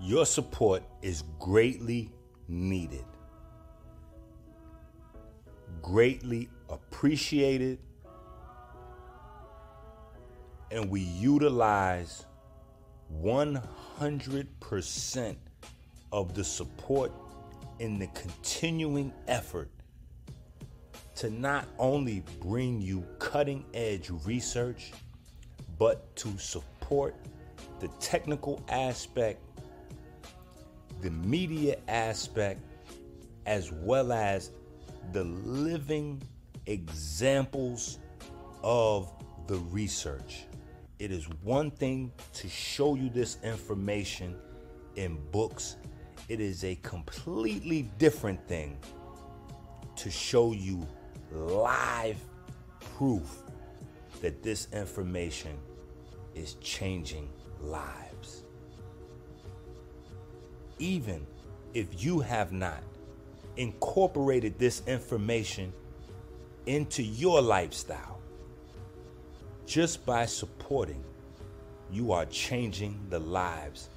[0.00, 2.12] Your support is greatly
[2.46, 3.04] needed,
[5.82, 7.80] greatly appreciated,
[10.70, 12.26] and we utilize
[13.22, 15.36] 100%
[16.12, 17.10] of the support
[17.80, 19.68] in the continuing effort
[21.18, 24.92] to not only bring you cutting edge research,
[25.76, 27.16] but to support
[27.80, 29.40] the technical aspect,
[31.00, 32.60] the media aspect,
[33.46, 34.52] as well as
[35.10, 36.22] the living
[36.66, 37.98] examples
[38.62, 39.12] of
[39.48, 40.44] the research.
[41.00, 44.36] It is one thing to show you this information
[44.94, 45.78] in books,
[46.28, 48.78] it is a completely different thing
[49.96, 50.86] to show you
[51.32, 52.16] live
[52.96, 53.42] proof
[54.20, 55.56] that this information
[56.34, 57.28] is changing
[57.60, 58.44] lives.
[60.78, 61.26] Even
[61.74, 62.82] if you have not
[63.56, 65.72] incorporated this information
[66.66, 68.20] into your lifestyle,
[69.66, 71.04] just by supporting,
[71.90, 73.88] you are changing the lives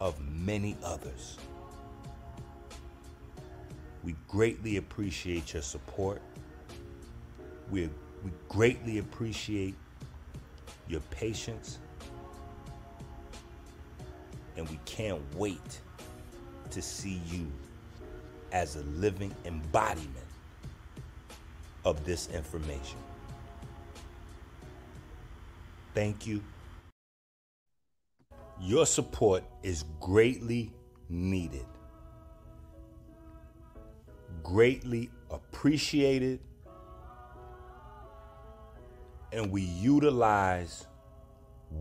[0.00, 1.38] of many others.
[4.08, 6.22] We greatly appreciate your support.
[7.70, 7.90] We,
[8.24, 9.74] we greatly appreciate
[10.88, 11.78] your patience.
[14.56, 15.82] And we can't wait
[16.70, 17.52] to see you
[18.50, 20.24] as a living embodiment
[21.84, 22.96] of this information.
[25.92, 26.42] Thank you.
[28.58, 30.72] Your support is greatly
[31.10, 31.66] needed,
[34.42, 36.40] greatly appreciated,
[39.32, 40.86] and we utilize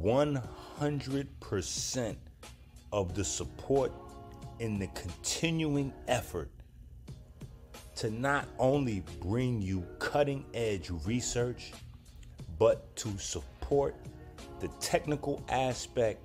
[0.04, 2.16] 100%
[2.92, 3.92] of the support
[4.60, 6.50] in the continuing effort
[7.96, 11.72] to not only bring you cutting edge research,
[12.60, 13.96] but to support
[14.60, 16.20] the technical aspect,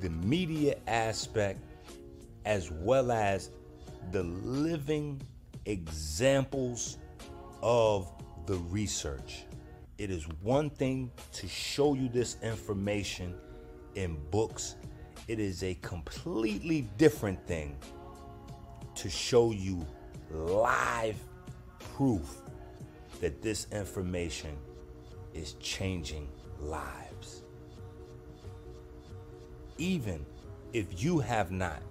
[0.00, 1.60] the media aspect,
[2.44, 3.50] as well as
[4.12, 5.20] the living
[5.64, 6.98] examples
[7.62, 8.10] of
[8.46, 9.44] the research.
[9.98, 13.34] It is one thing to show you this information
[13.94, 14.76] in books,
[15.26, 17.76] it is a completely different thing
[18.94, 19.84] to show you
[20.30, 21.16] live
[21.94, 22.42] proof
[23.20, 24.56] that this information
[25.34, 26.28] is changing
[26.60, 27.42] lives.
[29.78, 30.24] Even
[30.72, 31.82] if you have not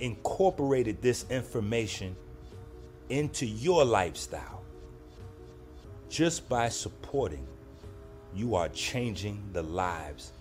[0.00, 2.16] incorporated this information
[3.08, 4.62] into your lifestyle,
[6.08, 7.46] just by supporting,
[8.34, 10.32] you are changing the lives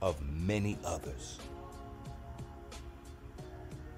[0.00, 1.38] of many others.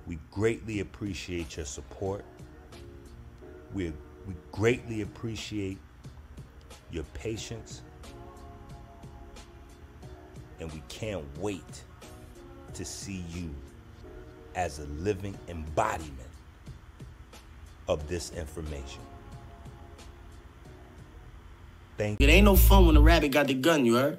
[0.06, 2.24] We greatly appreciate your support.
[3.74, 3.92] We,
[4.26, 5.78] we greatly appreciate
[6.90, 7.82] your patience,
[10.58, 11.84] and we can't wait
[12.74, 13.54] to see you
[14.54, 16.28] as a living embodiment
[17.88, 19.00] of this information.
[21.96, 24.18] Thank It ain't no fun when the rabbit got the gun, you heard?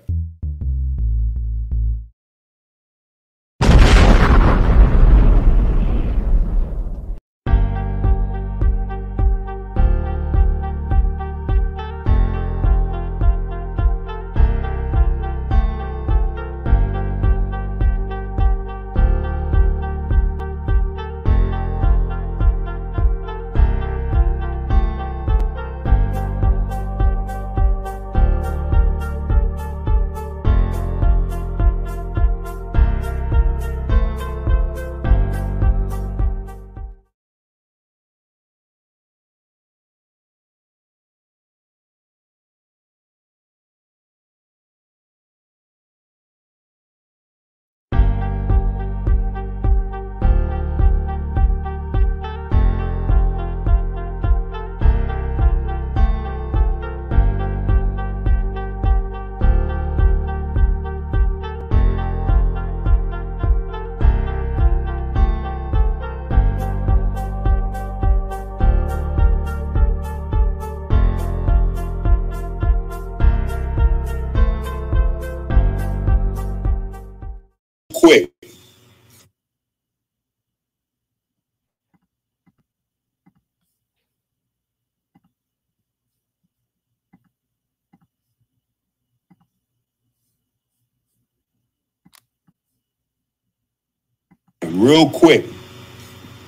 [94.81, 95.45] Real quick.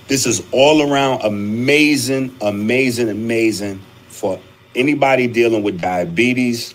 [0.08, 4.40] This is all around amazing, amazing, amazing for
[4.76, 6.74] anybody dealing with diabetes,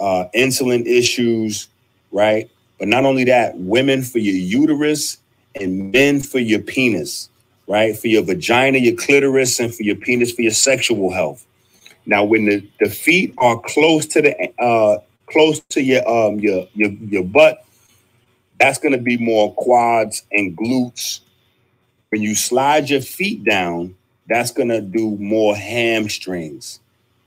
[0.00, 1.68] uh, insulin issues,
[2.10, 2.50] right?
[2.78, 5.18] But not only that, women for your uterus
[5.54, 7.30] and men for your penis,
[7.68, 7.96] right?
[7.96, 11.46] For your vagina, your clitoris, and for your penis for your sexual health.
[12.06, 16.68] Now, when the, the feet are close to the uh, close to your um your
[16.74, 17.65] your, your butt,
[18.58, 21.20] that's going to be more quads and glutes.
[22.10, 23.94] When you slide your feet down,
[24.28, 26.80] that's going to do more hamstrings,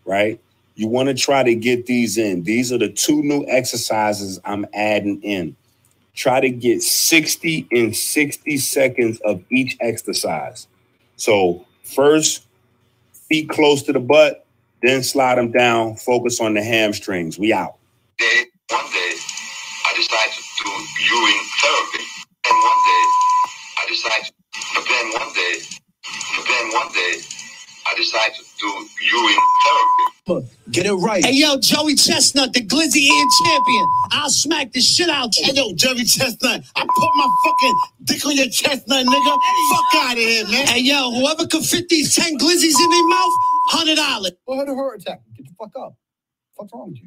[0.06, 0.40] right?
[0.76, 2.44] You want to try to get these in.
[2.44, 5.56] These are the two new exercises I'm adding in.
[6.16, 10.68] Try to get 60 in 60 seconds of each exercise.
[11.16, 12.46] So, first,
[13.14, 14.46] feet close to the butt,
[14.82, 17.38] then slide them down, focus on the hamstrings.
[17.38, 17.76] We out.
[26.70, 27.20] Then one day,
[27.86, 30.48] I decided to do urine therapy.
[30.72, 31.26] Get it right.
[31.26, 33.86] Hey yo, Joey Chestnut, the Glizzy Ian champion.
[34.12, 35.46] I'll smack the shit out you.
[35.46, 39.40] Hey yo, Joey Chestnut, I put my fucking dick on your chestnut, nigga.
[39.72, 40.68] Fuck out of here, man.
[40.68, 43.34] Hey yo, whoever can fit these 10 glizzies in their mouth,
[43.70, 44.32] hundred dollars.
[44.48, 45.22] Go ahead, a heart attack.
[45.36, 45.96] Get the fuck up.
[46.56, 47.06] What's wrong with you?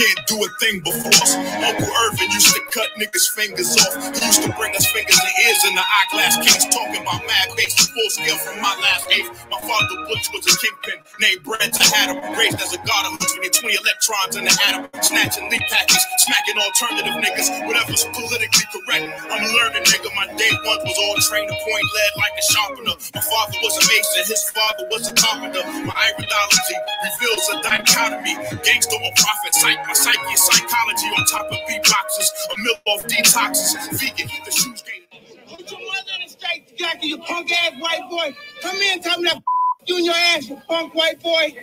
[0.00, 1.12] Can't do a thing before.
[1.12, 1.36] us.
[1.36, 3.92] Uncle Irvin used to cut niggas' fingers off.
[4.16, 7.48] He used to bring us fingers and ears in the eyeglass case, talking about mad
[7.56, 9.28] bass, full scale from my last eighth.
[9.52, 13.20] My father Butch was a kingpin, named Brent to Adam, raised as a god of
[13.20, 19.04] 20, 20 electrons in the atom, snatching leaf patches, smacking alternative niggas, whatever's politically correct.
[19.28, 22.94] I'm learning nigga, my day one was all trained to point lead like a sharpener.
[23.12, 25.64] My father was a mason, his father was a carpenter.
[25.84, 29.52] My iridology reveals a dichotomy, gangster or prophet,
[29.90, 34.52] my psyche is psychology on top of beatboxes, a mill off detoxes, vegan, eat the
[34.52, 35.02] shoes game.
[35.48, 38.32] Put your mother in the straight jacket, you punk ass white boy.
[38.62, 39.42] Come here and tell me that
[39.86, 41.56] you in your ass, you punk white boy.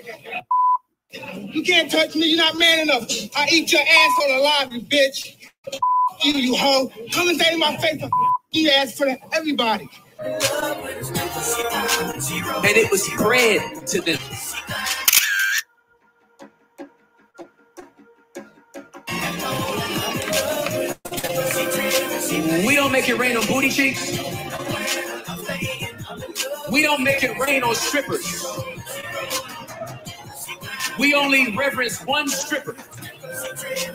[1.54, 3.10] You can't touch me, you're not man enough.
[3.34, 3.88] I eat your ass
[4.20, 5.36] asshole alive, you bitch.
[6.24, 6.90] You, you hoe.
[7.14, 8.10] Come and say in my face, I
[8.52, 9.88] eat ass for the, everybody.
[10.20, 10.34] and
[12.76, 14.18] it was spread to them.
[22.66, 24.18] We don't make it rain on booty cheeks.
[26.72, 28.46] We don't make it rain on strippers.
[31.00, 32.76] We only reverence one stripper,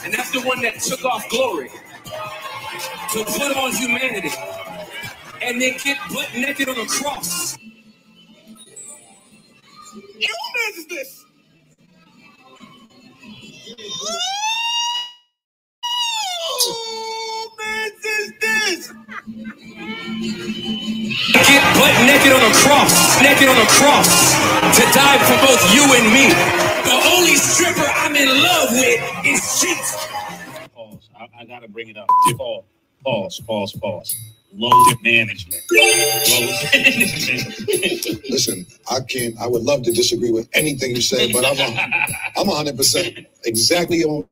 [0.04, 1.70] and that's the one that took off glory
[3.12, 4.30] to put on humanity
[5.42, 7.58] and then get butt naked on a cross.
[10.76, 11.24] Is this?
[16.66, 17.90] Who man
[18.22, 18.92] is this?
[21.32, 24.34] Get butt naked on a cross, naked on a cross,
[24.78, 26.28] to die for both you and me.
[26.86, 30.06] The only stripper I'm in love with is Jesus.
[30.74, 31.10] Pause.
[31.18, 32.08] I, I gotta bring it up.
[32.38, 32.64] Pause.
[33.04, 33.40] Pause.
[33.40, 33.72] Pause.
[33.74, 34.16] Pause.
[34.54, 35.62] Load management.
[35.72, 38.30] Load management.
[38.30, 39.34] Listen, I can't.
[39.40, 43.26] I would love to disagree with anything you say, but I'm a, I'm 100 percent
[43.44, 44.28] exactly on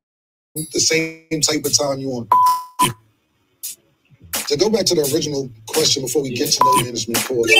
[0.55, 2.29] the same type of time you on.
[4.51, 7.51] To go back to the original question before we get to the management course,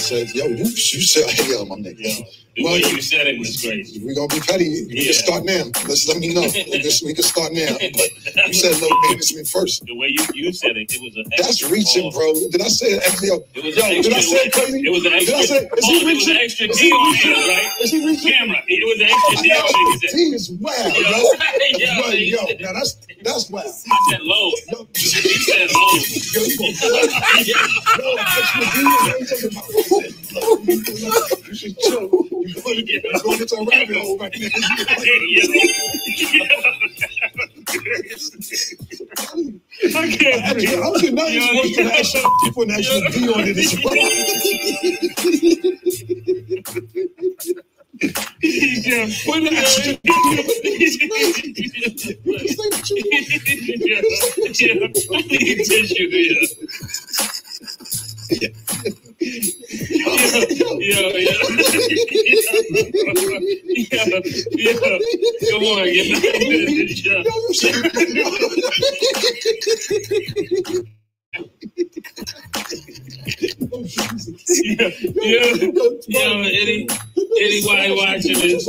[0.00, 2.24] said, "Yo, you, you said, hey, yo, my nigga,
[2.56, 4.04] the way you said it was crazy.
[4.04, 4.84] we gonna be petty.
[4.86, 5.04] We Yeah.
[5.04, 5.64] can start now.
[5.88, 6.42] Let's let me know.
[6.42, 7.76] We can, we can start now.
[8.34, 9.84] But you said low management first.
[9.86, 12.14] The way you, you said it, it was an That's reaching, pause.
[12.14, 12.48] bro.
[12.50, 13.02] Did I say it?
[13.22, 14.80] Yo, It was yo, an did I say it crazy?
[14.86, 15.68] It was an Did I say?
[15.76, 16.36] Is he it was reaching?
[16.36, 17.30] an extra Is D he on reaching?
[17.32, 17.72] him, right?
[17.82, 18.32] Is he reaching?
[18.32, 18.60] Camera.
[18.68, 19.58] It was an extra D on
[19.92, 20.00] him.
[20.12, 21.08] He is wild, Yo, yo.
[21.08, 22.92] yo, Yo, he yo, said- now that's
[23.22, 23.66] that's wild.
[23.66, 24.50] I said low.
[24.72, 25.92] Yo, He said low.
[26.32, 26.72] yo, you gonna
[27.48, 28.76] yo, extra D
[31.48, 32.08] You should chill.
[32.44, 34.48] You going to you going into a rabbit hole right now.
[39.94, 40.82] I can't Actually, breathe.
[40.82, 43.94] I'm put an extra D on it as well.
[48.42, 49.42] Yeah, like what
[59.22, 61.10] yeah.
[65.50, 66.06] Come on, get
[74.64, 74.90] yeah,
[76.08, 76.88] yeah, any,
[77.40, 78.68] anybody watching this,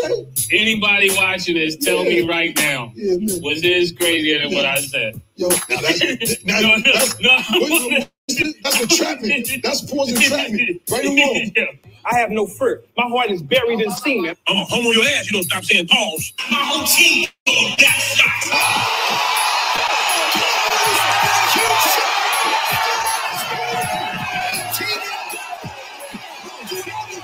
[0.52, 2.92] anybody watching this, tell me right now,
[3.42, 5.22] was this crazier than what I said?
[5.36, 8.06] Yo, that's, No, no, no.
[8.64, 9.50] That's entrapment.
[9.64, 10.82] That's poison entrapment.
[10.92, 11.52] Right or wrong?
[11.56, 11.66] Yeah.
[12.06, 12.82] I have no fur.
[12.98, 14.36] My heart is buried in semen.
[14.48, 15.32] I'm gonna home on your ass.
[15.32, 16.34] You don't stop saying pause.
[16.52, 18.60] My whole team got shot.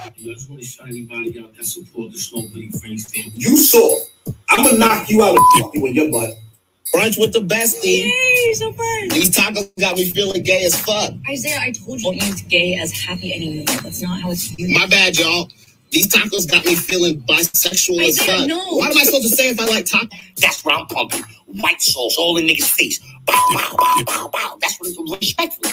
[0.06, 3.32] I just want to shout anybody out that support the Snow Bunny Friends family.
[3.36, 3.98] You saw.
[4.50, 6.36] I'm gonna knock you out and fuck you in your butt.
[6.94, 8.06] Brunch with the bestie.
[8.06, 9.10] Yay, so fun.
[9.10, 11.14] These tacos got me feeling gay as fuck.
[11.30, 13.66] Isaiah, I told you it's gay as happy anymore.
[13.84, 14.74] That's not how it's used.
[14.74, 15.50] My bad, y'all.
[15.92, 18.48] These tacos got me feeling bisexual as Isaiah, fuck.
[18.48, 18.58] no.
[18.78, 20.12] What am I supposed to say if I like tacos?
[20.38, 21.24] That's where I'm pumping.
[21.48, 23.00] White sauce all in niggas' face.
[23.26, 24.58] Bow, bow, bow, bow, bow.
[24.62, 25.72] That's what it's respectful.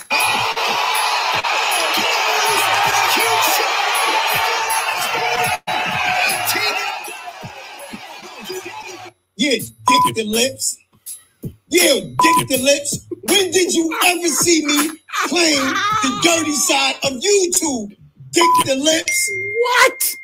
[9.37, 10.79] Yeah, dick the lips.
[11.69, 13.07] Yeah, dick the lips.
[13.25, 14.91] When did you ever see me
[15.29, 15.65] playing
[16.03, 17.89] the dirty side of YouTube?
[18.31, 19.31] Dick the lips.
[19.63, 20.17] What?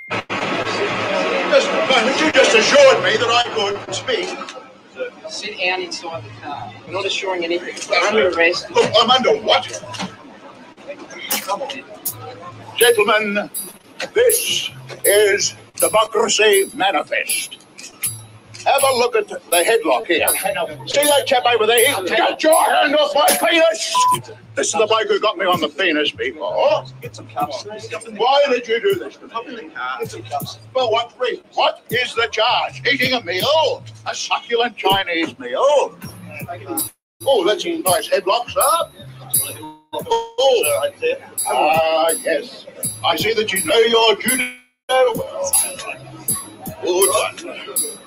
[1.51, 2.27] Mr.
[2.27, 4.29] You just assured me that I could speak.
[5.29, 6.73] Sit down inside the car.
[6.87, 7.75] We're not assuring anything.
[7.91, 8.71] We're under arrest.
[8.71, 9.67] Look, I'm under what?
[12.77, 13.51] Gentlemen,
[14.15, 14.71] this
[15.05, 17.62] is Democracy Manifest.
[18.65, 20.29] Have a look at the headlock here.
[20.87, 21.79] See that chap over there?
[22.05, 23.95] Get your hand off my penis!
[24.55, 26.85] This is the bloke who got me on the penis before.
[27.01, 27.65] Get some cups.
[27.65, 29.17] Why did you do this?
[29.17, 30.59] Get some cups.
[30.75, 31.45] Well, what reason?
[31.55, 32.83] What is the charge?
[32.87, 33.83] Eating a meal?
[34.07, 35.97] A succulent Chinese meal?
[37.25, 38.61] Oh, that's a nice headlock, sir.
[39.95, 42.67] Oh, ah, yes.
[43.05, 44.53] I see that you know your judo
[45.15, 45.51] well.
[46.83, 47.99] Good.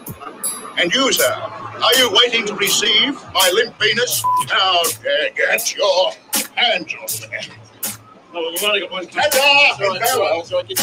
[0.77, 4.24] And you, sir, are you waiting to receive my limp penis?
[4.50, 6.12] Now, uh, get your
[6.55, 7.22] hands off
[10.70, 10.75] me.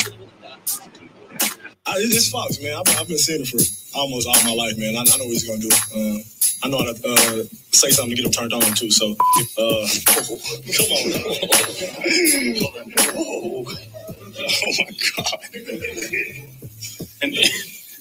[1.87, 2.75] It's it's Fox, man.
[2.75, 3.59] I've, I've been saying it for
[3.99, 4.97] almost all my life, man.
[4.97, 5.69] I, I know what he's gonna do.
[5.95, 6.19] Uh,
[6.65, 8.91] I know how to uh, say something to get him turned on too.
[8.91, 9.17] So, uh,
[10.77, 11.13] come on.
[13.17, 13.65] oh,
[14.39, 15.41] oh my god.
[17.23, 17.37] And,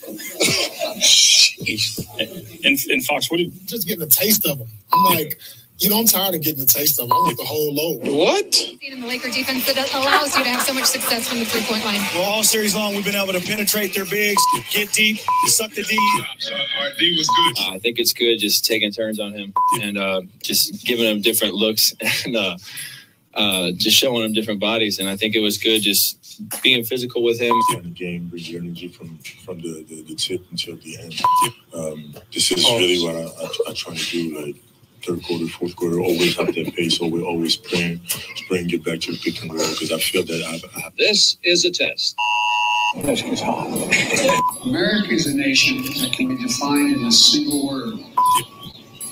[2.65, 4.67] and, and Fox, what did Just getting a taste of them?
[4.91, 5.39] I'm like,
[5.81, 7.17] you know, I'm tired of getting a taste of them.
[7.17, 8.01] I want the whole load.
[8.03, 8.61] What?
[8.81, 11.61] in the Laker defense that allows you to have so much success from the three
[11.61, 11.99] point line.
[12.13, 15.83] Well, all series long, we've been able to penetrate their bigs, get deep, suck the
[15.83, 15.97] D.
[16.79, 17.73] Our D was good.
[17.73, 21.55] I think it's good just taking turns on him and uh, just giving him different
[21.55, 22.57] looks and uh,
[23.33, 24.99] uh, just showing him different bodies.
[24.99, 26.20] And I think it was good just
[26.63, 27.53] being physical with him.
[27.83, 31.21] the game brings your energy from from the, the, the tip until the end.
[31.73, 32.77] Um, this is Oh.
[32.79, 34.45] really what I, I, I try to do.
[34.45, 34.55] Like
[35.03, 36.99] third quarter, fourth quarter, always have that pace.
[37.01, 38.01] Always always spraying,
[38.35, 40.95] spraying, get back to the pick and roll because I feel that I've, I have
[40.97, 42.15] This is a test.
[44.65, 47.93] America is a nation that can be defined in a single word.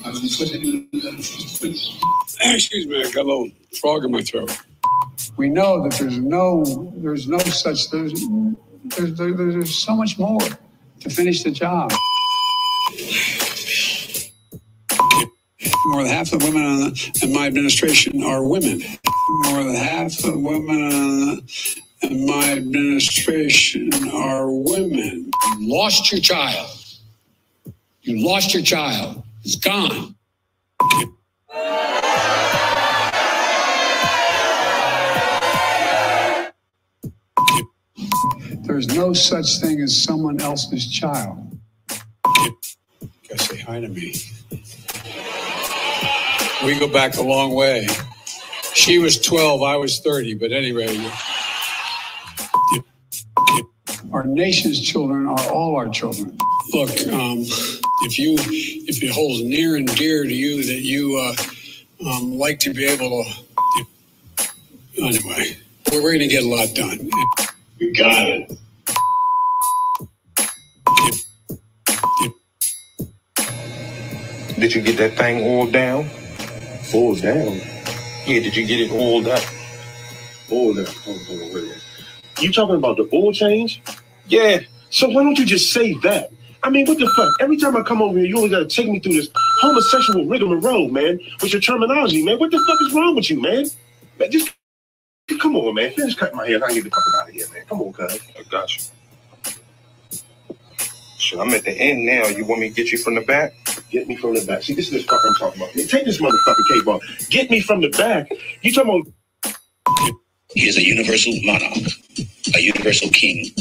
[0.05, 0.51] I will put
[2.41, 3.49] Excuse me, I got a little
[3.79, 4.51] frog in my throat.
[5.37, 8.13] We know that there's no, there's no such, there's,
[8.97, 10.39] there's, there- there's so much more
[11.01, 11.91] to finish the job.
[15.87, 18.81] More than half the women the, in my administration are women.
[19.45, 21.43] More than half the women the,
[22.03, 25.31] in my administration are women.
[25.59, 26.69] You lost your child.
[28.03, 29.23] You lost your child.
[29.43, 30.15] It's gone.
[38.69, 41.57] There's no such thing as someone else's child.
[41.87, 44.13] Gotta say hi to me.
[46.63, 47.87] We go back a long way.
[48.75, 50.95] She was 12, I was 30, but anyway.
[54.13, 56.37] Our nation's children are all our children.
[56.71, 57.39] Look, um,
[58.03, 62.59] if you if it holds near and dear to you that you uh, um, like
[62.59, 63.85] to be able to,
[65.01, 65.57] anyway,
[65.91, 67.09] we're, we're going to get a lot done.
[67.79, 68.59] You got it.
[74.59, 76.09] Did you get that thing all down?
[76.93, 77.57] Oiled down?
[78.27, 79.43] Yeah, did you get it all up?
[80.51, 80.85] Oiled down.
[80.87, 81.83] Hold on, hold on, wait a minute.
[82.41, 83.81] You talking about the oil change?
[84.27, 84.59] Yeah,
[84.91, 86.31] So why don't you just say that?
[86.63, 87.33] I mean, what the fuck?
[87.41, 89.29] Every time I come over here, you always gotta take me through this
[89.61, 92.39] homosexual rigmarole, man, with your terminology, man.
[92.39, 93.65] What the fuck is wrong with you, man?
[94.19, 94.53] Man, just
[95.39, 95.91] come on, man.
[95.93, 96.55] Finish cutting my hair.
[96.57, 97.65] and I get the fuck out of here, man.
[97.69, 98.19] Come on, cuz.
[98.39, 98.83] I got you.
[101.19, 102.27] Shit, I'm at the end now.
[102.27, 103.53] You want me to get you from the back?
[103.91, 104.63] Get me from the back.
[104.63, 105.75] See, this is the fuck I'm talking about.
[105.75, 107.03] Man, take this motherfucking cape off.
[107.29, 108.29] Get me from the back.
[108.63, 109.13] You talking about
[110.53, 111.77] He is a universal monarch,
[112.55, 113.51] a universal king,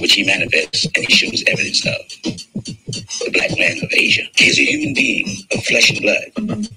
[0.00, 2.32] which he manifests and he shows evidence of.
[3.20, 4.22] The black man of Asia.
[4.36, 6.68] He is a human being of flesh and blood.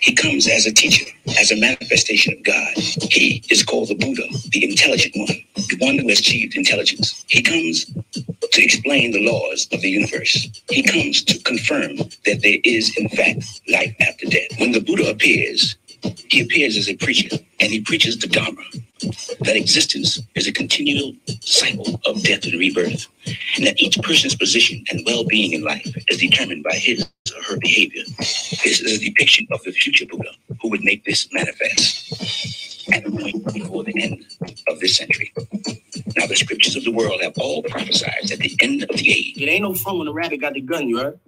[0.00, 1.04] He comes as a teacher,
[1.38, 2.74] as a manifestation of God.
[3.10, 7.24] He is called the Buddha, the intelligent one, the one who has achieved intelligence.
[7.28, 7.86] He comes
[8.52, 10.48] to explain the laws of the universe.
[10.70, 14.48] He comes to confirm that there is, in fact, life after death.
[14.58, 18.62] When the Buddha appears, he appears as a preacher, and he preaches the Dharma,
[19.40, 23.06] that existence is a continual cycle of death and rebirth,
[23.56, 27.56] and that each person's position and well-being in life is determined by his or her
[27.58, 28.02] behavior.
[28.18, 33.10] This is a depiction of the future Buddha who would make this manifest at a
[33.10, 34.24] point before the end
[34.68, 35.32] of this century.
[36.16, 39.36] Now, the scriptures of the world have all prophesied at the end of the age.
[39.36, 41.20] It ain't no fun when the rabbit got the gun, you heard?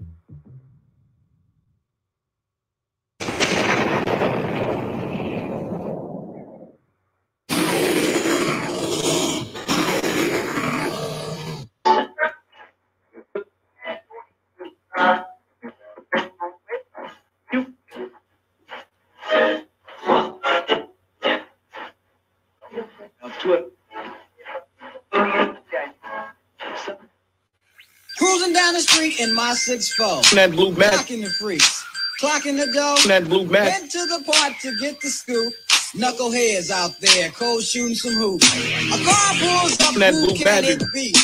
[29.40, 30.20] My six four.
[30.34, 31.84] That blue mag- Clocking the freaks.
[32.20, 32.96] Clocking the dough.
[33.08, 35.52] That blue mag- Went to the park to get the scoop.
[35.96, 38.46] Knuckleheads out there, cold shooting some hoops.
[38.46, 41.14] A car pulls up, That who blue can it be?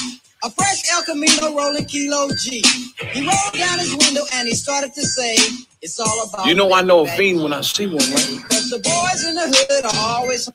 [0.42, 2.62] A fresh El Camino rolling kilo G.
[3.12, 5.36] He rolled down his window and he started to say,
[5.82, 8.40] it's all about You know I know a fiend when I see one, right?
[8.50, 10.48] Cause the boys in the hood are always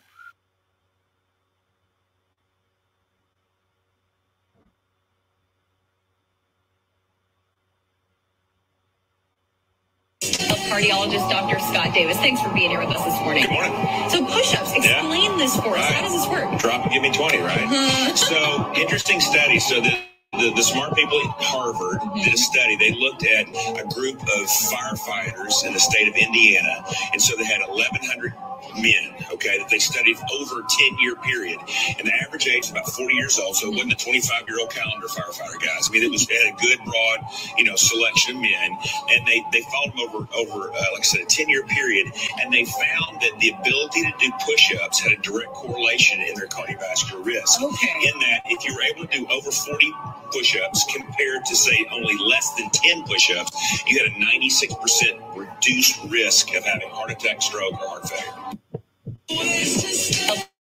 [10.81, 11.59] Cardiologist Dr.
[11.59, 12.17] Scott Davis.
[12.17, 13.43] Thanks for being here with us this morning.
[13.43, 14.09] Good morning.
[14.09, 15.85] So push-ups, explain this for us.
[15.85, 16.59] How does this work?
[16.59, 18.17] Drop and give me 20, right?
[18.17, 19.59] so, interesting study.
[19.59, 19.95] So, the,
[20.41, 22.75] the, the smart people at Harvard did a study.
[22.75, 23.45] They looked at
[23.77, 26.83] a group of firefighters in the state of Indiana.
[27.13, 28.33] And so they had 1,100
[28.81, 31.59] men, okay, that they studied over a 10 year period.
[31.99, 33.55] And the average age is about 40 years old.
[33.55, 35.89] So it wasn't a 25 year old calendar firefighter, guys.
[35.89, 37.19] I mean, it was it had a good, broad,
[37.57, 38.69] you know, selection of men.
[39.11, 42.07] And they, they followed them over, over uh, like I said, a 10 year period.
[42.41, 46.33] And they found that the ability to do push ups had a direct correlation in
[46.33, 47.61] their cardiovascular risk.
[47.61, 47.93] Okay.
[48.09, 49.91] In that, if you were able to do over 40
[50.31, 55.37] push ups compared to, say, only less than 10 push ups, you had a 96%
[55.37, 58.33] reduced risk of having heart attack, stroke, or heart failure.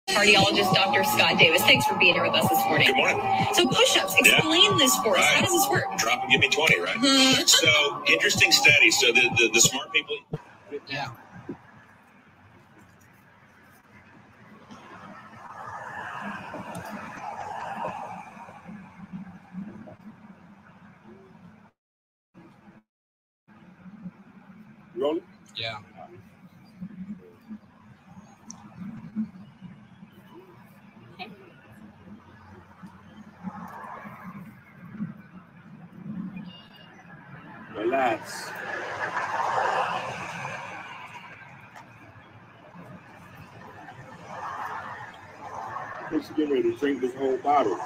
[0.10, 1.04] Cardiologist Dr.
[1.04, 1.62] Scott Davis.
[1.64, 2.88] Thanks for being here with us this morning.
[2.88, 3.22] Good morning.
[3.54, 4.36] So push-ups, Yeah.
[4.38, 5.24] explain this for us.
[5.26, 5.36] Right.
[5.36, 5.86] How does this work?
[5.98, 6.96] Drop and give me 20, right?
[6.98, 7.50] Mhm.
[7.50, 8.92] so, interesting study.
[8.92, 10.18] So, the, the, the smart people.
[10.88, 11.10] Yeah.
[24.98, 25.22] Rolling?
[25.58, 25.80] Yeah.
[37.76, 38.50] Relax.
[46.06, 47.78] Supposed to get ready to drink this whole bottle.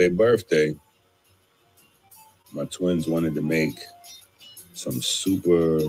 [0.00, 0.74] Their birthday,
[2.52, 3.78] my twins wanted to make
[4.72, 5.80] some super,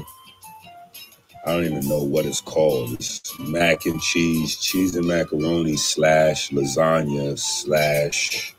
[1.46, 2.92] I don't even know what it's called.
[2.92, 8.54] It's mac and cheese, cheese and macaroni slash lasagna slash,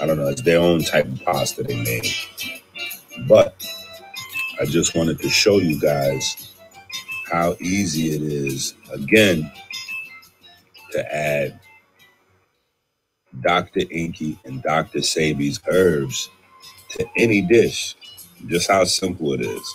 [0.00, 2.14] I don't know, it's their own type of pasta they made.
[3.28, 3.62] But
[4.58, 6.54] I just wanted to show you guys
[7.30, 9.52] how easy it is, again,
[10.92, 11.60] to add
[13.42, 13.80] Dr.
[13.82, 15.00] Enqi and Dr.
[15.00, 16.30] Sebi's herbs
[16.90, 17.96] to any dish.
[18.46, 19.74] Just how simple it is.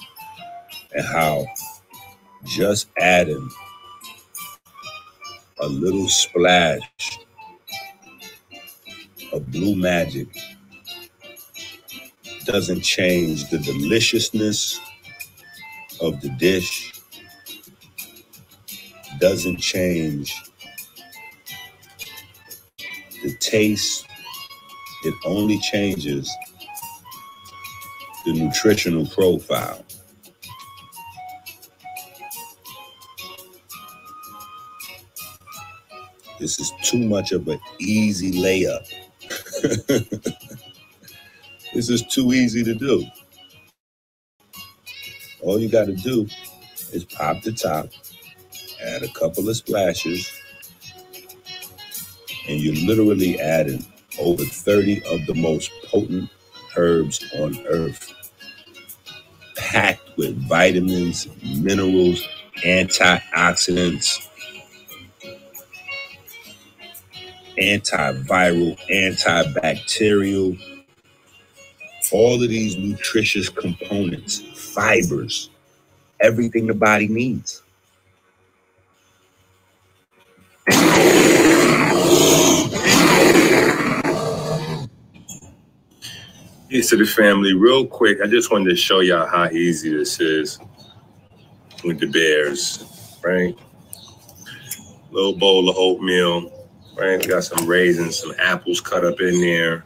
[0.96, 1.46] And how
[2.46, 3.50] just adding
[5.60, 7.20] a little splash
[9.34, 10.28] of blue magic
[12.46, 14.80] doesn't change the deliciousness
[16.02, 16.94] of the dish,
[19.20, 20.44] doesn't change
[23.28, 24.08] the taste.
[25.06, 26.32] It only changes
[28.26, 29.86] the nutritional profile.
[36.40, 38.88] This is too much of an easy layup.
[41.74, 43.06] this is too easy to do.
[45.42, 46.28] All you got to do
[46.94, 47.90] is pop the top,
[48.84, 50.32] add a couple of splashes,
[52.48, 53.86] and you're literally adding
[54.20, 56.30] over 30 of the most potent
[56.78, 58.14] herbs on earth,
[59.56, 62.28] packed with vitamins, minerals,
[62.64, 64.28] antioxidants,
[67.60, 70.60] antiviral, antibacterial,
[72.12, 74.42] all of these nutritious components,
[74.74, 75.50] fibers,
[76.22, 77.64] everything the body needs.
[86.78, 87.56] Peace to the family.
[87.56, 90.60] Real quick, I just wanted to show y'all how easy this is
[91.84, 93.58] with the bears, right?
[95.10, 97.20] Little bowl of oatmeal, right?
[97.20, 99.86] We got some raisins, some apples cut up in there.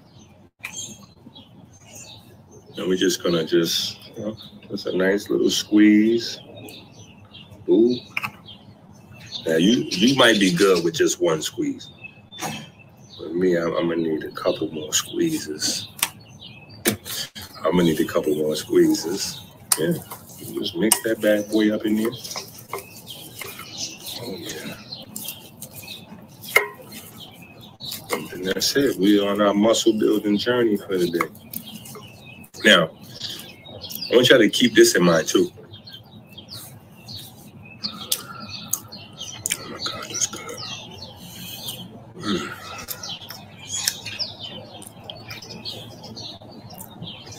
[2.76, 4.38] And we're just gonna just, you know,
[4.70, 6.42] just a nice little squeeze.
[7.70, 7.96] Ooh.
[9.48, 11.90] Now you you might be good with just one squeeze.
[13.18, 15.88] But me, I'm, I'm gonna need a couple more squeezes.
[17.64, 19.42] I'm gonna need a couple more squeezes.
[19.80, 19.94] Yeah,
[20.54, 22.12] just mix that bad boy up in there.
[24.24, 24.76] Oh yeah.
[28.34, 28.98] And that's it.
[28.98, 31.28] We are on our muscle building journey for the day.
[32.66, 32.90] Now,
[34.12, 35.52] I want y'all to keep this in mind too.
[39.60, 40.58] Oh my God, that's good.
[42.18, 42.52] Mm.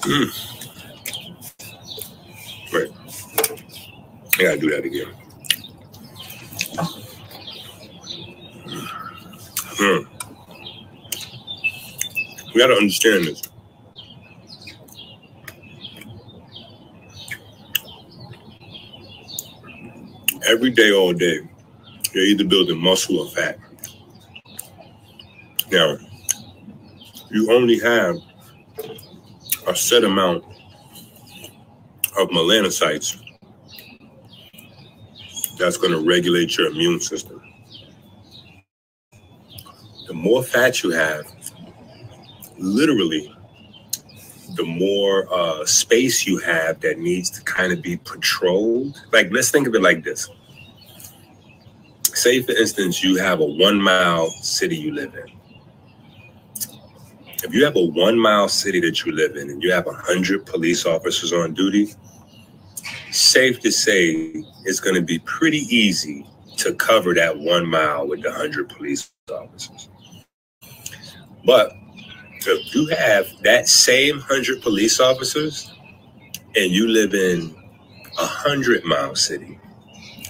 [0.02, 0.28] Mm.
[2.72, 2.90] Right.
[4.38, 5.14] I gotta do that again.
[9.78, 10.06] Mm.
[12.62, 13.42] We gotta understand this.
[20.48, 21.40] Every day, all day,
[22.12, 23.58] you're either building muscle or fat.
[25.72, 25.96] Now,
[27.30, 28.16] you only have
[29.66, 30.44] a set amount
[32.18, 33.18] of melanocytes
[35.58, 37.42] that's going to regulate your immune system.
[40.06, 41.31] The more fat you have,
[42.62, 43.34] literally,
[44.54, 49.00] the more uh, space you have that needs to kind of be patrolled.
[49.12, 50.28] Like, let's think of it like this.
[52.04, 55.32] Say, for instance, you have a one mile city you live in.
[57.44, 59.92] If you have a one mile city that you live in and you have a
[59.92, 61.94] hundred police officers on duty,
[63.10, 66.26] safe to say it's going to be pretty easy
[66.58, 69.88] to cover that one mile with the hundred police officers.
[71.44, 71.72] But
[72.46, 75.72] if you have that same hundred police officers
[76.56, 77.54] and you live in
[78.18, 79.58] a hundred mile city,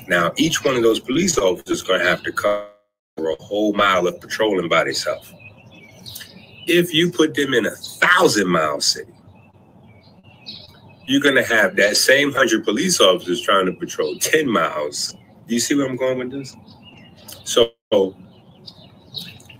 [0.08, 2.68] now each one of those police officers is going to have to cover
[3.18, 5.32] a whole mile of patrolling by themselves.
[6.66, 9.12] If you put them in a thousand mile city,
[11.06, 15.14] you're going to have that same hundred police officers trying to patrol 10 miles.
[15.46, 16.56] Do you see where I'm going with this?
[17.44, 17.72] So,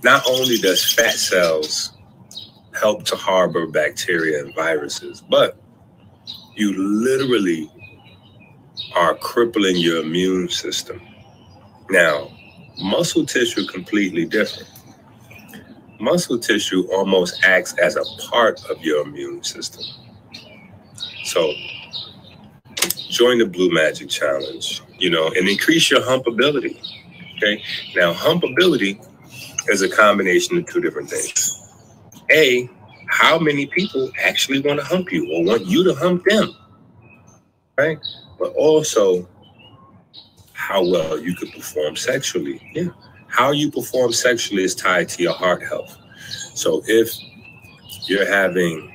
[0.03, 1.93] not only does fat cells
[2.79, 5.57] help to harbor bacteria and viruses, but
[6.55, 7.71] you literally
[8.95, 11.01] are crippling your immune system.
[11.91, 12.31] Now,
[12.79, 14.69] muscle tissue completely different.
[16.01, 19.85] Muscle tissue almost acts as a part of your immune system.
[21.25, 21.53] So,
[23.11, 26.81] join the Blue Magic Challenge, you know, and increase your humpability.
[27.37, 27.63] Okay.
[27.95, 29.05] Now, humpability
[29.69, 31.62] is a combination of two different things.
[32.33, 32.69] A,
[33.09, 36.57] how many people actually want to hump you or want you to hump them?
[37.77, 37.99] Right?
[38.39, 39.29] But also,
[40.63, 42.61] how well you could perform sexually.
[42.73, 42.89] Yeah.
[43.27, 45.99] How you perform sexually is tied to your heart health.
[46.55, 47.11] So if
[48.09, 48.91] you're having,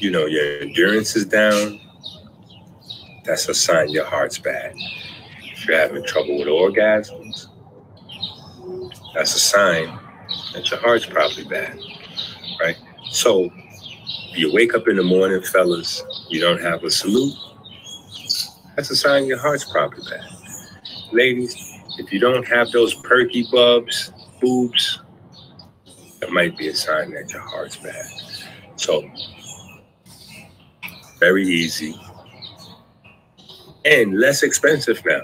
[0.00, 1.80] you know, your endurance is down,
[3.24, 4.74] that's a sign your heart's bad.
[5.42, 7.46] If you're having trouble with orgasms,
[9.14, 9.98] that's a sign
[10.52, 11.78] that your heart's probably bad?
[13.10, 13.50] So
[14.34, 17.34] you wake up in the morning, fellas, you don't have a salute,
[18.76, 20.24] that's a sign your heart's probably bad.
[21.12, 21.56] Ladies,
[21.98, 25.00] if you don't have those perky bubs, boobs,
[26.20, 28.06] that might be a sign that your heart's bad.
[28.76, 29.10] So,
[31.18, 31.94] very easy
[33.84, 35.22] and less expensive now.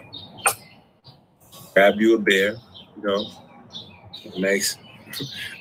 [1.74, 2.56] Grab you a bear,
[2.96, 3.24] you know,
[4.38, 4.76] nice,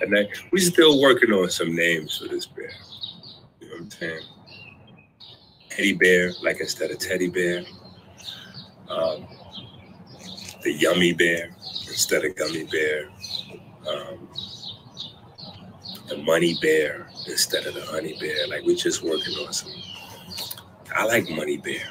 [0.01, 0.27] a nice.
[0.51, 2.71] We're still working on some names for this bear.
[3.59, 4.21] You know what I'm saying?
[5.69, 7.63] Teddy bear, like instead of teddy bear.
[8.89, 9.27] Um,
[10.63, 11.55] the yummy bear
[11.87, 13.09] instead of gummy bear.
[13.89, 14.29] Um,
[16.07, 18.47] the money bear instead of the honey bear.
[18.47, 19.71] Like we're just working on some.
[20.95, 21.85] I like money bear,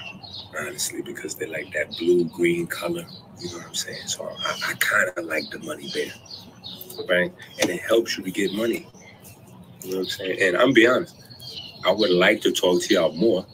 [0.61, 3.07] honestly, because they like that blue green color.
[3.41, 4.07] You know what I'm saying?
[4.07, 6.13] So I, I kind of like the money bear,
[7.09, 7.33] right?
[7.61, 8.89] And it helps you to get money.
[9.83, 10.39] You know what I'm saying?
[10.43, 11.17] And I'm be honest,
[11.87, 13.47] I would like to talk to y'all more,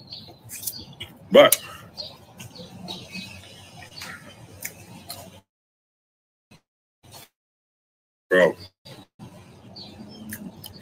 [1.32, 1.60] but
[8.30, 8.54] bro,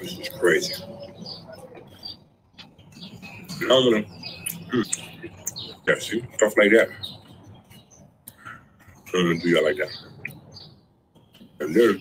[0.00, 0.74] this is crazy.
[3.58, 4.04] Phenomenal.
[4.70, 4.82] Hmm.
[5.88, 6.88] Yeah, see, stuff like that.
[9.14, 9.90] I'm gonna do that like that.
[11.60, 12.00] And then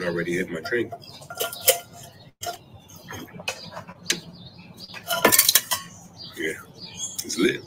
[0.00, 0.92] I already hit my train.
[6.36, 6.52] Yeah,
[7.24, 7.62] it's lit.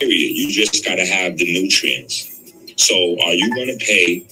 [0.00, 0.36] Period.
[0.36, 2.40] You just got to have the nutrients.
[2.76, 4.26] So, are you going to pay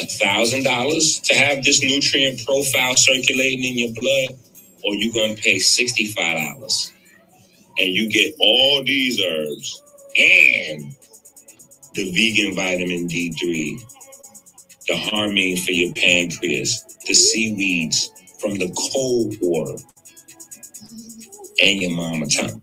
[0.00, 4.40] a thousand dollars to have this nutrient profile circulating in your blood,
[4.84, 6.92] or you're going to pay sixty five dollars
[7.78, 9.82] and you get all these herbs
[10.18, 10.96] and
[11.94, 13.80] the vegan vitamin D three,
[14.88, 19.82] the harmine for your pancreas, the seaweeds from the cold water,
[21.62, 22.62] and your mama tongue.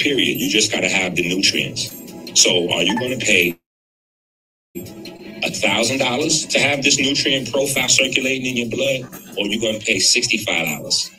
[0.00, 0.40] Period.
[0.40, 1.90] You just got to have the nutrients.
[2.40, 3.58] So, are you going to pay
[5.44, 9.60] a thousand dollars to have this nutrient profile circulating in your blood, or are you
[9.60, 11.10] going to pay sixty five dollars?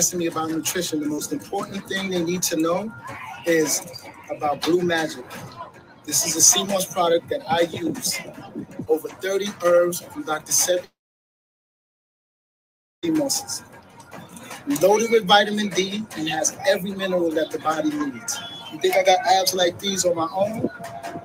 [0.00, 0.98] Asking me about nutrition.
[0.98, 2.90] The most important thing they need to know
[3.44, 3.82] is
[4.34, 5.26] about Blue Magic.
[6.06, 8.18] This is a moss product that I use.
[8.88, 10.52] Over 30 herbs from Dr.
[10.52, 10.86] Sebi
[13.04, 13.62] sea mosses.
[14.80, 18.38] Loaded with vitamin D and has every mineral that the body needs.
[18.72, 20.70] You think I got abs like these on my own?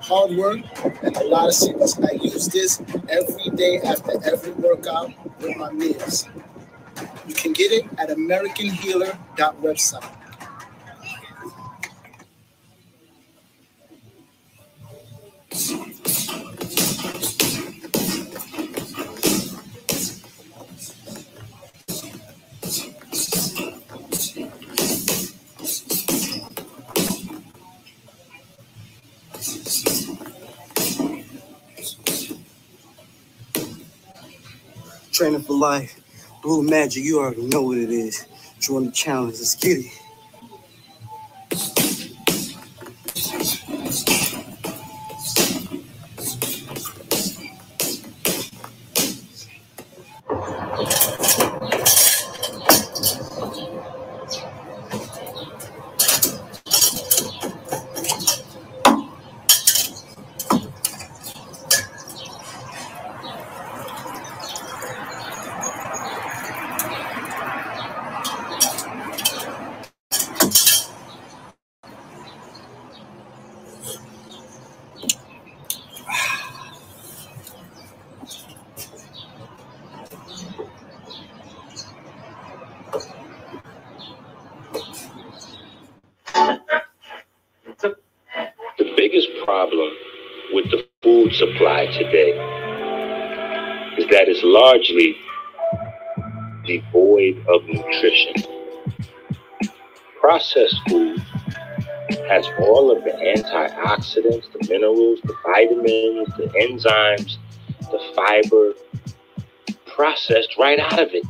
[0.02, 0.60] Hard work
[1.02, 1.98] and a lot of secrets.
[1.98, 6.28] I use this every day after every workout with my meals.
[7.28, 10.12] You can get it at AmericanHealer.website.
[35.12, 36.05] Training for life.
[36.46, 38.28] Blue Magic, you already know what it is.
[38.62, 39.36] Join the challenge.
[39.40, 40.05] Let's get it.
[106.62, 107.38] Enzymes,
[107.80, 108.74] the fiber
[109.86, 111.26] processed right out of it.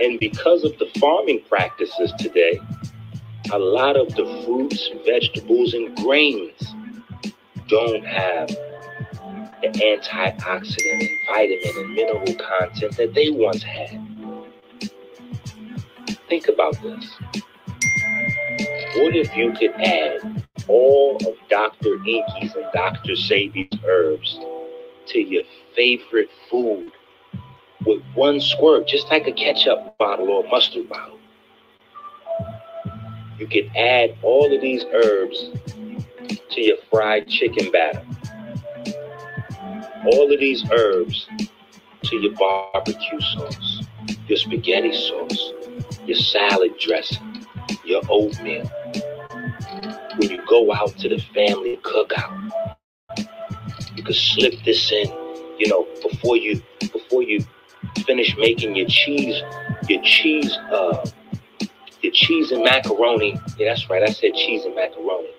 [0.00, 2.58] And because of the farming practices today,
[3.52, 6.74] a lot of the fruits, vegetables, and grains
[7.68, 8.48] don't have
[9.60, 14.00] the antioxidant and vitamin and mineral content that they once had.
[16.28, 17.10] Think about this.
[18.96, 20.39] What if you could add
[20.70, 21.98] all of Dr.
[21.98, 23.12] Enqi's and Dr.
[23.12, 24.38] Sebi's herbs
[25.06, 25.42] to your
[25.74, 26.92] favorite food
[27.84, 31.18] with one squirt, just like a ketchup bottle or mustard bottle?
[33.38, 35.50] You can add all of these herbs
[36.50, 38.04] to your fried chicken batter.
[40.04, 41.26] All of these herbs
[42.04, 43.82] to your barbecue sauce,
[44.28, 45.52] your spaghetti sauce,
[46.06, 47.46] your salad dressing,
[47.84, 48.70] your oatmeal.
[50.20, 52.52] When you go out to the family cookout,
[53.96, 55.08] you can slip this in,
[55.58, 57.42] you know, before you before you
[58.06, 59.42] finish making your cheese,
[59.88, 61.06] your cheese uh
[62.02, 63.40] the cheese and macaroni.
[63.56, 64.02] Yeah, that's right.
[64.02, 65.30] I said cheese and macaroni,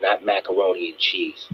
[0.00, 1.46] not macaroni and cheese.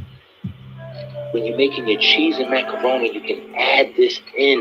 [1.33, 4.59] When you're making your cheese and macaroni, you can add this in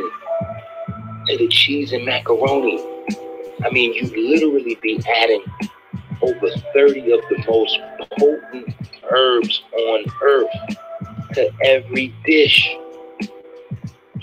[1.28, 2.80] to the cheese and macaroni.
[3.64, 5.44] I mean, you literally be adding
[6.22, 7.80] over 30 of the most
[8.18, 8.76] potent
[9.10, 10.78] herbs on earth
[11.34, 12.76] to every dish,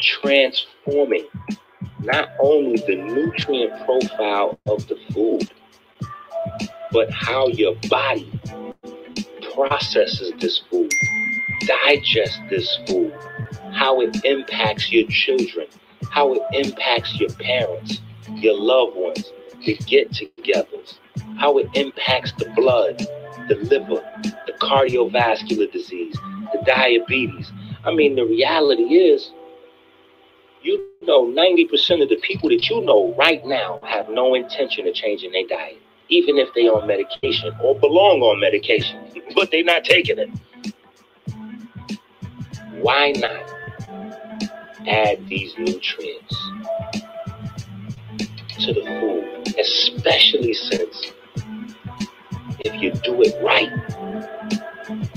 [0.01, 1.27] transforming
[2.01, 5.51] not only the nutrient profile of the food,
[6.91, 8.31] but how your body
[9.55, 10.91] processes this food,
[11.67, 13.13] digests this food,
[13.73, 15.67] how it impacts your children,
[16.11, 18.01] how it impacts your parents,
[18.35, 19.33] your loved ones,
[19.65, 20.99] the get togethers,
[21.39, 22.99] how it impacts the blood,
[23.49, 24.03] the liver,
[24.47, 26.17] the cardiovascular disease,
[26.53, 27.53] the diabetes.
[27.85, 29.33] I mean, the reality is,
[30.63, 34.95] you know, 90% of the people that you know right now have no intention of
[34.95, 39.01] changing their diet even if they on medication or belong on medication,
[39.35, 40.31] but they're not taking it.
[42.81, 43.51] Why not
[44.87, 46.37] add these nutrients
[48.67, 51.13] to the food, especially since
[52.61, 53.71] if you do it right,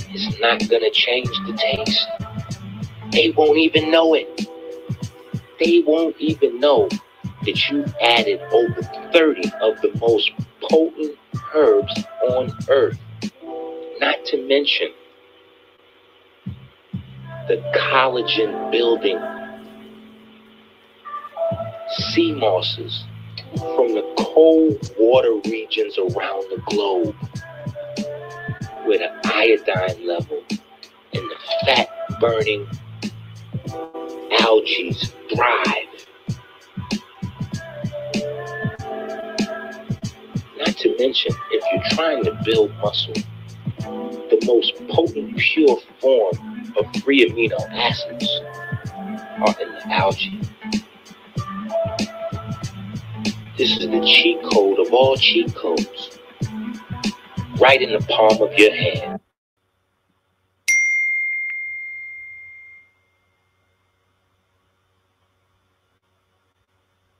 [0.09, 2.07] it's not gonna change the taste.
[3.11, 4.47] They won't even know it.
[5.59, 6.89] They won't even know
[7.43, 8.81] that you added over
[9.13, 10.31] 30 of the most
[10.61, 11.15] potent
[11.53, 12.97] herbs on earth.
[13.99, 14.89] Not to mention
[17.47, 19.19] the collagen building
[22.11, 23.05] sea mosses
[23.53, 27.15] from the cold water regions around the globe
[28.85, 30.43] where the iodine level
[31.13, 31.35] and the
[31.65, 31.89] fat
[32.21, 32.67] burning
[34.41, 36.07] algae thrive.
[40.57, 43.13] Not to mention, if you're trying to build muscle,
[44.13, 48.29] the most potent, pure form of free amino acids
[49.25, 50.41] are in the algae.
[53.57, 56.19] This is the cheat code of all cheat codes,
[57.57, 59.21] right in the palm of your hand.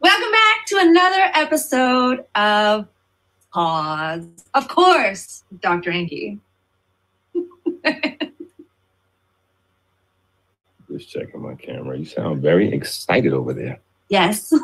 [0.01, 2.89] Welcome back to another episode of
[3.53, 4.27] Pause.
[4.53, 5.91] Of course, Dr.
[5.91, 6.39] Enqi.
[10.91, 11.97] Just checking my camera.
[11.97, 13.79] You sound very excited over there.
[14.09, 14.53] Yes.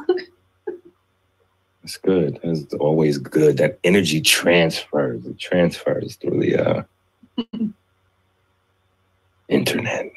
[1.83, 2.39] It's good.
[2.43, 3.57] It's always good.
[3.57, 5.25] That energy transfers.
[5.25, 6.83] It transfers through the uh,
[9.49, 10.11] internet.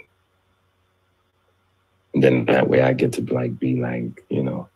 [2.12, 4.68] And then that way I get to like be like, you know,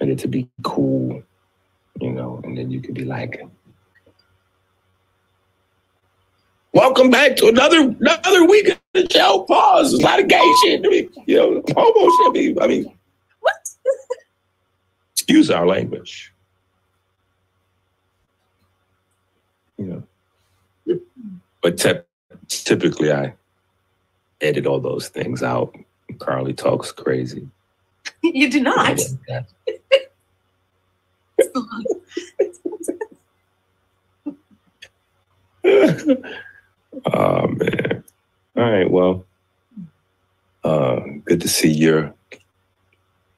[0.00, 1.22] I get to be cool,
[2.00, 3.40] you know, and then you could be like,
[6.72, 9.46] Welcome back to another another week of the show.
[9.48, 9.92] Pause.
[9.92, 10.84] There's a lot of gay shit.
[10.84, 12.26] I mean, you know, homo shit.
[12.26, 12.92] I mean, I mean
[15.26, 16.32] excuse our language.
[19.76, 20.04] You
[20.86, 21.00] know,
[21.60, 22.00] but te-
[22.48, 23.34] typically I
[24.40, 25.74] edit all those things out.
[26.20, 27.48] Carly talks crazy.
[28.22, 29.00] you do not.
[37.12, 38.04] oh man.
[38.56, 38.88] All right.
[38.88, 39.26] Well,
[40.62, 42.14] uh, good to see you're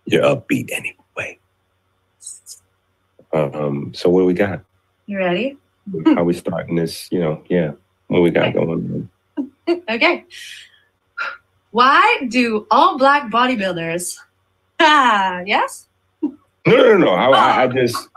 [0.05, 0.98] you're upbeat anyway.
[3.47, 4.61] Um, so what do we got?
[5.07, 5.57] You ready?
[6.05, 7.11] How we starting this?
[7.11, 7.73] You know, yeah.
[8.09, 9.09] What we got going
[9.69, 9.83] on?
[9.89, 10.25] okay.
[11.71, 14.19] Why do all black bodybuilders?
[14.81, 15.89] Ah, yes.
[16.23, 16.31] No,
[16.65, 17.09] no, no.
[17.09, 18.09] I, I, I just,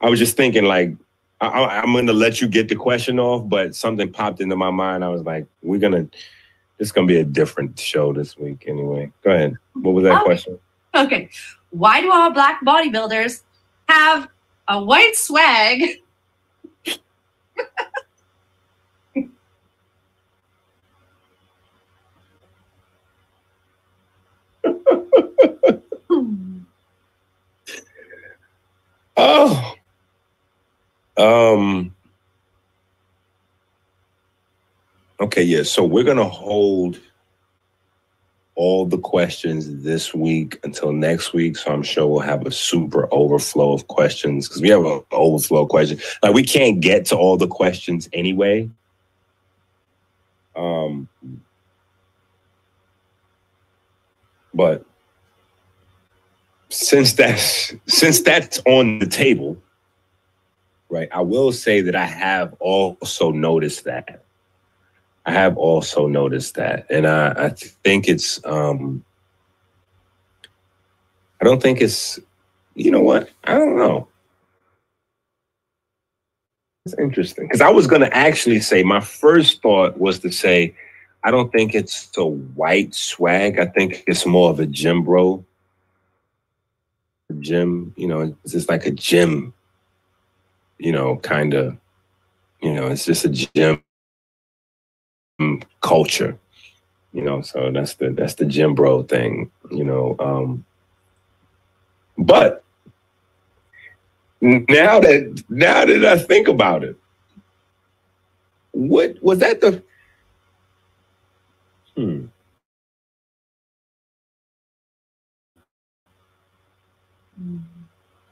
[0.00, 0.96] I was just thinking like,
[1.40, 1.46] I,
[1.80, 5.04] I'm gonna let you get the question off, but something popped into my mind.
[5.04, 6.08] I was like, we're gonna,
[6.80, 9.12] it's gonna be a different show this week anyway.
[9.22, 9.54] Go ahead.
[9.74, 10.24] What was that Okay.
[10.24, 10.58] question?
[10.96, 11.30] Okay.
[11.70, 13.42] Why do all black bodybuilders
[13.88, 14.26] have
[14.68, 16.02] a white swag?
[29.20, 29.74] Oh.
[31.16, 31.94] Um.
[35.20, 35.64] Okay, yeah.
[35.64, 37.00] So we're gonna hold
[38.58, 41.56] all the questions this week until next week.
[41.56, 45.62] So I'm sure we'll have a super overflow of questions because we have an overflow
[45.62, 46.02] of questions.
[46.24, 48.68] Like we can't get to all the questions anyway.
[50.56, 51.08] Um.
[54.52, 54.84] But
[56.68, 59.56] since that's since that's on the table,
[60.88, 61.08] right?
[61.12, 64.24] I will say that I have also noticed that.
[65.28, 68.42] I have also noticed that, and I, I think it's.
[68.46, 69.04] um
[71.38, 72.18] I don't think it's.
[72.74, 73.28] You know what?
[73.44, 74.08] I don't know.
[76.86, 80.74] It's interesting because I was going to actually say my first thought was to say,
[81.22, 83.58] I don't think it's a white swag.
[83.58, 85.44] I think it's more of a gym bro
[87.40, 89.52] gym, you know, it's just like a gym,
[90.78, 91.76] you know, kind of,
[92.62, 93.82] you know, it's just a gym
[95.80, 96.38] culture,
[97.12, 100.16] you know, so that's the that's the gym bro thing, you know.
[100.18, 100.64] Um
[102.18, 102.64] but
[104.40, 106.96] now that now that I think about it,
[108.72, 109.82] what was that the
[111.96, 112.26] hmm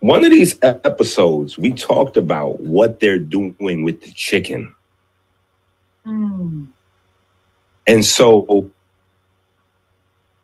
[0.00, 4.72] one of these episodes we talked about what they're doing with the chicken
[7.87, 8.70] and so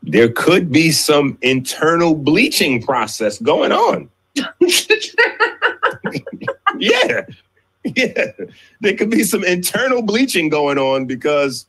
[0.03, 4.11] there could be some internal bleaching process going on.
[6.78, 7.26] Yeah.
[7.84, 8.32] Yeah.
[8.80, 11.66] There could be some internal bleaching going on because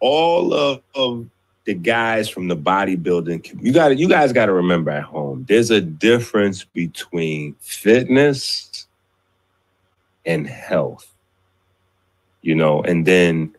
[0.00, 1.28] all of, of
[1.64, 5.70] the guys from the bodybuilding you got you guys got to remember at home there's
[5.70, 8.88] a difference between fitness
[10.26, 11.14] and health
[12.40, 13.54] you know and then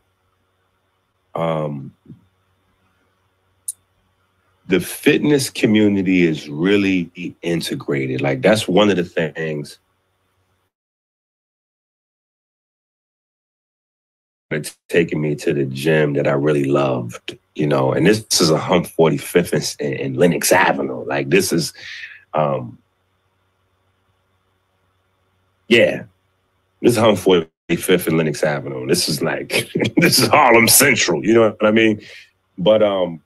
[1.35, 1.93] um
[4.67, 9.79] the fitness community is really integrated like that's one of the things
[14.53, 18.49] it's taken me to the gym that I really loved, you know, and this, is
[18.49, 21.03] a hump 45th in, in Lenox Avenue.
[21.05, 21.73] Like this is,
[22.33, 22.77] um,
[25.67, 26.03] yeah,
[26.81, 28.87] this is hump 45th in Lenox Avenue.
[28.87, 32.01] This is like, this is Harlem Central, you know what I mean?
[32.57, 33.21] But, um,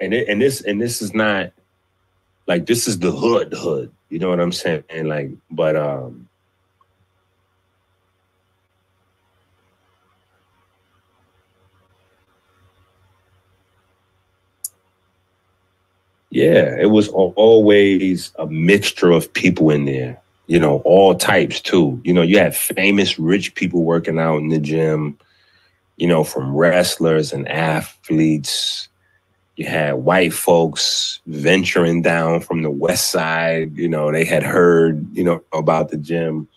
[0.00, 1.52] and it, and this, and this is not
[2.46, 4.84] like, this is the hood hood, you know what I'm saying?
[4.90, 6.28] And like, but, um,
[16.30, 22.00] Yeah, it was always a mixture of people in there, you know, all types too.
[22.04, 25.18] You know, you had famous rich people working out in the gym,
[25.96, 28.88] you know, from wrestlers and athletes,
[29.56, 33.76] you had white folks venturing down from the west side.
[33.76, 36.48] You know, they had heard, you know, about the gym.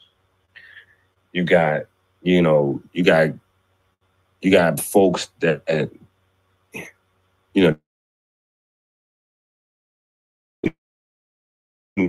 [1.31, 1.83] You got,
[2.23, 3.29] you know, you got,
[4.41, 5.91] you got folks that, that
[7.53, 7.77] you know,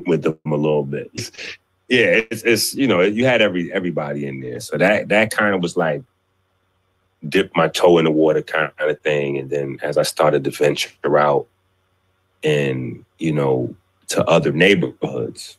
[0.07, 1.31] with them a little bit.
[1.89, 4.61] Yeah, it's, it's you know, you had every everybody in there.
[4.61, 6.03] So that that kind of was like
[7.29, 9.39] dip my toe in the water kind of thing.
[9.39, 11.47] And then as I started to venture out
[12.45, 13.75] and, you know,
[14.09, 15.59] to other neighborhoods,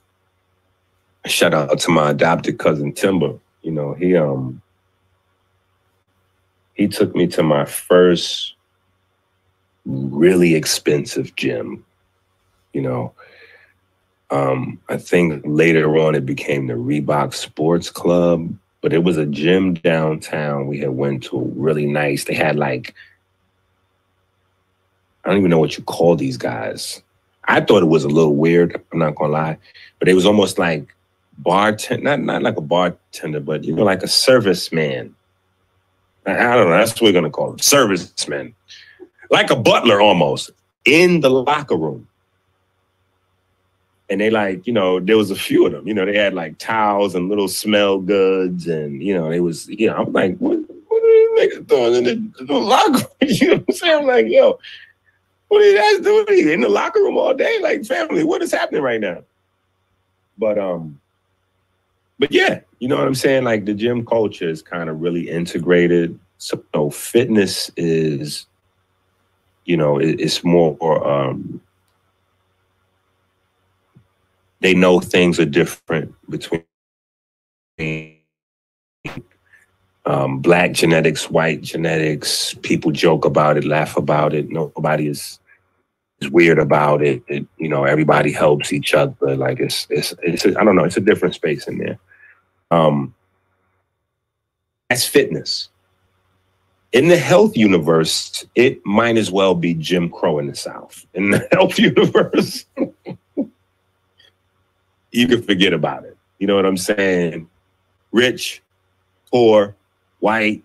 [1.26, 3.38] shout out to my adopted cousin Timber.
[3.62, 4.62] You know, he um
[6.76, 8.54] he took me to my first
[9.86, 11.84] really expensive gym.
[12.74, 13.14] You know,
[14.32, 19.26] um, I think later on it became the Reebok Sports Club but it was a
[19.26, 20.68] gym downtown.
[20.68, 22.94] We had went to really nice they had like
[25.24, 27.02] i don't even know what you call these guys.
[27.44, 29.58] I thought it was a little weird i'm not gonna lie
[30.00, 30.94] but it was almost like
[31.40, 35.12] bartender not, not like a bartender but you know like a serviceman.
[36.26, 38.54] I, I don't know that's what we're gonna call them serviceman
[39.30, 40.52] like a butler almost
[40.86, 42.08] in the locker room
[44.10, 45.88] and they like, you know, there was a few of them.
[45.88, 49.68] You know, they had like towels and little smell goods, and you know, it was,
[49.68, 53.08] you know, I'm like, what, what are these niggas doing in the, the locker?
[53.22, 54.00] you know what I'm saying?
[54.00, 54.60] I'm like, yo,
[55.48, 57.60] what are you guys doing in the locker room all day?
[57.62, 59.24] Like, family, what is happening right now?
[60.38, 61.00] But um,
[62.18, 63.44] but yeah, you know what I'm saying?
[63.44, 66.20] Like the gym culture is kind of really integrated.
[66.38, 68.46] So you know, fitness is,
[69.66, 71.62] you know, it, it's more or um
[74.62, 76.64] they know things are different between
[80.06, 82.56] um, black genetics, white genetics.
[82.56, 84.50] People joke about it, laugh about it.
[84.50, 85.40] Nobody is
[86.20, 87.24] is weird about it.
[87.28, 89.36] it you know, everybody helps each other.
[89.36, 90.84] Like it's it's it's I don't know.
[90.84, 92.00] It's a different space in there.
[92.72, 93.16] Um,
[94.90, 95.70] that's fitness.
[96.92, 101.06] In the health universe, it might as well be Jim Crow in the South.
[101.14, 102.66] In the health universe,
[105.12, 106.18] you can forget about it.
[106.40, 107.50] You know what I'm saying?
[108.12, 108.62] Rich,
[109.32, 109.76] poor,
[110.20, 110.64] white,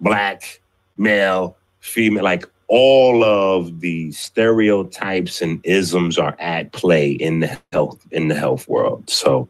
[0.00, 0.60] black,
[0.96, 8.06] male, female, like all of the stereotypes and isms are at play in the health
[8.10, 9.08] in the health world.
[9.08, 9.48] So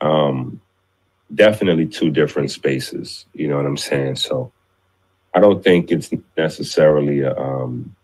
[0.00, 0.60] um
[1.34, 4.16] definitely two different spaces, you know what I'm saying?
[4.16, 4.52] So
[5.34, 7.94] I don't think it's necessarily a um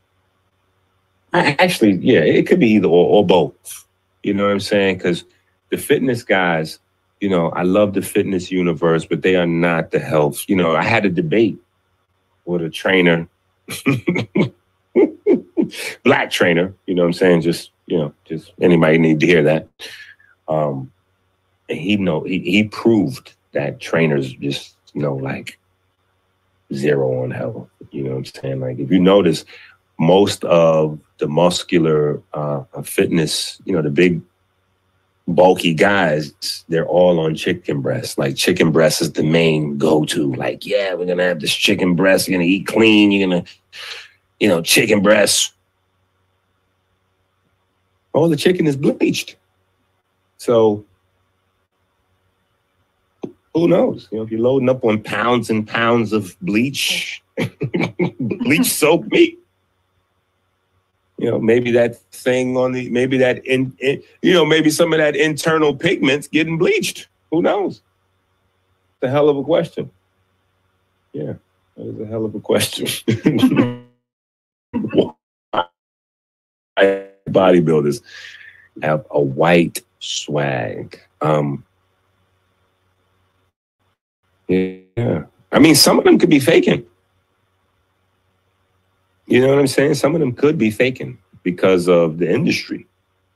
[1.32, 3.86] I actually, yeah, it could be either or, or both.
[4.22, 4.98] You know what I'm saying?
[4.98, 5.24] Because
[5.70, 6.78] the fitness guys,
[7.20, 10.44] you know, I love the fitness universe, but they are not the health.
[10.48, 11.58] You know, I had a debate
[12.44, 13.28] with a trainer,
[16.04, 17.42] black trainer, you know what I'm saying?
[17.42, 19.68] Just, you know, just anybody need to hear that.
[20.48, 20.92] Um,
[21.68, 25.58] and he know he, he proved that trainers just, you know, like
[26.74, 27.68] zero on health.
[27.90, 28.60] You know what I'm saying?
[28.60, 29.44] Like if you notice,
[29.98, 34.20] most of the muscular uh, fitness, you know, the big
[35.28, 38.18] bulky guys, they're all on chicken breast.
[38.18, 40.34] Like chicken breast is the main go-to.
[40.34, 42.26] Like, yeah, we're gonna have this chicken breast.
[42.26, 43.12] You're gonna eat clean.
[43.12, 43.44] You're gonna,
[44.40, 45.52] you know, chicken breast.
[48.14, 49.36] All the chicken is bleached.
[50.38, 50.84] So
[53.54, 54.08] who knows?
[54.10, 57.22] You know, if you're loading up on pounds and pounds of bleach,
[58.18, 59.38] bleach soap meat,
[61.18, 64.92] you know, maybe that thing on the, maybe that in, in, you know, maybe some
[64.92, 67.08] of that internal pigments getting bleached.
[67.30, 67.82] Who knows?
[69.02, 69.90] A hell of a question.
[71.12, 71.34] Yeah,
[71.76, 72.86] that is a hell of a question.
[77.28, 78.02] Bodybuilders
[78.82, 81.00] have a white swag.
[81.20, 81.64] Um,
[84.48, 86.86] yeah, I mean, some of them could be faking.
[89.26, 89.94] You know what I'm saying?
[89.94, 92.86] Some of them could be faking because of the industry,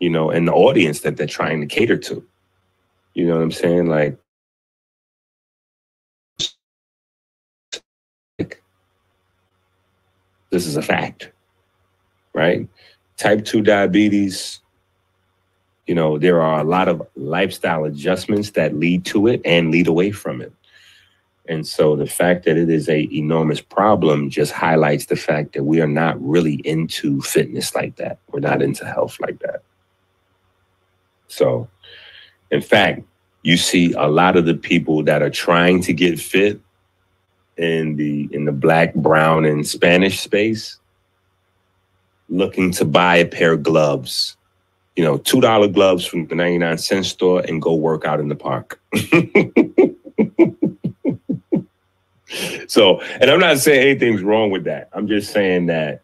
[0.01, 2.25] you know, and the audience that they're trying to cater to.
[3.15, 3.89] You know what I'm saying?
[3.89, 4.19] Like,
[10.51, 11.33] this is a fact,
[12.35, 12.69] right?
[13.17, 14.61] Type 2 diabetes,
[15.87, 19.87] you know, there are a lot of lifestyle adjustments that lead to it and lead
[19.87, 20.53] away from it.
[21.49, 25.65] And so the fact that it is a enormous problem just highlights the fact that
[25.65, 28.19] we are not really into fitness like that.
[28.31, 29.63] We're not into health like that.
[31.29, 31.69] So,
[32.51, 33.03] in fact,
[33.43, 36.61] you see a lot of the people that are trying to get fit
[37.57, 40.79] in the in the black, brown, and Spanish space.
[42.29, 44.37] looking to buy a pair of gloves,
[44.97, 48.21] you know, two dollar gloves from the ninety nine cent store, and go work out
[48.21, 48.81] in the park.
[52.67, 54.89] so, and I'm not saying anything's wrong with that.
[54.93, 56.03] I'm just saying that,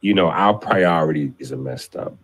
[0.00, 2.14] you know, our priorities are messed up.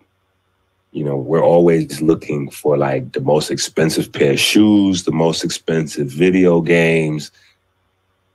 [0.92, 5.42] You know, we're always looking for like the most expensive pair of shoes, the most
[5.42, 7.32] expensive video games,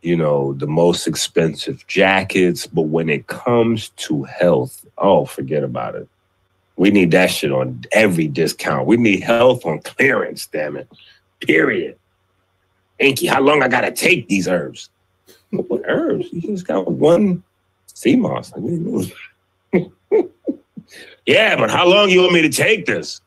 [0.02, 2.68] you know, the most expensive jackets.
[2.68, 6.10] But when it comes to health, oh, forget about it.
[6.76, 8.88] We need that shit on every discount.
[8.88, 10.90] We need health on clearance, damn it.
[11.42, 11.99] Period.
[13.02, 14.90] Enqi, how long I gotta take these herbs?
[15.52, 16.28] What herbs?
[16.32, 17.44] You just got one
[17.88, 18.54] sea moss.
[21.30, 23.22] Yeah, but how long you want me to take this?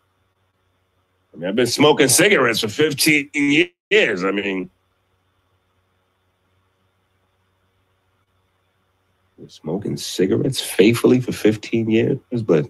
[1.33, 4.25] I mean, I've been smoking cigarettes for 15 years.
[4.25, 4.69] I mean,
[9.47, 12.69] smoking cigarettes faithfully for 15 years, but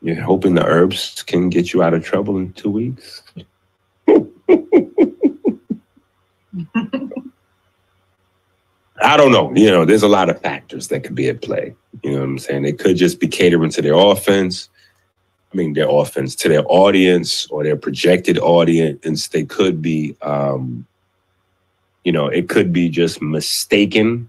[0.00, 3.22] you're hoping the herbs can get you out of trouble in two weeks.
[9.02, 9.52] I don't know.
[9.54, 11.74] You know, there's a lot of factors that could be at play.
[12.02, 12.62] You know what I'm saying?
[12.62, 14.68] They could just be catering to their offense.
[15.52, 19.28] I mean, their offense to their audience or their projected audience.
[19.28, 20.86] They could be, um,
[22.04, 24.28] you know, it could be just mistaken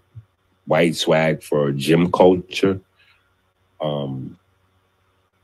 [0.66, 2.80] white swag for gym culture,
[3.82, 4.38] um,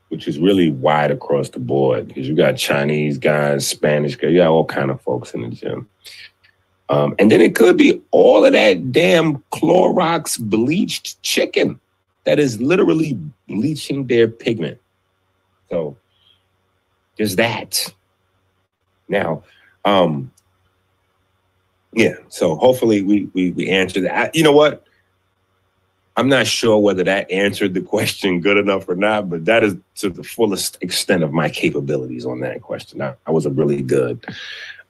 [0.09, 4.38] which is really wide across the board because you got Chinese guys, Spanish guys, you
[4.38, 5.88] got all kind of folks in the gym.
[6.89, 11.79] Um, and then it could be all of that damn Clorox bleached chicken
[12.23, 14.79] that is literally bleaching their pigment.
[15.69, 15.97] So
[17.17, 17.93] there's that.
[19.09, 19.43] Now,
[19.85, 20.31] um,
[21.93, 22.15] yeah.
[22.29, 24.17] So hopefully we we we answered that.
[24.17, 24.83] I- you know what?
[26.15, 29.75] I'm not sure whether that answered the question good enough or not, but that is
[29.97, 33.03] to the fullest extent of my capabilities on that question.
[33.03, 34.25] I, I was a really good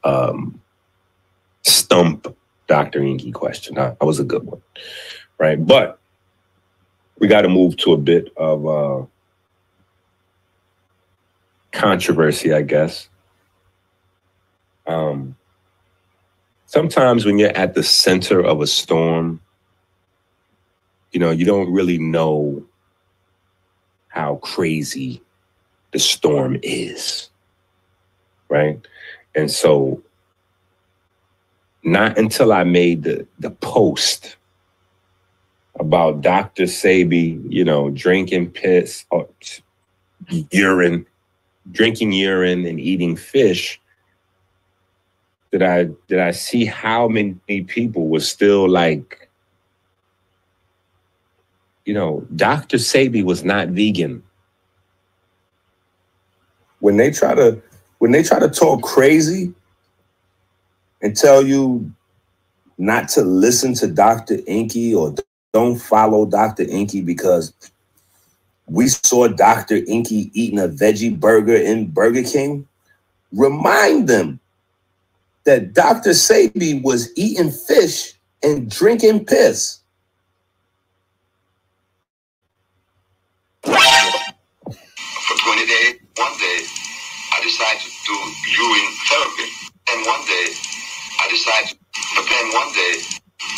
[0.05, 0.61] um,
[1.67, 2.35] stump
[2.67, 2.99] Dr.
[2.99, 3.75] Enqi question.
[3.75, 4.61] That was a good one,
[5.37, 5.63] right?
[5.63, 5.99] But
[7.19, 9.05] we got to move to a bit of uh,
[11.71, 13.09] controversy, I guess.
[14.85, 15.35] Um,
[16.65, 19.41] sometimes when you're at the center of a storm,
[21.11, 22.63] you know, you don't really know
[24.09, 25.21] how crazy
[25.91, 27.29] the storm is,
[28.49, 28.79] right?
[29.35, 30.03] And so
[31.87, 34.35] not until I made the the post
[35.79, 36.63] about Dr.
[36.63, 39.29] Sebi, you know, drinking piss or
[40.51, 41.05] urine,
[41.71, 43.79] drinking urine and eating fish,
[45.51, 49.29] did I did I see how many people were still like,
[51.85, 52.77] you know, Dr.
[52.77, 54.23] Sebi was not vegan.
[56.79, 57.61] When they try to
[57.99, 59.53] when they try to talk crazy
[61.01, 61.91] and tell you
[62.77, 64.37] not to listen to Dr.
[64.37, 65.15] Enqi or
[65.53, 66.65] don't follow Dr.
[66.65, 67.53] Enqi because
[68.67, 69.81] we saw Dr.
[69.81, 72.67] Enqi eating a veggie burger in Burger King,
[73.31, 74.39] remind them
[75.45, 76.11] that Dr.
[76.11, 79.79] Sebi was eating fish and drinking piss.
[83.63, 86.59] For 20 days, one day,
[87.33, 88.13] I decided to do
[88.59, 89.49] urine therapy.
[89.89, 90.47] And one day,
[91.27, 91.77] I decided,
[92.15, 93.03] but then one day,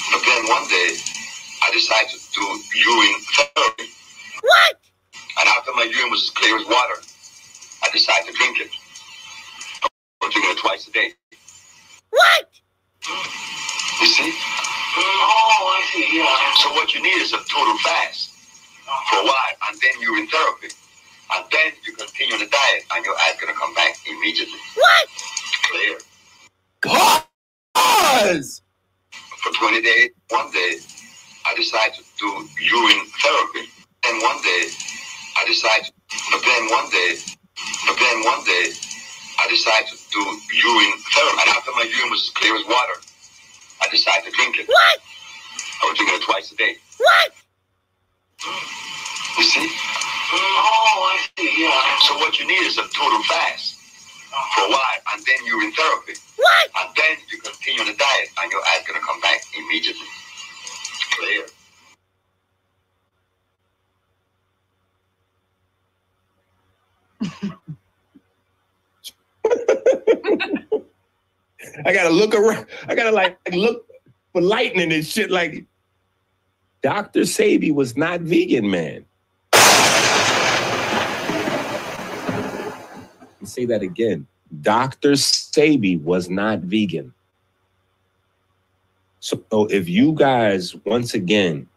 [0.09, 0.97] but then one day,
[1.61, 3.93] I decided to do urine therapy.
[4.41, 4.81] What?
[5.37, 6.97] And after my urine was as clear as water,
[7.85, 8.71] I decided to drink it.
[9.85, 11.13] I'm drinking it twice a day.
[12.09, 12.49] What?
[14.01, 14.33] You see?
[14.33, 16.09] Oh, I see.
[16.17, 16.53] Yeah.
[16.65, 18.33] So what you need is a total fast
[19.11, 20.73] for a while, and then urine therapy,
[21.37, 24.57] and then you continue on the diet, and your ass gonna come back immediately.
[24.73, 25.07] What?
[25.69, 27.19] Clear.
[28.09, 28.61] Pause.
[29.37, 30.81] For 20 days, one day,
[31.45, 33.69] I decided to do urine therapy,
[34.09, 34.65] and one day,
[35.37, 35.93] I decided,
[36.33, 37.21] but then one day,
[37.85, 38.73] but then one day,
[39.37, 42.97] I decided to do urine therapy, and after my urine was as clear as water,
[43.81, 44.67] I decided to drink it.
[44.67, 44.99] What?
[45.81, 46.75] I was drinking it twice a day.
[46.97, 47.31] What?
[49.37, 49.69] You see?
[50.33, 51.61] Oh, I see.
[51.61, 51.97] Yeah.
[52.09, 53.78] So what you need is a total fast
[54.29, 56.13] for a while, and then urine therapy.
[56.37, 56.69] What?
[56.79, 60.07] And then you continue on the diet, and your ass gonna come back immediately.
[61.11, 61.45] Clear.
[71.85, 72.65] I gotta look around.
[72.87, 73.85] I gotta like look
[74.33, 75.31] for lightning and shit.
[75.31, 75.65] Like,
[76.83, 77.21] Dr.
[77.21, 79.05] Sebi was not vegan, man.
[79.53, 79.61] Let
[83.21, 84.27] me say that again.
[84.61, 85.11] Dr.
[85.11, 87.13] Sebi was not vegan.
[89.19, 91.67] So if you guys, once again,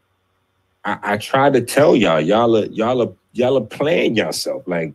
[0.84, 4.62] I, I try to tell y'all, y'all are y'all are y'all are playing yourself.
[4.66, 4.94] Like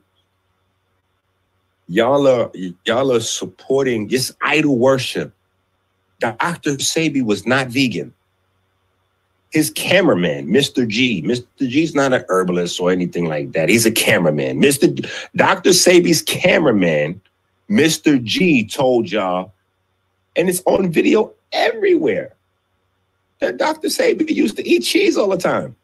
[1.88, 2.52] y'all are
[2.86, 5.34] y'all are supporting this idol worship.
[6.20, 6.78] Dr.
[6.78, 8.14] Sebi was not vegan.
[9.52, 10.88] His cameraman, Mr.
[10.88, 11.22] G.
[11.24, 11.46] Mr.
[11.68, 13.70] G's not an herbalist or anything like that.
[13.70, 14.62] He's a cameraman.
[14.62, 14.94] Mr.
[14.94, 15.70] D- Dr.
[15.70, 17.22] Sebi's cameraman,
[17.70, 18.22] Mr.
[18.24, 19.54] G, told y'all,
[20.36, 22.34] and it's on video everywhere
[23.40, 23.88] that Dr.
[23.88, 25.76] Sebi used to eat cheese all the time.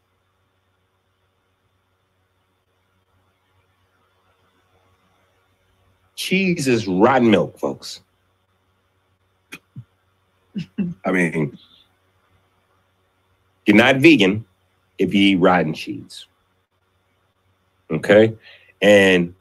[6.16, 8.02] Cheese is rotten milk, folks.
[11.06, 11.58] I mean,
[13.66, 14.46] you're not vegan
[14.98, 16.28] if you eat rotten cheese.
[17.92, 18.36] Okay?
[18.82, 19.34] And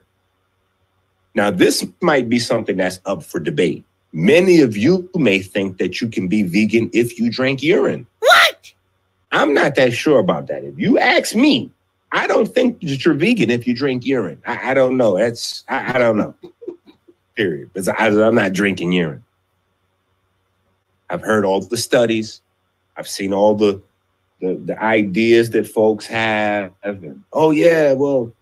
[1.34, 3.84] now this might be something that's up for debate.
[4.12, 8.06] Many of you may think that you can be vegan if you drink urine.
[8.18, 8.72] What?
[9.32, 10.64] I'm not that sure about that.
[10.64, 11.70] If you ask me,
[12.12, 14.42] I don't think that you're vegan if you drink urine.
[14.46, 15.16] I, I don't know.
[15.16, 16.34] That's I, I don't know.
[17.34, 17.72] Period.
[17.72, 19.24] Because I, I'm not drinking urine.
[21.08, 22.42] I've heard all the studies.
[22.98, 23.82] I've seen all the
[24.42, 26.72] the, the ideas that folks have.
[26.82, 28.32] And, oh yeah, well,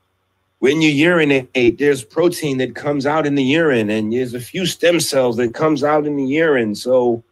[0.59, 4.66] when you urinate, there's protein that comes out in the urine, and there's a few
[4.66, 6.74] stem cells that comes out in the urine.
[6.74, 7.22] So,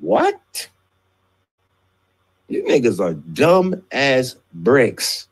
[0.00, 0.68] what?
[2.48, 5.28] You niggas are dumb as bricks.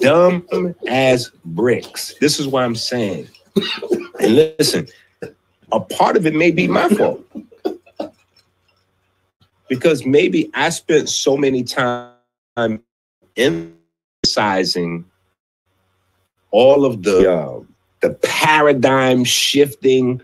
[0.00, 2.14] dumb as bricks.
[2.20, 3.28] This is what I'm saying.
[4.20, 4.88] And listen,
[5.70, 7.24] a part of it may be my fault.
[9.68, 12.82] Because maybe I spent so many time
[13.36, 15.04] emphasizing
[16.50, 17.60] all of the uh,
[18.00, 20.20] the paradigm shifting,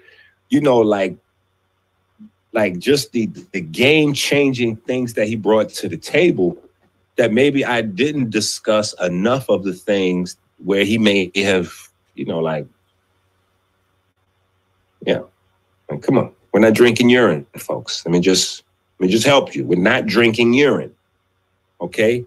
[0.48, 1.16] you know, like
[2.52, 6.56] like just the the game changing things that he brought to the table
[7.16, 11.72] that maybe I didn't discuss enough of the things where he may have,
[12.14, 12.66] you know, like,
[15.06, 15.20] yeah,
[15.88, 18.04] like, come on, we're not drinking urine, folks.
[18.04, 18.63] Let me just
[18.98, 19.64] let me just help you.
[19.64, 20.94] We're not drinking urine,
[21.80, 22.24] okay?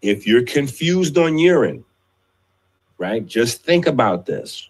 [0.00, 1.84] If you're confused on urine,
[2.98, 3.24] right?
[3.24, 4.68] Just think about this.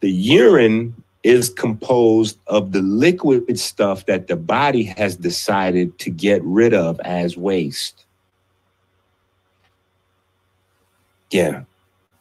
[0.00, 6.42] The urine is composed of the liquid stuff that the body has decided to get
[6.42, 8.04] rid of as waste.
[11.30, 11.62] Yeah.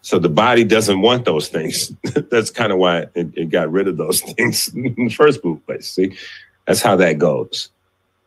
[0.01, 1.91] So the body doesn't want those things.
[2.31, 5.89] That's kind of why it, it, got rid of those things in the first place.
[5.89, 6.15] See,
[6.65, 7.69] that's how that goes.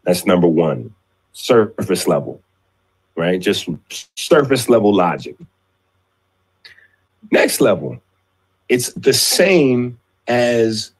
[0.04, 0.94] That's number one,
[1.32, 2.40] surface level,
[3.16, 3.40] right?
[3.40, 3.68] Just
[4.16, 5.36] surface level logic.
[7.30, 8.00] Next level,
[8.68, 10.92] it's the same as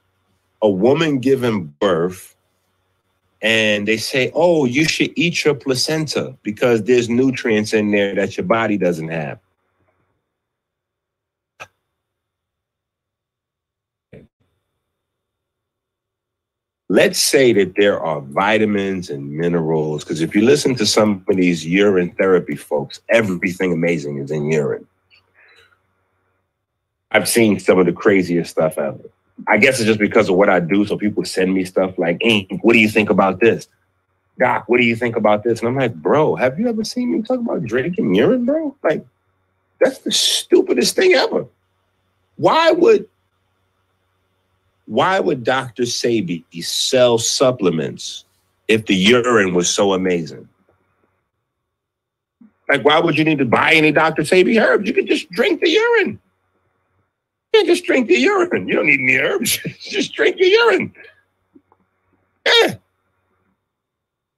[0.62, 2.34] a woman giving birth
[3.44, 8.38] and they say, oh, you should eat your placenta because there's nutrients in there that
[8.38, 9.38] your body doesn't have.
[16.90, 21.36] Let's say that there are vitamins and minerals, because if you listen to some of
[21.36, 24.86] these urine therapy folks, everything amazing is in urine.
[27.10, 29.00] I've seen some of the craziest stuff ever.
[29.48, 30.84] I guess it's just because of what I do.
[30.84, 32.20] So people send me stuff like,
[32.60, 33.66] what do you think about this?
[34.38, 35.60] Doc, what do you think about this?
[35.60, 38.76] And I'm like, bro, have you ever seen me talk about drinking urine, bro?
[38.82, 39.06] Like,
[39.80, 41.46] that's the stupidest thing ever.
[42.36, 43.08] Why would
[44.86, 45.84] why would Dr.
[45.84, 48.24] Sebi sell supplements
[48.68, 50.48] if the urine was so amazing?
[52.68, 54.22] Like, why would you need to buy any Dr.
[54.22, 54.86] Sebi herbs?
[54.86, 56.18] You could just drink the urine.
[57.52, 58.66] Yeah, just drink the urine.
[58.66, 59.58] You don't need any herbs.
[59.80, 60.92] just drink your urine.
[62.46, 62.74] Yeah.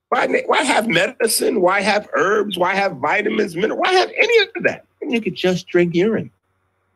[0.09, 1.61] Why, why have medicine?
[1.61, 2.59] Why have herbs?
[2.59, 3.81] Why have vitamins, minerals?
[3.81, 4.85] Why have any of that?
[5.01, 6.31] And you could just drink urine.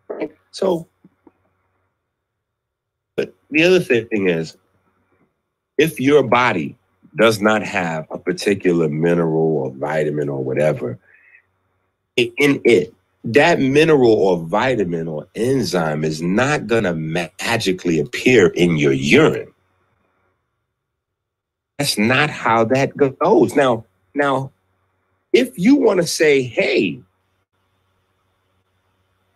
[0.09, 0.30] Right?
[0.53, 0.86] So,
[3.21, 4.57] but the other thing is,
[5.77, 6.75] if your body
[7.16, 10.99] does not have a particular mineral or vitamin or whatever
[12.16, 12.95] in it,
[13.25, 19.53] that mineral or vitamin or enzyme is not going to magically appear in your urine.
[21.79, 23.55] That's not how that goes.
[23.55, 24.51] Now, now,
[25.35, 27.03] if you want to say, hey,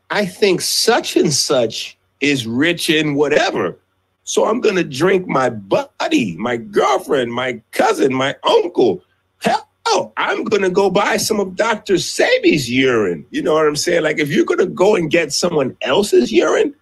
[0.09, 3.79] I think such and such is rich in whatever,
[4.27, 9.03] So I'm gonna drink my buddy, my girlfriend, my cousin, my uncle.
[9.43, 11.95] Hell, I'm gonna go buy some of Dr.
[11.95, 13.27] Sebi's urine.
[13.31, 14.03] You know what I'm saying?
[14.03, 16.75] Like if you're gonna go and get someone else's urine,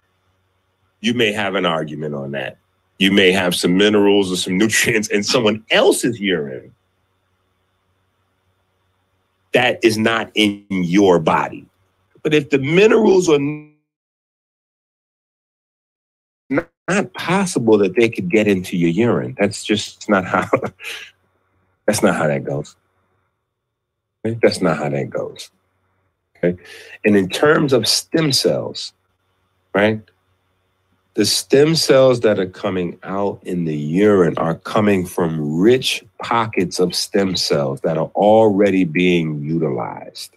[1.01, 2.57] you may have an argument on that.
[2.97, 6.73] You may have some minerals or some nutrients in someone else's urine
[9.51, 11.65] that is not in your body.
[12.23, 13.39] But if the minerals are
[16.87, 20.49] not possible that they could get into your urine, that's just not how
[21.85, 22.75] that's not how that goes.
[24.25, 24.37] Okay?
[24.41, 25.49] That's not how that goes.
[26.37, 26.61] Okay.
[27.05, 28.93] And in terms of stem cells,
[29.73, 30.01] right?
[31.15, 36.79] The stem cells that are coming out in the urine are coming from rich pockets
[36.79, 40.35] of stem cells that are already being utilized.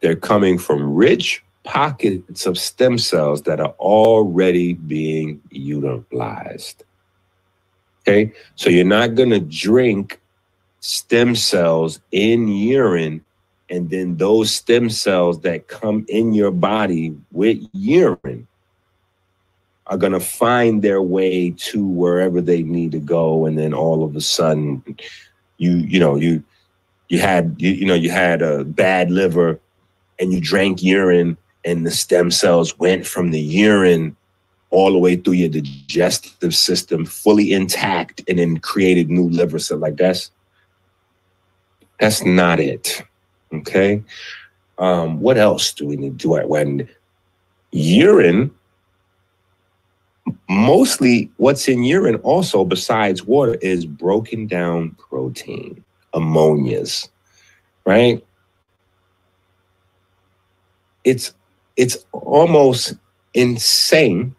[0.00, 6.84] They're coming from rich pockets of stem cells that are already being utilized.
[8.02, 10.20] Okay, so you're not going to drink
[10.80, 13.24] stem cells in urine
[13.72, 18.46] and then those stem cells that come in your body with urine
[19.86, 24.04] are going to find their way to wherever they need to go and then all
[24.04, 24.82] of a sudden
[25.56, 26.42] you you know you
[27.08, 29.58] you had you, you know you had a bad liver
[30.18, 34.16] and you drank urine and the stem cells went from the urine
[34.70, 39.80] all the way through your digestive system fully intact and then created new liver cells
[39.80, 40.30] like that's
[42.00, 43.02] that's not it
[43.52, 44.02] Okay.
[44.78, 46.48] Um, what else do we need to do?
[46.48, 46.88] When
[47.70, 48.50] urine,
[50.48, 55.84] mostly what's in urine also besides water is broken down protein,
[56.14, 57.10] ammonias,
[57.84, 58.24] right?
[61.04, 61.34] It's
[61.76, 62.94] it's almost
[63.34, 64.34] insane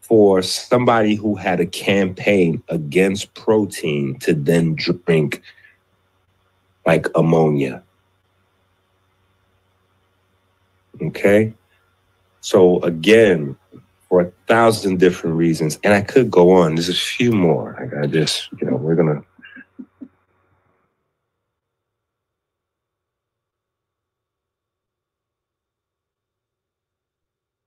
[0.00, 5.42] for somebody who had a campaign against protein to then drink
[6.86, 7.82] like ammonia.
[11.02, 11.52] Okay.
[12.40, 13.56] So again,
[14.08, 16.74] for a thousand different reasons, and I could go on.
[16.74, 17.90] There's a few more.
[18.02, 19.22] I, just, you know, we're gonna.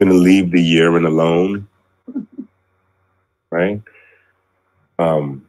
[0.01, 1.67] Gonna leave the urine alone,
[3.51, 3.79] right?
[4.97, 5.45] Um,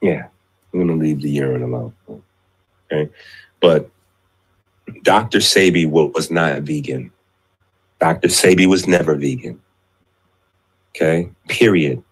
[0.00, 0.28] yeah,
[0.72, 1.92] I'm to leave the urine alone.
[2.90, 3.10] Okay.
[3.60, 3.90] But
[5.02, 5.38] Dr.
[5.38, 7.12] Sebi was not vegan.
[8.00, 8.28] Dr.
[8.28, 9.60] Sebi was never vegan.
[10.96, 11.30] Okay.
[11.48, 12.02] Period.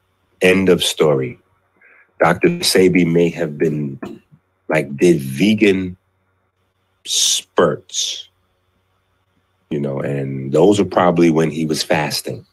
[0.43, 1.39] End of story.
[2.21, 2.49] Dr.
[2.61, 3.99] Sebi may have been
[4.69, 5.97] like did vegan
[7.07, 8.29] spurts,
[9.73, 12.45] you know, and those are probably when he was fasting.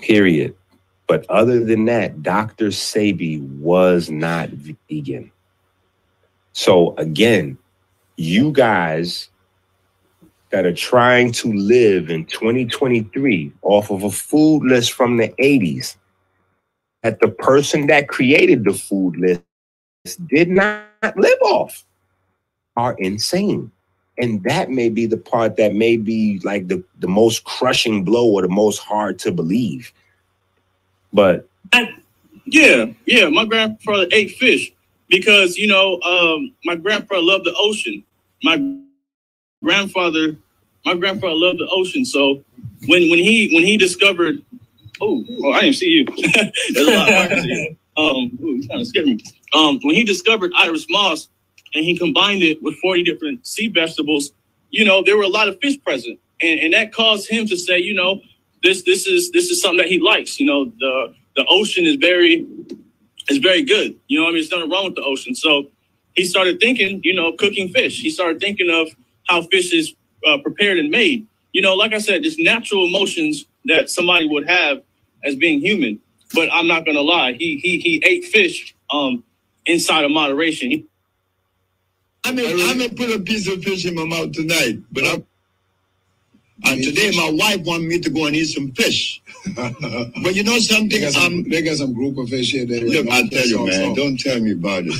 [0.00, 0.54] Period.
[1.08, 2.68] But other than that, Dr.
[2.68, 5.32] Sebi was not vegan.
[6.52, 7.58] So again,
[8.16, 9.28] you guys
[10.50, 15.96] that are trying to live in 2023 off of a food list from the 80s,
[17.02, 19.42] that the person that created the food list
[20.28, 20.84] did not
[21.16, 21.84] live off
[22.76, 23.72] are insane.
[24.18, 28.28] And that may be the part that may be like the, the most crushing blow
[28.30, 29.92] or the most hard to believe
[31.12, 31.46] but
[32.46, 34.72] yeah, yeah, my grandfather ate fish
[35.08, 38.02] because you know um, my grandfather loved the ocean.
[38.42, 38.56] My
[39.62, 40.36] grandfather,
[40.84, 42.04] my grandfather loved the ocean.
[42.04, 42.42] So
[42.86, 44.42] when when he when he discovered,
[45.00, 46.04] oh, oh I didn't see you.
[46.72, 47.76] There's a lot of.
[47.94, 49.22] Um, ooh, kind of scared me.
[49.52, 51.28] Um, when he discovered Irish moss
[51.74, 54.32] and he combined it with 40 different sea vegetables,
[54.70, 56.18] you know, there were a lot of fish present.
[56.40, 58.20] And, and that caused him to say, you know,
[58.62, 60.38] this this is this is something that he likes.
[60.40, 62.46] You know, the the ocean is very
[63.28, 63.96] is very good.
[64.08, 65.34] You know, I mean, there's nothing wrong with the ocean.
[65.34, 65.68] So
[66.14, 68.00] he started thinking, you know, cooking fish.
[68.00, 68.88] He started thinking of
[69.28, 69.94] how fish is
[70.26, 71.26] uh, prepared and made.
[71.52, 74.82] You know, like I said, just natural emotions that somebody would have
[75.24, 76.00] as being human.
[76.34, 79.22] But I'm not gonna lie, he he he ate fish um
[79.66, 80.70] inside of moderation.
[80.70, 80.86] He,
[82.24, 85.24] I mean, I'm gonna put a piece of fish in my mouth tonight, but I'm
[86.64, 89.20] and today my wife want me to go and eat some fish.
[89.56, 90.88] but you know something?
[90.90, 92.64] They got some, they got some group of fish here.
[92.64, 94.94] That look, I tell you, man, don't tell me about it.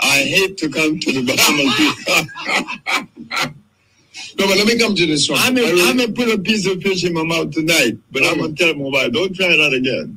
[0.00, 1.76] I hate to come to the Bahamas.
[4.38, 5.40] no, but let me come to this one.
[5.42, 8.52] I'm gonna, I'm put a piece of fish in my mouth tonight, but I'm gonna
[8.52, 10.16] tell my wife, don't try that again.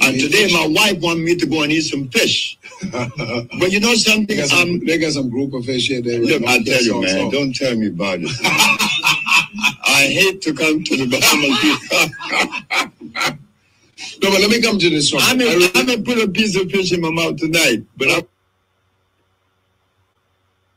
[0.00, 2.56] and today my wife want me to go and eat some fish.
[2.82, 4.26] But you know something?
[4.26, 6.00] They got some, Um, they got some group of fish here.
[6.02, 7.30] They look, I tell you, man, song.
[7.30, 8.30] don't tell me about it.
[9.84, 12.18] I hate to come to the Bahamas.
[14.22, 15.22] No, but let me come to this one.
[15.24, 18.22] I may, I may put a piece of fish in my mouth tonight, but I,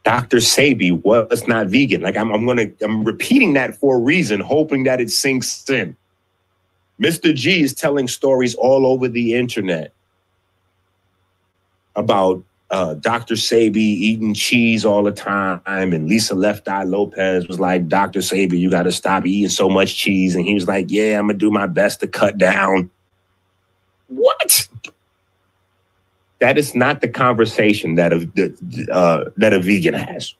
[0.03, 0.37] Dr.
[0.37, 2.01] Sebi was not vegan.
[2.01, 5.95] Like I'm, I'm gonna, I'm repeating that for a reason, hoping that it sinks in.
[7.01, 7.33] Mr.
[7.33, 9.93] G is telling stories all over the internet
[11.95, 13.35] about uh, Dr.
[13.35, 18.19] Sebi eating cheese all the time, and Lisa Left Eye Lopez was like, "Dr.
[18.19, 21.27] Sebi, you got to stop eating so much cheese," and he was like, "Yeah, I'm
[21.27, 22.89] gonna do my best to cut down."
[24.07, 24.67] What?
[26.39, 30.33] That is not the conversation that a uh, that a vegan has.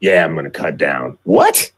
[0.00, 1.16] Yeah, I'm gonna cut down.
[1.24, 1.72] What?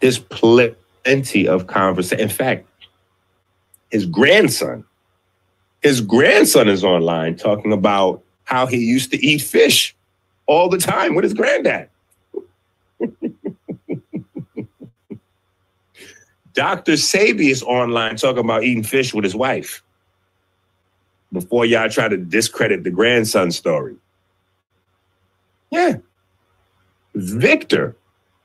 [0.00, 2.22] This There's plenty of conversation.
[2.22, 2.66] In fact,
[3.90, 4.84] his grandson,
[5.82, 9.94] his grandson is online talking about how he used to eat fish
[10.46, 11.88] all the time with his granddad.
[16.54, 16.92] Dr.
[16.92, 19.82] Sebi is online talking about eating fish with his wife.
[21.32, 23.96] Before y'all try to discredit the grandson story.
[25.70, 25.96] Yeah.
[27.14, 27.96] Victor,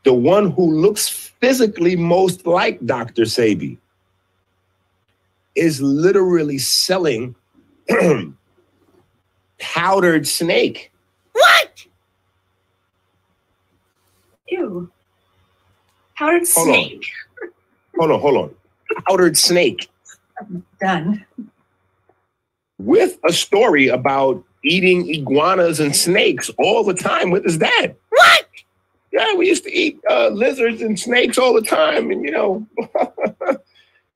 [0.04, 3.24] the one who looks physically most like Dr.
[3.24, 3.78] Sebi,
[5.56, 7.36] is literally selling
[9.60, 10.92] powdered snake.
[11.34, 11.86] What?
[14.50, 14.92] Ew.
[16.18, 16.74] Powdered Hold on.
[16.76, 17.06] snake.
[17.98, 18.56] Hold on, hold on.
[19.08, 19.90] Powdered snake.
[20.82, 21.26] Done.
[22.80, 27.96] with a story about eating iguanas and snakes all the time with his dad.
[28.10, 28.49] What?
[29.12, 32.68] Yeah, we used to eat uh, lizards and snakes all the time, and you know,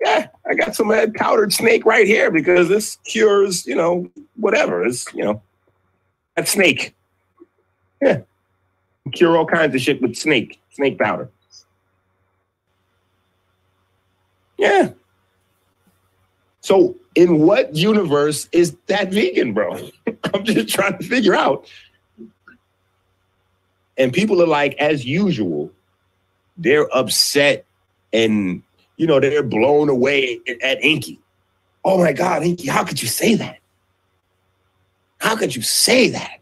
[0.01, 4.09] yeah, I got some of that powdered snake right here because this cures, you know,
[4.35, 4.85] whatever.
[4.85, 5.41] It's you know,
[6.35, 6.95] that snake.
[8.01, 8.21] Yeah,
[9.13, 11.29] cure all kinds of shit with snake, snake powder.
[14.57, 14.91] Yeah.
[16.61, 19.77] So, in what universe is that vegan, bro?
[20.33, 21.67] I'm just trying to figure out.
[23.97, 25.71] And people are like, as usual,
[26.57, 27.65] they're upset
[28.11, 28.63] and,
[28.97, 31.19] you know, they're blown away at Enqi.
[31.85, 33.59] Oh my God, Enqi, how could you say that?
[35.19, 36.39] How could you say that?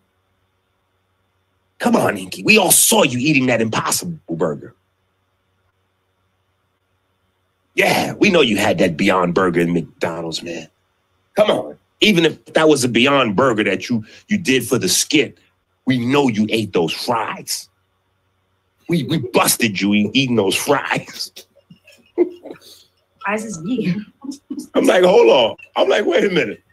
[1.79, 2.43] Come on, Enqi.
[2.43, 4.75] We all saw you eating that impossible burger.
[7.75, 10.67] Yeah, we know you had that Beyond Burger in McDonald's, man.
[11.35, 11.77] Come on.
[12.01, 15.37] Even if that was a Beyond Burger that you you did for the skit,
[15.91, 17.67] we know you ate those fries.
[18.87, 21.33] We we busted you eating those fries.
[23.27, 24.05] Eyes is vegan.
[24.73, 25.57] I'm like, hold on.
[25.75, 26.63] I'm like, wait a minute.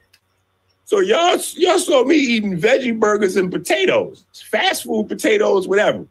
[0.84, 6.06] So y'all y'all saw me eating veggie burgers and potatoes, fast food potatoes, whatever.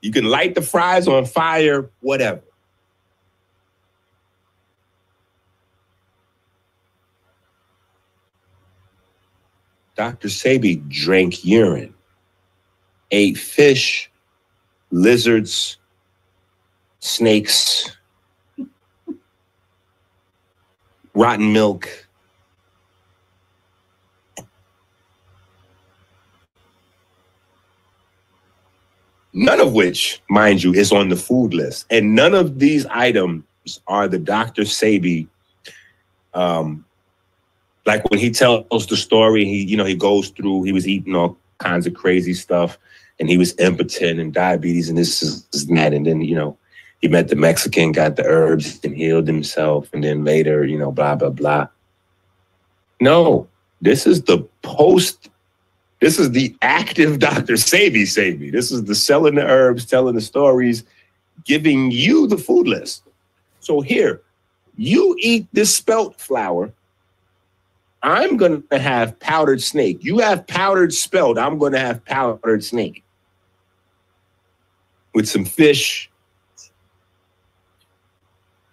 [0.00, 2.40] You can light the fries on fire, whatever.
[10.00, 10.28] Dr.
[10.28, 11.92] Sebi drank urine,
[13.10, 14.10] ate fish,
[14.90, 15.76] lizards,
[17.00, 17.94] snakes,
[21.12, 21.86] rotten milk.
[29.34, 31.84] None of which, mind you, is on the food list.
[31.90, 33.44] And none of these items
[33.86, 34.62] are the Dr.
[34.62, 35.28] Sebi
[36.32, 36.86] um,
[37.90, 40.62] like when he tells the story, he you know he goes through.
[40.62, 42.78] He was eating all kinds of crazy stuff,
[43.18, 45.92] and he was impotent and diabetes and this is that.
[45.92, 46.56] And then you know
[47.00, 49.88] he met the Mexican, got the herbs, and healed himself.
[49.92, 51.66] And then later, you know, blah blah blah.
[53.00, 53.48] No,
[53.80, 55.28] this is the post.
[56.00, 57.54] This is the active Dr.
[57.54, 58.52] Sebi Sebi.
[58.52, 60.84] This is the selling the herbs, telling the stories,
[61.44, 63.02] giving you the food list.
[63.58, 64.22] So here,
[64.76, 66.72] you eat this spelt flour.
[68.02, 70.02] I'm going to have powdered snake.
[70.02, 71.38] You have powdered spelt.
[71.38, 73.04] I'm going to have powdered snake
[75.14, 76.10] with some fish,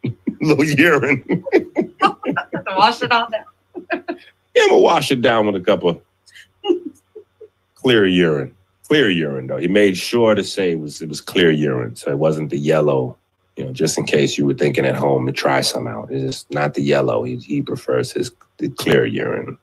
[0.42, 1.44] little urine.
[2.68, 3.44] Wash it all down.
[4.58, 6.02] Yeah, I'm gonna wash it down with a cup of
[7.76, 8.56] clear urine.
[8.88, 9.58] Clear urine, though.
[9.58, 12.58] He made sure to say it was it was clear urine, so it wasn't the
[12.58, 13.18] yellow.
[13.56, 16.12] You know, just in case you were thinking at home to try some out.
[16.12, 17.24] It's not the yellow.
[17.24, 19.58] He he prefers his the clear urine.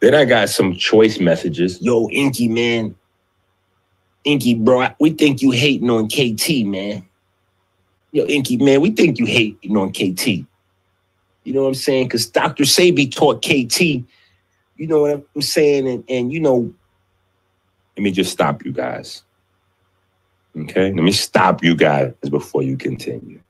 [0.00, 1.80] Then I got some choice messages.
[1.80, 2.94] Yo, Enqi man.
[4.24, 7.06] Enqi, bro, we think you hating on KT, man.
[8.12, 10.26] Yo, Enqi, man, we think you hating on KT.
[11.44, 12.06] You know what I'm saying?
[12.06, 12.64] Because Dr.
[12.64, 15.88] Sebi taught KT, you know what I'm saying?
[15.88, 16.74] And, and you know,
[17.96, 19.22] let me just stop you guys.
[20.58, 23.40] Okay, let me stop you guys before you continue.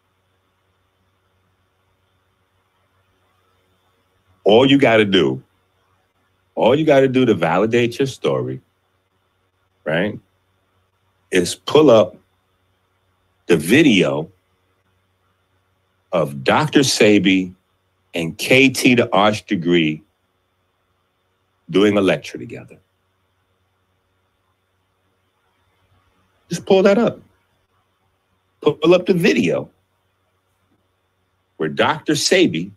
[4.43, 5.43] All you got to do,
[6.57, 8.61] all you got to do to validate your story,
[9.85, 10.19] right,
[11.31, 12.17] is pull up
[13.47, 14.31] the video
[16.13, 16.81] of Dr.
[16.81, 17.55] Sebi
[18.15, 20.03] and KT, the Arch Degree,
[21.71, 22.79] doing a lecture together.
[26.49, 27.21] Just pull that up.
[28.61, 29.71] Pull up the video
[31.57, 32.15] where Dr.
[32.15, 32.71] Sebi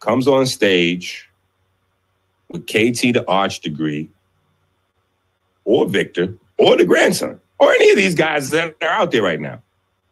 [0.00, 1.28] comes on stage
[2.50, 4.08] with KT, the arch degree,
[5.64, 9.40] or Victor, or the grandson, or any of these guys that are out there right
[9.40, 9.60] now.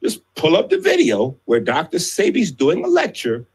[0.02, 1.98] Just pull up the video where Dr.
[1.98, 3.46] Sebi's doing a lecture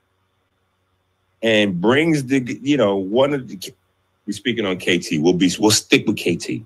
[1.42, 3.74] and brings the, you know, one of the,
[4.26, 5.20] we're speaking on KT.
[5.20, 6.66] We'll be, we'll stick with KT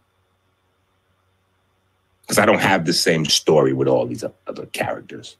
[2.23, 5.37] because I don't have the same story with all these other characters.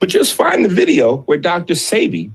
[0.00, 1.74] But just find the video where Dr.
[1.74, 2.30] Sebi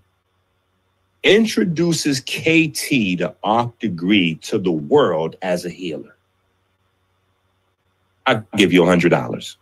[1.24, 6.16] introduces KT, the Arch degree, to the world as a healer.
[8.26, 9.56] I'll give you a $100.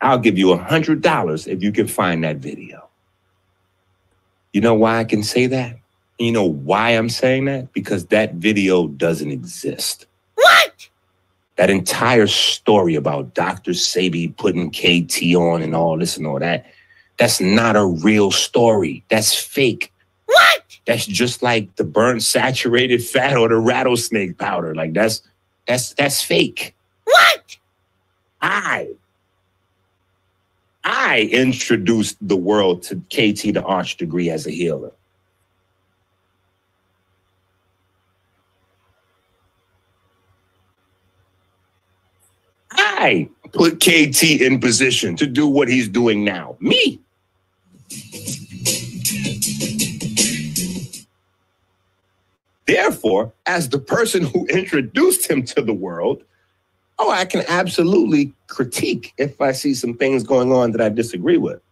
[0.00, 2.88] I'll give you a $100 if you can find that video.
[4.52, 5.76] You know why I can say that?
[6.18, 7.72] You know why I'm saying that?
[7.72, 10.06] Because that video doesn't exist.
[10.34, 10.88] What?
[11.56, 13.70] That entire story about Dr.
[13.70, 16.66] Sebi putting KT on and all this and all that,
[17.18, 19.04] that's not a real story.
[19.08, 19.92] That's fake.
[20.26, 20.78] What?
[20.86, 24.74] That's just like the burnt saturated fat or the rattlesnake powder.
[24.74, 25.22] Like that's
[25.66, 26.74] that's that's fake.
[27.04, 27.56] What?
[28.40, 28.88] I
[30.84, 34.92] I introduced the world to KT the Arch degree as a healer.
[42.98, 46.56] I put KT in position to do what he's doing now.
[46.58, 47.00] Me.
[52.66, 56.24] Therefore, as the person who introduced him to the world,
[56.98, 61.38] oh, I can absolutely critique if I see some things going on that I disagree
[61.38, 61.62] with.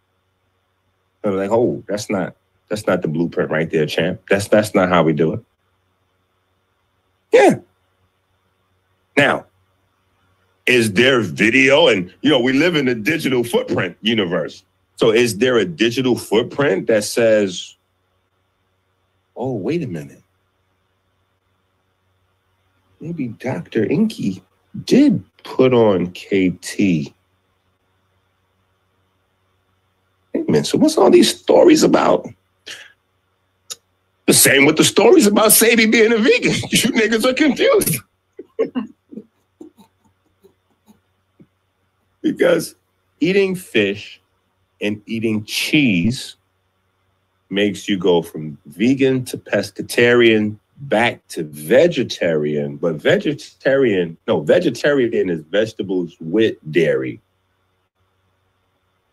[1.25, 2.35] I'm like, oh, that's not
[2.69, 4.21] that's not the blueprint right there, champ.
[4.29, 5.43] That's that's not how we do it.
[7.33, 7.55] Yeah.
[9.17, 9.45] Now,
[10.67, 11.87] is there video?
[11.87, 14.63] And you know, we live in a digital footprint universe.
[14.97, 17.75] So is there a digital footprint that says,
[19.35, 20.23] oh, wait a minute.
[22.99, 23.85] Maybe Dr.
[23.85, 24.41] Enqi
[24.85, 26.79] did put on KT.
[30.33, 30.65] A minute.
[30.65, 32.27] So what's all these stories about?
[34.25, 36.53] The same with the stories about Sadie being a vegan.
[36.71, 37.97] You niggas are confused.
[42.31, 42.75] because
[43.19, 44.21] eating fish
[44.81, 46.35] and eating cheese
[47.49, 52.77] makes you go from vegan to pescatarian back to vegetarian.
[52.77, 57.21] But vegetarian no vegetarian is vegetables with dairy.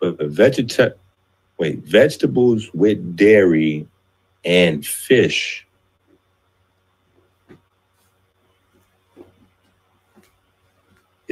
[0.00, 0.94] But vegeta
[1.58, 3.86] wait vegetables with dairy
[4.44, 5.63] and fish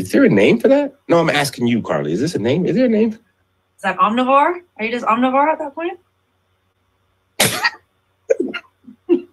[0.03, 0.97] Is there a name for that?
[1.07, 2.13] No, I'm asking you, Carly.
[2.13, 2.67] Is this a name?
[2.67, 3.13] Is there a name?
[3.13, 4.61] Is that omnivore?
[4.77, 5.97] Are you just omnivore at that point?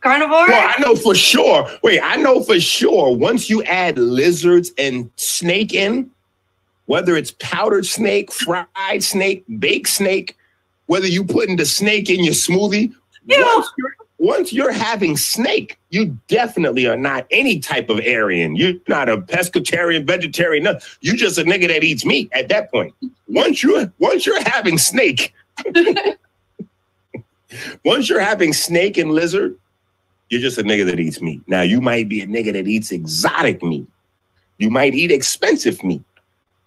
[0.00, 0.48] Carnivore?
[0.48, 1.70] Well, I know for sure.
[1.84, 3.16] Wait, I know for sure.
[3.16, 6.10] Once you add lizards and snake in,
[6.86, 10.36] whether it's powdered snake, fried snake, baked snake,
[10.86, 12.92] whether you putting the snake in your smoothie,
[13.28, 18.56] once you're, once you're having snake, you definitely are not any type of Aryan.
[18.56, 20.64] You're not a pescatarian, vegetarian.
[20.64, 22.94] No, you just a nigga that eats meat at that point.
[23.28, 25.32] Once you're once you're having snake,
[27.84, 29.56] once you're having snake and lizard,
[30.30, 31.40] you're just a nigga that eats meat.
[31.46, 33.86] Now you might be a nigga that eats exotic meat.
[34.58, 36.02] You might eat expensive meat.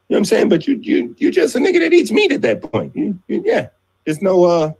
[0.07, 0.49] You know what I'm saying?
[0.49, 2.95] But you you you're just a nigga that eats meat at that point.
[2.95, 3.67] You, you, yeah.
[4.05, 4.71] There's no uh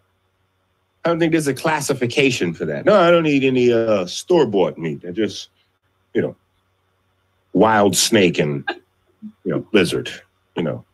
[1.04, 2.86] I don't think there's a classification for that.
[2.86, 5.04] No, I don't eat any uh, store bought meat.
[5.08, 5.50] I just,
[6.14, 6.36] you know,
[7.54, 8.64] wild snake and,
[9.44, 10.12] you know, lizard.
[10.56, 10.86] You know,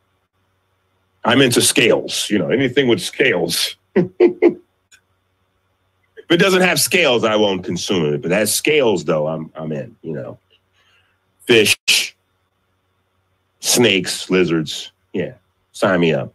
[1.26, 3.76] I'm into scales, you know, anything with scales.
[3.96, 4.12] if
[6.30, 8.22] it doesn't have scales, I won't consume it.
[8.22, 9.94] But it has scales, though, I'm I'm in.
[10.04, 10.40] You know,
[11.48, 11.78] fish,
[13.60, 14.94] snakes, lizards.
[15.12, 15.34] Yeah,
[15.74, 16.34] sign me up.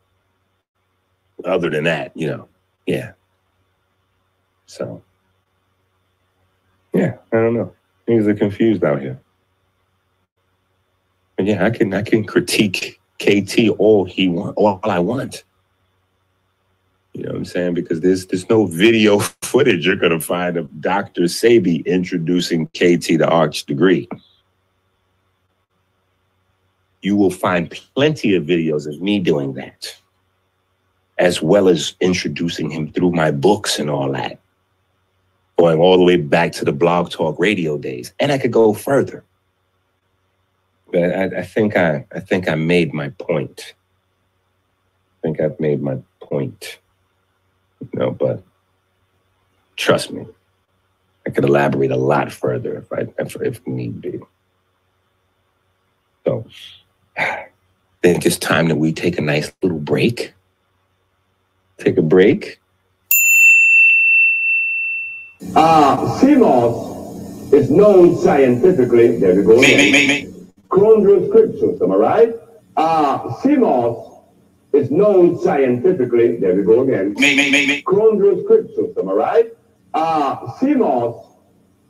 [1.45, 2.49] Other than that, you know,
[2.87, 3.13] yeah.
[4.73, 5.03] So,
[6.95, 7.75] yeah, I don't know.
[8.07, 9.21] Things are confused out here.
[11.37, 15.45] And yeah, I can I can critique KT all he want, all I want.
[17.13, 17.75] You know what I'm saying?
[17.75, 21.25] Because there's there's no video footage you're gonna find of Dr.
[21.25, 24.09] Sebi introducing KT to arch degree.
[27.03, 29.95] You will find plenty of videos of me doing that,
[31.19, 34.39] as well as introducing him through my books and all that,
[35.59, 38.13] going all the way back to the blog talk radio days.
[38.19, 39.25] And I could go further.
[40.91, 43.75] But I, I think I I think I made my point.
[45.11, 46.79] I think I've made my point.
[47.81, 48.43] You know, but
[49.77, 50.27] trust me,
[51.27, 54.21] I could elaborate a lot further if I if, if need be.
[56.27, 56.47] So
[57.17, 57.47] I
[58.03, 60.35] think it's time that we take a nice little break.
[61.79, 62.61] Take a break.
[65.55, 69.19] Uh, sea moss is known scientifically.
[69.19, 69.61] There we go.
[69.61, 70.33] again.
[70.71, 72.35] Chondrous script system, all right?
[72.77, 74.23] Uh, sea moss
[74.73, 76.37] is known scientifically.
[76.37, 77.15] There we go again.
[77.19, 79.53] Me me me Chondrous script system, all right?
[79.93, 81.27] Uh, sea moss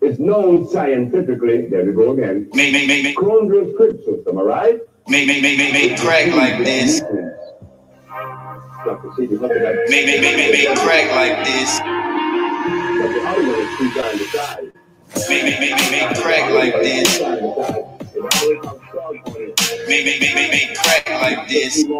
[0.01, 1.69] is known scientifically.
[1.69, 2.51] There we go again.
[2.55, 4.81] Me me me Chondrous script system, all right?
[5.09, 7.03] Make, make, make, make, make crack like this.
[9.89, 12.12] Make, make, make, make, make crack like this.
[13.03, 13.11] Make,
[15.29, 17.19] make, make, make, crack like this.
[19.89, 21.83] Make, make, make, make, make crack like this.
[21.83, 21.91] Make,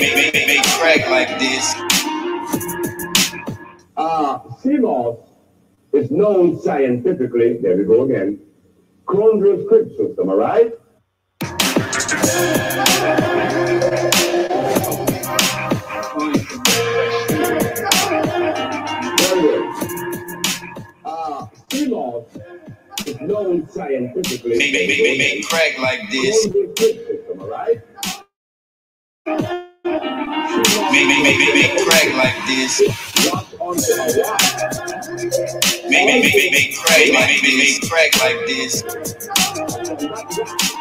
[0.00, 1.74] make, make, make, make crack like this.
[3.96, 5.16] Uh, sea moss
[5.94, 7.56] is known scientifically.
[7.62, 8.40] There we go again.
[9.06, 10.74] Chondrous script system, all right?
[24.44, 26.46] Make, make, make, make, crack like this.
[26.48, 26.78] Make,
[31.08, 32.82] make, make, make crack like this.
[33.68, 33.76] Make,
[35.90, 38.82] make, make, make, make crack, make, make, make, make crack like this.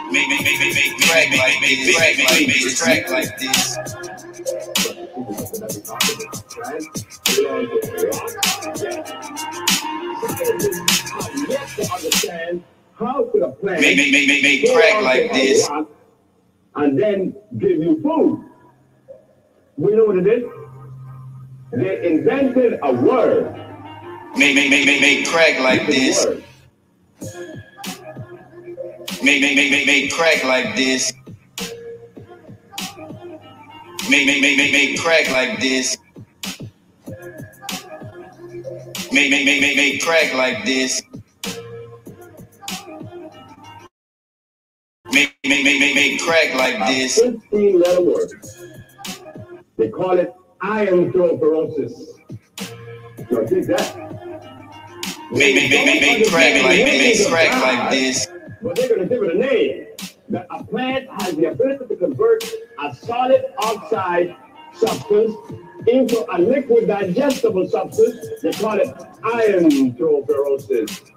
[0.10, 1.98] Make, make, make, make, make crack like this.
[1.98, 2.82] Like this.
[2.82, 3.78] Crack like this.
[13.64, 15.70] Make, make, make, make, make crack like this.
[16.76, 18.46] and then give you food.
[19.78, 20.67] We know what it is.
[21.72, 23.54] They invented a word.
[24.38, 26.26] Make, make, make, make, make crack like this.
[29.24, 31.14] Make, make, make, make, make crack like this.
[34.10, 35.98] Make, make, make, make, make crack like this.
[39.12, 41.02] Make, make, make, make, make crack like this.
[45.14, 47.20] Make, make, make, make, make crack like this.
[47.20, 48.32] 15 letter word.
[49.78, 52.18] They call it iron osteoporosis.
[53.30, 54.08] You dig that?
[55.32, 58.28] Make, make, make, make, make crack like, make, make crack like this.
[58.62, 59.88] But they're going to give it a name.
[60.30, 62.44] That a plant has the ability to convert
[62.84, 64.36] a solid oxide
[64.74, 65.36] substance
[65.88, 68.16] into a liquid digestible substance.
[68.42, 68.88] They call it
[69.24, 71.12] iron osteoporosis.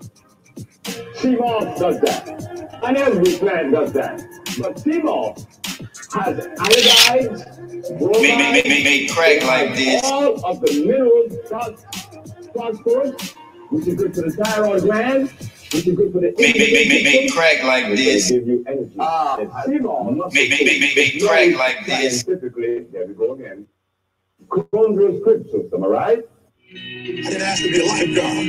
[1.15, 2.81] sea moss does that.
[2.83, 4.23] And every plant does that.
[4.61, 5.60] But sea moss has
[6.15, 7.47] iodides,
[8.01, 10.03] Make, make, make, make, crack like this.
[10.05, 11.87] all of the minerals, phos-
[12.55, 13.35] phosphorus,
[13.71, 15.31] which is good for the thyroid gland,
[15.73, 18.31] which is good for the Make, make, make, make, make crack like this.
[18.31, 18.91] give you energy.
[18.93, 22.23] sea moss Make, make, make, make, make crack like this.
[22.23, 23.67] Scientifically, there we go again.
[24.49, 26.21] Chondrous script system, all right?
[26.71, 28.47] I didn't ask to be a lifeguard.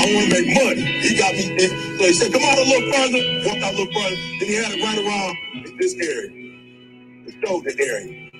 [0.00, 0.82] I want to make money.
[1.00, 1.52] He got me.
[1.52, 4.16] In, so he said, "Come out a little further." Walked out a little further.
[4.40, 6.47] Then he had it right around this area,
[7.44, 8.30] shoulder area.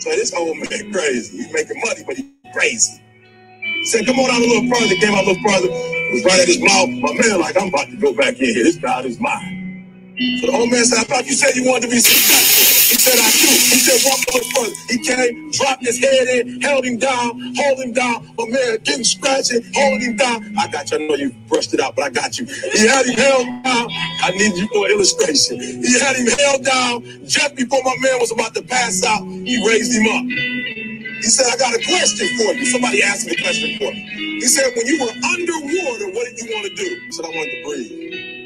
[0.00, 1.38] So this old man crazy.
[1.38, 3.02] He's making money, but he's crazy.
[3.62, 5.68] He said, "Come on out a little further." Came out a little further.
[5.68, 6.88] Was right at his mouth.
[6.88, 8.64] My man, like, I'm about to go back in here.
[8.64, 9.67] This is mine.
[10.18, 12.66] So the old man said, I thought you said you wanted to be successful.
[12.90, 13.48] He said, I do.
[13.70, 14.76] He said, walk a little further.
[14.90, 18.26] He came, dropped his head in, held him down, hold him down.
[18.38, 20.54] My man getting scratching, holding him down.
[20.58, 20.98] I got you.
[20.98, 22.46] I know you brushed it out, but I got you.
[22.46, 23.86] He had him held down.
[24.26, 25.60] I need you for illustration.
[25.62, 29.22] He had him held down just before my man was about to pass out.
[29.22, 30.26] He raised him up.
[31.22, 32.66] He said, I got a question for you.
[32.66, 34.02] Somebody asked me a question for me.
[34.42, 36.88] He said, when you were underwater, what did you want to do?
[37.06, 38.37] I said, I wanted to breathe.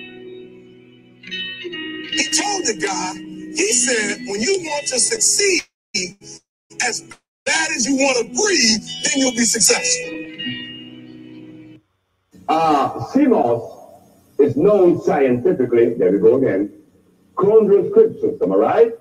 [2.12, 3.14] He told the guy,
[3.56, 5.62] he said, when you want to succeed
[6.82, 7.02] as
[7.46, 10.20] bad as you want to breathe, then you'll be successful.
[12.48, 13.62] Uh, sea moss
[14.38, 16.72] is known scientifically, there we go again,
[17.36, 18.92] chondroscript system, all right?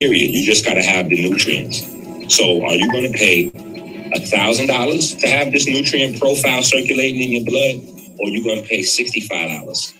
[0.00, 0.30] Period.
[0.30, 1.82] You just got to have the nutrients.
[2.32, 3.50] So, are you going to pay
[4.14, 8.44] a thousand dollars to have this nutrient profile circulating in your blood, or are you
[8.44, 9.97] going to pay sixty-five dollars?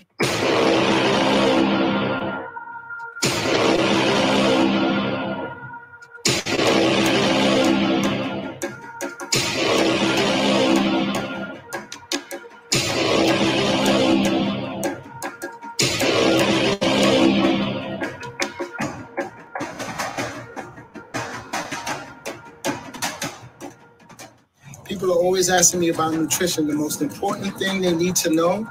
[25.49, 26.67] Asking me about nutrition.
[26.67, 28.67] The most important thing they need to know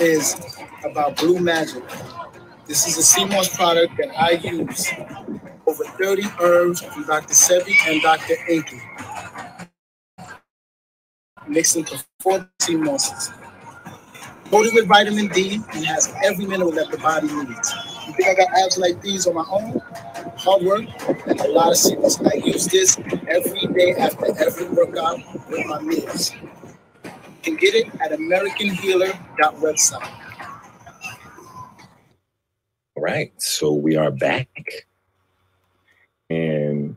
[0.00, 0.36] is
[0.84, 1.84] about Blue Magic.
[2.66, 4.90] This is a sea moss product that I use.
[5.66, 7.34] Over 30 herbs from Dr.
[7.34, 8.34] Sebi and Dr.
[8.50, 8.80] Enqi.
[11.48, 13.32] Mixed into four sea mosses.
[14.52, 17.74] Loaded with vitamin D and has every mineral that the body needs.
[18.06, 19.82] You think I got abs like these on my own?
[20.38, 20.84] Hard work
[21.26, 22.20] and a lot of sea moss.
[22.20, 22.98] I use this
[23.28, 25.18] every day after every workout
[25.48, 26.32] with my meals.
[26.32, 27.10] You
[27.42, 30.10] can get it at AmericanHealer.website.
[32.94, 34.48] All right, so we are back.
[36.28, 36.96] And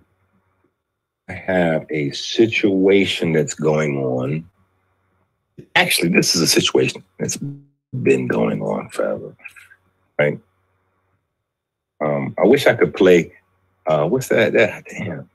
[1.28, 4.50] I have a situation that's going on.
[5.76, 7.38] Actually, this is a situation that's
[8.04, 9.36] been going on forever,
[10.18, 10.40] right?
[12.02, 13.34] Um, I wish I could play.
[13.86, 14.54] Uh, what's that?
[14.54, 15.30] That damn.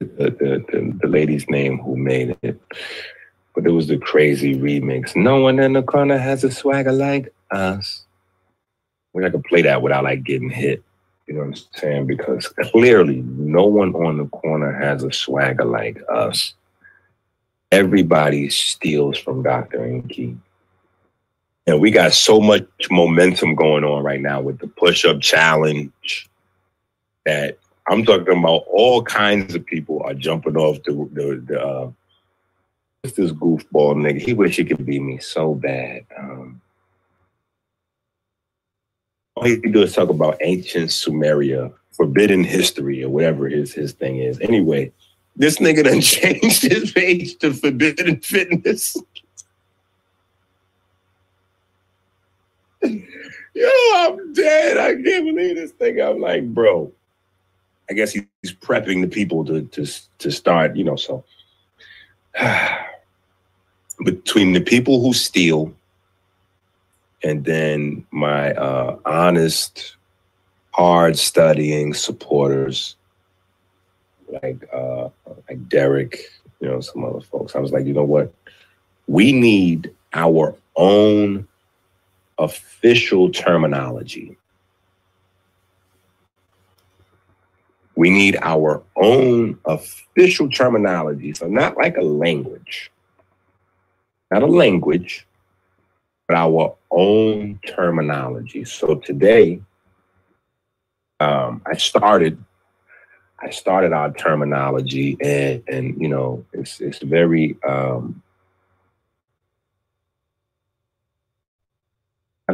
[0.00, 2.60] The, the, the, the lady's name who made it,
[3.54, 5.16] but it was the crazy remix.
[5.16, 8.04] No one in the corner has a swagger like us.
[9.12, 10.82] Wish I could play that without like getting hit.
[11.26, 12.06] You know what I'm saying?
[12.06, 16.54] Because clearly, no one on the corner has a swagger like us.
[17.72, 19.78] Everybody steals from Dr.
[19.78, 20.36] Enqi.
[21.66, 26.28] And we got so much momentum going on right now with the push up challenge
[27.24, 31.90] that I'm talking about all kinds of people are jumping off the, the, the uh,
[33.12, 34.20] this goofball nigga?
[34.20, 36.06] He wish he could beat me so bad.
[36.18, 36.60] Um,
[39.36, 43.92] all he can do is talk about ancient Sumeria, forbidden history, or whatever his his
[43.92, 44.40] thing is.
[44.40, 44.92] Anyway,
[45.36, 48.96] this nigga done changed his page to forbidden fitness.
[53.54, 54.78] Yo, I'm dead.
[54.78, 56.00] I can't believe this thing.
[56.00, 56.92] I'm like, bro.
[57.88, 59.86] I guess he's prepping the people to to
[60.18, 60.96] to start, you know.
[60.96, 61.24] So
[64.04, 65.74] between the people who steal
[67.22, 69.96] and then my uh, honest,
[70.72, 72.96] hard studying supporters
[74.42, 75.08] like uh,
[75.48, 76.18] like Derek,
[76.60, 77.54] you know, some other folks.
[77.54, 78.32] I was like, you know what?
[79.06, 81.46] We need our own
[82.38, 84.36] official terminology.
[87.96, 91.32] We need our own official terminology.
[91.32, 92.90] So not like a language,
[94.30, 95.26] not a language,
[96.26, 98.64] but our own terminology.
[98.64, 99.60] So today,
[101.20, 102.42] um, I started
[103.40, 107.56] I started our terminology, and and you know, it's it's very.
[107.66, 108.22] Um,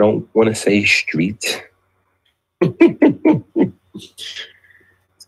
[0.01, 1.63] don't want to say street.
[2.61, 3.73] it's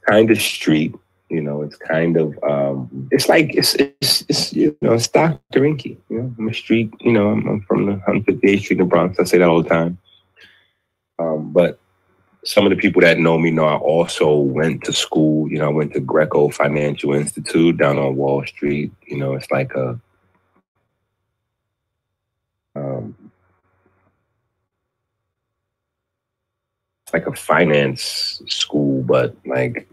[0.06, 0.94] kind of street,
[1.28, 1.62] you know.
[1.62, 5.60] It's kind of um, it's like it's it's, it's you know it's Dr.
[5.60, 5.98] Enqi.
[6.08, 6.90] You know, I'm a street.
[7.00, 9.18] You know, I'm, I'm from the 158th Street in the Bronx.
[9.20, 9.98] I say that all the time.
[11.18, 11.78] Um, but
[12.44, 15.50] some of the people that know me know I also went to school.
[15.50, 18.90] You know, I went to Greco Financial Institute down on Wall Street.
[19.06, 20.00] You know, it's like a
[22.74, 23.14] um,
[27.01, 29.88] it's like a finance school, but like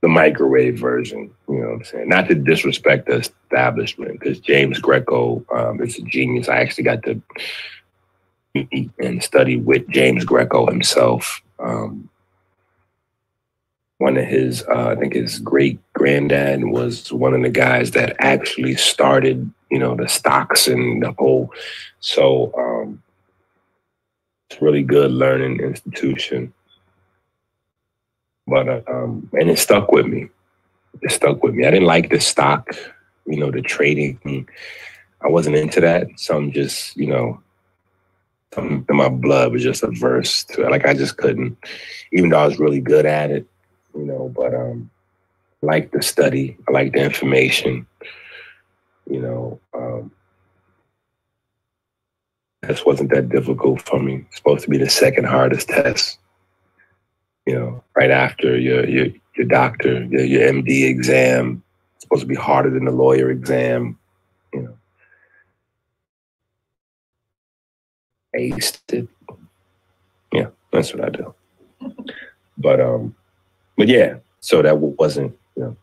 [0.00, 1.30] the microwave version.
[1.48, 2.08] You know what I'm saying?
[2.08, 6.48] Not to disrespect the establishment, because James Greco um, is a genius.
[6.48, 7.22] I actually got to
[8.54, 11.42] meet and study with James Greco himself.
[11.58, 12.08] Um,
[13.98, 18.16] one of his, uh, I think his great granddad was one of the guys that
[18.18, 21.52] actually started, you know, the stocks and the whole.
[22.00, 23.02] So um,
[24.50, 26.52] it's really good learning institution.
[28.46, 30.28] But uh, um, and it stuck with me.
[31.02, 31.66] It stuck with me.
[31.66, 32.74] I didn't like the stock,
[33.26, 34.46] you know, the trading.
[35.22, 36.08] I wasn't into that.
[36.16, 37.40] Some just, you know,
[38.54, 40.70] something in my blood was just averse to it.
[40.70, 41.56] Like I just couldn't,
[42.12, 43.46] even though I was really good at it,
[43.94, 44.90] you know, but um
[45.62, 47.86] I like the study, I like the information,
[49.10, 49.60] you know.
[49.72, 50.12] Um
[52.64, 54.24] this wasn't that difficult for me.
[54.28, 56.18] It's supposed to be the second hardest test.
[57.46, 61.62] You know, right after your your your doctor, your, your MD exam.
[61.96, 63.98] It's supposed to be harder than the lawyer exam.
[64.52, 64.78] You know.
[68.36, 69.08] Aced it.
[70.32, 71.34] Yeah, that's what I do.
[72.56, 73.16] But um,
[73.76, 75.76] but yeah, so that wasn't, you know.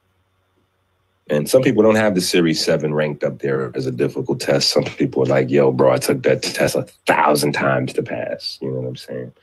[1.32, 4.70] And some people don't have the Series 7 ranked up there as a difficult test.
[4.70, 8.60] Some people are like, yo, bro, I took that test a thousand times to pass.
[8.62, 9.34] You know what I'm saying?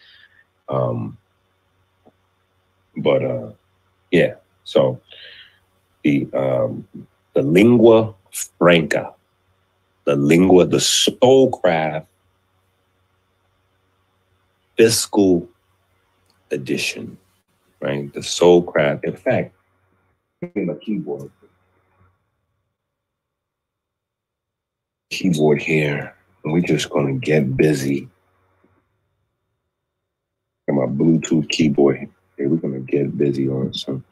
[0.69, 1.17] Um,
[2.99, 3.53] but uh,
[4.11, 4.35] yeah,
[4.65, 5.01] so
[6.03, 6.87] the um,
[7.33, 8.13] the lingua
[8.59, 9.15] franca,
[10.05, 12.05] the lingua, the soulcraft
[14.77, 15.49] fiscal
[16.51, 17.17] edition,
[17.81, 18.13] right?
[18.13, 19.05] The soulcraft.
[19.05, 19.55] In fact,
[20.55, 21.31] in the keyboard,
[25.11, 26.15] keyboard here,
[26.45, 28.09] and we're just gonna get busy.
[30.67, 32.49] Got my Bluetooth keyboard here.
[32.49, 34.05] We're gonna get busy on some.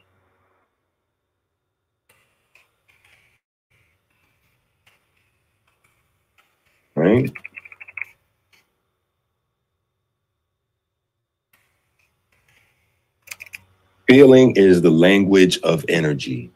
[6.95, 7.31] Right?
[14.07, 16.49] Feeling is the language of energy,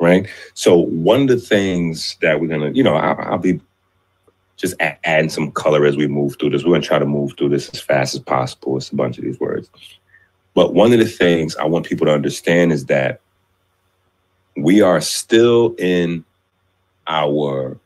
[0.00, 0.28] right?
[0.54, 3.60] So one of the things that we're gonna, you know, I'll, I'll be
[4.56, 6.64] just a- adding some color as we move through this.
[6.64, 8.76] We're gonna try to move through this as fast as possible.
[8.76, 9.70] It's a bunch of these words.
[10.54, 13.20] But one of the things I want people to understand is that
[14.56, 16.24] we are still in
[17.06, 17.78] our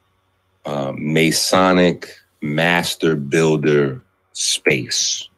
[0.65, 4.01] uh, Masonic master builder
[4.33, 5.29] space.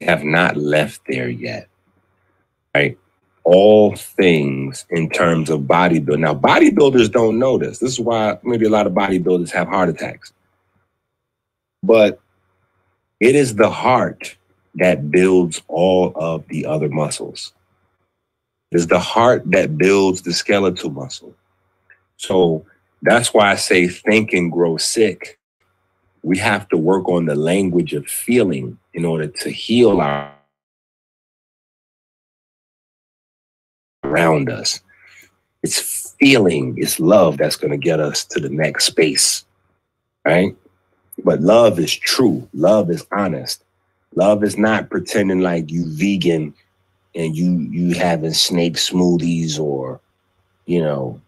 [0.00, 1.68] We have not left there yet,
[2.74, 2.98] right?
[3.48, 6.18] All things in terms of bodybuilding.
[6.18, 7.78] Now, bodybuilders don't know this.
[7.78, 10.32] This is why maybe a lot of bodybuilders have heart attacks.
[11.84, 12.18] But
[13.20, 14.36] it is the heart
[14.74, 17.52] that builds all of the other muscles.
[18.72, 21.34] It is the heart that builds the skeletal muscle.
[22.16, 22.66] So
[23.00, 25.38] that's why I say think and grow sick.
[26.22, 30.32] We have to work on the language of feeling in order to heal our
[34.16, 34.80] around us.
[35.62, 39.44] It's feeling, it's love that's going to get us to the next space.
[40.24, 40.56] Right?
[41.24, 42.48] But love is true.
[42.52, 43.62] Love is honest.
[44.14, 46.54] Love is not pretending like you vegan
[47.14, 50.00] and you you having snake smoothies or
[50.66, 51.20] you know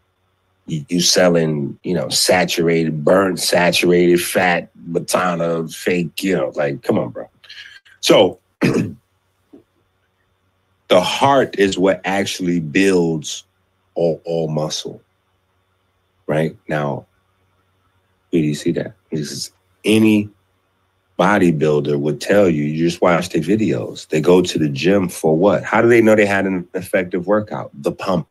[0.66, 6.98] you, you selling you know saturated burnt saturated fat batana fake you know like come
[6.98, 7.28] on bro
[8.00, 8.38] so
[10.88, 13.44] the heart is what actually builds
[13.94, 15.02] all, all muscle
[16.26, 17.06] right now
[18.30, 19.52] where do you see that this is
[19.84, 20.28] any
[21.18, 24.08] bodybuilder would tell you, you just watch their videos.
[24.08, 25.64] They go to the gym for what?
[25.64, 27.70] How do they know they had an effective workout?
[27.74, 28.28] The pump.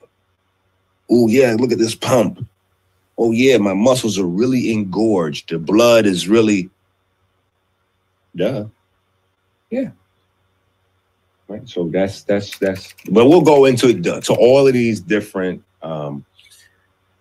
[1.10, 2.48] Oh, yeah, look at this pump.
[3.18, 5.50] Oh, yeah, my muscles are really engorged.
[5.50, 6.70] The blood is really,
[8.36, 8.66] duh.
[9.70, 9.90] Yeah.
[11.48, 11.68] Right.
[11.68, 12.94] So that's that's that's.
[13.10, 15.64] But we'll go into it to all of these different.
[15.82, 16.26] Um,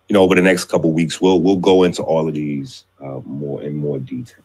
[0.09, 3.21] you know, over the next couple weeks, we'll we'll go into all of these uh,
[3.25, 4.43] more in more detail.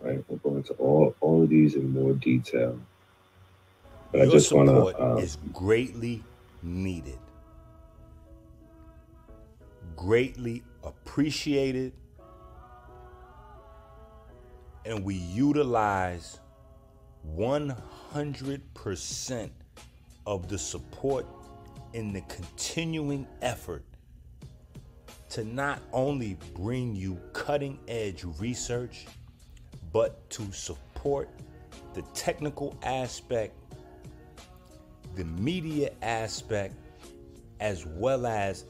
[0.00, 0.22] Right.
[0.28, 2.78] We'll go into all all of these in more detail.
[4.10, 5.02] But I just want to.
[5.02, 6.22] Uh, is greatly
[6.62, 7.18] needed,
[9.96, 11.94] greatly appreciated,
[14.84, 16.40] and we utilize
[17.28, 19.50] 100%
[20.26, 21.26] of the support
[21.92, 23.84] in the continuing effort
[25.28, 29.06] to not only bring you cutting edge research,
[29.92, 31.28] but to support
[31.94, 33.54] the technical aspect,
[35.14, 36.74] the media aspect,
[37.60, 38.64] as well as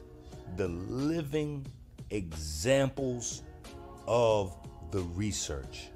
[0.57, 1.67] the living
[2.11, 3.43] examples
[4.07, 4.55] of
[4.91, 5.89] the research.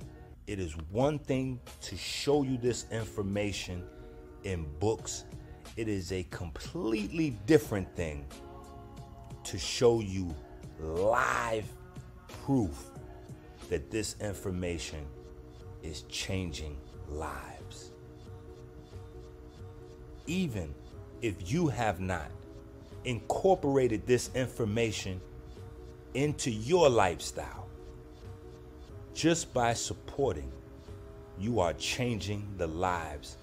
[0.47, 3.83] It is one thing to show you this information
[4.45, 5.25] in books,
[5.77, 8.27] it is a completely different thing
[9.43, 10.35] to show you
[10.79, 11.65] live
[12.45, 12.91] proof
[13.69, 15.05] that this information
[15.83, 16.77] is changing
[17.09, 17.91] lives.
[20.27, 20.73] Even
[21.23, 22.31] if you have not
[23.05, 25.21] incorporated this information
[26.15, 27.66] into your lifestyle,
[29.17, 30.53] just by supporting,
[31.39, 33.39] you are changing the lives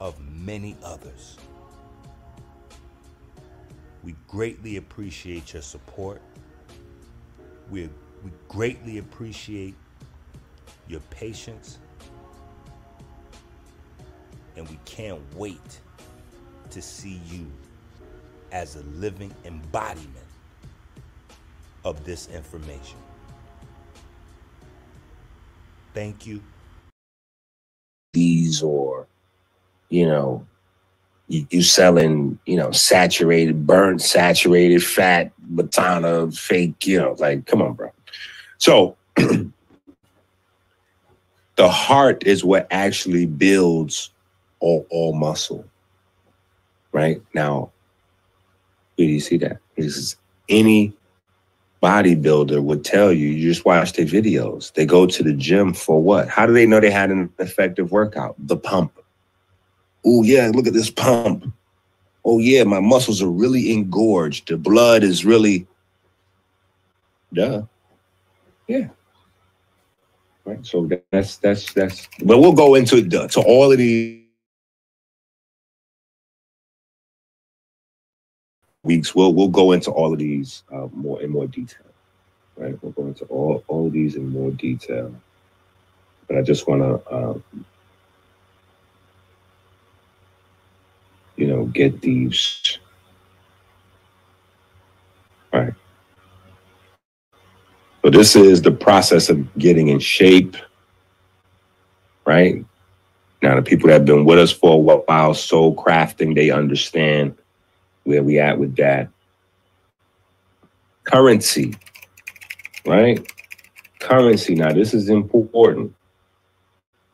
[0.00, 1.36] of many others.
[4.02, 6.22] We greatly appreciate your support.
[7.70, 7.90] We,
[8.24, 9.74] we greatly appreciate
[10.88, 11.78] your patience.
[14.56, 15.80] And we can't wait
[16.70, 17.46] to see you
[18.50, 20.24] as a living embodiment
[21.84, 22.96] of this information.
[25.94, 26.42] Thank you.
[28.12, 29.06] these or
[29.90, 30.44] you know
[31.28, 37.62] you, you selling you know saturated burnt saturated fat batana fake you know like come
[37.62, 37.92] on bro.
[38.58, 39.52] So the
[41.68, 44.10] heart is what actually builds
[44.60, 45.64] all, all muscle
[46.92, 47.22] right?
[47.34, 47.70] Now
[48.96, 49.58] where do you see that?
[49.76, 50.16] This is
[50.48, 50.92] any
[51.82, 54.72] bodybuilder would tell you, you just watch their videos.
[54.74, 56.28] They go to the gym for what?
[56.28, 58.34] How do they know they had an effective workout?
[58.38, 58.92] The pump.
[60.04, 61.52] Oh, yeah, look at this pump.
[62.24, 64.48] Oh, yeah, my muscles are really engorged.
[64.48, 65.66] The blood is really,
[67.32, 67.62] duh.
[68.66, 68.88] Yeah.
[70.44, 70.64] Right.
[70.66, 74.22] So that's, that's, that's, but we'll go into it, duh, to all of these
[78.82, 79.14] weeks.
[79.14, 81.86] We'll, we'll go into all of these uh, more in more detail
[82.58, 82.76] right?
[82.82, 85.14] We'll go into all, all of these in more detail.
[86.26, 87.44] But I just want to, um,
[91.36, 92.78] you know, get these.
[95.52, 95.72] Right.
[98.02, 100.56] So this is the process of getting in shape,
[102.26, 102.64] right?
[103.42, 107.37] Now, the people that have been with us for a while, soul crafting, they understand
[108.08, 109.10] where we at with that.
[111.04, 111.74] Currency,
[112.86, 113.20] right?
[114.00, 114.54] Currency.
[114.54, 115.94] Now, this is important.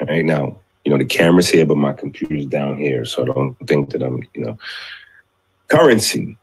[0.01, 3.05] Right now, you know, the camera's here, but my computer's down here.
[3.05, 4.59] So I don't think that I'm, you know,
[5.67, 6.39] currency,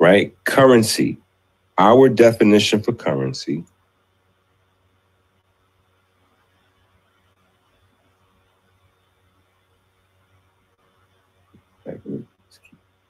[0.00, 0.34] right?
[0.44, 1.18] Currency.
[1.78, 3.64] Our definition for currency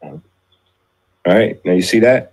[0.03, 0.23] All
[1.33, 2.33] right, now you see that?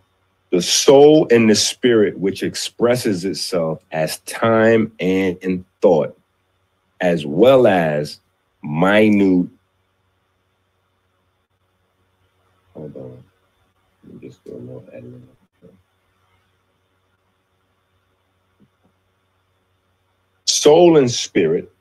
[0.50, 6.18] The soul and the spirit, which expresses itself as time and in thought,
[7.00, 8.20] as well as
[8.62, 9.50] minute.
[12.74, 13.24] Hold on.
[14.04, 15.28] Let me just do a little editing.
[20.46, 21.72] Soul and spirit,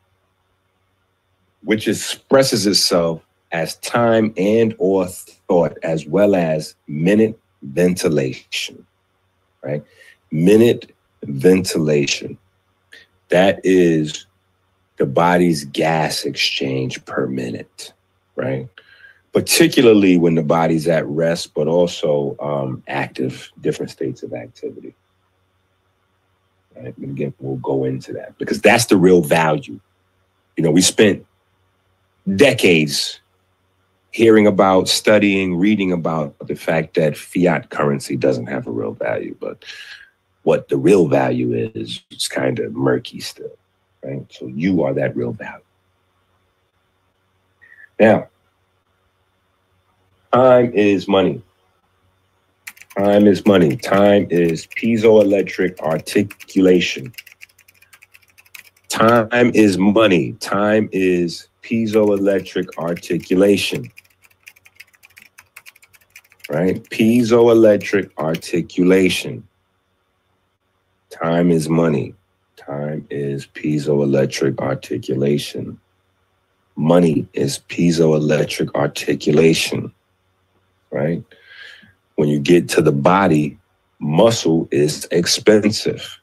[1.64, 3.20] which expresses itself
[3.52, 8.86] as time and or thought as well as minute ventilation
[9.62, 9.84] right?
[10.30, 10.92] Minute
[11.24, 12.38] ventilation.
[13.28, 14.26] That is
[14.96, 17.92] the body's gas exchange per minute
[18.36, 18.68] right?
[19.32, 24.94] Particularly when the body's at rest but also um, active different states of activity.
[26.76, 26.96] Right?
[26.96, 29.80] And again we'll go into that because that's the real value.
[30.56, 31.26] You know we spent
[32.36, 33.20] decades
[34.12, 39.36] hearing about, studying, reading about the fact that fiat currency doesn't have a real value,
[39.40, 39.64] but
[40.42, 43.56] what the real value is, it's kind of murky still,
[44.02, 44.24] right?
[44.30, 45.62] So you are that real value.
[48.00, 48.28] Now,
[50.32, 51.42] time is money.
[52.96, 53.76] Time is money.
[53.76, 57.12] Time is piezoelectric articulation.
[58.88, 60.32] Time is money.
[60.40, 63.90] Time is piezoelectric articulation.
[66.50, 66.82] Right?
[66.90, 69.46] Piezoelectric articulation.
[71.10, 72.14] Time is money.
[72.56, 75.78] Time is piezoelectric articulation.
[76.74, 79.92] Money is piezoelectric articulation.
[80.90, 81.22] Right?
[82.16, 83.56] When you get to the body,
[84.00, 86.18] muscle is expensive.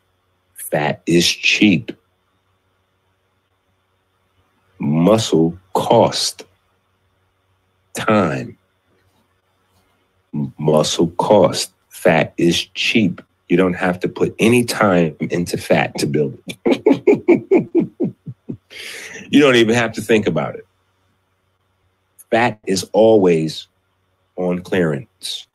[0.55, 1.93] Fat is cheap
[4.79, 6.43] muscle cost
[7.93, 8.56] time
[10.57, 11.73] muscle cost.
[11.89, 13.21] Fat is cheap.
[13.49, 17.89] You don't have to put any time into fat to build it.
[19.29, 20.65] You don't even have to think about it.
[22.31, 23.67] Fat is always
[24.35, 25.47] on clearance.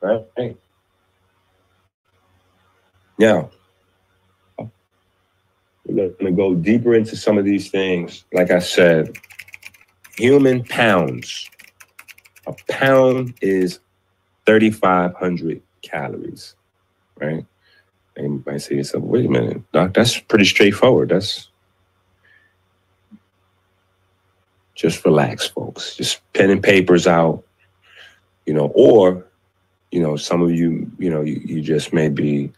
[0.00, 0.56] Right?
[3.18, 3.50] Now
[5.84, 8.24] we're going to go deeper into some of these things.
[8.32, 9.16] Like I said,
[10.16, 11.50] human pounds.
[12.46, 13.80] A pound is
[14.46, 16.54] 3,500 calories,
[17.20, 17.46] right?
[18.16, 21.10] And you might say to yourself, wait a minute, doc, that's pretty straightforward.
[21.10, 21.48] That's
[24.74, 25.96] just relax, folks.
[25.96, 27.44] Just pen and papers out,
[28.46, 29.26] you know, or,
[29.90, 32.52] you know, some of you, you know, you, you just may be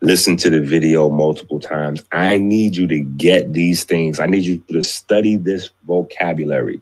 [0.00, 2.02] listen to the video multiple times.
[2.12, 4.18] I need you to get these things.
[4.18, 6.80] I need you to study this vocabulary.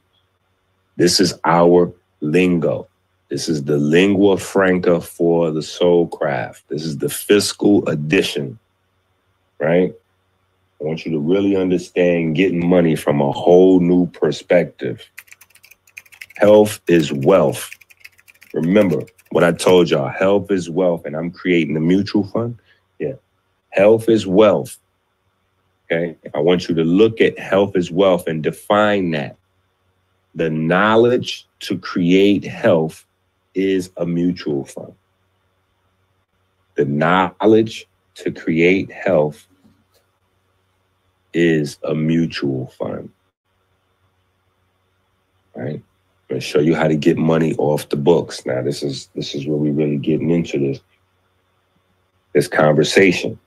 [0.97, 2.89] This is our lingo.
[3.29, 6.65] This is the lingua franca for the soul craft.
[6.69, 8.59] This is the fiscal edition,
[9.59, 9.95] right?
[10.81, 15.05] I want you to really understand getting money from a whole new perspective.
[16.37, 17.71] Health is wealth.
[18.55, 22.59] Remember what I told y'all health is wealth, and I'm creating a mutual fund
[22.99, 23.15] yeah.
[23.71, 24.79] Health is wealth.
[25.91, 26.17] Okay.
[26.35, 29.37] I want you to look at health as wealth and define that.
[30.39, 33.05] The knowledge to create health
[33.57, 34.95] is a mutual fund.
[36.77, 39.49] The knowledge to create health
[41.35, 43.11] is a mutual fund.
[45.57, 45.75] Right?
[45.75, 45.83] I'm
[46.29, 48.47] gonna show you how to get money off the books.
[48.47, 50.81] Now, this is this is where we're really getting into this
[52.33, 53.41] this conversation.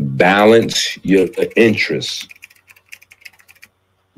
[0.00, 2.26] Balance your interests.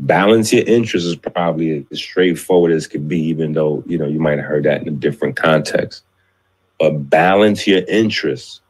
[0.04, 4.20] Balance your interests is probably as straightforward as could be, even though you know you
[4.20, 6.04] might have heard that in a different context.
[6.78, 8.60] But balance your interests.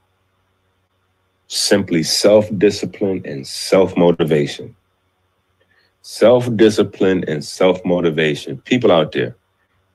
[1.49, 4.77] Simply self-discipline and self-motivation.
[6.03, 8.59] Self-discipline and self-motivation.
[8.63, 9.37] People out there,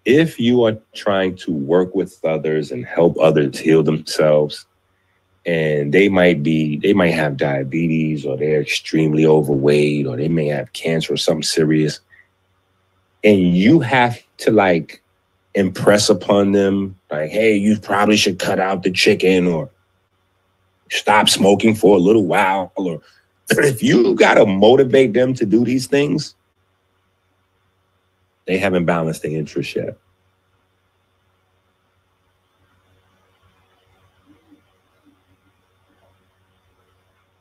[0.05, 4.65] if you are trying to work with others and help others heal themselves,
[5.49, 10.45] and they might be, they might have diabetes or they're extremely overweight or they may
[10.45, 12.01] have cancer or something serious,
[13.23, 15.01] and you have to like
[15.55, 19.71] impress upon them, like, hey, you probably should cut out the chicken or
[20.91, 23.01] stop smoking for a little while, or
[23.49, 26.35] if you got to motivate them to do these things,
[28.45, 29.97] they haven't balanced their interest yet.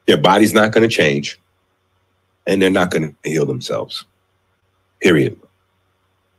[0.09, 1.39] Their body's not going to change
[2.47, 4.07] and they're not going to heal themselves.
[5.03, 5.39] Period.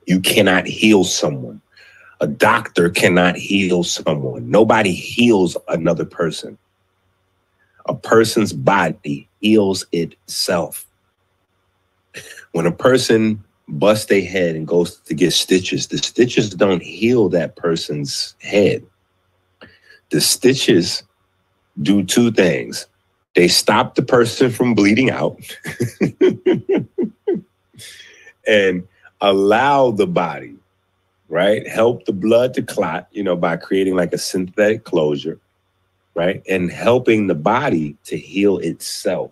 [0.07, 1.61] You cannot heal someone.
[2.19, 4.49] A doctor cannot heal someone.
[4.49, 6.57] Nobody heals another person.
[7.85, 10.87] A person's body heals itself.
[12.53, 17.29] When a person busts their head and goes to get stitches, the stitches don't heal
[17.29, 18.83] that person's head.
[20.09, 21.03] The stitches
[21.83, 22.87] do two things.
[23.39, 25.39] They stop the person from bleeding out
[28.45, 28.85] and
[29.21, 30.57] allow the body,
[31.29, 31.65] right?
[31.65, 35.39] Help the blood to clot, you know, by creating like a synthetic closure,
[36.15, 36.43] right?
[36.49, 39.31] And helping the body to heal itself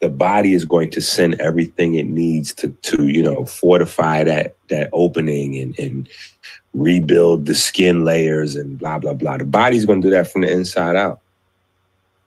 [0.00, 4.54] the body is going to send everything it needs to to you know fortify that
[4.68, 6.08] that opening and and
[6.74, 10.42] rebuild the skin layers and blah blah blah the body's going to do that from
[10.42, 11.20] the inside out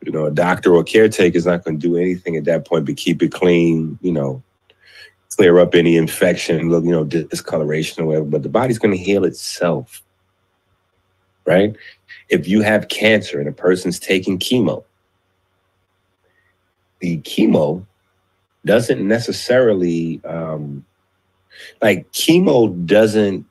[0.01, 2.85] you know a doctor or caretaker is not going to do anything at that point
[2.85, 4.41] but keep it clean you know
[5.35, 9.03] clear up any infection look you know discoloration or whatever but the body's going to
[9.03, 10.01] heal itself
[11.45, 11.75] right
[12.29, 14.83] if you have cancer and a person's taking chemo
[16.99, 17.85] the chemo
[18.65, 20.85] doesn't necessarily um,
[21.81, 23.45] like chemo doesn't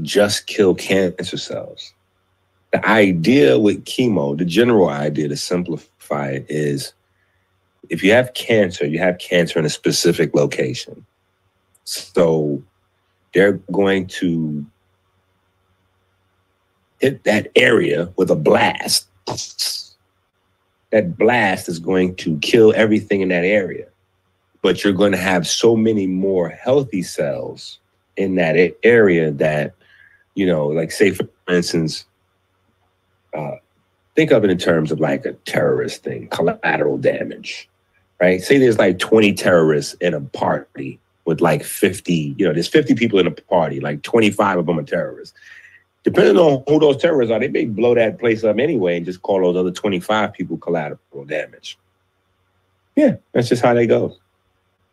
[0.00, 1.92] just kill cancer cells.
[2.72, 6.94] The idea with chemo, the general idea to simplify it is
[7.90, 11.04] if you have cancer, you have cancer in a specific location.
[11.84, 12.62] So
[13.34, 14.64] they're going to
[17.00, 19.08] hit that area with a blast.
[20.90, 23.88] That blast is going to kill everything in that area.
[24.62, 27.80] But you're going to have so many more healthy cells
[28.16, 29.74] in that area that,
[30.34, 32.04] you know, like say for instance,
[33.34, 33.56] uh,
[34.14, 37.68] think of it in terms of like a terrorist thing, collateral damage,
[38.20, 38.40] right?
[38.42, 42.94] Say there's like 20 terrorists in a party with like 50, you know, there's 50
[42.94, 45.34] people in a party, like 25 of them are terrorists.
[46.04, 49.22] Depending on who those terrorists are, they may blow that place up anyway and just
[49.22, 51.78] call those other 25 people collateral damage.
[52.96, 54.16] Yeah, that's just how they go.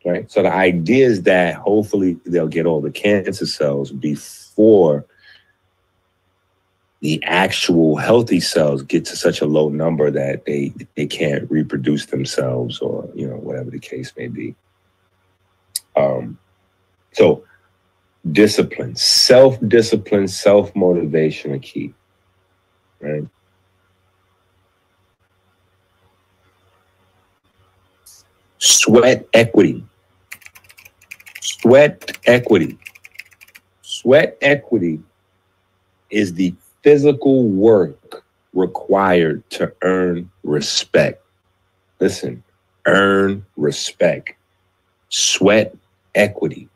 [0.06, 0.32] Right.
[0.32, 5.06] So the idea is that hopefully they'll get all the cancer cells before
[7.02, 12.08] the actual healthy cells get to such a low number that they they can't reproduce
[12.08, 14.56] themselves or you know whatever the case may be.
[15.96, 16.38] Um
[17.14, 17.44] so
[18.32, 21.94] discipline self-discipline self-motivation are key
[23.00, 23.26] right?
[28.58, 29.84] Sweat equity.
[31.42, 32.78] Sweat equity.
[33.82, 35.02] Sweat equity
[36.10, 36.54] is the
[36.90, 41.22] physical work required to earn respect.
[42.00, 42.44] Listen,
[42.88, 44.34] earn respect.
[45.10, 45.76] Sweat
[46.16, 46.68] equity.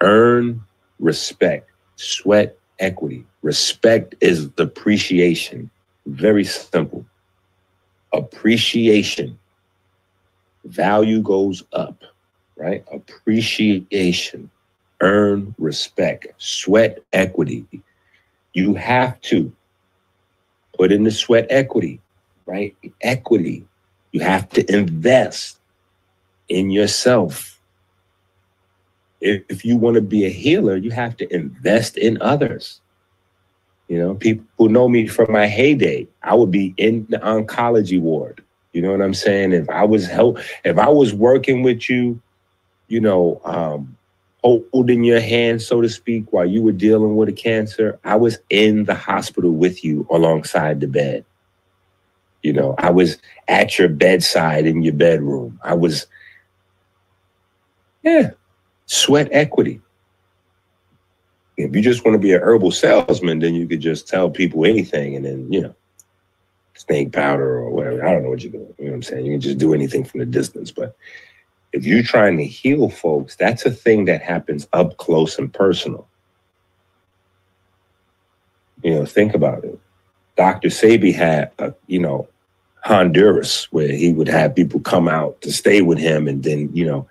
[0.00, 0.62] Earn
[1.00, 1.68] respect.
[1.96, 3.26] Sweat equity.
[3.42, 5.68] Respect is depreciation.
[6.06, 7.04] Very simple.
[8.12, 9.36] Appreciation.
[10.64, 12.04] Value goes up,
[12.56, 12.84] right?
[12.92, 14.48] Appreciation.
[15.00, 16.28] Earn respect.
[16.38, 17.66] Sweat equity
[18.54, 19.52] you have to
[20.76, 22.00] put in the sweat equity,
[22.46, 22.76] right?
[23.00, 23.66] Equity.
[24.12, 25.58] You have to invest
[26.48, 27.60] in yourself.
[29.20, 32.80] If, if you want to be a healer, you have to invest in others.
[33.88, 38.00] You know, people who know me from my heyday, I would be in the oncology
[38.00, 38.42] ward.
[38.72, 39.52] You know what I'm saying?
[39.52, 42.20] If I was help, if I was working with you,
[42.88, 43.96] you know, um,
[44.42, 48.38] holding your hand, so to speak, while you were dealing with a cancer, I was
[48.50, 51.24] in the hospital with you alongside the bed.
[52.42, 55.60] You know, I was at your bedside in your bedroom.
[55.62, 56.06] I was,
[58.02, 58.30] yeah,
[58.86, 59.80] sweat equity.
[61.56, 64.64] If you just want to be a herbal salesman, then you could just tell people
[64.64, 65.74] anything and then, you know,
[66.74, 68.04] snake powder or whatever.
[68.04, 68.74] I don't know what you're doing.
[68.78, 69.26] You know what I'm saying?
[69.26, 70.72] You can just do anything from the distance.
[70.72, 70.96] But
[71.72, 76.06] if you're trying to heal folks, that's a thing that happens up close and personal.
[78.82, 79.78] You know, think about it.
[80.36, 80.68] Dr.
[80.68, 82.28] Sebi had, a, you know,
[82.84, 86.26] Honduras where he would have people come out to stay with him.
[86.26, 87.06] And then, you know,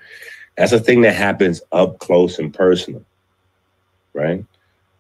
[0.58, 3.04] that's a thing that happens up close and personal.
[4.14, 4.46] Right.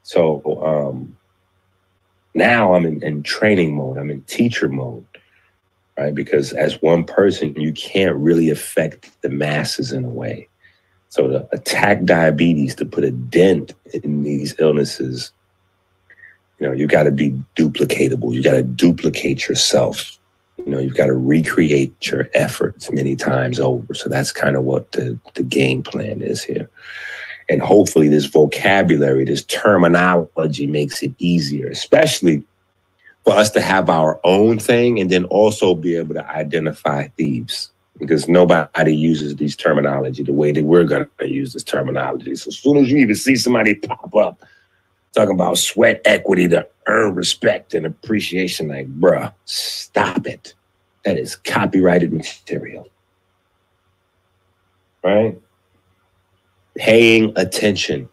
[0.03, 1.17] So um,
[2.33, 5.05] now I'm in, in training mode, I'm in teacher mode
[5.97, 6.13] right?
[6.13, 10.47] Because as one person, you can't really affect the masses in a way.
[11.09, 15.31] So to attack diabetes, to put a dent in these illnesses,
[16.59, 18.33] you know, you got to be duplicatable.
[18.33, 20.17] You got to duplicate yourself.
[20.57, 23.93] You know, you've got to recreate your efforts many times over.
[23.93, 26.69] So that's kind of what the, the game plan is here.
[27.49, 32.43] And hopefully this vocabulary, this terminology makes it easier, especially
[33.23, 37.71] for us to have our own thing and then also be able to identify thieves
[37.99, 42.33] because nobody uses these terminology the way that we're going to use this terminology.
[42.35, 44.43] So as soon as you even see somebody pop up
[45.13, 50.55] talking about sweat equity to earn respect and appreciation, like, bruh, stop it.
[51.05, 52.87] That is copyrighted material.
[55.03, 55.39] Right?
[56.75, 58.07] Paying attention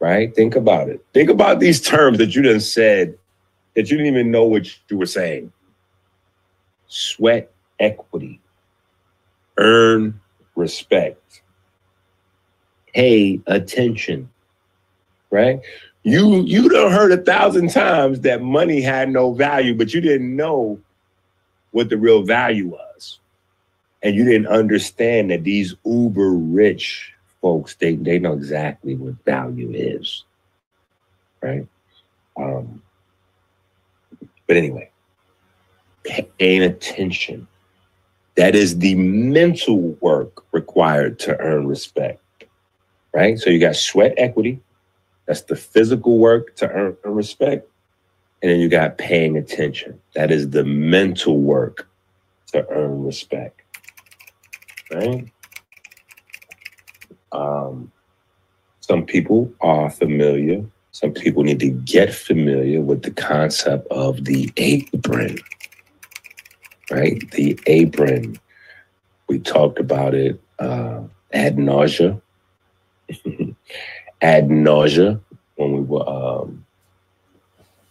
[0.00, 0.34] right?
[0.34, 1.04] Think about it.
[1.12, 3.16] Think about these terms that you done said
[3.74, 5.52] that you didn't even know what you were saying.
[6.86, 8.40] Sweat equity,
[9.56, 10.20] earn
[10.56, 11.42] respect,
[12.94, 14.28] pay attention,
[15.30, 15.60] right?
[16.02, 20.34] You you done heard a thousand times that money had no value, but you didn't
[20.34, 20.80] know
[21.72, 23.20] what the real value was.
[24.02, 29.72] And you didn't understand that these uber rich folks, they they know exactly what value
[29.72, 30.24] is,
[31.42, 31.66] right?
[32.36, 32.82] Um,
[34.46, 34.90] but anyway,
[36.38, 37.46] paying attention.
[38.36, 42.22] That is the mental work required to earn respect.
[43.12, 43.38] Right?
[43.38, 44.60] So you got sweat equity.
[45.26, 47.68] That's the physical work to earn respect.
[48.40, 50.00] And then you got paying attention.
[50.14, 51.88] That is the mental work
[52.52, 53.60] to earn respect.
[54.92, 55.30] Right?
[57.32, 57.92] Um,
[58.80, 60.64] some people are familiar.
[60.92, 65.38] Some people need to get familiar with the concept of the apron.
[66.90, 67.30] Right?
[67.32, 68.38] The apron.
[69.28, 71.02] We talked about it uh,
[71.32, 72.20] ad nausea.
[74.22, 75.20] ad nausea
[75.56, 76.64] when we were um,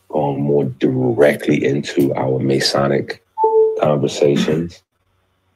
[0.09, 3.23] going more directly into our Masonic
[3.79, 4.83] conversations,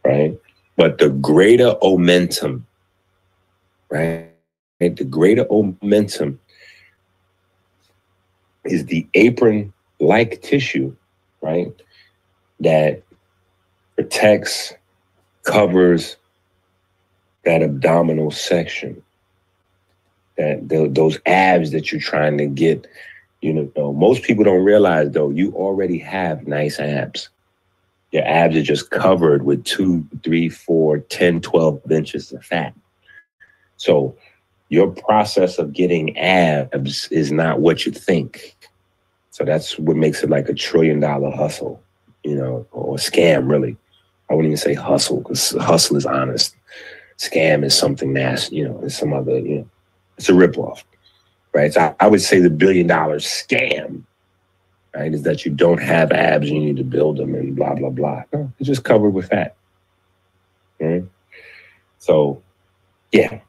[0.05, 0.37] right?
[0.77, 2.63] But the greater omentum,
[3.91, 4.27] right?
[4.79, 6.39] The greater omentum
[8.65, 10.95] is the apron like tissue,
[11.41, 11.71] right?
[12.59, 13.03] That
[13.95, 14.73] protects,
[15.43, 16.15] covers
[17.43, 19.01] that abdominal section,
[20.37, 22.87] that those abs that you're trying to get.
[23.41, 27.29] You know, most people don't realize though, you already have nice abs.
[28.11, 32.75] Your abs are just covered with two, three, four, 10, 12 inches of fat.
[33.81, 34.15] So
[34.69, 38.55] your process of getting abs is not what you think.
[39.31, 41.81] So that's what makes it like a trillion dollar hustle,
[42.23, 43.75] you know, or scam, really.
[44.29, 46.55] I wouldn't even say hustle because hustle is honest.
[47.17, 49.69] Scam is something that's, you know, it's some other, you know,
[50.15, 50.83] it's a ripoff,
[51.53, 51.73] right?
[51.73, 54.03] So I, I would say the billion dollar scam,
[54.93, 57.89] right, is that you don't have abs you need to build them and blah, blah,
[57.89, 58.23] blah.
[58.31, 59.55] It's just covered with fat.
[60.79, 61.03] Right?
[61.97, 62.43] So,
[63.11, 63.41] yeah.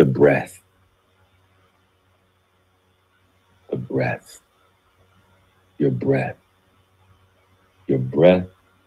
[0.00, 0.62] The breath.
[3.68, 4.40] The breath.
[5.76, 6.38] Your breath.
[7.86, 8.46] Your breath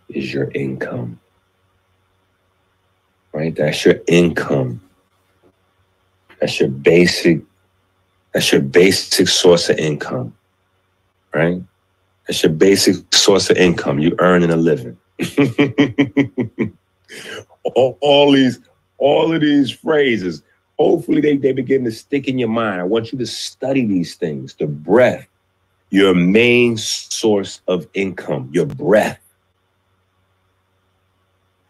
[0.10, 1.20] is your income.
[3.32, 3.56] Right?
[3.56, 4.82] That's your income.
[6.42, 7.42] That's your basic,
[8.34, 10.36] that's your basic source of income.
[11.32, 11.62] Right?
[12.28, 14.00] That's your basic source of income.
[14.00, 14.98] You earning a living.
[17.76, 18.60] all, all these,
[18.98, 20.42] all of these phrases,
[20.80, 22.82] hopefully they, they begin to stick in your mind.
[22.82, 24.56] I want you to study these things.
[24.56, 25.28] The breath,
[25.90, 29.20] your main source of income, your breath.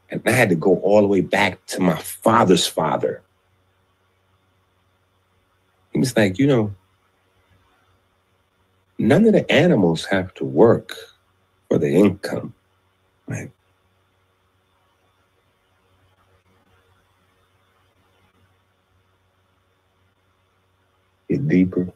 [0.10, 3.24] And I had to go all the way back to my father's father.
[5.92, 6.76] He was like, you know,
[8.98, 10.96] none of the animals have to work
[11.68, 12.54] for the income.
[13.28, 13.52] Right?
[21.34, 21.88] Get deeper,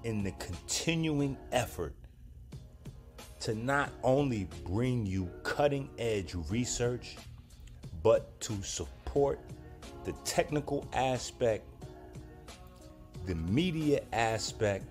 [0.05, 1.95] in the continuing effort
[3.41, 7.17] to not only bring you cutting edge research,
[8.03, 9.39] but to support
[10.05, 11.65] the technical aspect,
[13.27, 14.85] the media aspect,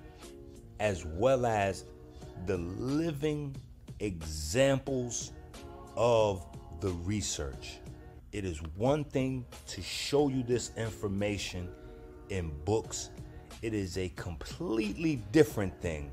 [0.79, 1.85] as well as
[2.45, 3.55] the living
[3.99, 5.31] examples
[5.95, 6.45] of
[6.81, 7.77] the research.
[8.33, 11.69] It is one thing to show you this information
[12.29, 13.11] in books,
[13.61, 16.11] it is a completely different thing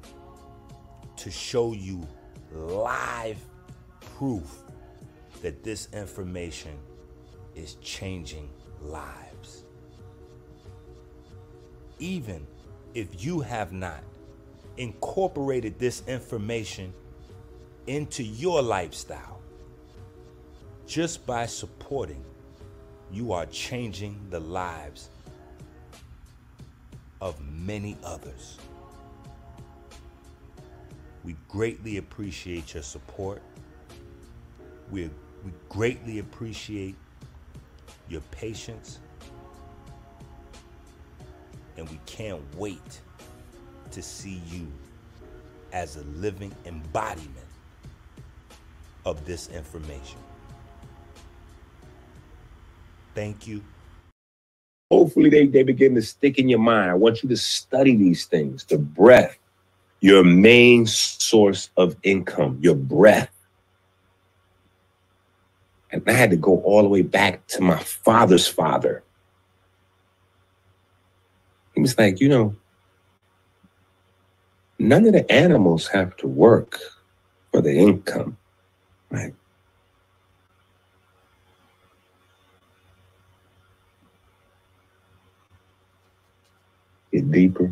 [1.17, 2.07] to show you
[2.53, 3.39] live
[4.19, 4.63] proof
[5.41, 6.77] that this information
[7.55, 8.51] is changing
[8.83, 9.65] lives.
[11.99, 12.47] Even
[12.93, 14.03] if you have not
[14.77, 16.93] incorporated this information
[17.87, 19.40] into your lifestyle,
[20.91, 22.21] just by supporting,
[23.13, 25.09] you are changing the lives
[27.21, 28.59] of many others.
[31.23, 33.41] We greatly appreciate your support.
[34.91, 35.05] We,
[35.45, 36.97] we greatly appreciate
[38.09, 38.99] your patience.
[41.77, 43.01] And we can't wait
[43.93, 44.67] to see you
[45.73, 47.47] as a living embodiment
[49.05, 50.19] of this information.
[53.15, 53.63] Thank you.
[54.91, 56.91] Hopefully, they, they begin to stick in your mind.
[56.91, 59.39] I want you to study these things the breath,
[60.01, 63.31] your main source of income, your breath.
[65.93, 69.03] And I had to go all the way back to my father's father.
[71.75, 72.57] He was like, you know,
[74.79, 76.79] none of the animals have to work
[77.53, 78.37] for the income,
[79.11, 79.35] right?
[87.13, 87.71] Get deeper,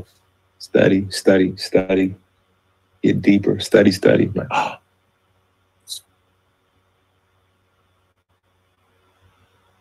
[0.59, 2.15] study, study, study.
[3.03, 4.31] Get deeper, study, study.
[4.35, 4.79] Like, ah.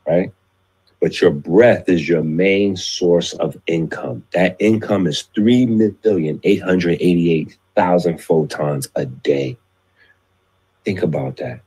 [0.06, 0.32] right?
[1.01, 4.24] But your breath is your main source of income.
[4.32, 9.59] That income is 3,888,000 photons a day.
[10.85, 11.61] Think about that.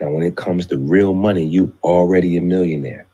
[0.00, 3.06] Now, when it comes to real money, you already a millionaire.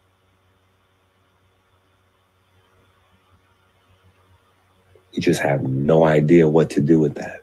[5.13, 7.43] You just have no idea what to do with that.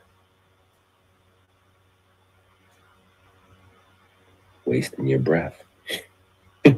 [4.65, 5.63] Wasting your breath.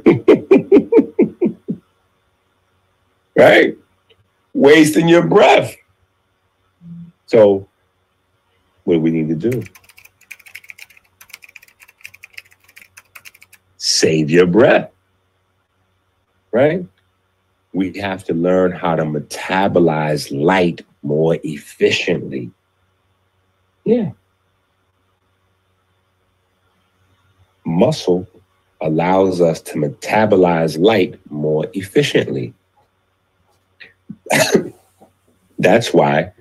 [3.35, 3.77] right?
[4.53, 5.75] Wasting your breath.
[7.25, 7.67] So,
[8.83, 9.63] what do we need to do?
[14.03, 14.91] Save your breath.
[16.51, 16.85] Right?
[17.73, 22.51] We have to learn how to metabolize light more efficiently.
[23.85, 24.11] Yeah.
[27.65, 28.27] Muscle
[28.81, 32.53] allows us to metabolize light more efficiently.
[35.59, 36.33] That's why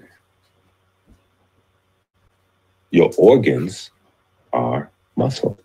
[2.91, 3.91] your organs
[4.53, 5.59] are muscle.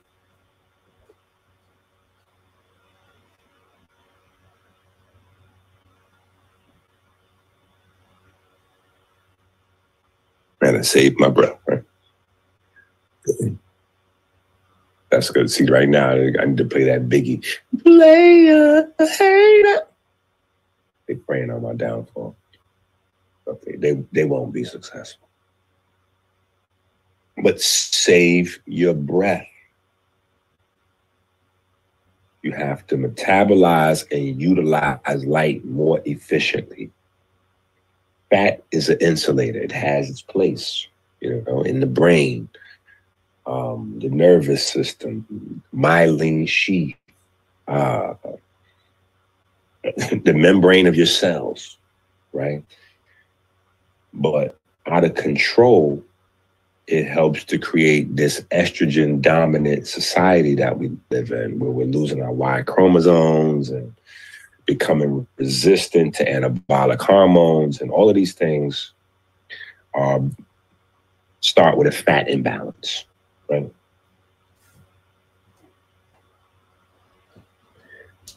[10.78, 11.58] And I saved my breath.
[11.68, 11.84] Right?
[15.10, 15.49] That's good.
[15.49, 17.44] See, right now, I need to play that Biggie.
[17.84, 18.91] Player.
[21.08, 22.36] They praying on my downfall.
[23.48, 25.28] Okay, they, they won't be successful.
[27.41, 29.48] But save your breath.
[32.44, 36.91] You have to metabolize and utilize light more efficiently
[38.30, 39.60] fat is an insulator.
[39.60, 40.88] It has its place,
[41.22, 42.49] you know, in the brain,
[43.45, 46.95] um, the nervous system, myelin sheath,
[47.68, 48.14] uh,
[49.84, 51.78] the membrane of your cells,
[52.34, 52.64] right?
[54.14, 56.04] But out of control,
[56.88, 62.22] it helps to create this estrogen dominant society that we live in, where we're losing
[62.22, 63.94] our Y chromosomes and
[64.68, 68.91] becoming resistant to anabolic hormones and all of these things
[69.95, 70.22] are
[71.39, 73.06] start with a fat imbalance,
[73.49, 73.72] right?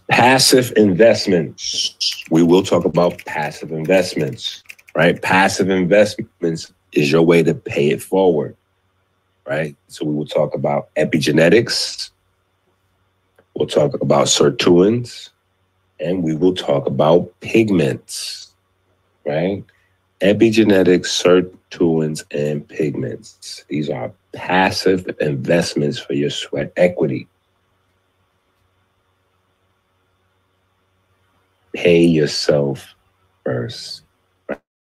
[0.08, 2.24] Passive investments.
[2.30, 4.62] We will talk about passive investments,
[4.94, 5.20] right?
[5.20, 8.56] Passive investments is your way to pay it forward,
[9.46, 9.76] right?
[9.88, 12.10] So we will talk about epigenetics,
[13.54, 15.30] we'll talk about sirtuins,
[16.00, 18.54] and we will talk about pigments,
[19.26, 19.64] right?
[20.22, 23.64] Epigenetics, sirtuins, and pigments.
[23.68, 27.28] These are passive investments for your sweat equity.
[31.74, 32.94] Pay yourself
[33.44, 34.02] first.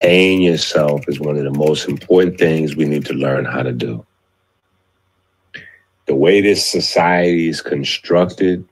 [0.00, 3.72] Paying yourself is one of the most important things we need to learn how to
[3.72, 4.04] do.
[6.06, 8.64] The way this society is constructed,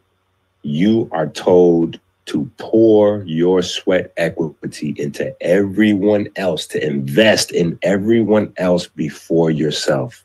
[0.62, 2.00] you are told
[2.30, 10.24] to pour your sweat equity into everyone else, to invest in everyone else before yourself.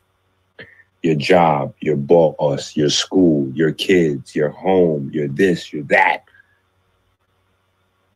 [1.02, 6.22] Your job, your boss, your school, your kids, your home, your this, your that.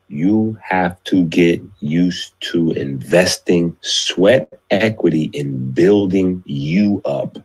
[0.07, 7.39] You have to get used to investing sweat equity in building you up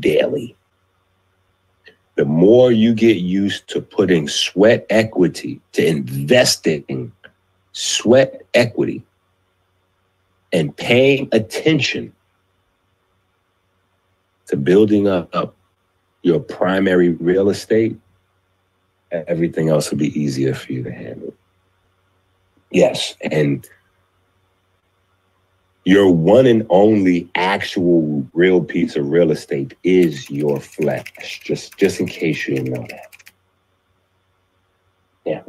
[0.00, 0.57] daily
[2.18, 7.12] the more you get used to putting sweat equity, to investing
[7.70, 9.04] sweat equity
[10.52, 12.12] and paying attention
[14.46, 15.54] to building up, up
[16.22, 17.96] your primary real estate,
[19.12, 21.32] everything else will be easier for you to handle.
[22.72, 23.14] Yes.
[23.22, 23.64] And
[25.84, 31.40] your one and only actual real piece of real estate is your flesh.
[31.44, 33.10] Just just in case you didn't know that.
[35.26, 35.42] Yeah.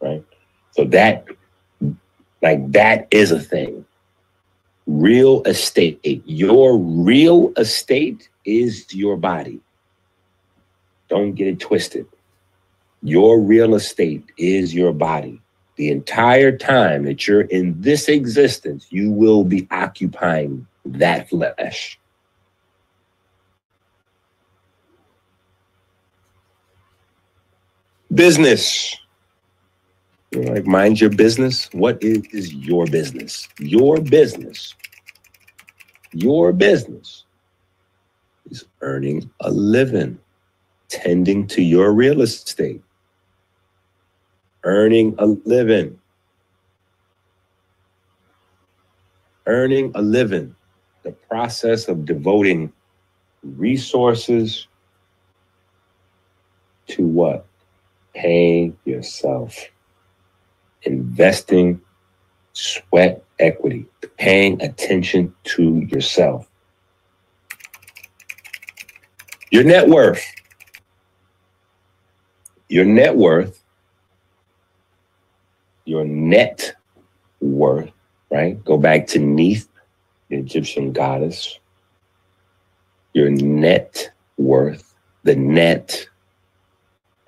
[0.00, 0.24] Right.
[0.72, 1.26] So that
[2.42, 3.86] like that is a thing.
[4.86, 6.00] Real estate.
[6.26, 9.60] Your real estate is your body.
[11.08, 12.06] Don't get it twisted.
[13.02, 15.40] Your real estate is your body
[15.76, 21.98] the entire time that you're in this existence, you will be occupying that flesh.
[28.12, 28.96] Business.
[30.34, 31.68] Like, mind your business.
[31.72, 33.48] What is, is your business?
[33.58, 34.74] Your business.
[36.12, 37.24] Your business
[38.50, 40.18] is earning a living,
[40.88, 42.82] tending to your real estate
[44.66, 45.98] earning a living.
[49.46, 50.56] Earning a living,
[51.04, 52.72] the process of devoting
[53.44, 54.66] resources
[56.88, 57.46] to what?
[58.12, 59.56] Paying yourself,
[60.82, 61.80] investing
[62.54, 63.86] sweat equity,
[64.16, 66.48] paying attention to yourself.
[69.52, 70.24] Your net worth.
[72.68, 73.62] Your net worth
[75.86, 76.74] your net
[77.40, 77.90] worth,
[78.30, 78.62] right?
[78.64, 79.68] Go back to Neith,
[80.28, 81.58] the Egyptian goddess.
[83.14, 86.06] Your net worth, the net,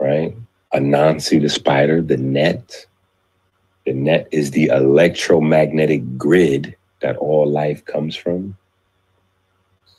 [0.01, 0.37] right?
[0.75, 2.87] Anansi, the spider, the net.
[3.87, 8.57] The net is the electromagnetic grid that all life comes from.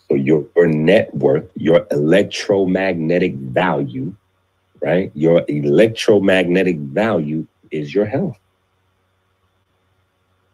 [0.10, 4.14] So your, your net worth, your electromagnetic value,
[4.82, 5.12] right?
[5.16, 8.38] Your electromagnetic value is your health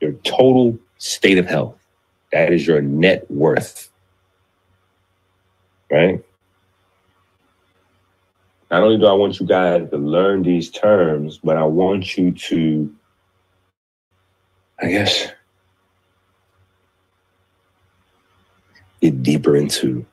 [0.01, 1.77] your total state of health.
[2.31, 3.89] That is your net worth.
[5.89, 6.23] Right?
[8.72, 12.31] Not only do I want you guys to learn these terms, but I want you
[12.31, 12.93] to,
[14.81, 15.31] I guess,
[19.01, 20.05] get deeper into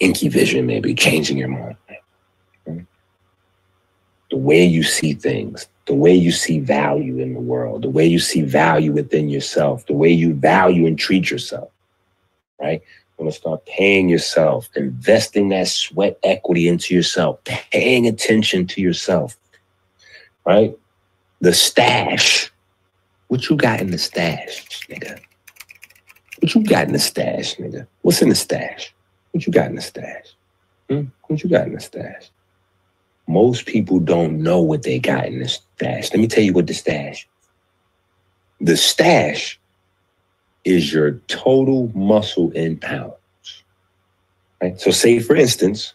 [0.00, 1.76] Enqi vision, maybe changing your mind.
[4.30, 8.06] The way you see things, the way you see value in the world, the way
[8.06, 11.70] you see value within yourself, the way you value and treat yourself,
[12.60, 12.80] right?
[13.18, 18.80] You want to start paying yourself, investing that sweat equity into yourself, paying attention to
[18.80, 19.36] yourself,
[20.46, 20.76] right?
[21.40, 22.50] The stash.
[23.28, 25.20] What you got in the stash, nigga?
[26.40, 27.86] What you got in the stash, nigga?
[28.02, 28.94] What's in the stash?
[29.32, 30.34] What you got in the stash?
[30.88, 31.04] Hmm?
[31.26, 32.30] What you got in the stash?
[33.26, 36.10] Most people don't know what they got in the stash.
[36.12, 37.26] Let me tell you what the stash.
[38.60, 39.58] The stash
[40.64, 43.14] is your total muscle in pounds.
[44.62, 44.78] Right?
[44.80, 45.94] So say for instance,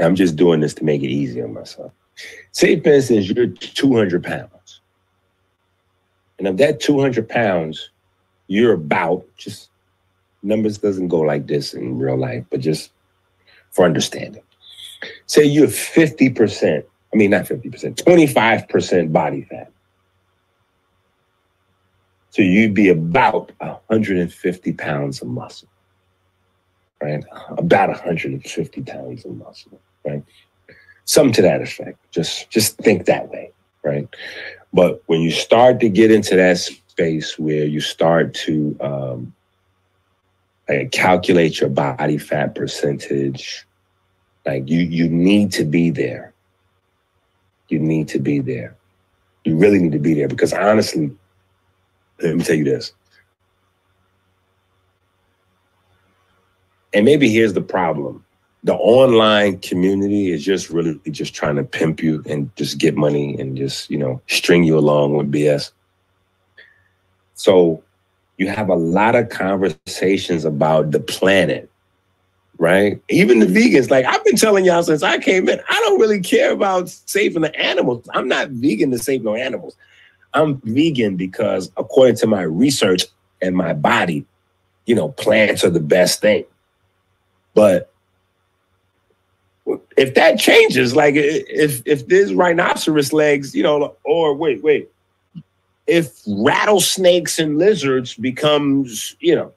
[0.00, 1.92] I'm just doing this to make it easy on myself.
[2.52, 4.80] Say for instance, you're 200 pounds.
[6.38, 7.90] And of that 200 pounds,
[8.46, 9.70] you're about just
[10.42, 12.90] numbers doesn't go like this in real life, but just
[13.70, 14.42] for understanding.
[15.26, 19.70] Say you're 50%, I mean, not 50%, 25% body fat.
[22.30, 25.68] So you'd be about 150 pounds of muscle,
[27.02, 27.24] right?
[27.58, 30.22] About 150 pounds of muscle, right?
[31.04, 31.98] Something to that effect.
[32.12, 33.50] Just just think that way,
[33.82, 34.08] right?
[34.72, 39.34] But when you start to get into that space where you start to um,
[40.68, 43.66] like calculate your body fat percentage,
[44.46, 46.32] like you you need to be there.
[47.68, 48.76] You need to be there.
[49.44, 51.10] You really need to be there because honestly,
[52.22, 52.92] let me tell you this.
[56.92, 58.24] And maybe here's the problem.
[58.64, 63.38] The online community is just really just trying to pimp you and just get money
[63.40, 65.70] and just, you know, string you along with BS.
[67.34, 67.82] So
[68.36, 71.70] you have a lot of conversations about the planet,
[72.60, 73.02] right?
[73.08, 76.20] Even the vegans, like I've been telling y'all since I came in, I don't really
[76.20, 78.06] care about saving the animals.
[78.12, 79.74] I'm not vegan to save no animals.
[80.34, 83.06] I'm vegan because according to my research
[83.40, 84.26] and my body,
[84.84, 86.44] you know, plants are the best thing.
[87.54, 87.90] But
[89.96, 94.90] if that changes, like if if there's rhinoceros legs, you know, or wait, wait,
[95.86, 99.52] if rattlesnakes and lizards becomes, you know,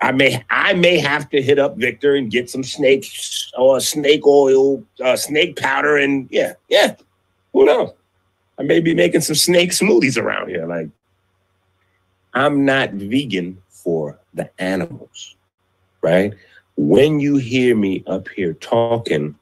[0.00, 4.26] I may I may have to hit up Victor and get some snakes or snake
[4.26, 6.94] oil, uh, snake powder, and yeah, yeah,
[7.52, 7.92] who knows?
[8.58, 10.66] I may be making some snake smoothies around here.
[10.66, 10.88] Like,
[12.34, 15.36] I'm not vegan for the animals,
[16.02, 16.34] right?
[16.76, 19.34] When you hear me up here talking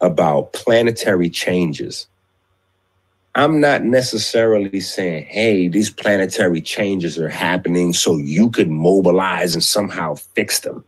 [0.00, 2.06] about planetary changes,
[3.36, 9.62] I'm not necessarily saying, hey, these planetary changes are happening so you could mobilize and
[9.62, 10.84] somehow fix them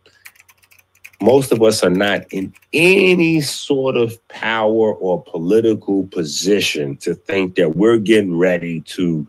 [1.21, 7.57] most of us are not in any sort of power or political position to think
[7.57, 9.27] that we're getting ready to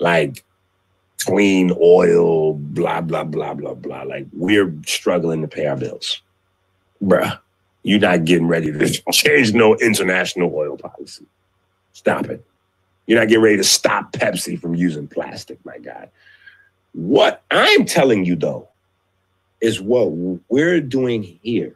[0.00, 0.44] like
[1.24, 4.02] clean oil, blah, blah, blah, blah, blah.
[4.02, 6.20] Like we're struggling to pay our bills.
[7.02, 7.38] Bruh,
[7.84, 11.26] you're not getting ready to change no international oil policy.
[11.92, 12.44] Stop it.
[13.10, 16.08] You're not getting ready to stop Pepsi from using plastic, my guy.
[16.92, 18.68] What I'm telling you though
[19.60, 20.12] is what
[20.48, 21.74] we're doing here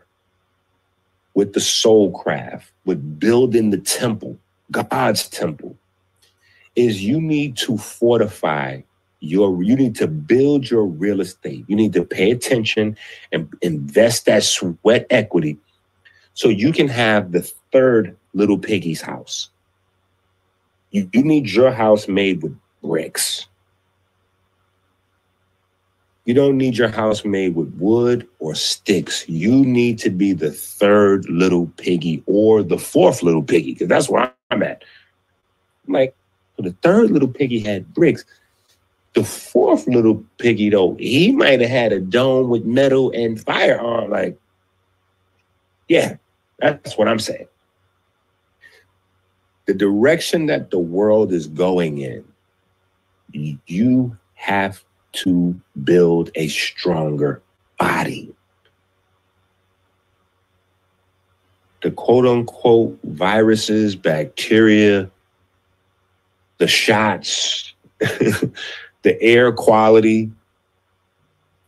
[1.34, 4.38] with the soul craft, with building the temple,
[4.70, 5.76] God's temple,
[6.76, 8.82] is you need to fortify
[9.18, 11.64] your, you need to build your real estate.
[11.66, 12.96] You need to pay attention
[13.32, 15.58] and invest that sweat equity
[16.34, 17.42] so you can have the
[17.72, 19.50] third little piggy's house.
[20.94, 23.48] You, you need your house made with bricks.
[26.24, 29.28] You don't need your house made with wood or sticks.
[29.28, 34.08] You need to be the third little piggy or the fourth little piggy, because that's
[34.08, 34.84] where I'm at.
[35.88, 36.14] I'm like,
[36.58, 38.24] the third little piggy had bricks.
[39.14, 43.78] The fourth little piggy, though, he might have had a dome with metal and fire
[43.78, 44.10] firearm.
[44.10, 44.38] Like,
[45.88, 46.18] yeah,
[46.60, 47.48] that's what I'm saying.
[49.66, 52.24] The direction that the world is going in,
[53.32, 57.42] you have to build a stronger
[57.78, 58.34] body.
[61.82, 65.10] The quote unquote viruses, bacteria,
[66.58, 70.30] the shots, the air quality.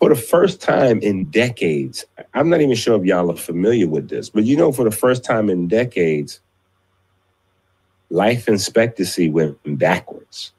[0.00, 2.04] For the first time in decades,
[2.34, 4.90] I'm not even sure if y'all are familiar with this, but you know, for the
[4.90, 6.40] first time in decades,
[8.10, 10.52] life expectancy went backwards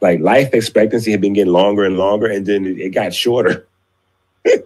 [0.00, 3.66] like life expectancy had been getting longer and longer, and then it, got shorter.
[4.44, 4.64] and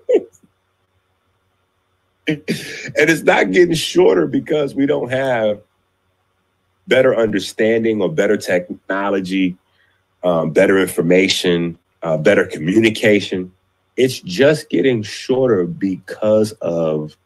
[2.27, 5.61] it's not getting shorter because we don't have
[6.87, 9.57] better understanding or better technology,
[10.23, 13.53] um, better information, uh, better communication.
[13.97, 17.17] It's just getting shorter because of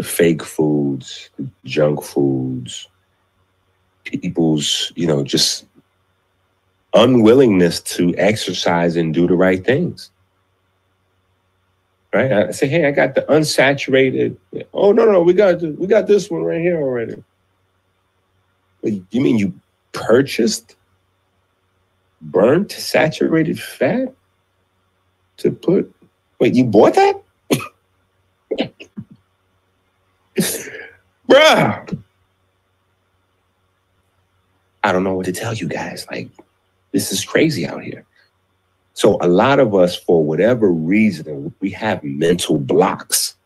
[0.00, 1.28] the fake foods,
[1.66, 2.88] junk foods,
[4.04, 5.66] people's, you know, just
[6.94, 10.10] unwillingness to exercise and do the right things.
[12.14, 12.32] Right?
[12.32, 14.38] I say, hey, I got the unsaturated.
[14.72, 17.22] Oh no, no, we got we got this one right here already.
[18.82, 19.52] You mean you
[19.92, 20.76] purchased
[22.22, 24.14] burnt saturated fat
[25.36, 25.94] to put?
[26.38, 27.22] Wait, you bought that?
[31.30, 32.02] Bruh.
[34.82, 36.06] I don't know what to tell you guys.
[36.10, 36.28] Like,
[36.92, 38.04] this is crazy out here.
[38.94, 43.36] So, a lot of us, for whatever reason, we have mental blocks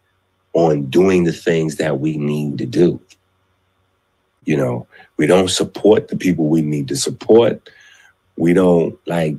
[0.55, 3.01] on doing the things that we need to do.
[4.45, 4.87] You know,
[5.17, 7.69] we don't support the people we need to support.
[8.37, 9.37] We don't like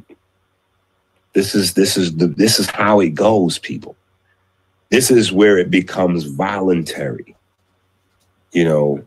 [1.33, 3.95] this is this is the this is how it goes, people.
[4.89, 7.34] This is where it becomes voluntary.
[8.55, 9.05] You know,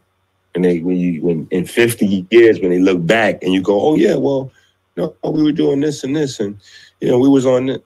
[0.54, 3.80] and they when you when in 50 years when they look back and you go,
[3.80, 4.52] oh yeah, well,
[4.96, 6.60] no, we were doing this and this, and
[7.00, 7.78] you know, we was on.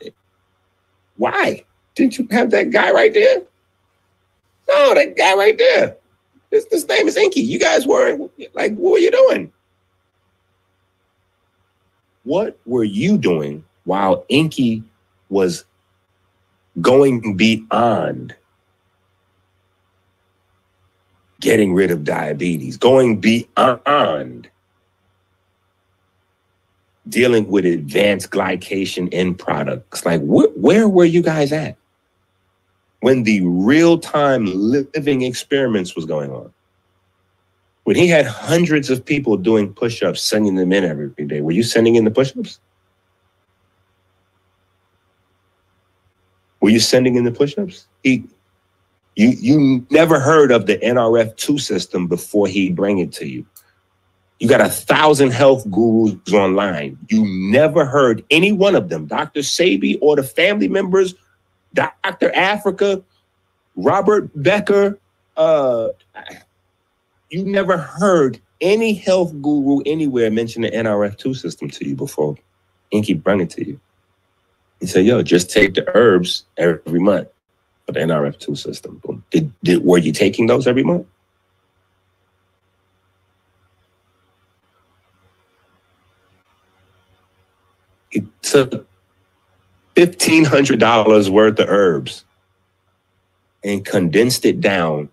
[1.16, 1.64] Why?
[1.94, 3.42] Didn't you have that guy right there?
[4.68, 5.96] No, that guy right there.
[6.50, 7.44] This, this name is Enqi.
[7.46, 9.52] You guys weren't like, what were you doing?
[12.24, 14.82] What were you doing while Enqi
[15.28, 15.64] was
[16.80, 18.34] going beyond
[21.42, 24.48] getting rid of diabetes, going beyond
[27.10, 30.06] dealing with advanced glycation end products.
[30.06, 31.76] Like, wh- where were you guys at
[33.00, 36.52] when the real time living experiments was going on?
[37.84, 41.52] When he had hundreds of people doing push ups, sending them in every day, were
[41.52, 42.60] you sending in the push ups?
[46.62, 47.88] Were you sending in the push-ups?
[48.04, 48.24] He,
[49.16, 53.46] you you never heard of the NRF2 system before he bring it to you.
[54.38, 56.98] You got a thousand health gurus online.
[57.08, 59.40] You never heard any one of them, Dr.
[59.40, 61.14] Sebi or the family members,
[61.74, 62.30] Dr.
[62.30, 63.04] Afrika,
[63.76, 64.98] Robert Becker.
[65.36, 65.88] Uh,
[67.30, 72.36] you never heard any health guru anywhere mention the NRF2 system to you before
[72.92, 73.80] Enqi bring it to you.
[74.80, 77.28] He said, "Yo, just take the herbs every month
[77.86, 79.00] for the NRF2 system."
[79.30, 81.06] Did, did were you taking those every month?
[88.10, 88.86] He took
[89.94, 92.24] fifteen hundred dollars worth of herbs
[93.64, 95.08] and condensed it down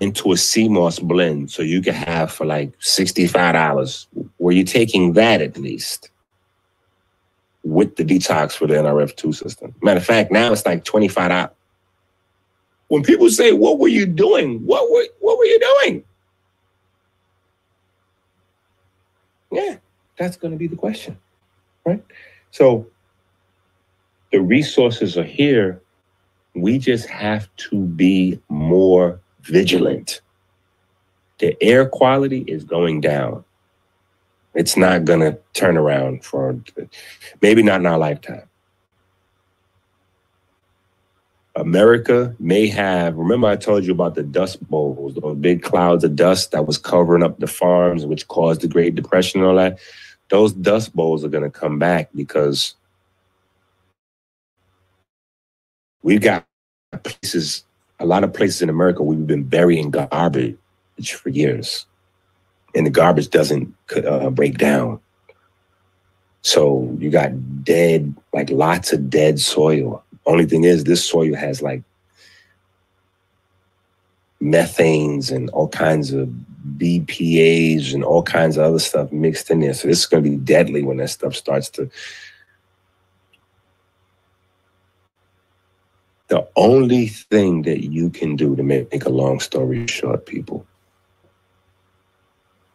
[0.00, 4.06] into a sea moss blend, so you could have for like sixty-five dollars.
[4.38, 6.10] Were you taking that at least?
[7.68, 9.74] with the detox for the NRF2 system.
[9.82, 11.54] Matter of fact, now it's like 25 out.
[12.88, 14.64] When people say, What were you doing?
[14.66, 16.04] What were what were you doing?
[19.50, 19.76] Yeah,
[20.18, 21.16] that's going to be the question.
[21.84, 22.04] Right?
[22.50, 22.86] So
[24.32, 25.80] the resources are here.
[26.54, 30.20] We just have to be more vigilant.
[31.38, 33.44] The air quality is going down.
[34.54, 36.58] It's not going to turn around for
[37.40, 38.47] maybe not in our lifetime.
[41.60, 46.16] America may have, remember I told you about the dust bowls, those big clouds of
[46.16, 49.78] dust that was covering up the farms, which caused the Great Depression and all that.
[50.28, 52.74] Those dust bowls are going to come back because
[56.02, 56.46] we've got
[57.02, 57.64] places,
[57.98, 60.56] a lot of places in America, we've been burying garbage
[61.12, 61.86] for years
[62.74, 65.00] and the garbage doesn't uh, break down.
[66.42, 70.04] So you got dead, like lots of dead soil.
[70.28, 71.82] Only thing is, this soil has like
[74.42, 76.28] methanes and all kinds of
[76.76, 79.72] BPAs and all kinds of other stuff mixed in there.
[79.72, 81.90] So this is going to be deadly when that stuff starts to.
[86.28, 90.66] The only thing that you can do to make a long story short, people,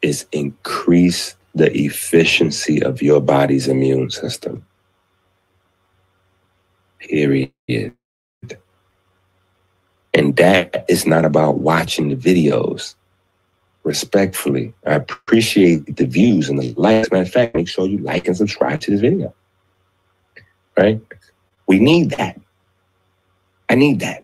[0.02, 4.66] is increase the efficiency of your body's immune system.
[7.04, 7.52] Period.
[10.14, 12.96] And that is not about watching the videos.
[13.84, 17.12] Respectfully, I appreciate the views and the likes.
[17.12, 19.34] Matter of fact, make sure you like and subscribe to this video.
[20.78, 21.02] Right?
[21.68, 22.40] We need that.
[23.70, 24.24] I need that.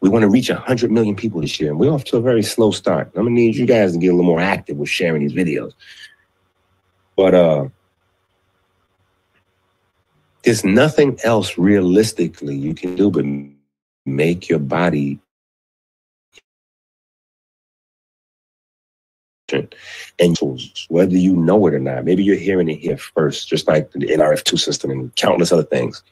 [0.00, 2.42] We want to reach 100 million people this year, and we're off to a very
[2.42, 3.10] slow start.
[3.16, 5.32] I'm going to need you guys to get a little more active with sharing these
[5.32, 5.72] videos.
[7.16, 7.68] But uh,
[10.44, 13.24] there's nothing else realistically you can do but
[14.06, 15.18] make your body
[20.18, 20.38] and
[20.88, 22.04] whether you know it or not.
[22.04, 26.02] Maybe you're hearing it here first, just like the NRF2 system and countless other things.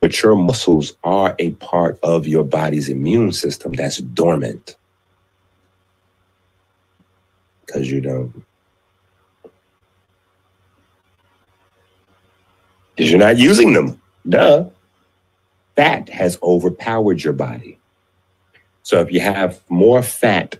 [0.00, 4.76] But your muscles are a part of your body's immune system that's dormant.
[7.66, 8.44] Because you don't.
[12.98, 14.00] Because you're not using them.
[14.28, 14.64] Duh.
[15.76, 17.78] Fat has overpowered your body.
[18.82, 20.58] So if you have more fat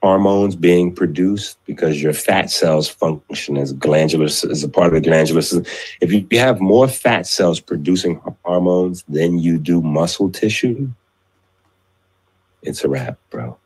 [0.00, 5.00] hormones being produced because your fat cells function as glandular as a part of the
[5.00, 5.64] glandular system.
[6.00, 10.88] If you have more fat cells producing hormones than you do muscle tissue,
[12.62, 13.58] it's a wrap, bro.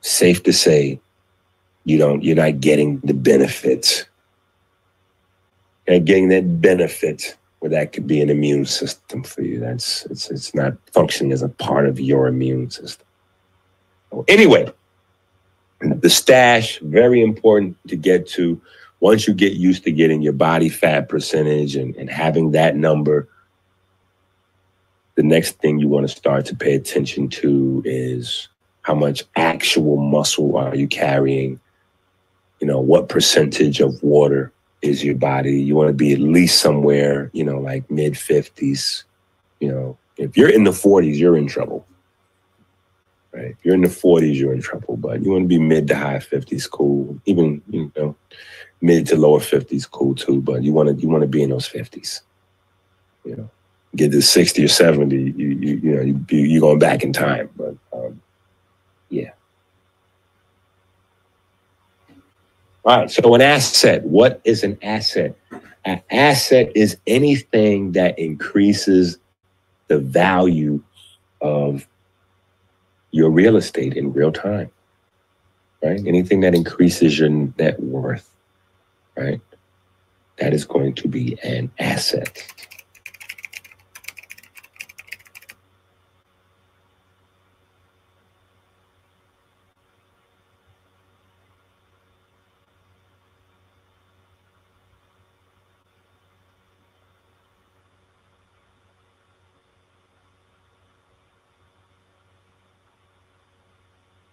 [0.00, 0.98] safe to say
[1.84, 4.06] you don't you're not getting the benefits.
[5.86, 9.60] You're getting that benefit where that could be an immune system for you.
[9.60, 13.06] That's it's it's not functioning as a part of your immune system.
[14.28, 14.72] Anyway,
[15.80, 18.60] the stash very important to get to.
[19.00, 23.28] Once you get used to getting your body fat percentage and, and having that number,
[25.16, 28.48] the next thing you want to start to pay attention to is
[28.82, 31.60] how much actual muscle are you carrying?
[32.60, 34.53] You know, what percentage of water
[34.84, 35.60] is your body?
[35.60, 39.04] You want to be at least somewhere, you know, like mid 50s.
[39.60, 41.86] You know, if you're in the 40s, you're in trouble.
[43.32, 43.46] Right?
[43.46, 44.96] If you're in the 40s, you're in trouble.
[44.96, 47.18] But you want to be mid to high 50s, cool.
[47.24, 48.14] Even, you know,
[48.80, 50.40] mid to lower 50s, cool too.
[50.40, 52.20] But you want to you want to be in those 50s.
[53.24, 53.50] You know,
[53.96, 57.48] get to 60 or 70, you you, you know, you, you're going back in time.
[57.56, 58.20] But um,
[59.08, 59.30] yeah.
[62.10, 62.14] All
[62.84, 63.10] right.
[63.10, 64.04] So an asset.
[64.04, 65.36] What is an asset?
[65.84, 69.18] An asset is anything that increases
[69.88, 70.82] the value
[71.40, 71.86] of
[73.10, 74.70] your real estate in real time.
[75.82, 76.00] Right?
[76.06, 78.30] Anything that increases your net worth.
[79.16, 79.40] Right?
[80.38, 82.42] That is going to be an asset.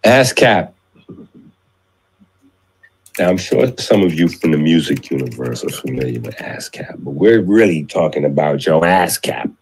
[0.04, 0.72] ASCAP.
[3.18, 7.10] Now, I'm sure some of you from the music universe are familiar with ASCAP, but
[7.12, 9.54] we're really talking about your ASCAP,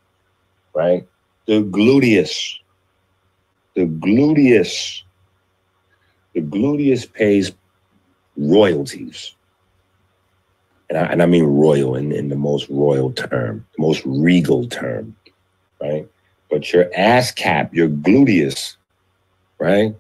[0.75, 1.07] right?
[1.47, 2.55] The gluteus.
[3.75, 5.03] The gluteus.
[6.35, 7.53] The gluteus pays
[8.37, 9.35] royalties.
[10.89, 14.69] And I, and I mean royal in, in the most royal term, the most regal
[14.69, 15.17] term,
[15.83, 16.09] right?
[16.49, 18.77] But your ASCAP, your gluteus,
[19.59, 19.95] right?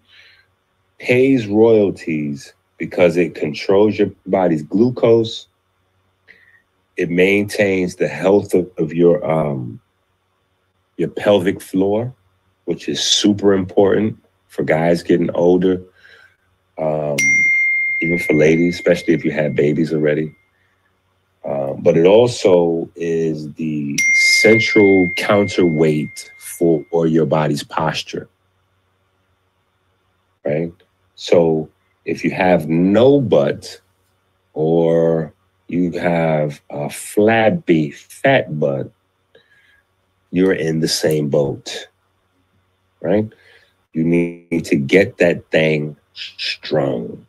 [1.01, 5.49] Pays royalties because it controls your body's glucose.
[6.97, 9.81] It maintains the health of, of your um,
[10.99, 12.15] your pelvic floor,
[12.67, 14.19] which is super important
[14.49, 15.83] for guys getting older,
[16.79, 17.17] um,
[18.03, 20.35] even for ladies, especially if you have babies already.
[21.43, 23.99] Um, but it also is the
[24.43, 28.29] central counterweight for, for your body's posture,
[30.45, 30.73] right?
[31.21, 31.69] So
[32.07, 33.79] if you have no butt
[34.55, 35.35] or
[35.69, 38.91] you have a flabby fat butt,
[40.31, 41.89] you're in the same boat,
[43.03, 43.31] right?
[43.93, 47.27] You need to get that thing strong.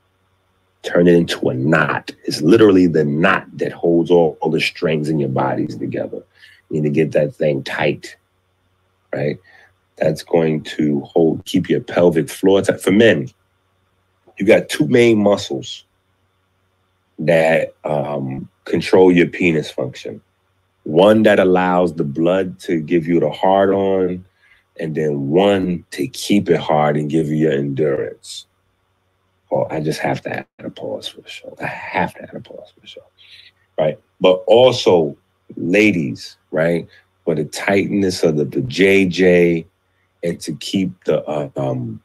[0.84, 2.12] Turn it into a knot.
[2.24, 6.24] It's literally the knot that holds all, all the strings in your bodies together.
[6.70, 8.16] You need to get that thing tight,
[9.14, 9.38] right?
[9.98, 12.80] That's going to hold, keep your pelvic floor tight.
[12.80, 13.28] For men,
[14.42, 15.86] you got two main muscles
[17.20, 20.20] that um, control your penis function.
[20.82, 24.26] One that allows the blood to give you the hard on,
[24.80, 28.48] and then one to keep it hard and give you your endurance.
[29.52, 31.56] Oh, I just have to add a pause for the show.
[31.62, 33.06] I have to add a pause for the show.
[33.78, 34.00] Right.
[34.22, 35.16] But also,
[35.56, 36.88] ladies, right?
[37.26, 39.68] For the tightness of the, the JJ
[40.24, 42.02] and to keep the uh, um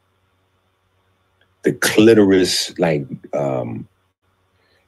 [1.67, 3.89] the clitoris like um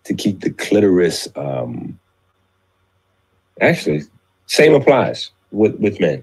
[0.05, 1.99] to keep the clitoris um
[3.61, 4.03] actually
[4.47, 6.23] same applies with with men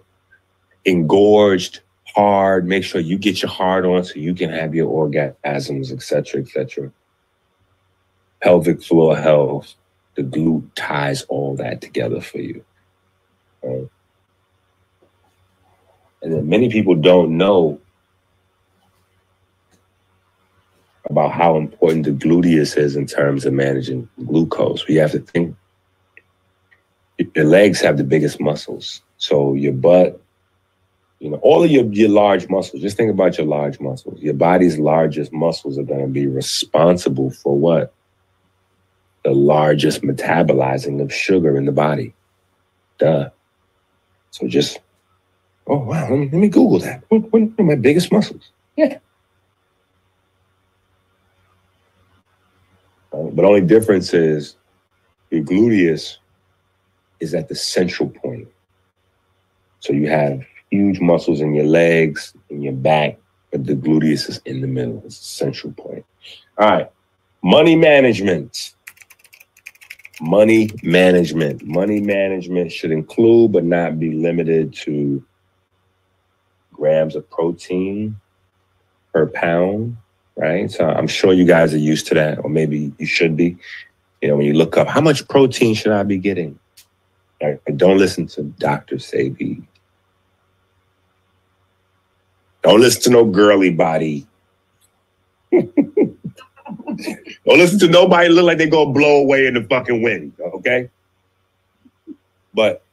[0.85, 5.91] engorged hard make sure you get your heart on so you can have your orgasms
[5.91, 6.89] etc etc
[8.41, 9.73] pelvic floor health
[10.15, 12.63] the glute ties all that together for you
[13.61, 13.89] right?
[16.21, 17.77] and then many people don't know
[21.09, 24.87] about how important the gluteus is in terms of managing glucose.
[24.87, 25.55] We have to think
[27.35, 29.01] your legs have the biggest muscles.
[29.17, 30.19] So your butt,
[31.19, 34.19] you know, all of your, your large muscles, just think about your large muscles.
[34.21, 37.93] Your body's largest muscles are going to be responsible for what?
[39.23, 42.13] The largest metabolizing of sugar in the body.
[42.97, 43.29] Duh.
[44.31, 44.79] So just,
[45.67, 47.03] oh, wow, let me, let me Google that.
[47.09, 48.51] What, what are my biggest muscles?
[48.75, 48.99] Yeah.
[53.33, 54.55] But only difference is
[55.29, 56.17] your gluteus
[57.19, 58.47] is at the central point.
[59.79, 63.17] So you have huge muscles in your legs, in your back,
[63.51, 65.01] but the gluteus is in the middle.
[65.05, 66.05] It's the central point.
[66.57, 66.91] All right.
[67.43, 68.73] Money management.
[70.19, 71.63] Money management.
[71.63, 75.23] Money management should include but not be limited to
[76.73, 78.19] grams of protein
[79.13, 79.95] per pound,
[80.35, 80.69] right?
[80.71, 83.57] So I'm sure you guys are used to that, or maybe you should be.
[84.21, 86.57] You know, when you look up how much protein should I be getting?
[87.41, 87.59] Right?
[87.75, 88.95] Don't listen to Dr.
[88.95, 89.63] Sebi.
[92.63, 94.25] Don't listen to no girly body.
[95.51, 96.17] don't
[97.45, 100.89] listen to nobody look like they're gonna blow away in the fucking wind, okay?
[102.53, 102.83] But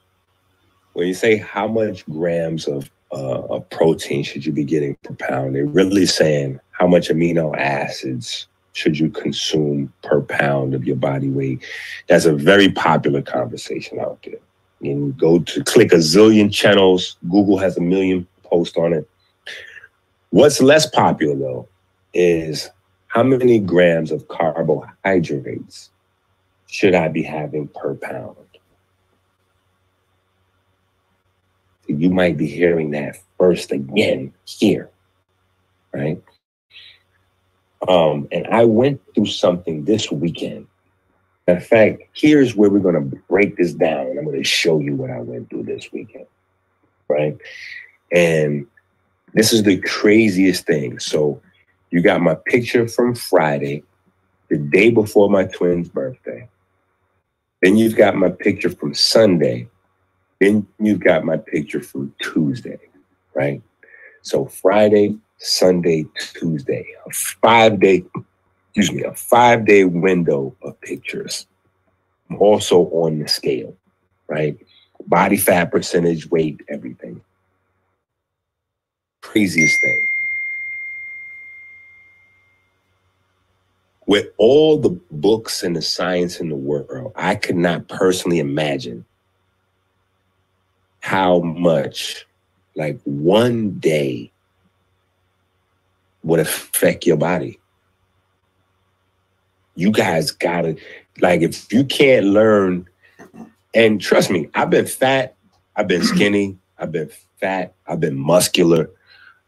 [0.93, 5.14] when you say how much grams of uh, of protein should you be getting per
[5.14, 10.97] pound, they're really saying how much amino acids should you consume per pound of your
[10.97, 11.63] body weight.
[12.09, 14.41] That's a very popular conversation out there.
[14.81, 17.19] And go to click a zillion channels.
[17.31, 19.09] Google has a million posts on it.
[20.31, 21.69] What's less popular though
[22.15, 22.69] is
[23.07, 25.91] how many grams of carbohydrates
[26.67, 28.35] should I be having per pound?
[31.87, 34.91] You might be hearing that first again here,
[35.95, 36.21] right?
[37.89, 40.67] Um, and I went through something this weekend.
[41.49, 44.79] In fact, here's where we're going to break this down, and I'm going to show
[44.79, 46.27] you what I went through this weekend,
[47.09, 47.37] right?
[48.13, 48.67] And
[49.35, 50.99] this is the craziest thing.
[51.01, 51.41] So,
[51.91, 53.83] you got my picture from Friday,
[54.49, 56.49] the day before my twin's birthday.
[57.61, 59.69] Then you've got my picture from Sunday.
[60.41, 62.79] Then you've got my picture from Tuesday,
[63.35, 63.63] right?
[64.23, 68.05] So Friday, Sunday, Tuesday, a five day,
[68.69, 71.47] excuse me, a five day window of pictures.
[72.31, 73.77] I'm also on the scale,
[74.28, 74.56] right?
[75.06, 77.20] Body fat percentage, weight, everything.
[79.20, 80.06] Craziest thing.
[84.06, 89.05] With all the books and the science in the world, I could not personally imagine
[91.01, 92.27] how much,
[92.77, 94.32] like one day,
[96.23, 97.59] would affect your body.
[99.74, 100.77] You guys gotta,
[101.20, 102.89] like, if you can't learn,
[103.74, 105.35] and trust me, I've been fat,
[105.77, 108.90] I've been skinny, I've been fat, I've been muscular.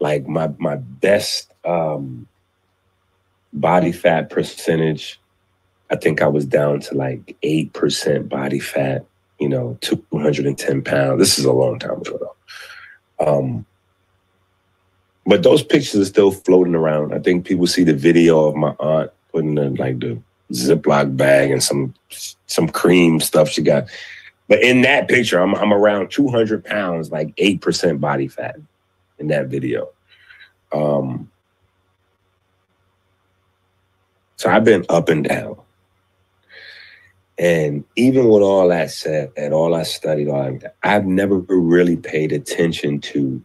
[0.01, 2.26] Like my my best um
[3.52, 5.20] body fat percentage,
[5.90, 9.06] I think I was down to like eight percent body fat,
[9.38, 11.18] you know, 210 pounds.
[11.18, 13.26] This is a long time ago though.
[13.26, 13.66] Um,
[15.26, 17.14] but those pictures are still floating around.
[17.14, 20.20] I think people see the video of my aunt putting the like the
[20.52, 21.94] Ziploc bag and some
[22.46, 23.88] some cream stuff she got.
[24.48, 28.56] But in that picture, I'm I'm around 200 pounds, like 8% body fat
[29.18, 29.88] in that video.
[30.72, 31.30] Um
[34.36, 35.56] so I've been up and down.
[37.38, 42.30] And even with all that said, and all I studied, all I've never really paid
[42.30, 43.42] attention to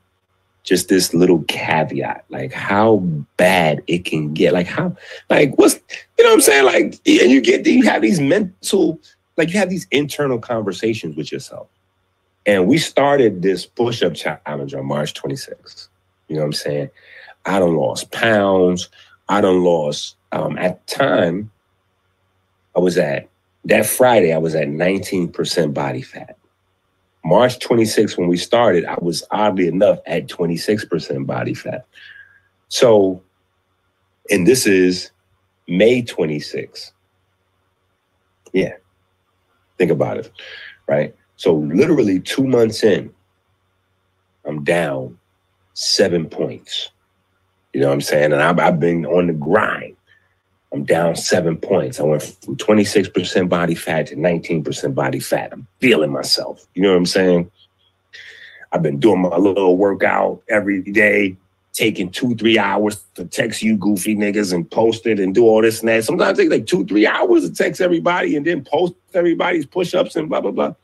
[0.69, 2.97] just this little caveat, like how
[3.37, 4.53] bad it can get.
[4.53, 4.95] Like how,
[5.27, 5.73] like what's,
[6.15, 6.65] you know what I'm saying?
[6.65, 8.99] Like, and you get, you have these mental,
[9.35, 11.67] like you have these internal conversations with yourself.
[12.45, 15.87] And we started this push-up challenge on March 26th.
[16.27, 16.89] You know what I'm saying?
[17.47, 18.89] I don't lost pounds.
[19.27, 21.51] I done lost, um, at the time,
[22.75, 23.27] I was at,
[23.65, 26.37] that Friday, I was at 19% body fat.
[27.23, 31.85] March 26th, when we started, I was oddly enough at 26% body fat.
[32.69, 33.21] So,
[34.29, 35.11] and this is
[35.67, 36.91] May 26th.
[38.53, 38.73] Yeah.
[39.77, 40.31] Think about it,
[40.87, 41.15] right?
[41.35, 43.13] So, literally two months in,
[44.45, 45.17] I'm down
[45.73, 46.89] seven points.
[47.73, 48.33] You know what I'm saying?
[48.33, 49.88] And I've, I've been on the grind.
[50.71, 51.99] I'm down seven points.
[51.99, 55.51] I went from 26% body fat to 19% body fat.
[55.51, 56.65] I'm feeling myself.
[56.75, 57.51] You know what I'm saying?
[58.71, 61.35] I've been doing my little workout every day,
[61.73, 65.61] taking two, three hours to text you goofy niggas and post it and do all
[65.61, 66.03] this and that.
[66.03, 70.15] Sometimes it takes like two, three hours to text everybody and then post everybody's push-ups
[70.15, 70.75] and blah, blah, blah.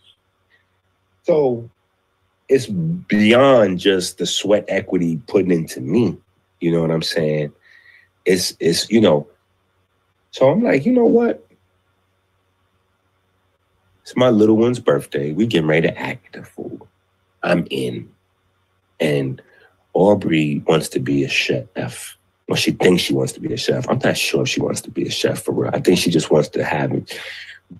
[1.24, 1.70] So
[2.50, 6.18] it's beyond just the sweat equity putting into me.
[6.60, 7.52] You know what I'm saying?
[8.26, 9.28] It's it's you know,
[10.36, 11.48] so I'm like, you know what?
[14.02, 15.32] It's my little one's birthday.
[15.32, 16.90] We getting ready to act a fool.
[17.42, 18.12] I'm in.
[19.00, 19.42] And
[19.94, 22.18] Aubrey wants to be a chef.
[22.50, 23.88] Well, she thinks she wants to be a chef.
[23.88, 25.72] I'm not sure if she wants to be a chef for real.
[25.74, 26.92] I think she just wants to have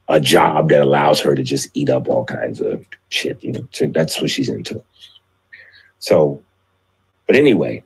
[0.08, 3.44] a job that allows her to just eat up all kinds of shit.
[3.44, 4.82] You know, so that's what she's into.
[6.00, 6.42] So,
[7.28, 7.84] but anyway,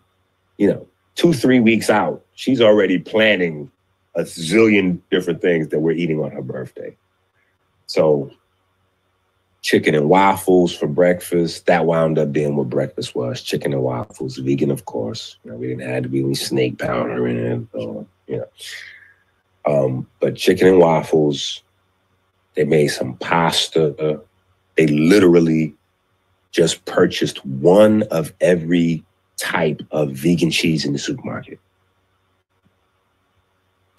[0.59, 0.85] you know,
[1.15, 3.71] two, three weeks out, she's already planning
[4.19, 6.95] a zillion different things that we're eating on her birthday.
[7.87, 8.31] So
[9.61, 11.65] chicken and waffles for breakfast.
[11.65, 13.41] That wound up being what breakfast was.
[13.41, 15.37] Chicken and waffles, vegan, of course.
[15.43, 18.47] You know, we didn't have to be any snake powder in it, or, you know.
[19.65, 21.63] Um, but chicken and waffles.
[22.55, 24.21] They made some pasta.
[24.75, 25.75] They literally
[26.51, 29.03] just purchased one of every
[29.37, 31.59] type of vegan cheese in the supermarket.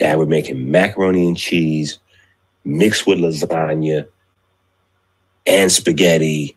[0.01, 1.99] Dad were making macaroni and cheese
[2.65, 4.09] mixed with lasagna
[5.47, 6.57] and spaghetti.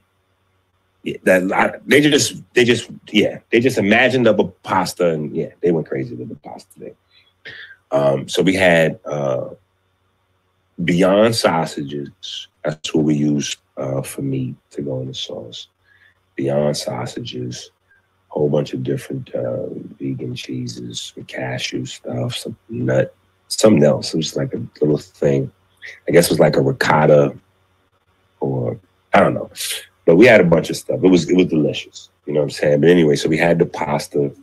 [1.24, 5.50] That I- they just they just yeah they just imagined up a pasta and yeah
[5.62, 6.96] they went crazy with the pasta thing.
[7.92, 9.50] Um, so we had uh,
[10.84, 12.48] Beyond sausages.
[12.64, 15.68] That's what we used uh, for meat to go in the sauce.
[16.36, 17.70] Beyond sausages,
[18.32, 19.68] a whole bunch of different uh,
[20.00, 23.14] vegan cheeses, cashew stuff, some nut,
[23.60, 24.14] something else.
[24.14, 25.52] It was like a little thing.
[26.08, 27.36] I guess it was like a ricotta
[28.40, 28.80] or
[29.14, 29.50] I don't know.
[30.06, 31.00] But we had a bunch of stuff.
[31.04, 32.10] It was it was delicious.
[32.26, 32.82] You know what I'm saying?
[32.82, 34.34] But anyway, so we had the pasta.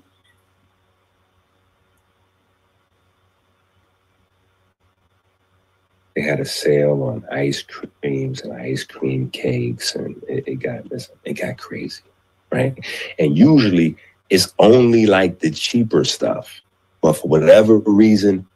[6.15, 10.85] They had a sale on ice creams and ice cream cakes, and it, it got
[11.25, 12.03] it got crazy,
[12.51, 12.77] right?
[13.19, 13.97] And usually
[14.29, 16.61] it's only like the cheaper stuff,
[17.01, 18.47] but for whatever reason,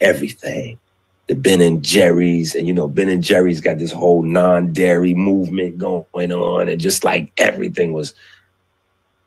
[0.00, 0.78] everything
[1.26, 5.78] the Ben and Jerry's, and you know, Ben and Jerry's got this whole non-dairy movement
[5.78, 8.14] going on, and just like everything was,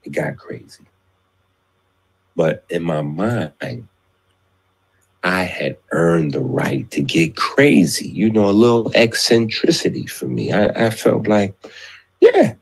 [0.04, 0.84] it got crazy.
[2.36, 3.88] But in my mind,
[5.24, 10.54] I had earned the right to get crazy, you know, a little eccentricity for me.
[10.54, 11.54] I, I felt like,
[12.22, 12.54] yeah,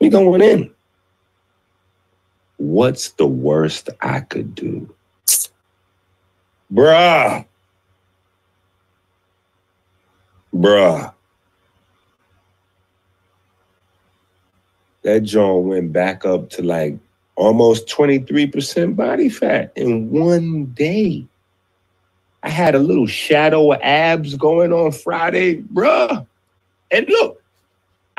[0.00, 0.72] we going in.
[2.58, 4.94] What's the worst I could do?
[6.72, 7.44] Bruh.
[10.54, 11.12] Bruh.
[15.02, 16.98] That joint went back up to like
[17.36, 21.26] almost 23% body fat in one day.
[22.42, 26.26] I had a little shadow of abs going on Friday, bruh.
[26.90, 27.39] And look,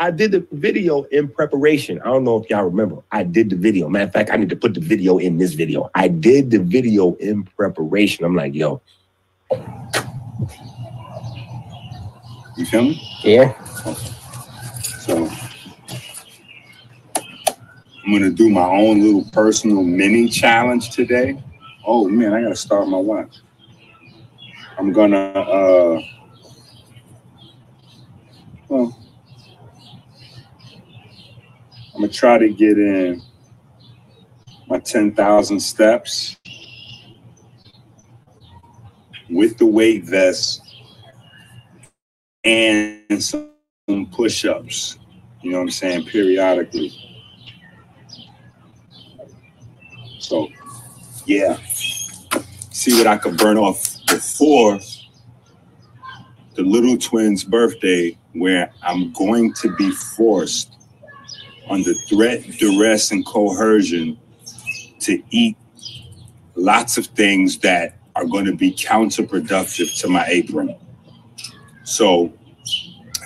[0.01, 2.01] I did the video in preparation.
[2.01, 3.03] I don't know if y'all remember.
[3.11, 3.87] I did the video.
[3.87, 5.91] Matter of fact, I need to put the video in this video.
[5.93, 8.25] I did the video in preparation.
[8.25, 8.81] I'm like, yo,
[12.57, 13.19] You feel me?
[13.23, 13.63] Yeah.
[15.01, 15.29] So
[18.03, 21.41] I'm gonna do my own little personal mini challenge today.
[21.85, 23.37] Oh man, I gotta start my watch.
[24.77, 26.01] I'm gonna uh
[28.67, 28.97] well
[32.01, 33.21] I'm gonna try to get in
[34.67, 36.35] my 10,000 steps
[39.29, 40.63] with the weight vest
[42.43, 43.51] and some
[44.11, 44.97] push-ups.
[45.43, 46.05] You know what I'm saying?
[46.05, 46.91] Periodically.
[50.17, 50.47] So,
[51.27, 51.59] yeah.
[52.71, 54.79] See what I could burn off before
[56.55, 60.70] the little twins' birthday, where I'm going to be forced
[61.69, 64.19] under threat, duress, and coercion
[64.99, 65.57] to eat
[66.55, 70.75] lots of things that are going to be counterproductive to my apron.
[71.83, 72.33] So,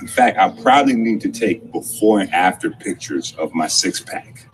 [0.01, 4.47] in fact, I probably need to take before and after pictures of my six pack.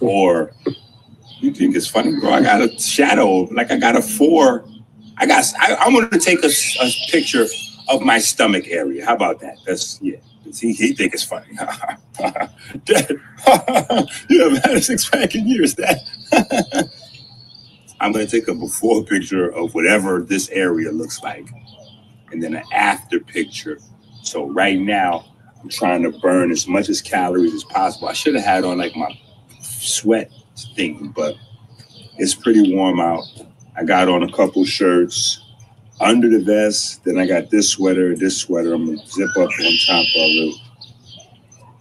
[0.00, 0.52] or
[1.40, 2.32] you think it's funny, bro?
[2.32, 4.64] I got a shadow, like I got a four.
[5.18, 5.44] I got.
[5.58, 6.50] I, I want to take a
[7.10, 7.46] picture
[7.88, 9.04] of my stomach area.
[9.04, 9.56] How about that?
[9.66, 10.16] That's yeah.
[10.58, 11.46] He, he think it's funny.
[12.84, 13.10] Dad,
[14.28, 15.98] you haven't had a six pack in years, Dad.
[18.00, 21.48] I'm gonna take a before picture of whatever this area looks like,
[22.32, 23.78] and then an after picture.
[24.22, 25.24] So right now,
[25.62, 28.08] I'm trying to burn as much as calories as possible.
[28.08, 29.16] I should have had on like my
[29.60, 30.32] sweat
[30.74, 31.36] thing, but
[32.18, 33.24] it's pretty warm out.
[33.76, 35.41] I got on a couple shirts
[36.02, 37.04] under the vest.
[37.04, 38.74] Then I got this sweater, this sweater.
[38.74, 40.54] I'm gonna zip up on top of it.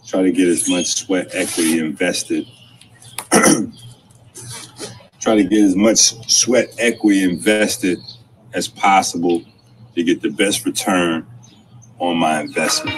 [0.07, 2.47] Try to get as much sweat equity invested.
[5.19, 7.99] Try to get as much sweat equity invested
[8.53, 9.43] as possible
[9.95, 11.25] to get the best return
[11.99, 12.97] on my investment.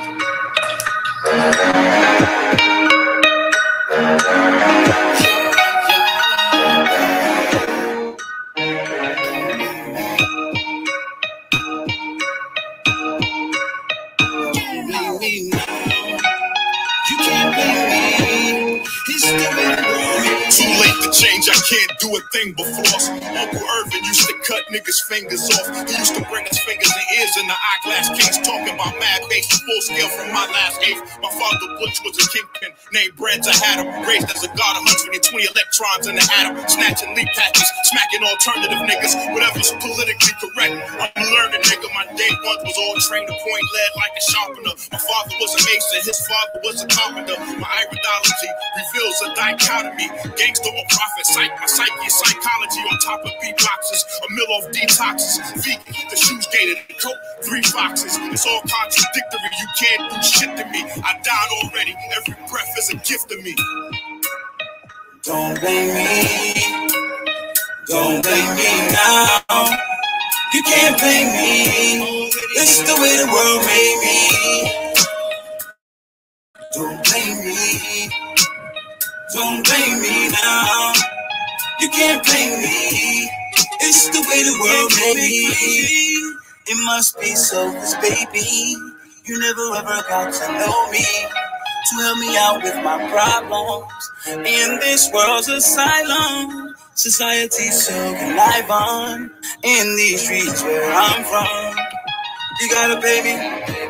[21.74, 23.10] Can't do a thing but floss.
[23.10, 25.66] Uncle Irvin used to cut niggas' fingers off.
[25.90, 29.22] He used to bring his fingers and ears in the eyeglass case, talking about mad
[29.30, 31.02] bass full scale from my last eighth.
[31.22, 33.50] My father Butch was a kingpin, named Brands.
[33.50, 37.70] I had him raised as a god, 120 electrons in the atom, snatching leaf patches,
[37.90, 40.78] smacking alternative niggas, whatever's politically correct.
[41.18, 41.90] I'm learning nigga.
[41.98, 44.74] My day one was all trained to point lead like a sharpener.
[44.94, 47.38] My father was a mason, his father was a carpenter.
[47.58, 50.08] My iridology reveals a dichotomy.
[50.38, 54.02] Gangster or prophet, psych, psyche psychology on top of beatboxes.
[54.28, 55.40] A mill off detoxes.
[55.64, 58.18] Vegan, the shoes gated, coke, three foxes.
[58.34, 59.52] It's all contradictory.
[59.60, 60.84] You can't do shit to me.
[61.04, 61.96] I died already.
[62.18, 63.56] Every breath is a gift to me.
[65.24, 66.90] Don't blame me.
[67.88, 69.42] Don't blame me now.
[70.54, 72.40] You can't blame me.
[72.56, 74.84] This is the way the world made me.
[76.74, 78.10] Don't blame me.
[79.34, 80.94] Don't blame me now.
[81.84, 83.30] You can't blame me.
[83.82, 85.48] It's the way the world made me.
[86.66, 88.74] It must be so, cause baby,
[89.26, 91.04] you never ever got to know me.
[91.04, 93.92] To help me out with my problems.
[94.28, 99.30] In this world's asylum, society's so live on.
[99.64, 101.76] In these streets where I'm from,
[102.62, 103.83] you gotta pay me.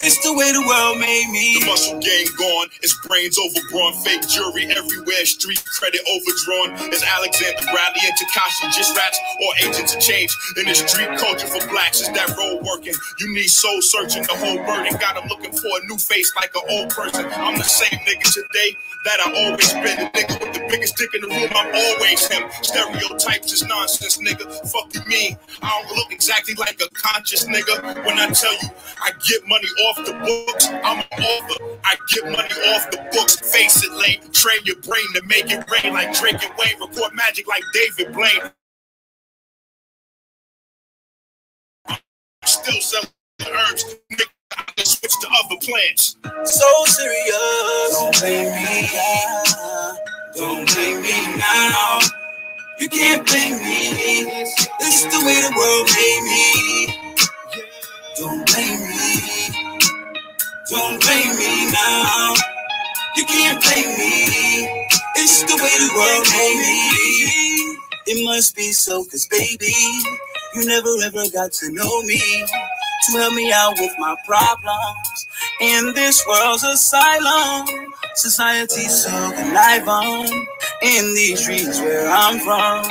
[0.00, 1.58] It's the way the world made me.
[1.58, 6.78] The muscle game gone, It's brains overgrown, fake jury everywhere, street credit overdrawn.
[6.94, 10.30] It's Alexander Bradley and Tekashi just rats or agents of change?
[10.54, 12.94] In the street culture for blacks, is that role working?
[13.18, 14.94] You need soul searching, the whole burden.
[15.02, 17.26] Got him looking for a new face like an old person.
[17.34, 19.98] I'm the same nigga today that I always been.
[19.98, 22.46] The nigga with the biggest dick in the room, I'm always him.
[22.62, 24.46] Stereotypes is nonsense, nigga.
[24.70, 25.36] Fuck you mean?
[25.60, 28.06] I don't look exactly like a conscious nigga.
[28.06, 28.70] When I tell you
[29.02, 31.78] I get money off the books, I'm an author.
[31.84, 33.36] I get money off the books.
[33.52, 34.20] Face it, lame.
[34.32, 36.80] Train your brain to make it rain like Drake and Wayne.
[36.80, 38.50] Record magic like David Blaine.
[42.44, 43.08] Still selling
[43.46, 43.96] herbs.
[44.56, 46.16] I can switch to other plants.
[46.44, 47.90] So serious.
[47.92, 48.88] Don't blame me.
[50.36, 52.00] Don't blame me now.
[52.80, 54.24] You can't blame me.
[54.80, 57.12] This is the way the world made me.
[58.16, 59.37] Don't blame me.
[60.70, 62.34] Don't blame me now.
[63.16, 64.68] You can't blame me.
[65.16, 67.78] It's the way the world made me.
[68.06, 69.72] It must be so, cause baby,
[70.54, 72.20] you never ever got to know me.
[73.06, 75.26] To help me out with my problems.
[75.60, 77.66] In this world's asylum,
[78.16, 80.26] society's so on.
[80.82, 82.84] In these streets where I'm from,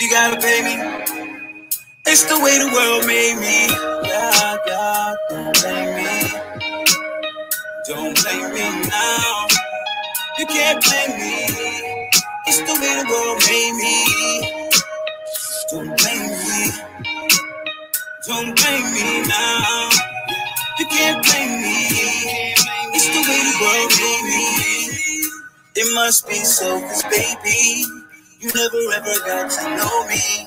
[0.00, 0.76] you gotta pay me.
[2.06, 3.68] It's the way the world made me.
[4.08, 5.55] Yeah, yeah, me.
[7.88, 9.46] Don't blame me now.
[10.38, 11.46] You can't blame me.
[12.46, 14.66] It's the way the world made me.
[15.70, 16.72] Don't blame me.
[18.26, 19.90] Don't blame me now.
[20.78, 21.88] You can't blame me.
[22.94, 25.28] It's the way the world made me.
[25.76, 27.84] It must be so, cause baby,
[28.40, 30.46] you never ever got to know me.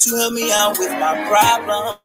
[0.00, 1.98] To help me out with my problems.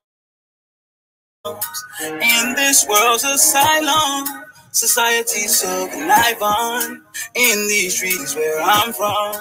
[2.07, 4.44] In this world's asylum,
[4.75, 7.03] society's so alive on.
[7.35, 9.35] In these streets where I'm from,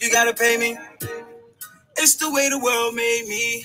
[0.00, 0.76] you gotta pay me.
[1.96, 3.64] It's the way the world made me.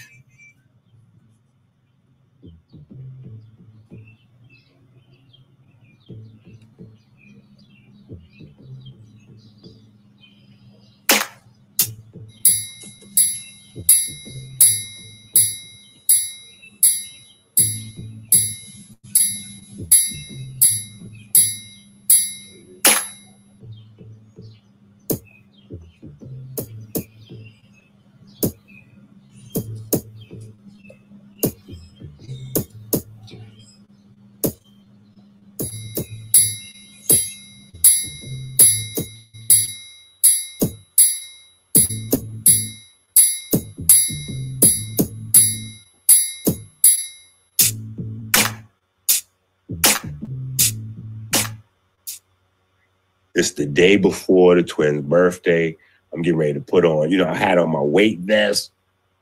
[53.40, 55.78] It's the day before the twins' birthday.
[56.12, 58.72] I'm getting ready to put on, you know, I had on my weight vest.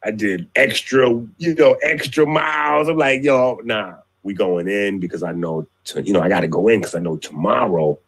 [0.04, 2.88] I did extra, you know, extra miles.
[2.88, 6.40] I'm like, yo, nah, we going in because I know, to, you know, I got
[6.40, 8.00] to go in because I know tomorrow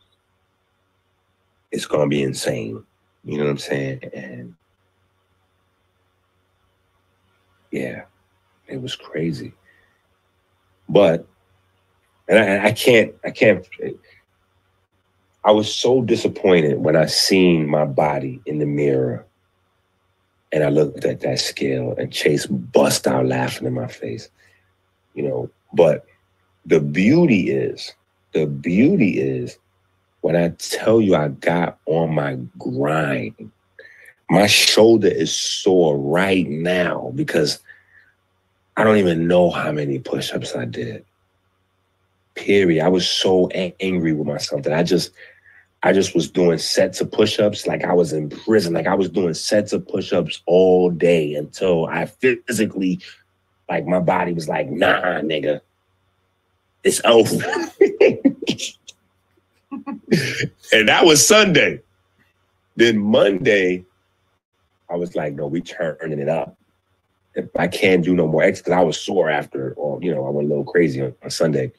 [1.72, 2.84] it's to be insane.
[3.24, 4.02] You know what I'm saying?
[4.14, 4.56] And
[7.70, 8.06] yeah,
[8.68, 9.54] it was crazy.
[10.88, 11.28] But,
[12.28, 13.68] and I, I can't, I can't,
[15.46, 19.26] I was so disappointed when I seen my body in the mirror
[20.52, 24.30] and I looked at that scale and Chase bust out laughing in my face.
[25.14, 26.06] You know, but
[26.66, 27.94] the beauty is,
[28.34, 29.58] the beauty is
[30.22, 33.52] when I tell you I got on my grind,
[34.30, 37.60] my shoulder is sore right now because
[38.78, 41.06] I don't even know how many push-ups I did.
[42.40, 42.86] Period.
[42.86, 45.12] I was so a- angry with myself that I just
[45.84, 48.74] I just was doing sets of push-ups like I was in prison.
[48.74, 53.02] Like I was doing sets of push-ups all day until I physically,
[53.70, 55.60] like my body was like, nah, nigga.
[56.86, 57.36] It's over.
[60.72, 61.82] and that was Sunday.
[62.78, 63.84] Then Monday,
[64.90, 66.56] I was like, no, we turning it up.
[67.36, 70.26] If I can't do no more exercise, because I was sore after, or you know,
[70.26, 71.74] I went a little crazy on, on Sunday.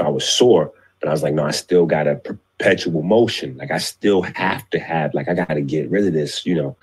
[0.00, 3.56] I was sore, but I was like, no, I still got a perpetual motion.
[3.56, 6.54] Like I still have to have, like I got to get rid of this, you
[6.54, 6.76] know.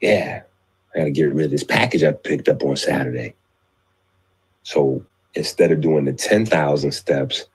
[0.00, 0.42] Yeah,
[0.94, 3.34] I got to get rid of this package I picked up on Saturday.
[4.62, 5.04] So
[5.34, 7.46] instead of doing the 10,000 steps,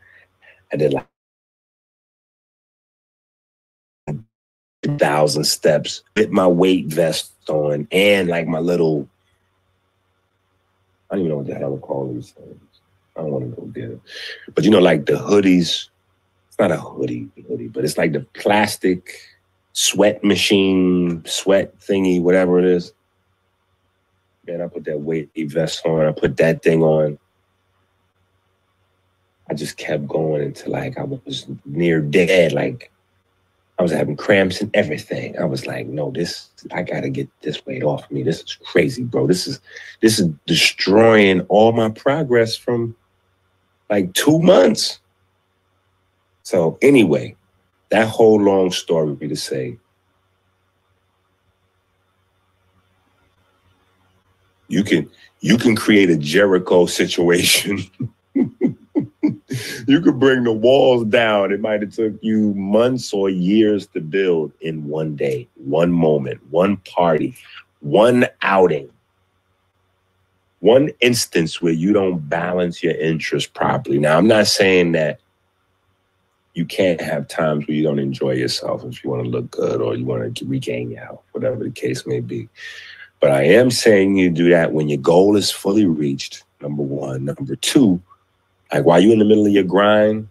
[0.73, 1.07] I did like
[4.07, 9.09] a thousand steps with my weight vest on and like my little
[11.09, 12.74] I don't even know what the hell to call these things.
[13.15, 14.01] I don't want to go it.
[14.53, 15.89] But you know, like the hoodies,
[16.47, 19.19] it's not a hoodie, hoodie, but it's like the plastic
[19.73, 22.93] sweat machine, sweat thingy, whatever it is.
[24.47, 27.17] Man, I put that weight vest on, I put that thing on.
[29.49, 32.51] I just kept going until like I was near dead.
[32.51, 32.91] Like
[33.77, 35.37] I was having cramps and everything.
[35.37, 38.23] I was like, no, this I gotta get this weight off me.
[38.23, 39.27] This is crazy, bro.
[39.27, 39.59] This is
[40.01, 42.95] this is destroying all my progress from
[43.89, 44.99] like two months.
[46.43, 47.35] So anyway,
[47.89, 49.77] that whole long story would be to say
[54.67, 55.09] you can
[55.41, 57.79] you can create a Jericho situation.
[58.33, 61.51] you could bring the walls down.
[61.51, 66.41] It might have took you months or years to build in one day, one moment,
[66.49, 67.35] one party,
[67.79, 68.89] one outing,
[70.65, 73.99] one instance where you don't balance your interests properly.
[73.99, 75.19] Now, I'm not saying that
[76.55, 79.79] you can't have times where you don't enjoy yourself if you want to look good
[79.79, 82.49] or you want to regain your health, whatever the case may be.
[83.19, 86.43] But I am saying you do that when your goal is fully reached.
[86.61, 87.25] Number one.
[87.25, 88.01] Number two,
[88.73, 90.27] like while you're in the middle of your grind,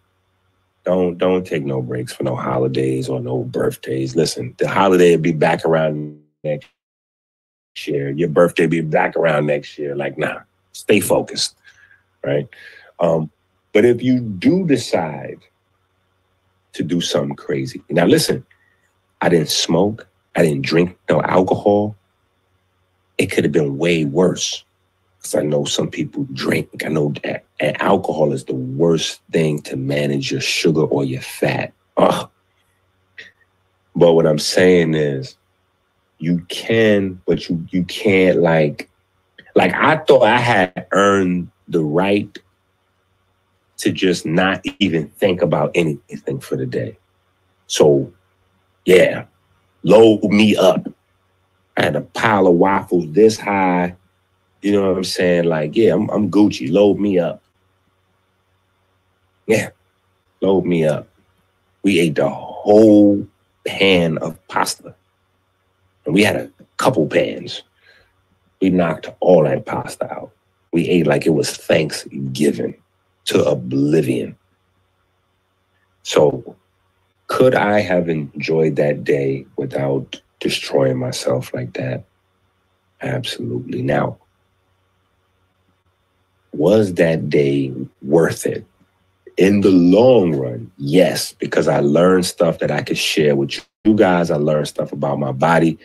[0.85, 4.17] don't don't take no breaks for no holidays or no birthdays.
[4.17, 6.67] Listen, the holiday will be back around next
[7.87, 8.11] year.
[8.11, 9.95] Your birthday be back around next year.
[9.97, 10.41] Like, nah,
[10.73, 11.57] stay focused,
[12.25, 12.49] right?
[13.01, 13.31] Um,
[13.73, 15.41] but if you do decide
[16.73, 18.47] to do something crazy, now listen,
[19.21, 21.97] I didn't smoke, I didn't drink no alcohol.
[23.19, 24.65] It could have been way worse.
[25.19, 26.83] Because I know some people drink.
[26.85, 27.45] I know that
[27.81, 31.73] alcohol is the worst thing to manage your sugar or your fat.
[31.97, 32.29] Ugh.
[33.97, 35.37] But what I'm saying is,
[36.25, 38.89] you can, but you you can't like,
[39.55, 42.39] like I thought I had earned the right
[43.77, 46.97] to just not even think about anything for the day.
[47.67, 48.11] So,
[48.87, 49.27] yeah,
[49.83, 50.89] load me up.
[51.77, 53.95] I had a pile of waffles this high.
[54.63, 55.45] You know what I'm saying?
[55.45, 56.73] Like, yeah, I'm, I'm Gucci.
[56.73, 57.43] Load me up.
[59.47, 59.71] Yeah,
[60.41, 61.07] load me up.
[61.83, 63.27] We ate the whole
[63.67, 64.95] pan of pasta.
[66.05, 67.63] And we had a couple pans.
[68.61, 70.31] We knocked all that pasta out.
[70.73, 72.75] We ate like it was Thanksgiving
[73.27, 74.37] to oblivion.
[76.03, 76.57] So,
[77.29, 82.05] could I have enjoyed that day without destroying myself like that?
[83.01, 83.83] Absolutely.
[83.83, 84.19] Now,
[86.53, 88.67] was that day worth it?
[89.37, 93.95] In the long run, yes, because I learned stuff that I could share with you
[93.95, 94.31] guys.
[94.31, 95.79] I learned stuff about my body,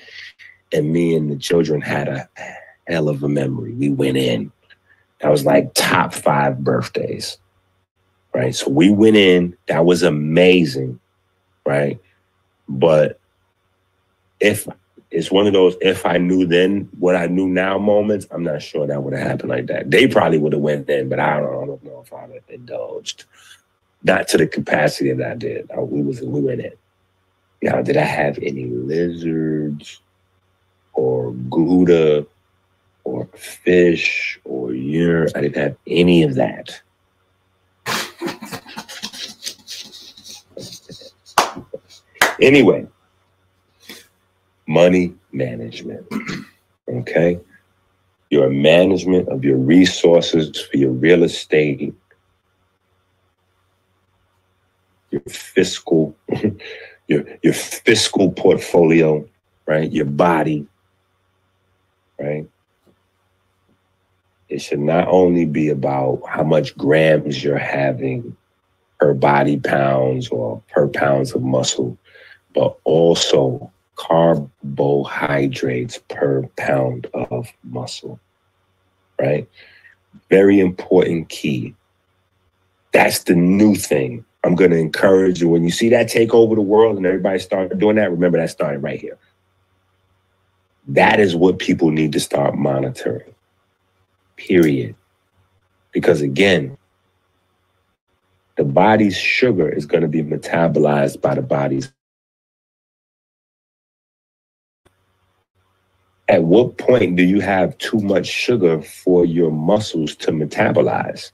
[0.72, 2.30] and me and the children had a
[2.88, 3.74] hell of a memory.
[3.74, 4.52] We went in.
[5.20, 7.38] That was like top five birthdays,
[8.34, 8.56] right?
[8.56, 9.58] So we went in.
[9.68, 11.00] That was amazing,
[11.66, 12.00] right?
[12.70, 13.20] But
[14.40, 14.66] if
[15.12, 18.62] it's one of those if I knew then what I knew now moments, I'm not
[18.62, 19.92] sure that would have happened like that.
[19.92, 22.44] They probably would have went in, but I don't, I don't know if I'd have
[22.48, 23.26] indulged.
[24.04, 25.70] Not to the capacity that I did.
[25.76, 26.72] I, we was we went in.
[27.62, 30.02] Now, did I have any lizards
[30.94, 32.26] or gouda
[33.04, 35.28] or fish or year?
[35.36, 36.82] I didn't have any of that.
[42.42, 42.88] Anyway,
[44.66, 46.08] money management.
[46.88, 47.40] Okay.
[48.30, 51.94] Your management of your resources for your real estate,
[55.12, 56.16] your fiscal,
[57.10, 59.28] your your fiscal portfolio,
[59.66, 59.92] right?
[59.92, 60.66] Your body,
[62.20, 62.48] right?
[64.48, 68.38] It should not only be about how much grams you're having
[69.00, 71.98] per body pounds or per pounds of muscle,
[72.54, 78.20] but also carbohydrates per pound of muscle,
[79.20, 79.48] right?
[80.30, 81.74] Very important key.
[82.92, 84.26] That's the new thing.
[84.50, 87.38] I'm going to encourage you when you see that take over the world and everybody
[87.38, 89.16] start doing that, remember that started right here.
[90.88, 93.36] That is what people need to start monitoring.
[94.38, 94.96] Period.
[95.92, 96.80] Because again,
[98.58, 101.94] the body's sugar is going to be metabolized by the body's.
[106.28, 111.34] At what point do you have too much sugar for your muscles to metabolize?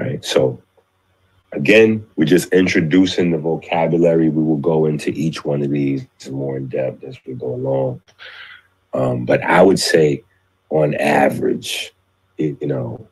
[0.00, 0.24] Right.
[0.24, 0.62] So,
[1.52, 4.30] again, we're just introducing the vocabulary.
[4.30, 8.00] We will go into each one of these more in depth as we go along.
[8.94, 10.24] Um, but I would say,
[10.70, 11.92] on average,
[12.38, 13.06] it, you know,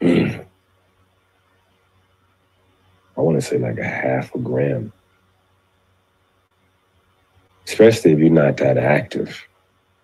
[0.02, 0.40] I
[3.16, 4.92] want to say like a half a gram,
[7.64, 9.40] especially if you're not that active.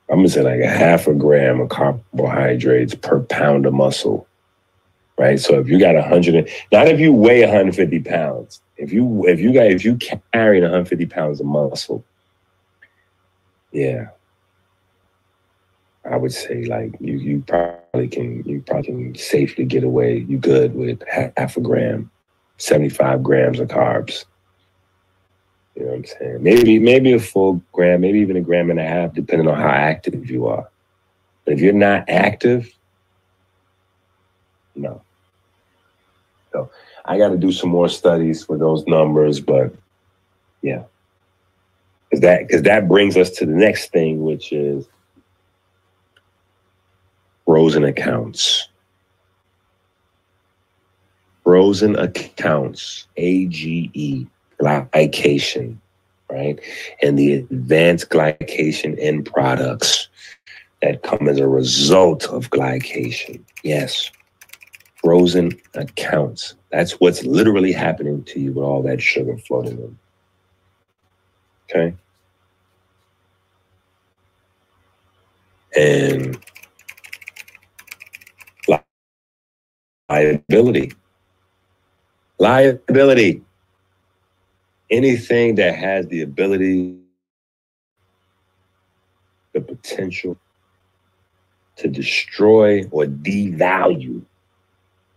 [0.08, 4.26] I'm gonna say like a half a gram of carbohydrates per pound of muscle,
[5.18, 5.38] right?
[5.40, 9.40] So if you got a hundred, not if you weigh 150 pounds, if you if
[9.40, 9.98] you got if you
[10.32, 12.04] carrying 150 pounds of muscle,
[13.72, 14.08] yeah,
[16.08, 20.18] I would say like you you probably can you probably can safely get away.
[20.28, 22.10] You good with half a gram,
[22.58, 24.24] 75 grams of carbs.
[25.76, 26.42] You know what I'm saying?
[26.42, 29.68] Maybe maybe a full gram, maybe even a gram and a half, depending on how
[29.68, 30.68] active you are.
[31.44, 32.72] But if you're not active,
[34.74, 35.02] no.
[36.52, 36.70] So
[37.04, 39.74] I got to do some more studies with those numbers, but
[40.62, 40.84] yeah,
[42.08, 44.86] because that because that brings us to the next thing, which is
[47.44, 48.68] frozen accounts.
[51.44, 54.26] Frozen accounts, AGE,
[54.60, 55.76] glycation,
[56.30, 56.58] right?
[57.02, 60.08] And the advanced glycation end products
[60.82, 63.40] that come as a result of glycation.
[63.62, 64.10] Yes,
[64.96, 66.54] frozen accounts.
[66.70, 69.98] That's what's literally happening to you with all that sugar floating in.
[71.70, 71.94] Okay.
[75.76, 76.38] And
[80.08, 80.92] liability.
[82.38, 83.42] Liability.
[84.90, 86.96] Anything that has the ability,
[89.52, 90.38] the potential
[91.76, 94.22] to destroy or devalue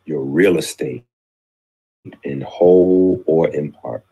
[0.06, 1.06] your real estate
[2.24, 4.04] in whole or in part.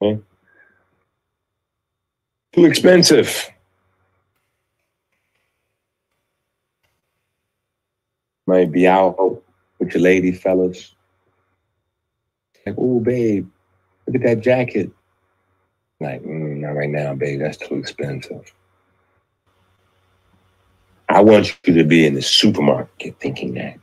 [0.00, 0.20] Okay.
[2.52, 3.50] Too expensive.
[8.48, 9.42] Might be out
[9.78, 10.94] with your lady fellas.
[12.64, 13.46] Like, oh, babe,
[14.06, 14.90] look at that jacket.
[16.00, 17.40] Like, mm, not right now, babe.
[17.40, 18.50] That's too expensive.
[21.10, 23.78] I want you to be in the supermarket thinking that.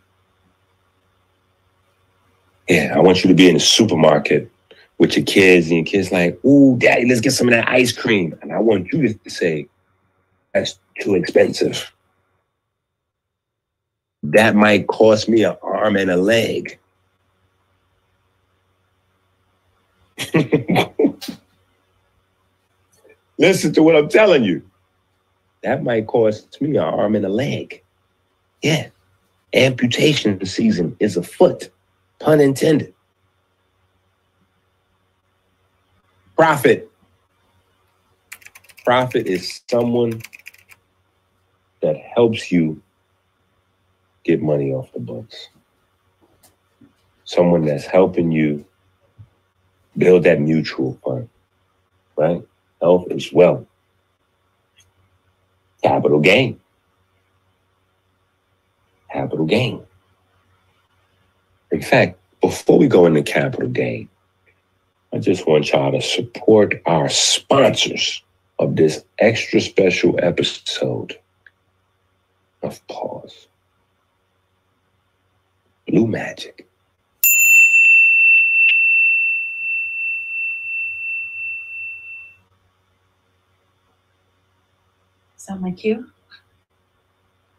[2.68, 4.50] Yeah, I want you to be in the supermarket
[4.98, 7.92] with your kids and your kids like, ooh, daddy, let's get some of that ice
[7.92, 8.36] cream.
[8.42, 9.68] And I want you to say,
[10.56, 11.92] that's too expensive.
[14.32, 16.80] That might cost me an arm and a leg.
[23.38, 24.64] Listen to what I'm telling you.
[25.62, 27.84] That might cost me an arm and a leg.
[28.64, 28.88] Yeah.
[29.54, 31.70] Amputation season is afoot,
[32.20, 32.94] pun intended.
[36.36, 36.92] Profit.
[38.84, 40.22] Profit is someone
[41.82, 42.82] that helps you
[44.26, 45.50] get money off the books.
[47.24, 48.66] Someone that's helping you
[49.98, 51.30] build that mutual fund,
[52.18, 52.44] right?
[52.82, 53.66] Health is wealth.
[55.82, 56.60] Capital gain.
[59.12, 59.86] Capital gain.
[61.72, 64.10] In fact, before we go into capital gain,
[65.14, 68.24] I just want y'all to support our sponsors
[68.60, 71.18] of this extra special episode
[72.62, 73.48] of Pause.
[75.88, 76.68] Blue Magic.
[85.38, 86.10] Sound like you?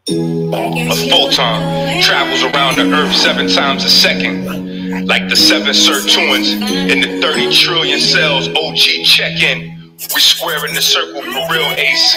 [0.09, 5.05] A photon travels around the Earth seven times a second.
[5.07, 6.51] Like the seven sirtuins
[6.89, 9.93] in the 30 trillion cells, OG check in.
[10.13, 12.15] We square in the circle for real ace.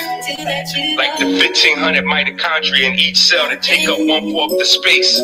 [0.96, 5.20] Like the 1500 mitochondria in each cell that take up one fourth the space.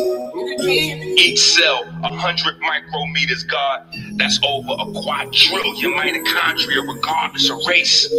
[0.59, 3.85] Each cell, 100 micrometers, God.
[4.15, 8.13] That's over a quadrillion mitochondria, regardless of race.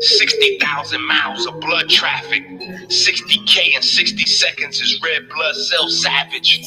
[0.00, 2.44] 60,000 miles of blood traffic.
[2.88, 6.66] 60K in 60 seconds is red blood cell savage.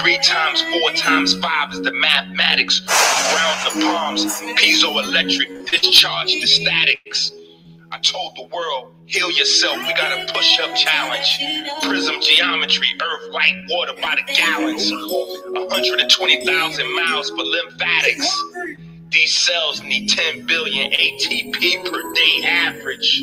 [0.00, 2.82] Three times, four times five is the mathematics.
[2.88, 4.24] Round the palms,
[4.60, 7.32] piezoelectric, discharge the statics.
[8.02, 9.76] Told the world, heal yourself.
[9.76, 11.38] We got a push up challenge.
[11.82, 14.90] Prism geometry, earth, light, water by the gallons.
[14.90, 18.42] 120,000 miles for lymphatics.
[19.10, 23.22] These cells need 10 billion ATP per day average.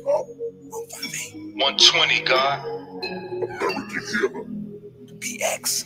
[0.00, 2.64] 120, God.
[5.18, 5.84] BX.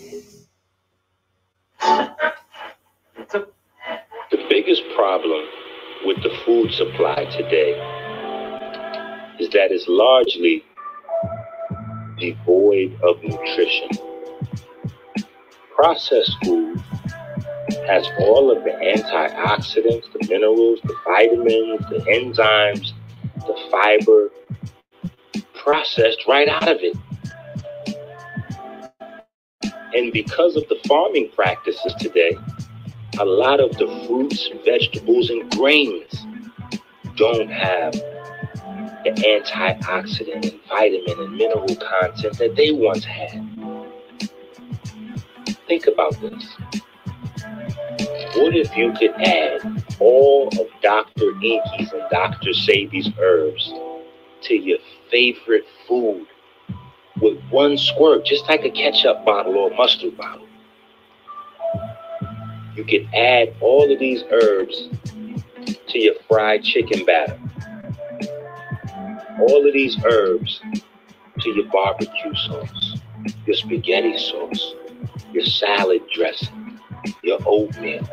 [4.30, 5.44] The biggest problem
[6.04, 8.03] with the food supply today
[9.40, 10.64] is that it's largely
[12.18, 13.88] devoid of nutrition.
[15.76, 16.82] Processed food
[17.86, 22.92] has all of the antioxidants, the minerals, the vitamins, the enzymes,
[23.46, 24.30] the fiber
[25.54, 26.96] processed right out of it.
[29.94, 32.36] And because of the farming practices today,
[33.20, 36.26] a lot of the fruits, vegetables, and grains
[37.16, 37.94] don't have
[39.04, 43.46] the antioxidant and vitamin and mineral content that they once had.
[45.68, 46.56] Think about this.
[48.36, 51.32] What if you could add all of Dr.
[51.42, 52.50] Enqi's and Dr.
[52.50, 53.72] Sebi's herbs
[54.42, 54.78] to your
[55.10, 56.26] favorite food
[57.20, 60.46] with one squirt, just like a ketchup bottle or mustard bottle?
[62.74, 64.88] You can add all of these herbs
[65.88, 67.38] to your fried chicken batter.
[69.40, 70.60] All of these herbs
[71.40, 72.98] to your barbecue sauce,
[73.46, 74.74] your spaghetti sauce,
[75.32, 76.80] your salad dressing,
[77.22, 78.04] your oatmeal.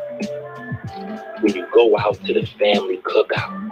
[1.40, 3.70] When you go out to the family cookout,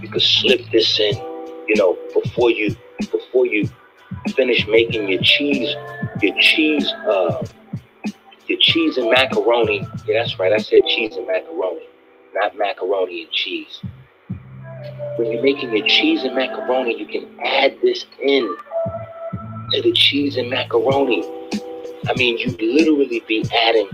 [0.00, 1.16] you can slip this in,
[1.68, 2.76] you know, before you
[3.10, 3.68] before you
[4.36, 5.74] finish making your cheese,
[6.22, 7.44] your cheese uh
[8.46, 9.86] your cheese and macaroni.
[10.06, 10.52] Yeah, that's right.
[10.52, 11.88] I said cheese and macaroni,
[12.34, 13.80] not macaroni and cheese.
[15.16, 18.56] When you're making your cheese and macaroni, you can add this in
[19.72, 21.22] to the cheese and macaroni.
[22.06, 23.88] I mean, you'd literally be adding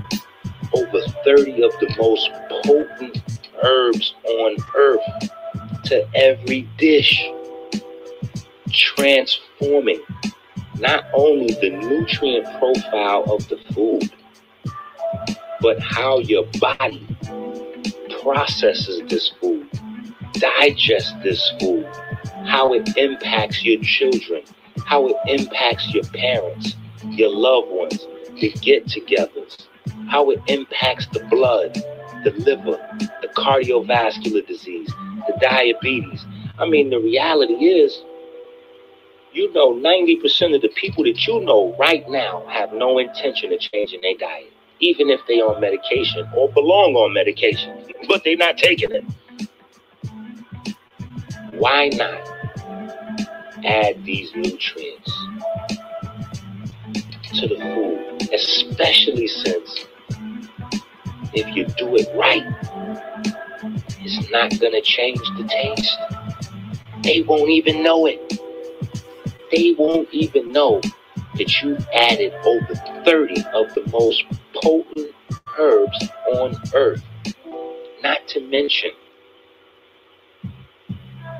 [0.72, 2.30] over 30 of the most
[2.64, 5.30] potent herbs on earth
[5.84, 7.22] to every dish,
[8.70, 10.00] transforming
[10.78, 14.10] not only the nutrient profile of the food,
[15.60, 17.06] but how your body
[18.22, 19.68] processes this food,
[20.34, 21.86] digests this food,
[22.46, 24.42] how it impacts your children,
[24.86, 28.06] how it impacts your parents, your loved ones,
[28.40, 29.66] the get togethers,
[30.08, 31.74] how it impacts the blood,
[32.24, 32.78] the liver,
[33.22, 34.92] the cardiovascular disease,
[35.26, 36.24] the diabetes.
[36.58, 38.02] I mean, the reality is,
[39.32, 43.60] you know, 90% of the people that you know right now have no intention of
[43.60, 48.56] changing their diet even if they're on medication or belong on medication, but they're not
[48.56, 49.04] taking it.
[51.60, 52.22] Why not
[53.64, 55.12] add these nutrients
[57.34, 59.84] to the food, especially since
[61.34, 62.46] if you do it right,
[64.00, 65.98] it's not going to change the taste.
[67.02, 68.40] They won't even know it.
[69.52, 70.80] They won't even know
[71.34, 72.74] that you added over
[73.04, 74.24] 30 of the most
[74.54, 75.12] potent
[75.58, 77.04] herbs on earth.
[78.02, 78.92] Not to mention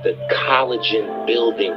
[0.05, 1.75] the collagen building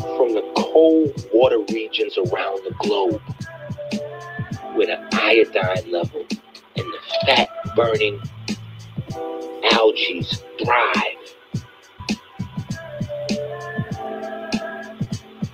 [0.00, 3.22] from the cold water regions around the globe
[4.74, 6.24] where the iodine level
[6.76, 8.20] and the fat burning
[9.72, 10.22] algae
[10.62, 11.36] thrive.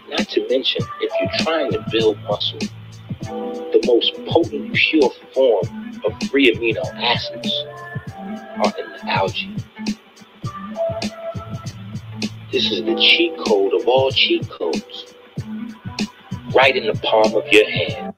[0.09, 2.59] Not to mention, if you're trying to build muscle,
[3.73, 7.53] the most potent pure form of free amino acids
[8.19, 9.57] are in the algae.
[12.53, 15.15] This is the cheat code of all cheat codes.
[16.53, 18.15] Right in the palm of your hand.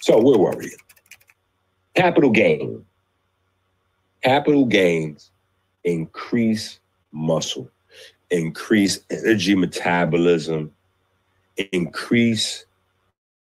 [0.00, 0.74] So where were we?
[1.94, 2.84] Capital gain.
[4.22, 5.30] Capital gains
[5.84, 6.80] increase
[7.12, 7.70] muscle,
[8.30, 10.72] increase energy metabolism,
[11.56, 12.66] increase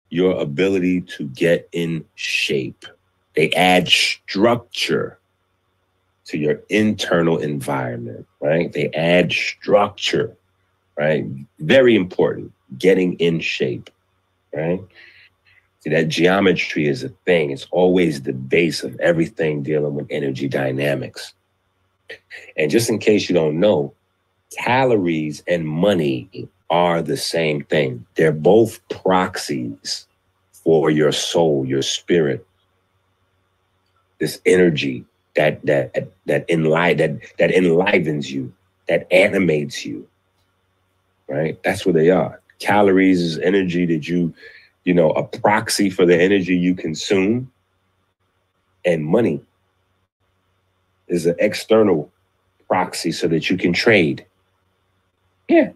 [0.09, 2.85] your ability to get in shape.
[3.35, 5.17] They add structure
[6.25, 8.71] to your internal environment, right?
[8.71, 10.35] They add structure,
[10.97, 11.25] right?
[11.59, 13.89] Very important, getting in shape,
[14.53, 14.79] right?
[15.79, 17.51] See, that geometry is a thing.
[17.51, 21.33] It's always the base of everything dealing with energy dynamics.
[22.55, 23.93] And just in case you don't know,
[24.57, 26.29] calories and money
[26.69, 28.05] are the same thing.
[28.15, 30.07] They're both proxies
[30.51, 32.45] for your soul, your spirit.
[34.19, 35.93] This energy that that
[36.25, 38.53] that enliven that that enlivens you,
[38.87, 40.07] that animates you.
[41.27, 41.61] Right?
[41.63, 42.41] That's what they are.
[42.59, 44.33] Calories is energy that you,
[44.83, 47.51] you know, a proxy for the energy you consume.
[48.85, 49.41] And money
[51.07, 52.11] is an external
[52.67, 54.25] proxy so that you can trade.
[55.47, 55.71] Yeah.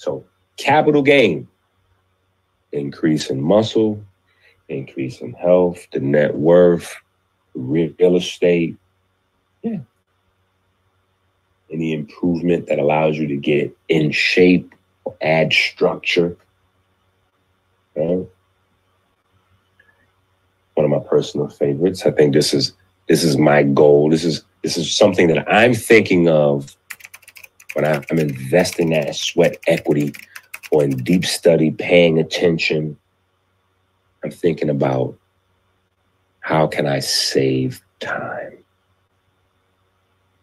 [0.00, 0.24] So
[0.56, 1.46] capital gain,
[2.72, 4.02] increase in muscle,
[4.70, 6.96] increase in health, the net worth,
[7.54, 8.78] real estate.
[9.60, 9.80] Yeah.
[11.70, 14.74] Any improvement that allows you to get in shape,
[15.20, 16.34] add structure.
[17.94, 18.26] Right?
[20.76, 22.06] One of my personal favorites.
[22.06, 22.72] I think this is
[23.06, 24.08] this is my goal.
[24.08, 26.74] This is this is something that I'm thinking of
[27.74, 30.12] when I'm investing that sweat equity
[30.70, 32.96] or in deep study, paying attention.
[34.24, 35.16] I'm thinking about
[36.40, 38.58] how can I save time?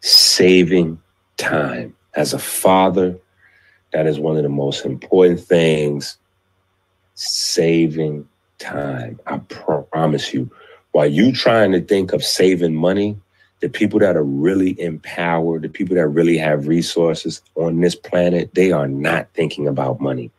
[0.01, 1.01] Saving
[1.37, 1.95] time.
[2.15, 3.17] As a father,
[3.93, 6.17] that is one of the most important things.
[7.13, 8.27] Saving
[8.59, 9.19] time.
[9.27, 10.49] I promise you,
[10.91, 13.17] while you trying to think of saving money,
[13.59, 18.53] the people that are really empowered, the people that really have resources on this planet,
[18.53, 20.31] they are not thinking about money.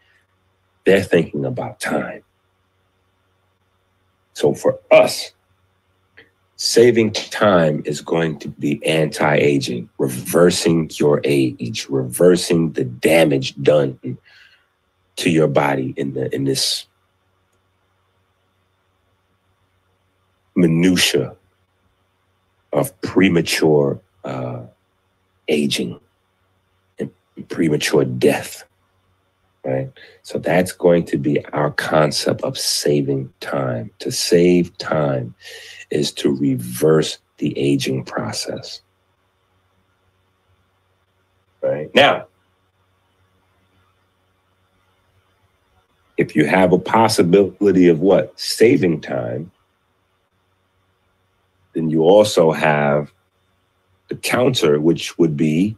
[0.84, 2.22] They're thinking about time.
[4.34, 5.32] So for us,
[6.54, 13.98] saving time is going to be anti aging, reversing your age, reversing the damage done
[15.16, 16.86] to your body in the in this
[20.54, 21.34] minutia
[22.78, 24.62] of premature uh,
[25.48, 25.98] aging
[26.98, 27.10] and
[27.48, 28.64] premature death.
[29.64, 29.90] Right.
[30.22, 33.90] So that's going to be our concept of saving time.
[33.98, 35.34] To save time
[35.90, 38.80] is to reverse the aging process.
[41.60, 41.92] Right.
[41.94, 42.28] Now,
[46.16, 48.38] if you have a possibility of what?
[48.38, 49.50] Saving time,
[51.74, 53.12] then you also have
[54.08, 55.76] the counter, which would be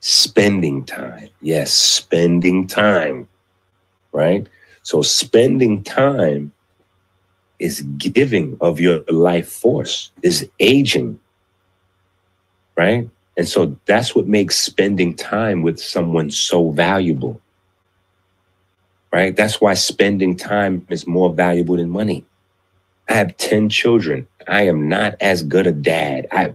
[0.00, 1.28] spending time.
[1.40, 3.28] Yes, spending time,
[4.12, 4.46] right?
[4.82, 6.52] So spending time
[7.58, 11.18] is giving of your life force, is aging,
[12.76, 13.08] right?
[13.36, 17.40] And so that's what makes spending time with someone so valuable,
[19.12, 19.34] right?
[19.34, 22.26] That's why spending time is more valuable than money.
[23.08, 24.26] I have 10 children.
[24.48, 26.26] I am not as good a dad.
[26.32, 26.54] I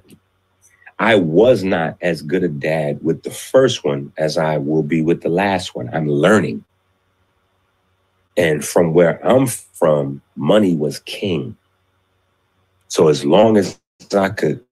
[0.98, 5.02] I was not as good a dad with the first one as I will be
[5.02, 5.90] with the last one.
[5.94, 6.66] I'm learning.
[8.36, 11.56] And from where I'm from, money was king.
[12.90, 13.80] So as long as
[14.14, 14.64] I could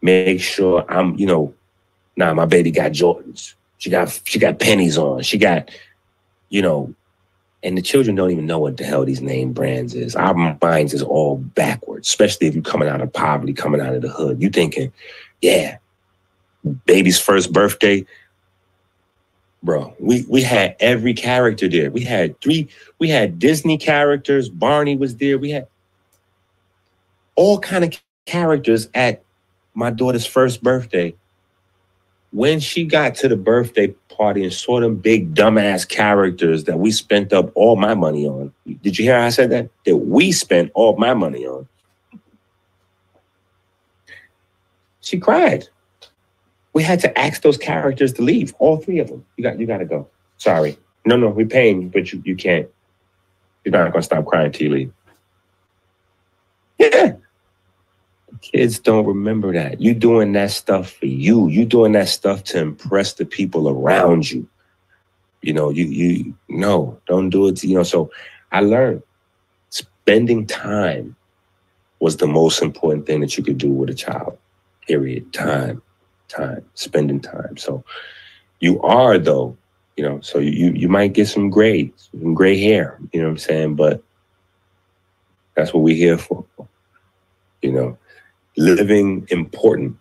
[0.00, 1.54] make sure I'm, you know,
[2.16, 3.54] nah, my baby got Jordans.
[3.78, 5.22] She got she got pennies on.
[5.22, 5.70] She got,
[6.48, 6.94] you know,
[7.62, 10.14] and the children don't even know what the hell these name brands is.
[10.14, 14.02] Our minds is all backwards, especially if you're coming out of poverty, coming out of
[14.02, 14.40] the hood.
[14.40, 14.92] You thinking,
[15.42, 15.78] yeah,
[16.86, 18.06] baby's first birthday,
[19.62, 19.94] bro.
[19.98, 21.90] We we had every character there.
[21.90, 22.68] We had three.
[22.98, 24.48] We had Disney characters.
[24.48, 25.38] Barney was there.
[25.38, 25.66] We had
[27.34, 29.22] all kind of characters at
[29.74, 31.14] my daughter's first birthday.
[32.30, 36.90] When she got to the birthday party and saw them big dumbass characters that we
[36.90, 38.52] spent up all my money on.
[38.82, 39.70] Did you hear I said that?
[39.86, 41.68] That we spent all my money on.
[45.00, 45.68] She cried.
[46.74, 48.54] we had to ask those characters to leave.
[48.58, 49.24] All three of them.
[49.36, 50.08] You got you got to go.
[50.36, 50.76] Sorry.
[51.06, 52.68] No, no, we're paying, but you you can't.
[53.64, 54.92] You're not gonna stop crying till you leave.
[56.78, 57.14] Yeah.
[58.40, 59.80] Kids don't remember that.
[59.80, 61.48] You doing that stuff for you.
[61.48, 64.48] You doing that stuff to impress the people around you.
[65.42, 67.82] You know, you you no, don't do it to you know.
[67.82, 68.10] So
[68.52, 69.02] I learned
[69.70, 71.16] spending time
[72.00, 74.38] was the most important thing that you could do with a child.
[74.86, 75.32] Period.
[75.32, 75.82] Time,
[76.28, 77.56] time, spending time.
[77.56, 77.84] So
[78.60, 79.56] you are though,
[79.96, 83.32] you know, so you you might get some gray, some gray hair, you know what
[83.32, 83.74] I'm saying?
[83.74, 84.02] But
[85.54, 86.44] that's what we're here for.
[87.62, 87.98] You know,
[88.58, 89.96] living important,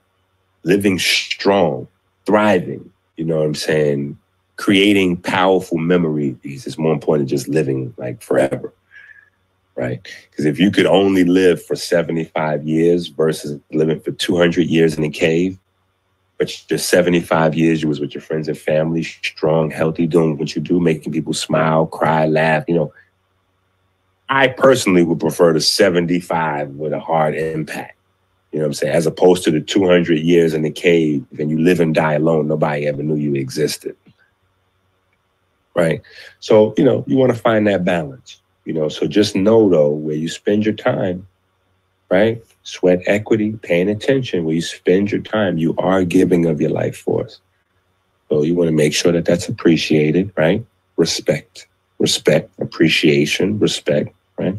[0.63, 1.87] living strong,
[2.25, 4.17] thriving, you know what I'm saying?
[4.57, 8.73] Creating powerful memories is more important than just living like forever
[9.77, 10.05] right?
[10.29, 15.03] Because if you could only live for 75 years versus living for 200 years in
[15.03, 15.57] a cave,
[16.37, 20.55] but just 75 years you was with your friends and family, strong, healthy, doing what
[20.55, 22.91] you do, making people smile, cry, laugh, you know.
[24.29, 27.96] I personally would prefer the 75 with a hard impact.
[28.51, 28.93] You know what I'm saying?
[28.93, 32.47] As opposed to the 200 years in the cave and you live and die alone.
[32.47, 33.95] Nobody ever knew you existed.
[35.75, 36.01] Right?
[36.39, 38.41] So, you know, you want to find that balance.
[38.65, 41.27] You know, so just know though, where you spend your time,
[42.09, 42.43] right?
[42.63, 46.97] Sweat equity, paying attention, where you spend your time, you are giving of your life
[46.97, 47.39] force.
[48.29, 50.65] So you want to make sure that that's appreciated, right?
[50.97, 51.67] Respect,
[51.99, 54.55] respect, appreciation, respect, right?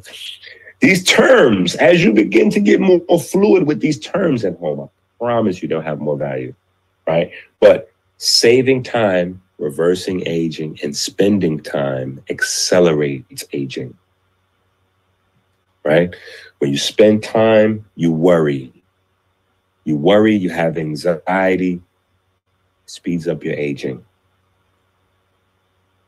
[0.80, 4.86] These terms, as you begin to get more fluid with these terms at home, I
[5.18, 6.54] promise you they'll have more value,
[7.06, 7.32] right?
[7.60, 13.96] But saving time reversing aging and spending time accelerates aging.
[15.84, 16.14] Right?
[16.58, 18.72] When you spend time, you worry.
[19.84, 21.80] You worry, you have anxiety,
[22.86, 24.04] speeds up your aging.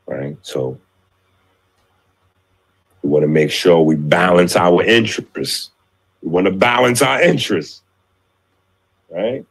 [0.05, 0.37] Right?
[0.43, 0.79] So
[3.03, 5.71] we want to make sure we balance our interests.
[6.21, 7.81] We want to balance our interests.
[9.09, 9.45] Right?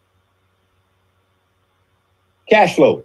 [2.49, 3.05] Cash flow.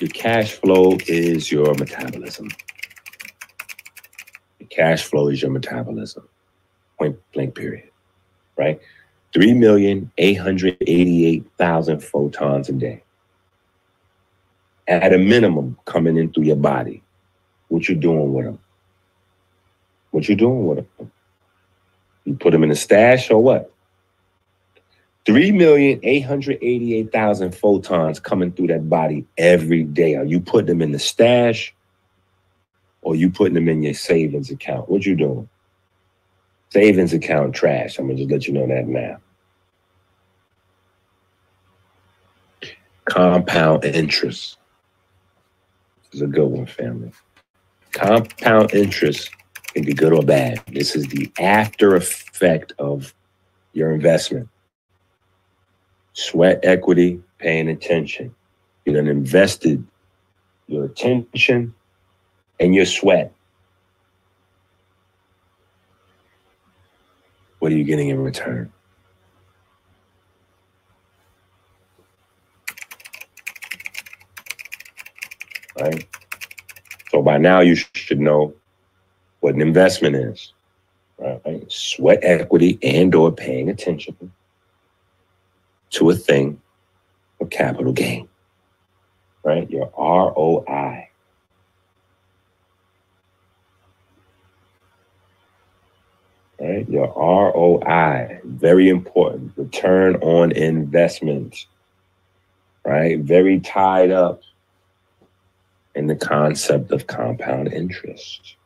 [0.00, 2.48] Your cash flow is your metabolism.
[4.58, 6.26] Your cash flow is your metabolism.
[6.98, 7.90] Point blank period.
[8.56, 8.80] Right?
[9.34, 13.02] 3,888,000 photons a day.
[14.86, 17.02] At a minimum, coming in through your body.
[17.68, 18.58] What you doing with them?
[20.14, 21.10] What you doing with them?
[22.24, 23.72] You put them in a stash or what?
[25.26, 30.14] 3,888,000 photons coming through that body every day.
[30.14, 31.74] Are you putting them in the stash
[33.02, 34.88] or you putting them in your savings account?
[34.88, 35.48] What you doing?
[36.70, 37.98] Savings account trash.
[37.98, 39.16] I'm going to just let you know that now.
[43.06, 44.58] Compound interest.
[46.12, 47.10] Is a good one, family.
[47.90, 49.32] Compound interest
[49.74, 50.62] can be good or bad.
[50.68, 53.12] This is the after effect of
[53.72, 54.48] your investment
[56.14, 58.34] sweat equity, paying attention.
[58.84, 59.84] You done invested
[60.68, 61.74] your attention
[62.60, 63.32] and your sweat.
[67.58, 68.72] What are you getting in return?
[75.80, 76.06] Right?
[77.10, 78.54] So by now you should know
[79.44, 80.54] what an investment is.
[81.18, 81.70] Right?
[81.70, 84.32] Sweat equity and or paying attention
[85.90, 86.62] to a thing
[87.38, 88.26] for capital gain,
[89.42, 89.70] right?
[89.70, 91.10] Your ROI.
[96.58, 96.88] Right?
[96.88, 99.52] Your ROI, very important.
[99.56, 101.66] Return on investment,
[102.82, 103.20] right?
[103.20, 104.40] Very tied up
[105.94, 108.56] in the concept of compound interest,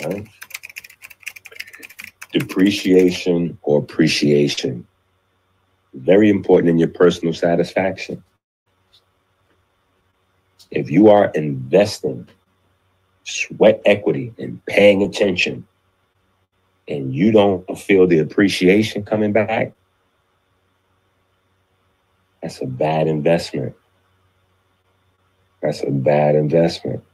[0.00, 0.26] right?
[2.32, 4.86] Depreciation or appreciation
[5.94, 8.22] very important in your personal satisfaction.
[10.70, 12.28] If you are investing
[13.24, 15.66] sweat equity and paying attention
[16.88, 19.72] and you don't feel the appreciation coming back,
[22.40, 23.76] that's a bad investment.
[25.60, 27.04] That's a bad investment.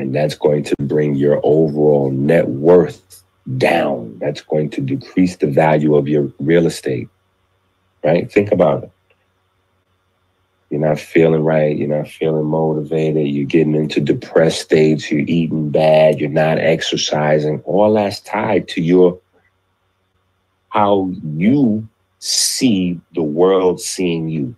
[0.00, 3.22] And that's going to bring your overall net worth
[3.58, 4.16] down.
[4.18, 7.10] That's going to decrease the value of your real estate,
[8.02, 8.32] right?
[8.32, 8.92] Think about it.
[10.70, 11.76] You're not feeling right.
[11.76, 13.28] You're not feeling motivated.
[13.28, 15.10] You're getting into depressed states.
[15.10, 16.18] You're eating bad.
[16.18, 17.60] You're not exercising.
[17.66, 19.20] All that's tied to your
[20.70, 21.86] how you
[22.20, 24.56] see the world seeing you.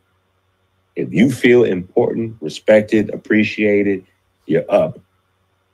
[0.95, 4.07] If you feel important, respected, appreciated,
[4.47, 5.01] you're up.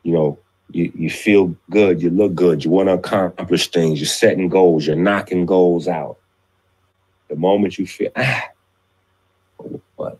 [0.08, 0.38] You know,
[0.70, 4.86] you, you feel good, you look good, you want to accomplish things, you're setting goals,
[4.86, 6.16] you're knocking goals out.
[7.28, 8.44] The moment you feel, ah,
[9.96, 10.18] what?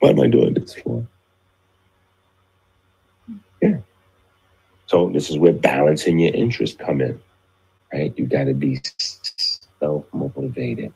[0.00, 1.06] What am I doing this for?
[3.60, 3.76] Yeah.
[4.86, 7.20] So this is where balancing your interests come in,
[7.92, 8.12] right?
[8.18, 8.80] You got to be
[9.78, 10.92] self motivated.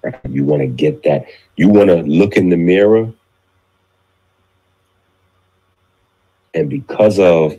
[0.00, 0.18] Right?
[0.30, 1.26] You want to get that.
[1.56, 3.12] You want to look in the mirror,
[6.54, 7.58] and because of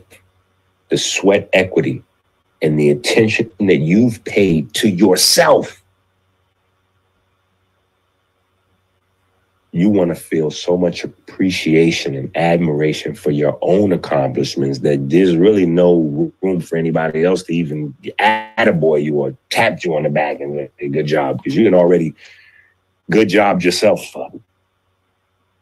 [0.90, 2.02] the sweat equity
[2.62, 5.82] and the attention that you've paid to yourself,
[9.72, 15.36] you want to feel so much appreciation and admiration for your own accomplishments that there's
[15.36, 20.10] really no room for anybody else to even attaboy you or tap you on the
[20.10, 22.14] back and say, good job, because you can already
[23.10, 24.14] good job yourself,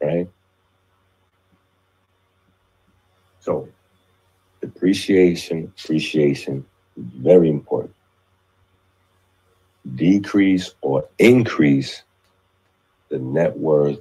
[0.02, 0.28] right?
[3.42, 3.68] So
[4.62, 6.64] appreciation, appreciation,
[6.96, 7.94] very important.
[9.96, 12.04] Decrease or increase
[13.10, 13.98] the net worth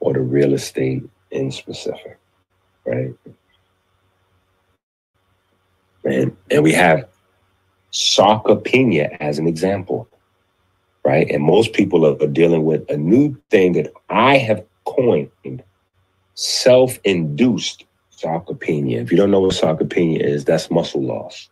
[0.00, 2.18] or the real estate in specific,
[2.86, 3.12] right?
[6.04, 7.06] And, and we have
[7.92, 10.08] sarcopenia as an example,
[11.04, 11.28] right?
[11.30, 15.62] And most people are, are dealing with a new thing that I have coined
[16.36, 17.85] self induced
[18.16, 19.02] sarcopenia.
[19.02, 21.48] If you don't know what sarcopenia is, that's muscle loss.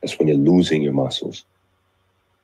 [0.00, 1.44] That's when you're losing your muscles.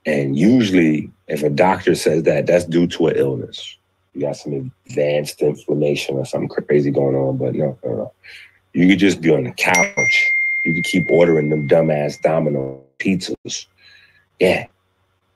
[0.07, 3.77] And usually, if a doctor says that, that's due to an illness.
[4.15, 8.13] You got some advanced inflammation or something crazy going on, but no, no, no.
[8.73, 10.33] You could just be on the couch.
[10.65, 13.67] You could keep ordering them dumbass domino pizzas.
[14.39, 14.67] Yeah.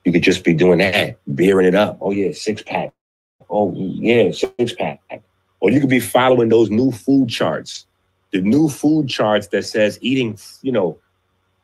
[0.03, 1.97] You could just be doing that, beering it up.
[2.01, 2.91] Oh, yeah, six pack.
[3.49, 4.99] Oh, yeah, six pack.
[5.59, 7.85] Or you could be following those new food charts,
[8.35, 10.97] the new food charts that says eating, you know,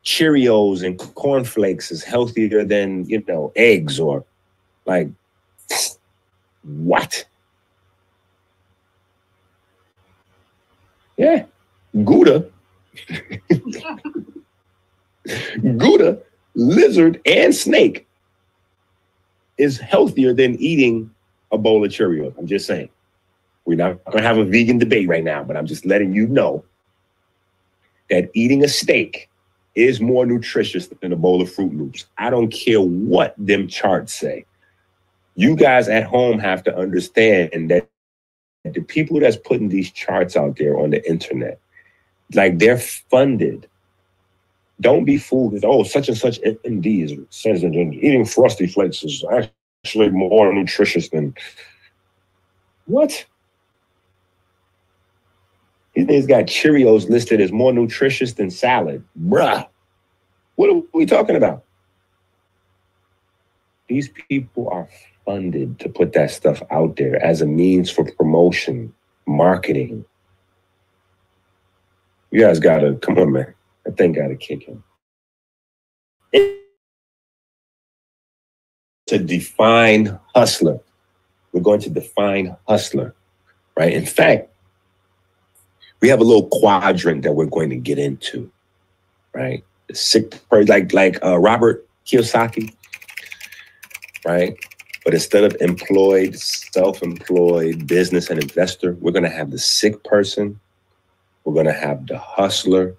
[0.05, 4.23] Cheerios and cornflakes is healthier than, you know, eggs or
[4.85, 5.09] like
[6.63, 7.25] what?
[11.17, 11.43] Yeah.
[12.05, 12.49] Gouda.
[15.77, 16.19] Gouda,
[16.55, 18.07] lizard, and snake
[19.57, 21.11] is healthier than eating
[21.51, 22.33] a bowl of Cheerios.
[22.37, 22.87] I'm just saying.
[23.65, 26.27] We're not going to have a vegan debate right now, but I'm just letting you
[26.27, 26.63] know
[28.09, 29.29] that eating a steak
[29.75, 32.05] is more nutritious than a bowl of Froot Loops.
[32.17, 34.45] I don't care what them charts say.
[35.35, 37.87] You guys at home have to understand that
[38.65, 41.59] the people that's putting these charts out there on the internet,
[42.33, 43.67] like they're funded.
[44.81, 49.23] Don't be fooled with, oh, such and such MD says that eating frosty flakes is
[49.31, 51.35] actually more nutritious than
[52.85, 53.25] what?
[55.93, 59.03] These things got Cheerios listed as more nutritious than salad.
[59.19, 59.67] Bruh.
[60.55, 61.63] What are we talking about?
[63.87, 64.87] These people are
[65.25, 68.93] funded to put that stuff out there as a means for promotion,
[69.27, 70.05] marketing.
[72.31, 73.53] You guys gotta come on, man.
[73.85, 74.83] That thing gotta kick in.
[79.07, 80.79] To define hustler,
[81.51, 83.13] we're going to define hustler,
[83.75, 83.91] right?
[83.91, 84.49] In fact,
[86.01, 88.51] we have a little quadrant that we're going to get into,
[89.33, 89.63] right?
[89.93, 92.73] Sick, like like uh, Robert Kiyosaki,
[94.25, 94.55] right?
[95.03, 100.59] But instead of employed, self-employed, business and investor, we're going to have the sick person.
[101.43, 102.95] We're going to have the hustler.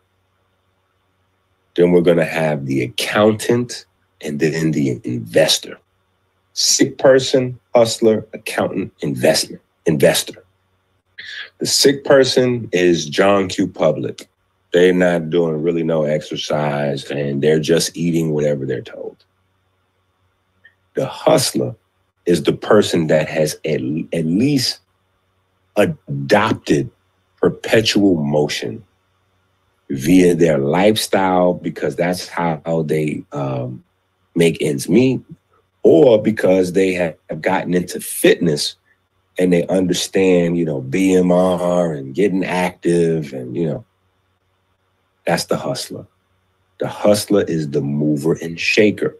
[1.77, 3.87] Then we're going to have the accountant
[4.21, 5.79] and then the investor.
[6.55, 10.42] Sick person, hustler, accountant, investment, investor.
[11.63, 13.69] The sick person is John Q.
[13.69, 14.29] Public.
[14.73, 19.25] They're not doing really no exercise and they're just eating whatever they're told.
[20.95, 21.77] The hustler
[22.27, 23.81] is the person that has at,
[24.13, 24.81] at least
[25.77, 26.91] adopted
[27.41, 28.85] perpetual motion
[29.89, 33.85] via their lifestyle because that's how they um,
[34.35, 35.21] make ends meet,
[35.85, 38.75] or because they have gotten into fitness
[39.39, 43.85] and they understand, you know, BMR and getting active and, you know,
[45.27, 46.07] that's the hustler.
[46.81, 49.17] The hustler is the mover and shaker.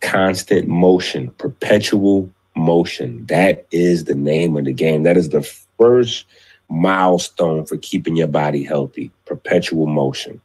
[0.00, 3.24] Constant motion, perpetual motion.
[3.26, 5.04] That is the name of the game.
[5.04, 5.42] That is the
[5.78, 6.24] first
[6.68, 9.10] milestone for keeping your body healthy.
[9.24, 10.40] Perpetual motion.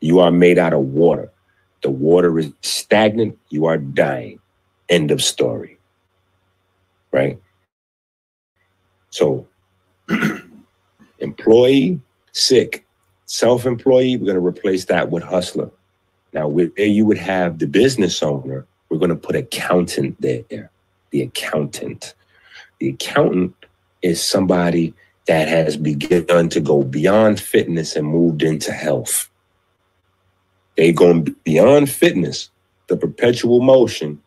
[0.00, 1.30] You are made out of water.
[1.82, 4.38] The water is stagnant, you are dying.
[4.88, 5.78] End of story.
[7.12, 7.38] Right?
[9.14, 9.46] So,
[11.20, 12.00] employee,
[12.32, 12.84] sick,
[13.26, 15.70] self employee, we're going to replace that with hustler.
[16.32, 20.68] Now, where you would have the business owner, we're going to put accountant there.
[21.10, 22.16] The accountant.
[22.80, 23.54] The accountant
[24.02, 24.94] is somebody
[25.28, 29.30] that has begun to go beyond fitness and moved into health.
[30.76, 32.50] They gone beyond fitness,
[32.88, 34.20] the perpetual motion.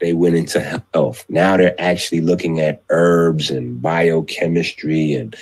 [0.00, 1.24] They went into health.
[1.28, 5.36] Now they're actually looking at herbs and biochemistry and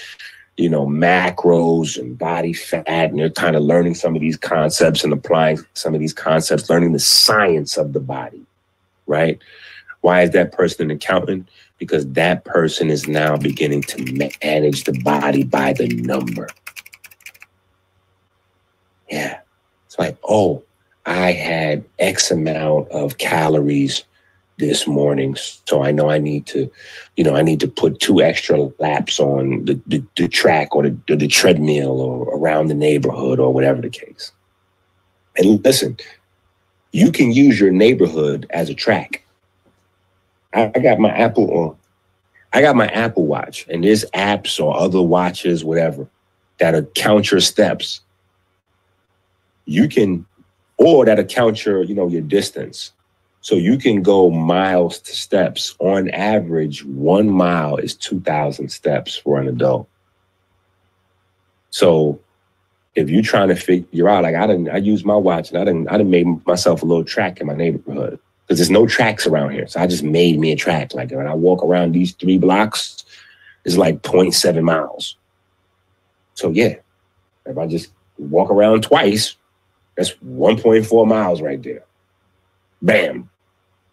[0.56, 5.04] you know macros and body fat, and they're kind of learning some of these concepts
[5.04, 8.44] and applying some of these concepts, learning the science of the body.
[9.06, 9.38] Right?
[10.00, 11.48] Why is that person an accountant?
[11.78, 16.48] Because that person is now beginning to manage the body by the number.
[19.08, 19.40] Yeah.
[19.86, 20.64] It's like, oh,
[21.06, 24.04] I had X amount of calories
[24.58, 25.36] this morning.
[25.66, 26.70] So I know I need to,
[27.16, 30.82] you know, I need to put two extra laps on the, the, the track or
[30.82, 34.32] the, the treadmill or around the neighborhood or whatever the case.
[35.36, 35.96] And listen,
[36.92, 39.24] you can use your neighborhood as a track.
[40.52, 41.76] I, I got my Apple on.
[42.52, 46.08] I got my Apple Watch, and there's apps or other watches, whatever,
[46.58, 48.00] that'll count your steps.
[49.66, 50.24] You can,
[50.78, 52.92] or that'll count your, you know, your distance.
[53.40, 55.74] So you can go miles to steps.
[55.78, 59.88] On average, one mile is 2,000 steps for an adult.
[61.70, 62.20] So
[62.94, 65.64] if you're trying to figure out, like I didn't, I use my watch and I
[65.64, 69.26] didn't, I didn't made myself a little track in my neighborhood because there's no tracks
[69.26, 69.66] around here.
[69.66, 70.94] So I just made me a track.
[70.94, 73.04] Like when I walk around these three blocks,
[73.64, 75.16] it's like 0.7 miles.
[76.34, 76.76] So yeah,
[77.46, 79.36] if I just walk around twice,
[79.96, 81.84] that's 1.4 miles right there.
[82.82, 83.28] Bam.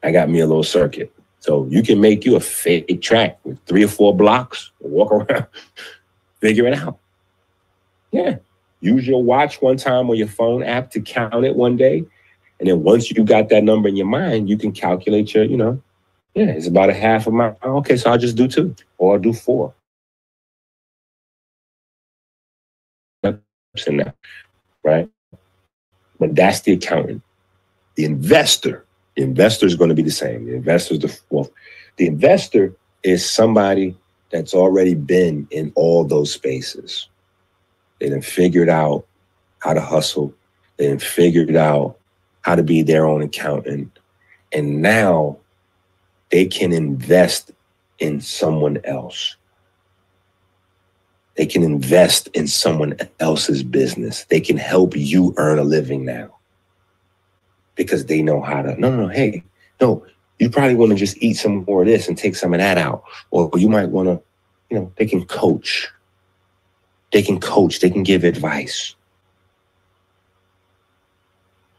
[0.03, 1.11] I got me a little circuit.
[1.39, 5.45] So you can make you a fake track with three or four blocks, walk around,
[6.39, 6.97] figure it out.
[8.11, 8.38] Yeah.
[8.81, 12.03] Use your watch one time or your phone app to count it one day.
[12.59, 15.57] And then once you got that number in your mind, you can calculate your, you
[15.57, 15.81] know,
[16.33, 17.57] yeah, it's about a half a mile.
[17.64, 19.73] Okay, so I'll just do two or I'll do four.
[23.88, 24.15] In that,
[24.83, 25.09] right?
[26.17, 27.22] But that's the accountant.
[27.95, 30.45] The investor, the investor is going to be the same.
[30.45, 31.49] The investor is the well,
[31.98, 33.98] the investor is somebody
[34.32, 37.07] that's already been in all those spaces.
[37.99, 39.06] They done figured out
[39.59, 40.33] how to hustle.
[40.77, 41.98] They figured out
[42.41, 43.98] how to be their own accountant.
[44.51, 45.38] And now
[46.32, 47.51] they can invest
[47.99, 49.38] in someone else.
[51.35, 54.25] They can invest in someone else's business.
[54.25, 56.34] They can help you earn a living now
[57.75, 58.79] because they know how to.
[58.79, 59.07] No, no, no.
[59.07, 59.43] Hey,
[59.79, 60.05] no,
[60.39, 62.77] you probably want to just eat some more of this and take some of that
[62.77, 63.03] out.
[63.31, 64.21] Or you might want to,
[64.69, 65.89] you know, they can coach.
[67.11, 68.95] They can coach, they can give advice.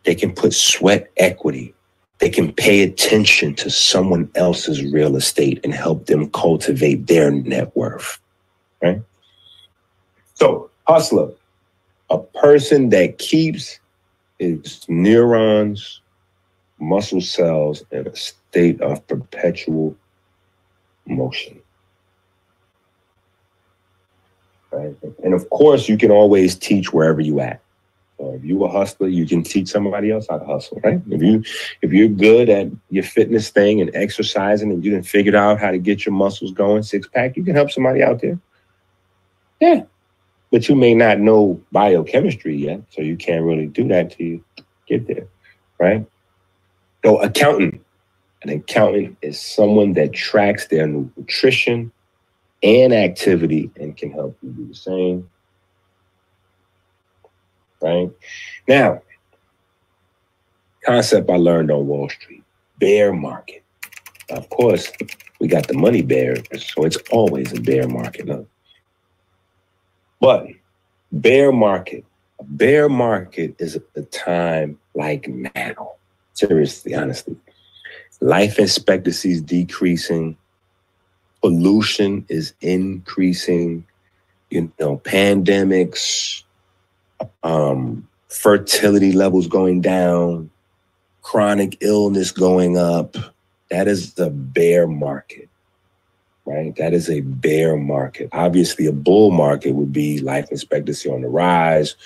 [0.04, 1.74] They can put sweat equity.
[2.18, 7.76] They can pay attention to someone else's real estate and help them cultivate their net
[7.76, 8.18] worth.
[8.80, 9.02] Right?
[10.34, 11.32] So, hustler,
[12.08, 13.78] a person that keeps
[14.38, 16.00] his neurons,
[16.78, 19.96] muscle cells in a state of perpetual
[21.06, 21.60] motion.
[24.70, 24.96] Right?
[25.24, 27.60] And of course, you can always teach wherever you at.
[28.18, 31.00] So if you a hustler, you can teach somebody else how to hustle, right?
[31.10, 31.44] If you
[31.82, 35.70] if you're good at your fitness thing and exercising and you didn't figure out how
[35.70, 38.38] to get your muscles going, six pack, you can help somebody out there.
[39.60, 39.82] Yeah.
[40.56, 44.44] But you may not know biochemistry yet, so you can't really do that till you
[44.88, 45.28] get there,
[45.78, 46.06] right?
[47.04, 47.84] So accountant.
[48.42, 51.92] An accountant is someone that tracks their nutrition
[52.62, 55.28] and activity and can help you do the same
[57.82, 58.10] right?
[58.66, 59.02] Now,
[60.86, 62.44] concept I learned on Wall Street
[62.78, 63.62] bear market.
[64.30, 64.90] Of course,
[65.38, 66.44] we got the money bears,
[66.74, 68.24] so it's always a bear market.
[68.24, 68.46] No?
[70.20, 70.46] But
[71.12, 72.04] bear market,
[72.42, 75.92] bear market is a time like now.
[76.34, 77.36] Seriously, honestly.
[78.20, 80.36] Life expectancy is decreasing,
[81.42, 83.86] pollution is increasing,
[84.50, 86.42] you know, pandemics,
[87.42, 90.50] um, fertility levels going down,
[91.22, 93.16] chronic illness going up.
[93.70, 95.48] That is the bear market,
[96.46, 96.74] right?
[96.76, 98.28] That is a bear market.
[98.32, 101.96] Obviously, a bull market would be life expectancy on the rise,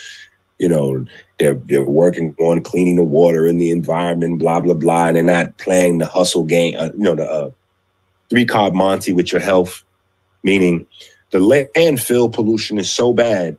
[0.61, 1.07] you know,
[1.39, 5.23] they're they're working on cleaning the water in the environment, blah blah blah, and they're
[5.23, 7.51] not playing the hustle game, uh, you know, the uh,
[8.29, 9.83] three card Monty with your health,
[10.43, 10.87] meaning
[11.31, 13.57] the landfill pollution is so bad.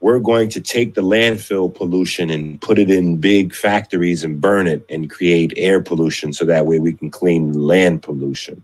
[0.00, 4.68] We're going to take the landfill pollution and put it in big factories and burn
[4.68, 8.62] it and create air pollution so that way we can clean land pollution.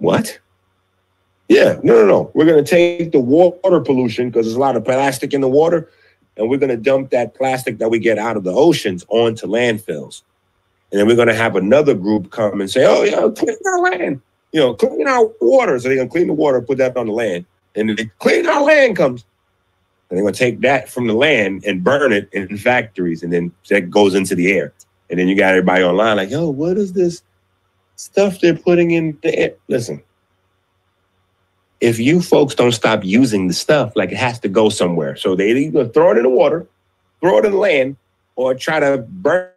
[0.00, 0.38] What?
[1.48, 2.30] Yeah, no, no, no.
[2.34, 5.48] We're going to take the water pollution because there's a lot of plastic in the
[5.48, 5.90] water,
[6.36, 9.46] and we're going to dump that plastic that we get out of the oceans onto
[9.46, 10.22] landfills.
[10.90, 13.80] And then we're going to have another group come and say, oh, yeah, clean our
[13.80, 14.20] land,
[14.52, 15.78] you know, clean our water.
[15.78, 17.44] So they're going to clean the water, put that on the land.
[17.76, 19.24] And then clean our land comes.
[20.08, 23.22] And they're going to take that from the land and burn it in factories.
[23.22, 24.72] And then that goes into the air.
[25.08, 27.22] And then you got everybody online like, yo, what is this
[28.00, 29.54] stuff they're putting in the air?
[29.68, 30.02] Listen,
[31.80, 35.16] if you folks don't stop using the stuff, like it has to go somewhere.
[35.16, 36.66] So they either throw it in the water,
[37.20, 37.96] throw it in the land,
[38.36, 39.50] or try to burn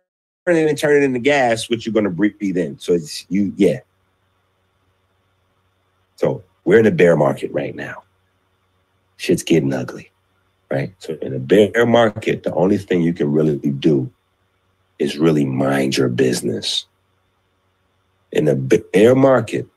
[0.47, 2.77] it and turn it into gas, which you're going to breathe in.
[2.79, 3.79] So it's you, yeah.
[6.17, 8.03] So we're in a bear market right now.
[9.17, 10.11] Shit's getting ugly,
[10.69, 10.93] right?
[10.99, 14.11] So in a bear market, the only thing you can really do
[14.99, 16.85] is really mind your business.
[18.33, 19.67] In a bear market,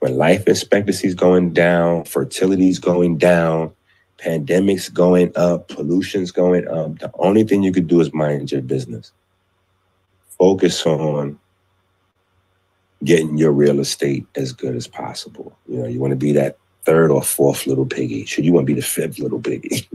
[0.00, 3.72] when life expectancy is going down, fertility is going down,
[4.18, 8.60] pandemics going up, pollution's going up, the only thing you could do is mind your
[8.60, 9.10] business.
[10.38, 11.38] Focus on
[13.04, 15.56] getting your real estate as good as possible.
[15.66, 18.26] You know, you want to be that third or fourth little piggy.
[18.26, 19.88] Should you want to be the fifth little piggy?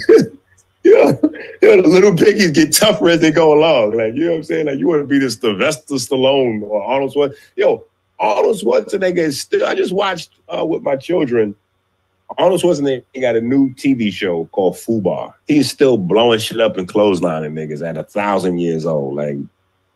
[1.62, 3.96] yeah, yeah, the little piggies get tougher as they go along.
[3.96, 4.66] Like, you know what I'm saying?
[4.66, 7.36] Like, you want to be this Sylvester Stallone or Arnold Schwarzenegger.
[7.56, 7.84] Yo,
[8.18, 11.54] Arnold Schwarzenegger is still, I just watched uh, with my children.
[12.38, 15.34] Arnold Schwarzenegger got a new TV show called Fubar.
[15.46, 19.16] He's still blowing shit up and clotheslining niggas at a thousand years old.
[19.16, 19.36] Like,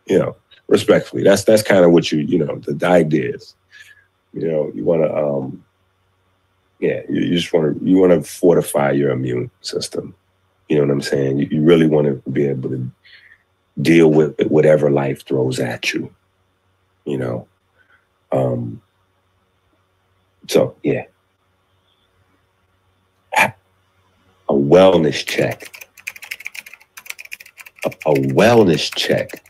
[0.06, 0.36] you know,
[0.68, 3.54] respectfully, that's that's kind of what you, you know, the idea is.
[4.34, 5.64] You know, you want to, um,
[6.80, 10.14] yeah, you, you just want to, you want to fortify your immune system.
[10.68, 11.38] You know what I'm saying?
[11.38, 12.90] You, you really want to be able to
[13.80, 16.12] deal with whatever life throws at you.
[17.04, 17.48] You know,
[18.32, 18.82] um,
[20.46, 21.04] so yeah,
[24.48, 25.86] a wellness check,
[27.84, 29.44] a, a wellness check.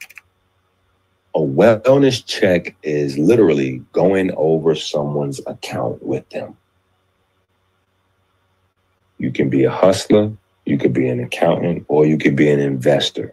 [1.35, 6.57] A wellness check is literally going over someone's account with them.
[9.19, 10.33] You can be a hustler,
[10.69, 13.33] you could be an accountant, or you could be an investor.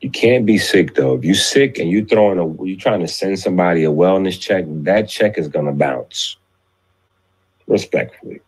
[0.00, 1.14] You can't be sick though.
[1.14, 4.64] If you're sick and you throwing a you trying to send somebody a wellness check,
[4.68, 6.36] that check is gonna bounce.
[7.68, 8.40] Respectfully.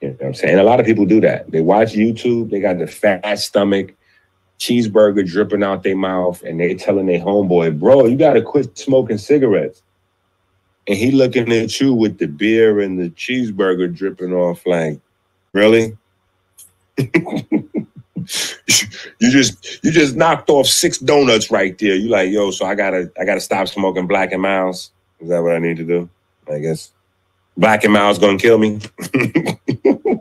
[0.00, 0.58] You know what I'm saying?
[0.58, 1.48] A lot of people do that.
[1.50, 3.94] They watch YouTube, they got the fat stomach,
[4.58, 9.18] cheeseburger dripping out their mouth, and they telling their homeboy, bro, you gotta quit smoking
[9.18, 9.80] cigarettes.
[10.88, 15.00] And he looking at you with the beer and the cheeseburger dripping off, like,
[15.52, 15.96] really?
[19.18, 21.94] you just you just knocked off six donuts right there.
[21.94, 24.92] You like, yo, so I gotta I gotta stop smoking Black and Milds.
[25.20, 26.08] Is that what I need to do?
[26.50, 26.92] I guess
[27.56, 28.80] Black and Milds gonna kill me.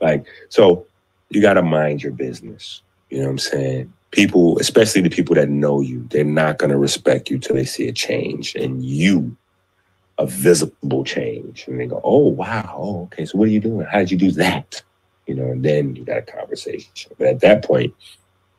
[0.00, 0.86] like, so
[1.30, 2.82] you gotta mind your business.
[3.10, 3.92] You know what I'm saying?
[4.12, 7.88] People, especially the people that know you, they're not gonna respect you till they see
[7.88, 9.36] a change and you
[10.18, 11.66] a visible change.
[11.66, 13.24] And they go, Oh wow, oh, okay.
[13.24, 13.86] So what are you doing?
[13.86, 14.82] How did you do that?
[15.30, 17.12] You know, and then you got a conversation.
[17.16, 17.94] But at that point,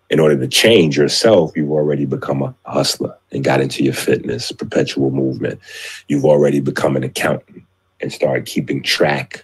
[0.10, 4.54] in order to change yourself, you've already become a hustler and got into your fitness,
[4.54, 5.60] perpetual movement.
[6.08, 7.64] You've already become an accountant
[8.00, 9.44] and started keeping track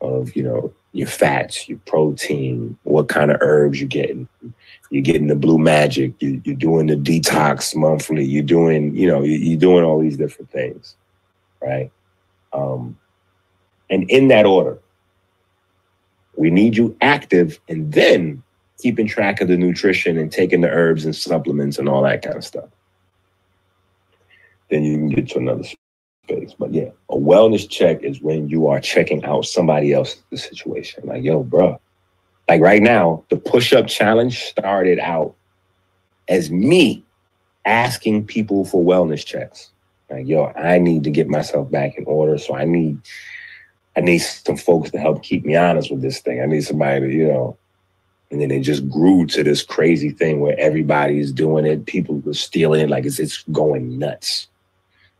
[0.00, 4.26] of, you know, your fats, your protein, what kind of herbs you're getting.
[4.90, 6.14] You're getting the blue magic.
[6.18, 8.24] You, are doing the detox monthly.
[8.24, 10.96] You're doing, you know, you're doing all these different things,
[11.62, 11.92] right?
[12.52, 12.98] Um,
[13.88, 14.80] and in that order,
[16.36, 18.42] we need you active and then
[18.78, 22.36] keeping track of the nutrition and taking the herbs and supplements and all that kind
[22.36, 22.68] of stuff.
[24.70, 25.64] Then you can get to another
[26.24, 26.54] space.
[26.58, 31.06] But yeah, a wellness check is when you are checking out somebody else's situation.
[31.06, 31.80] Like, yo, bro,
[32.48, 35.34] like right now, the push up challenge started out
[36.28, 37.04] as me
[37.64, 39.70] asking people for wellness checks.
[40.10, 42.38] Like, yo, I need to get myself back in order.
[42.38, 43.00] So I need
[43.96, 46.42] I need some folks to help keep me honest with this thing.
[46.42, 47.58] I need somebody to, you know,
[48.30, 51.86] and then it just grew to this crazy thing where everybody's doing it.
[51.86, 54.48] People were stealing like it's it's going nuts.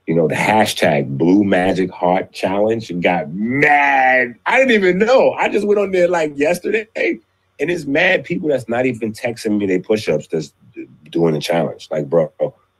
[0.06, 4.36] you know, the hashtag Blue Magic Heart Challenge got mad.
[4.46, 5.32] I didn't even know.
[5.32, 9.58] I just went on there like yesterday, and it's mad people that's not even texting
[9.58, 10.54] me they push-ups that's
[11.10, 11.88] doing the challenge.
[11.90, 12.32] Like, bro,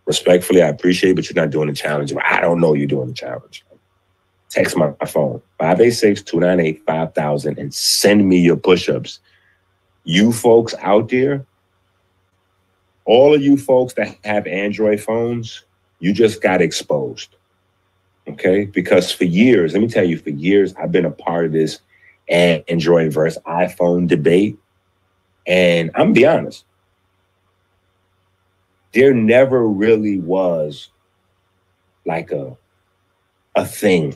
[0.07, 2.15] respectfully, I appreciate, but you're not doing the challenge.
[2.25, 3.66] I don't know you're doing the challenge.
[4.51, 9.21] Text my, phone 586-298-5000 and send me your push-ups.
[10.05, 11.45] You folks out there,
[13.05, 15.65] all of you folks that have Android phones,
[15.99, 17.35] you just got exposed.
[18.29, 18.67] Okay?
[18.67, 21.81] Because for years, let me tell you, for years, I've been a part of this
[22.29, 24.59] Android versus iPhone debate.
[25.47, 26.65] And I'm be honest,
[28.93, 30.91] there never really was
[32.05, 32.57] like a
[33.57, 34.15] a thing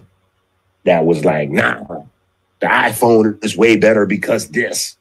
[0.84, 1.82] that was like, nah,
[2.60, 4.96] the iPhone is way better because this,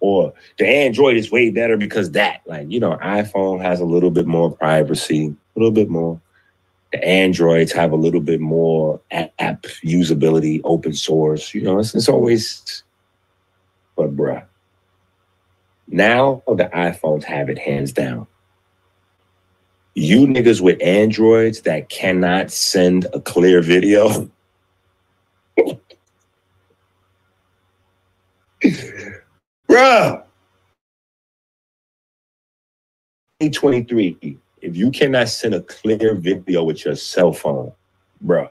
[0.00, 2.40] or the Android is way better because that.
[2.46, 6.20] Like, you know, iPhone has a little bit more privacy, a little bit more.
[6.92, 11.54] The Androids have a little bit more app usability, open source.
[11.54, 12.82] You know, it's, it's always,
[13.96, 14.44] but bruh,
[15.86, 18.26] now the iPhones have it hands down.
[19.94, 24.30] You niggas with Androids that cannot send a clear video.
[29.68, 30.24] Bruh.
[33.40, 37.72] 2023, if you cannot send a clear video with your cell phone,
[38.24, 38.50] bruh,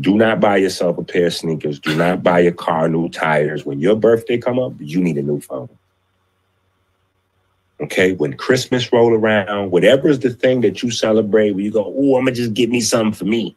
[0.00, 1.78] do not buy yourself a pair of sneakers.
[1.80, 3.66] Do not buy your car new tires.
[3.66, 5.68] When your birthday come up, you need a new phone.
[7.80, 11.84] Okay, when Christmas roll around, whatever is the thing that you celebrate, where you go,
[11.84, 13.56] oh, I'm gonna just get me something for me,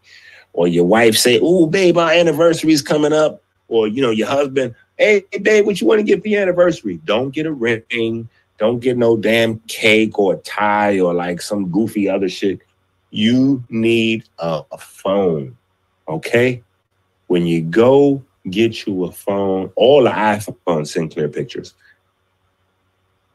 [0.55, 4.27] or your wife say, oh, babe, our anniversary is coming up, or you know, your
[4.27, 6.99] husband, hey, babe, what you want to get for your anniversary?
[7.03, 11.69] Don't get a ring, don't get no damn cake or a tie or like some
[11.69, 12.59] goofy other shit.
[13.11, 15.57] You need a, a phone,
[16.07, 16.63] okay?
[17.27, 21.73] When you go get you a phone, all the iPhones send clear pictures.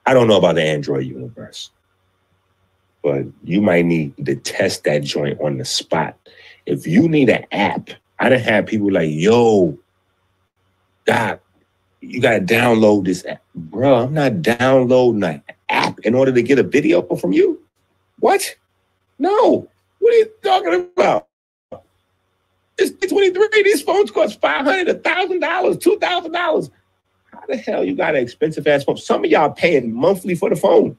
[0.07, 1.71] I don't know about the Android universe,
[3.03, 6.17] but you might need to test that joint on the spot.
[6.67, 9.79] If you need an app, I done have people like, yo,
[11.07, 11.41] God,
[12.01, 13.43] you gotta download this app.
[13.55, 17.61] Bro, I'm not downloading an app in order to get a video from you.
[18.21, 18.57] What?
[19.19, 19.69] No.
[19.99, 21.27] What are you talking about?
[22.79, 23.63] It's 23.
[23.63, 26.71] These phones cost $500, $1,000, $2,000
[27.31, 28.97] How the hell you got an expensive ass phone?
[28.97, 30.97] Some of y'all paying monthly for the phone.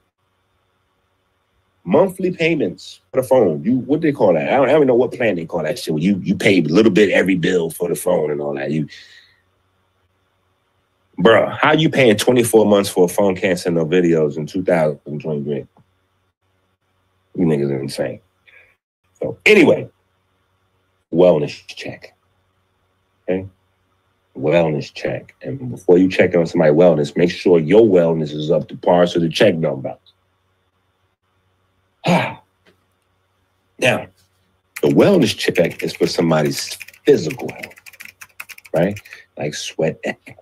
[1.83, 3.63] Monthly payments for the phone.
[3.63, 4.49] You what they call that?
[4.49, 5.93] I don't, I don't know what plan they call that shit.
[5.93, 8.71] Where You you pay a little bit every bill for the phone and all that.
[8.71, 8.87] You
[11.19, 15.67] Bruh, how you paying 24 months for a phone can't send no videos in 2023?
[17.35, 18.21] You niggas are insane.
[19.19, 19.89] So anyway,
[21.13, 22.15] wellness check.
[23.29, 23.47] Okay
[24.37, 25.35] wellness check.
[25.41, 29.07] And before you check on somebody's wellness, make sure your wellness is up to par
[29.07, 30.10] so the check don't bounce.
[32.07, 32.41] now,
[33.79, 37.75] the wellness check is for somebody's physical health,
[38.73, 38.99] right?
[39.37, 40.39] Like sweat equity.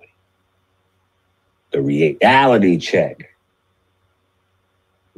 [1.71, 3.35] The reality check.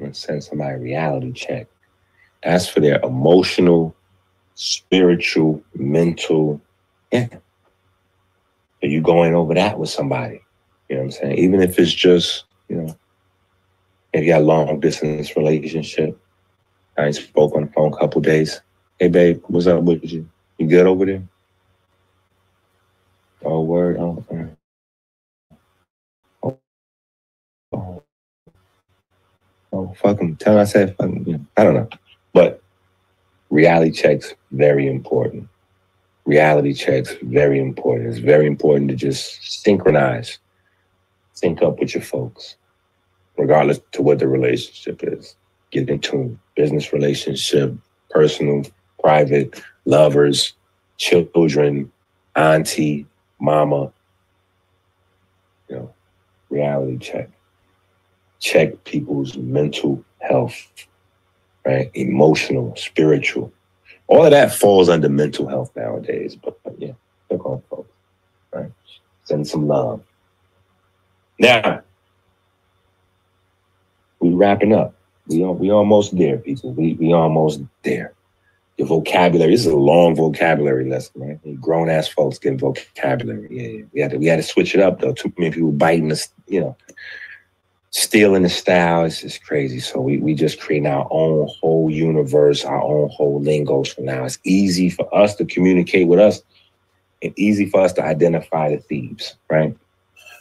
[0.01, 1.67] I'm send somebody a reality check.
[2.43, 3.95] That's for their emotional,
[4.55, 6.59] spiritual, mental,
[7.11, 7.27] yeah,
[8.83, 10.41] are you going over that with somebody?
[10.89, 11.37] You know what I'm saying?
[11.37, 12.97] Even if it's just, you know,
[14.13, 16.19] if you got a long distance relationship,
[16.97, 18.61] I spoke on the phone a couple days.
[18.99, 20.29] Hey babe, what's up with you?
[20.57, 21.23] You good over there?
[23.45, 23.97] Oh word.
[23.99, 24.25] Oh,
[27.73, 28.03] oh,
[29.73, 30.35] oh, fuck him.
[30.37, 31.47] Tell him I said fuck him.
[31.57, 31.89] I don't know.
[32.33, 32.61] But
[33.51, 35.45] reality checks very important
[36.25, 38.09] reality checks very important.
[38.09, 40.39] It's very important to just synchronize,
[41.33, 42.57] sync up with your folks,
[43.37, 45.35] regardless to what the relationship is.
[45.71, 46.39] Get in tune.
[46.55, 47.73] Business relationship,
[48.09, 48.63] personal,
[48.99, 50.53] private, lovers,
[50.97, 51.91] children,
[52.35, 53.05] auntie,
[53.39, 53.91] mama.
[55.69, 55.93] You know,
[56.49, 57.29] reality check.
[58.39, 60.67] Check people's mental health,
[61.65, 61.89] right?
[61.93, 63.53] Emotional, spiritual
[64.11, 66.35] all of that falls under mental health nowadays.
[66.35, 66.91] But, but yeah,
[67.29, 67.89] look on folks,
[68.53, 68.69] right?
[69.23, 70.01] Send some love.
[71.39, 71.81] Now,
[74.19, 74.93] we wrapping up.
[75.31, 76.73] We we almost there, people.
[76.73, 78.13] We we almost there.
[78.77, 79.51] Your vocabulary.
[79.51, 81.61] This is a long vocabulary lesson, right?
[81.61, 83.47] Grown ass folks getting vocabulary.
[83.49, 83.83] Yeah, yeah.
[83.93, 85.13] We had to we had to switch it up though.
[85.13, 86.29] Too many people biting us.
[86.47, 86.77] You know,
[87.91, 89.79] stealing the style is just crazy.
[89.79, 93.83] So we, we just create our own whole universe, our own whole lingo.
[93.83, 96.41] So now it's easy for us to communicate with us
[97.21, 99.75] and easy for us to identify the thieves, right?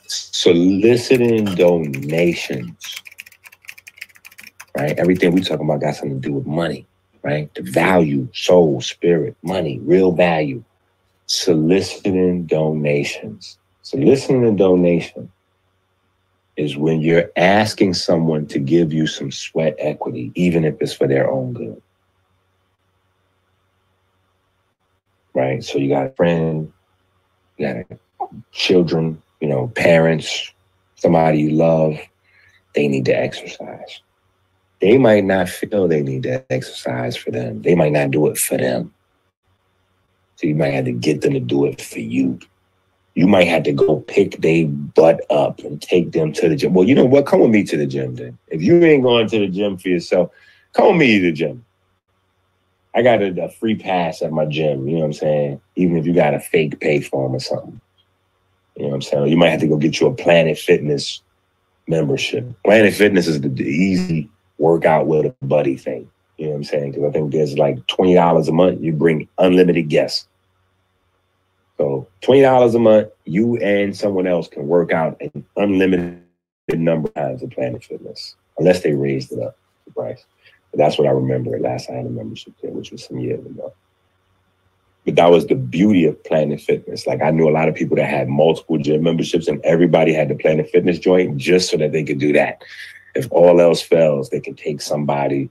[0.06, 3.02] Soliciting donations,
[4.76, 4.98] right?
[4.98, 6.86] Everything we talking about got something to do with money,
[7.22, 7.52] right?
[7.54, 10.62] The value, soul, spirit, money, real value.
[11.26, 13.58] Soliciting donations.
[13.82, 15.30] Soliciting a donation
[16.56, 21.06] is when you're asking someone to give you some sweat equity, even if it's for
[21.06, 21.80] their own good.
[25.32, 25.62] Right?
[25.62, 26.72] So you got a friend,
[27.56, 27.98] you got
[28.52, 30.52] children, you know, parents,
[30.96, 31.98] somebody you love,
[32.74, 34.00] they need to exercise.
[34.80, 37.62] They might not feel they need to exercise for them.
[37.62, 38.94] They might not do it for them.
[40.36, 42.40] So you might have to get them to do it for you
[43.14, 46.74] you might have to go pick their butt up and take them to the gym.
[46.74, 47.26] Well, you know what?
[47.26, 48.38] Come with me to the gym then.
[48.48, 50.30] If you ain't going to the gym for yourself,
[50.72, 51.64] come with me to the gym.
[52.94, 54.88] I got a, a free pass at my gym.
[54.88, 55.60] You know what I'm saying?
[55.76, 57.80] Even if you got a fake pay form or something.
[58.76, 59.26] You know what I'm saying?
[59.26, 61.22] You might have to go get you a Planet Fitness
[61.86, 62.46] membership.
[62.64, 64.30] Planet Fitness is the, the easy
[64.60, 66.08] workout with a buddy thing.
[66.36, 66.92] You know what I'm saying?
[66.92, 68.80] Because I think there's like $20 a month.
[68.80, 70.28] You bring unlimited guests.
[71.80, 76.20] So twenty dollars a month, you and someone else can work out an unlimited
[76.74, 79.56] number of times at Planet Fitness, unless they raised it up
[79.86, 80.26] the price.
[80.70, 83.46] But that's what I remember last I had a membership there, which was some years
[83.46, 83.72] ago.
[85.06, 87.06] But that was the beauty of Planet Fitness.
[87.06, 90.28] Like I knew a lot of people that had multiple gym memberships, and everybody had
[90.28, 92.62] the Planet Fitness joint just so that they could do that.
[93.14, 95.50] If all else fails, they can take somebody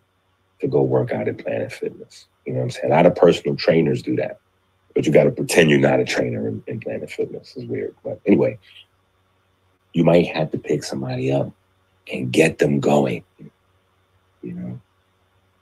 [0.62, 2.28] to go work out at Planet Fitness.
[2.46, 2.92] You know what I'm saying?
[2.92, 4.40] A lot of personal trainers do that
[5.00, 7.54] but you got to pretend you're not a trainer in, in Planet Fitness.
[7.56, 7.96] It's weird.
[8.04, 8.58] But anyway,
[9.94, 11.52] you might have to pick somebody up
[12.12, 13.24] and get them going,
[14.42, 14.82] you know,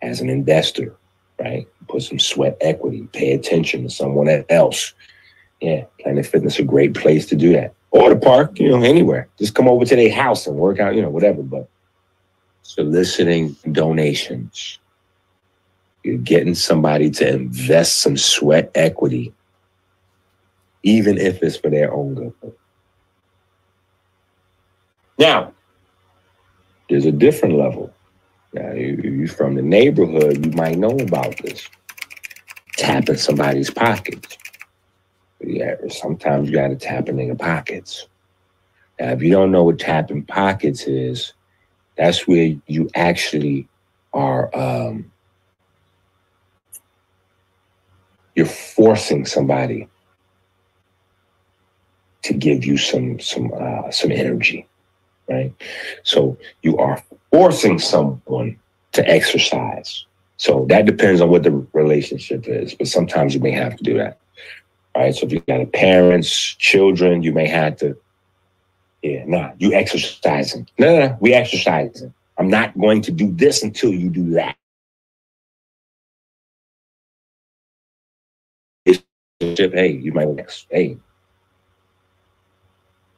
[0.02, 0.96] as an investor,
[1.40, 1.68] right?
[1.88, 4.94] Put some sweat equity, pay attention to someone else.
[5.62, 7.74] Yeah, Planet Fitness is a great place to do that.
[7.92, 9.28] Or the park, you know, anywhere.
[9.38, 11.42] Just come over to their house and work out, you know, whatever.
[11.42, 11.70] But
[12.68, 14.78] soliciting donations,
[16.04, 19.34] you're getting somebody to invest some sweat equity,
[20.84, 22.34] even if it's for their own good.
[25.18, 25.54] Now,
[26.90, 27.94] there's a different level.
[28.52, 31.70] Now, you, are from the neighborhood, you might know about this.
[32.74, 34.38] Tapping somebody's pockets.
[35.40, 38.08] Yeah, sometimes you got to tap in their pockets.
[39.00, 41.34] Now, if you don't know what tapping pockets is,
[41.98, 43.68] that's where you actually
[44.14, 45.12] are um,
[48.36, 49.88] you're forcing somebody
[52.24, 54.68] to give you some some uh, some energy,
[55.30, 55.54] right?
[56.04, 58.60] So you are forcing someone
[58.94, 60.06] to exercise.
[60.38, 63.98] So that depends on what the relationship is, but sometimes you may have to do
[63.98, 64.20] that.
[64.96, 65.16] right?
[65.16, 67.98] So if you got parents, children, you may have to,
[69.02, 70.68] yeah, nah, you exercising.
[70.78, 72.14] No, no, no, we exercising.
[72.38, 74.56] I'm not going to do this until you do that.
[79.40, 80.28] hey, you might
[80.72, 80.98] hey,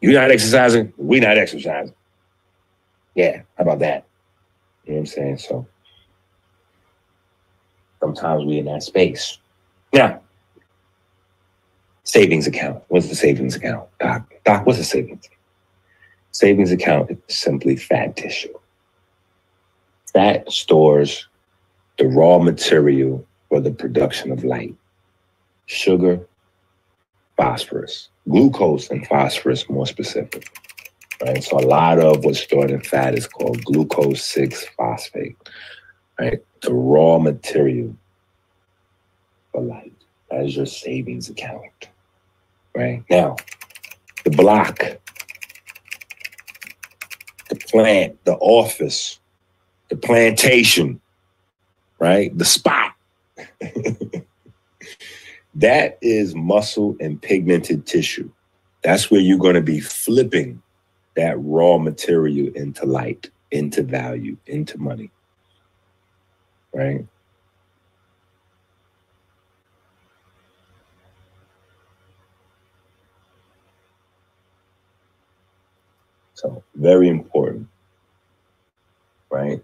[0.02, 1.94] you not exercising, we not exercising.
[3.16, 4.06] Yeah, how about that?
[4.86, 5.38] You know what I'm saying?
[5.40, 5.68] So
[8.00, 9.38] sometimes we in that space.
[9.94, 10.22] Now,
[12.04, 12.84] savings account.
[12.88, 13.88] What's the savings account?
[14.00, 15.39] Doc, Doc, what's a savings account?
[16.32, 18.54] Savings account is simply fat tissue.
[20.14, 21.28] Fat stores
[21.98, 24.76] the raw material for the production of light
[25.66, 26.20] sugar,
[27.38, 30.52] phosphorus, glucose and phosphorus more specific.
[31.22, 31.44] Right.
[31.44, 35.36] So a lot of what's stored in fat is called glucose 6 phosphate.
[36.20, 36.44] Right.
[36.62, 37.96] The raw material
[39.52, 39.94] for light.
[40.32, 41.90] That is your savings account.
[42.76, 43.04] Right.
[43.10, 43.36] Now,
[44.24, 44.82] the block,
[47.72, 49.20] plant, the office,
[49.90, 51.00] the plantation,
[52.00, 52.36] right?
[52.38, 52.94] The spot.
[55.56, 58.32] That is muscle and pigmented tissue.
[58.82, 60.62] That's where you're going to be flipping
[61.16, 65.12] that raw material into light, into value, into money.
[66.74, 67.06] Right?
[76.40, 77.68] So, very important.
[79.30, 79.62] Right?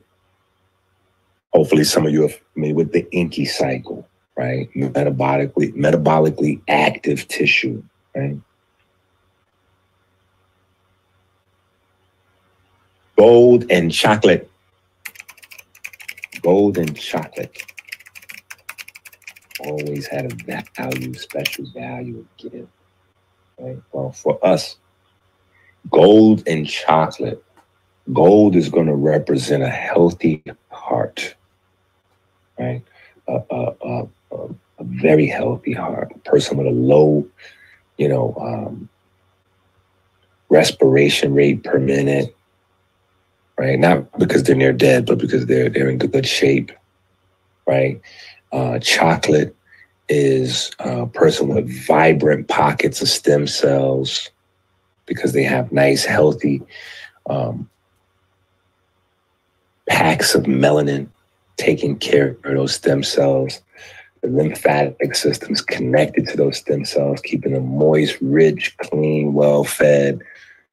[1.54, 4.70] Hopefully, some of you are familiar with the Enqi cycle right?
[4.74, 7.84] Metabolically, metabolically active tissue,
[8.16, 8.38] right?
[13.18, 14.50] Gold and chocolate.
[16.42, 17.64] Gold and chocolate.
[19.62, 22.68] Always had a value, special value of gift.
[23.58, 23.82] Right?
[23.94, 24.78] Well, for us,
[25.90, 27.44] gold and chocolate.
[28.14, 31.36] Gold is going to represent a healthy heart,
[32.60, 32.84] right?
[33.28, 34.50] A, a, a, a,
[34.82, 37.28] very healthy heart, a person with a low,
[37.98, 38.88] you know, um,
[40.50, 42.36] respiration rate per minute,
[43.58, 43.80] right?
[43.80, 46.72] Not because they're near dead, but because they're they're in good shape,
[47.66, 48.00] right?
[48.52, 49.56] Uh, chocolate
[50.08, 54.30] is a person with vibrant pockets of stem cells
[55.06, 56.62] because they have nice, healthy
[57.30, 57.70] um,
[59.88, 61.08] packs of melanin
[61.58, 63.62] taking care of those stem cells.
[64.22, 69.64] The lymphatic system is connected to those stem cells, keeping them moist, rich, clean, well
[69.64, 70.22] fed.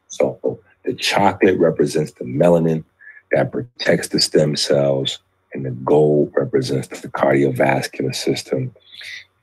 [0.09, 2.85] So the chocolate represents the melanin
[3.33, 5.19] that protects the stem cells,
[5.53, 8.75] and the gold represents the cardiovascular system.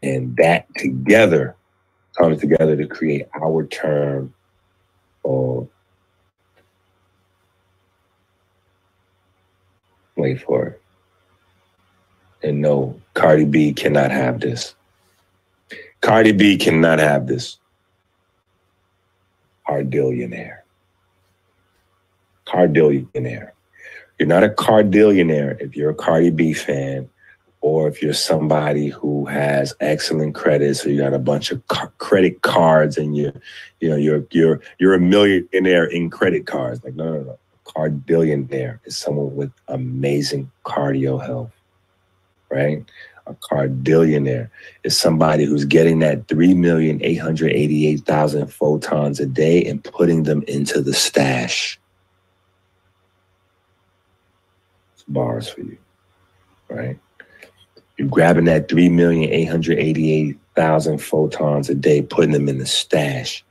[0.01, 1.55] And that together
[2.17, 4.33] comes together to create our term
[5.25, 5.67] of
[10.15, 10.81] wait for it.
[12.43, 14.75] And no, Cardi B cannot have this.
[16.01, 17.57] Cardi B cannot have this.
[19.67, 20.59] Cardillionaire.
[22.47, 23.51] Cardillionaire.
[24.17, 27.09] You're not a Cardillionaire if you're a Cardi B fan
[27.61, 31.91] or if you're somebody who has excellent credit, so you got a bunch of ca-
[31.97, 33.31] credit cards and you,
[33.79, 36.83] you know, you're you're you're a millionaire in credit cards.
[36.83, 37.39] Like no, no, no.
[37.65, 41.51] card billionaire is someone with amazing cardio health,
[42.49, 42.83] right?
[43.27, 44.49] A card billionaire
[44.83, 51.79] is somebody who's getting that 3,888,000 photons a day and putting them into the stash.
[54.93, 55.77] It's bars for you,
[56.69, 56.97] right?
[57.99, 63.43] You're grabbing that 3,888,000 photons a day, putting them in the stash.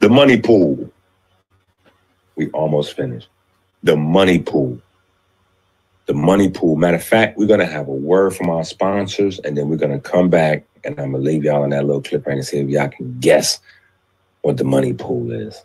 [0.00, 0.92] The money pool.
[2.36, 3.28] We almost finished.
[3.82, 4.78] The money pool.
[6.04, 6.76] The money pool.
[6.76, 9.76] Matter of fact, we're going to have a word from our sponsors, and then we're
[9.76, 12.36] going to come back, and I'm going to leave y'all on that little clip right
[12.36, 13.60] and see if y'all can guess
[14.42, 15.64] what the money pool is.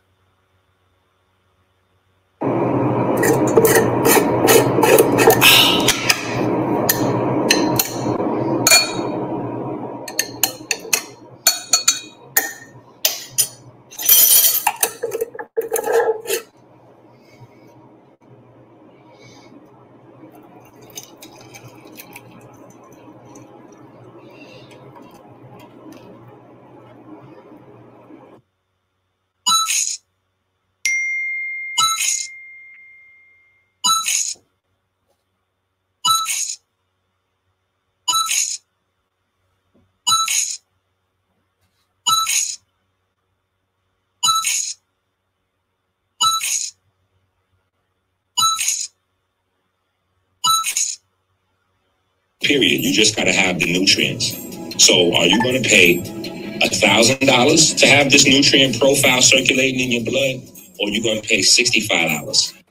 [52.53, 52.83] period.
[52.83, 54.37] You just got to have the nutrients.
[54.83, 60.03] So, are you going to pay $1,000 to have this nutrient profile circulating in your
[60.03, 60.41] blood,
[60.79, 62.62] or are you going to pay $65?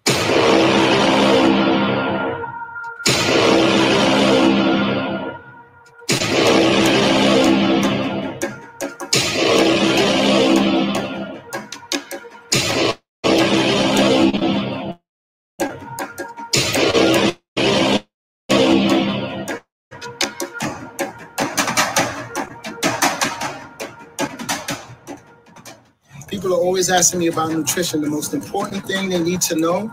[26.92, 28.02] Asking me about nutrition.
[28.02, 29.90] The most important thing they need to know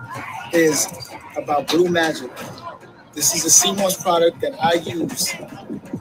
[0.51, 0.85] is
[1.37, 2.29] about Blue Magic.
[3.13, 5.33] This is a sea moss product that I use.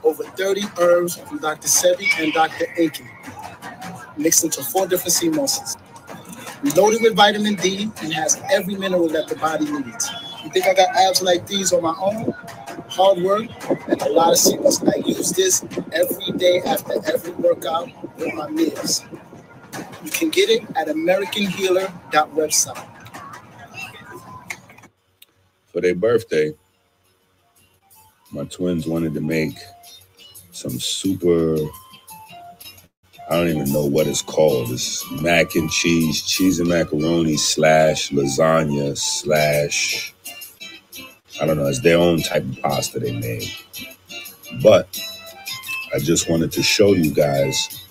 [0.03, 1.69] Over 30 herbs from Dr.
[1.69, 2.65] Sebi and Dr.
[2.77, 3.07] Enqi,
[4.17, 5.77] mixed into four different sea mosses.
[6.75, 10.11] Loaded with vitamin D and has every mineral that the body needs.
[10.43, 12.33] You think I got abs like these on my own?
[12.89, 13.47] Hard work
[13.87, 14.83] and a lot of sea moss.
[14.83, 15.63] I use this
[15.93, 17.87] every day after every workout
[18.17, 19.05] with my meals.
[20.03, 22.87] You can get it at AmericanHealer.website.
[25.73, 26.53] For their birthday,
[28.31, 29.57] my twins wanted to make
[30.51, 31.57] some super
[33.29, 34.71] I don't even know what it's called.
[34.71, 40.15] It's mac and cheese, cheese and macaroni slash lasagna slash
[41.41, 43.51] I don't know, it's their own type of pasta they made.
[44.63, 44.99] But
[45.95, 47.88] I just wanted to show you guys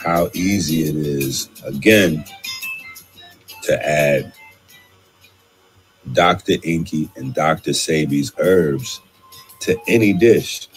[0.00, 2.24] how easy it is, again,
[3.64, 4.32] to add
[6.12, 6.54] Dr.
[6.54, 7.72] Enqi and Dr.
[7.72, 9.00] Sebi's herbs
[9.60, 10.68] to any dish.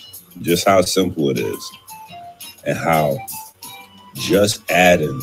[0.41, 1.71] Just how simple it is.
[2.65, 3.17] And how
[4.15, 5.21] just adding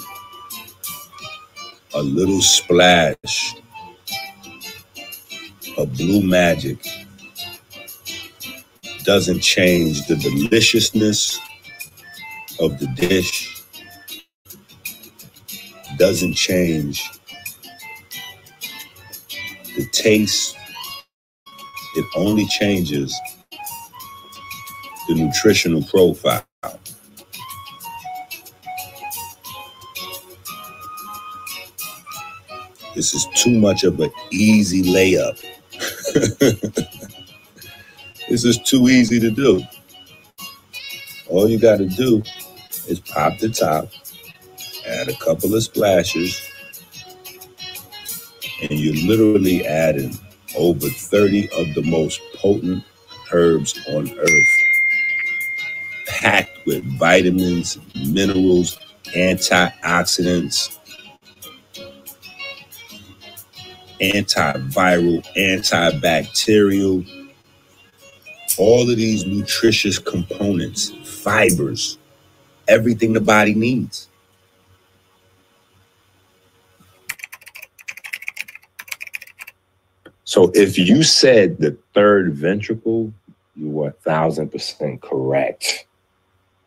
[1.94, 3.54] a little splash
[5.76, 6.78] of blue magic
[9.04, 11.38] doesn't change the deliciousness
[12.60, 13.59] of the dish,
[16.00, 17.10] doesn't change
[19.76, 20.56] the taste.
[21.96, 23.18] It only changes
[25.08, 26.44] the nutritional profile.
[32.94, 35.40] This is too much of an easy layup.
[38.30, 39.62] this is too easy to do.
[41.28, 42.22] All you got to do
[42.88, 43.88] is pop the top,
[44.90, 46.40] add a couple of splashes,
[48.62, 50.18] and you're literally adding
[50.56, 52.84] over 30 of the most potent
[53.32, 54.48] herbs on earth,
[56.06, 58.78] packed with vitamins, minerals,
[59.14, 60.78] antioxidants,
[64.00, 67.06] antiviral, antibacterial,
[68.58, 71.98] all of these nutritious components, fibers,
[72.68, 74.09] everything the body needs.
[80.30, 83.12] So if you said the third ventricle,
[83.56, 85.86] you were a thousand percent correct.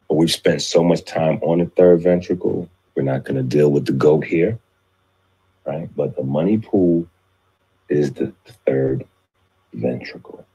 [0.10, 3.72] But we've spent so much time on the third ventricle, we're not going to deal
[3.72, 4.60] with the goat here,
[5.66, 5.90] right?
[5.96, 7.08] But the money pool
[7.88, 8.34] is the
[8.68, 9.06] third
[9.74, 10.46] ventricle.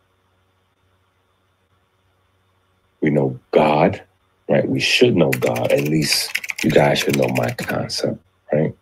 [3.01, 4.03] We know God,
[4.51, 4.69] right?
[4.69, 5.73] We should know God.
[5.73, 6.31] At least
[6.63, 8.21] you guys should know my concept,
[8.53, 8.77] right?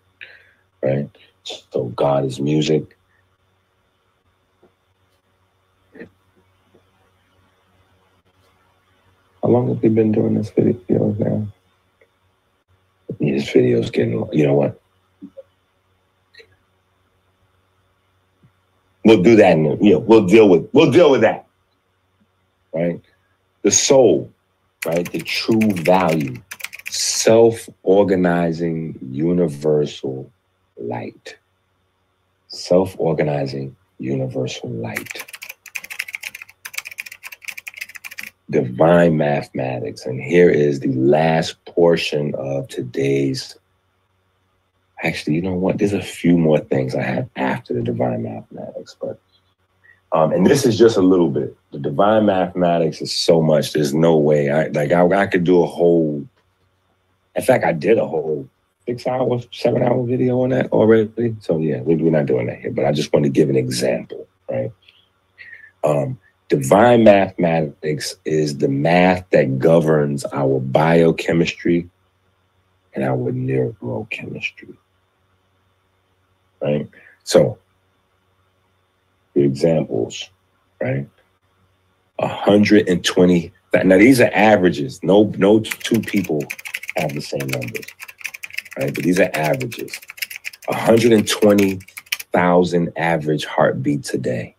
[0.82, 1.08] Right?
[1.44, 2.95] So God is music.
[9.46, 11.46] How long have we been doing this video now?
[13.20, 14.80] This video's getting, you know what?
[19.04, 19.54] We'll do that.
[19.54, 21.46] The- you know, we'll deal with we'll deal with that.
[22.74, 23.00] Right?
[23.62, 24.32] The soul,
[24.84, 25.08] right?
[25.12, 26.42] The true value,
[26.90, 30.28] self-organizing universal
[30.76, 31.36] light.
[32.48, 35.35] Self-organizing universal light.
[38.50, 40.06] Divine mathematics.
[40.06, 43.56] And here is the last portion of today's
[45.02, 45.78] actually, you know what?
[45.78, 49.18] There's a few more things I have after the divine mathematics, but
[50.12, 51.56] um, and this is just a little bit.
[51.72, 53.72] The divine mathematics is so much.
[53.72, 54.50] There's no way.
[54.50, 54.92] I like.
[54.92, 56.26] I, I could do a whole.
[57.34, 58.48] In fact, I did a whole
[58.86, 61.36] six hour, seven hour video on that already.
[61.40, 62.70] So yeah, we, we're not doing that here.
[62.70, 64.72] But I just want to give an example, right?
[65.84, 66.18] Um,
[66.48, 71.88] divine mathematics is the math that governs our biochemistry
[72.94, 74.76] and our neurochemistry
[76.60, 76.88] right?
[77.24, 77.58] So,
[79.34, 80.30] the examples,
[80.80, 81.08] right?
[82.16, 83.52] 120.
[83.84, 85.02] Now these are averages.
[85.02, 86.42] No, no two people
[86.96, 87.84] have the same numbers,
[88.78, 88.94] right?
[88.94, 90.00] But these are averages.
[90.66, 94.55] 120,000 average heartbeats a day.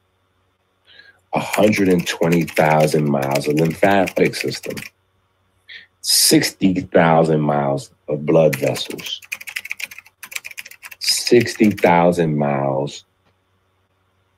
[1.37, 4.75] 120,000 miles of lymphatic system.
[6.01, 9.21] 60,000 miles of blood vessels.
[10.99, 13.05] 60,000 miles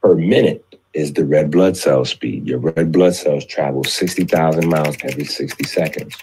[0.01, 2.47] per minute is the red blood cell speed.
[2.47, 6.17] Your red blood cells travel 60,000 miles every 60 seconds.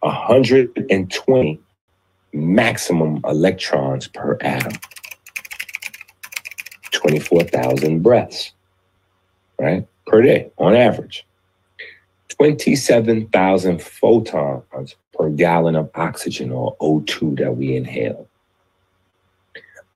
[0.00, 1.60] 120
[2.32, 4.72] maximum electrons per atom.
[6.90, 8.52] 24,000 breaths,
[9.62, 9.86] right?
[10.06, 11.24] Per day on average.
[12.36, 18.28] 27,000 photons per gallon of oxygen or O2 that we inhale.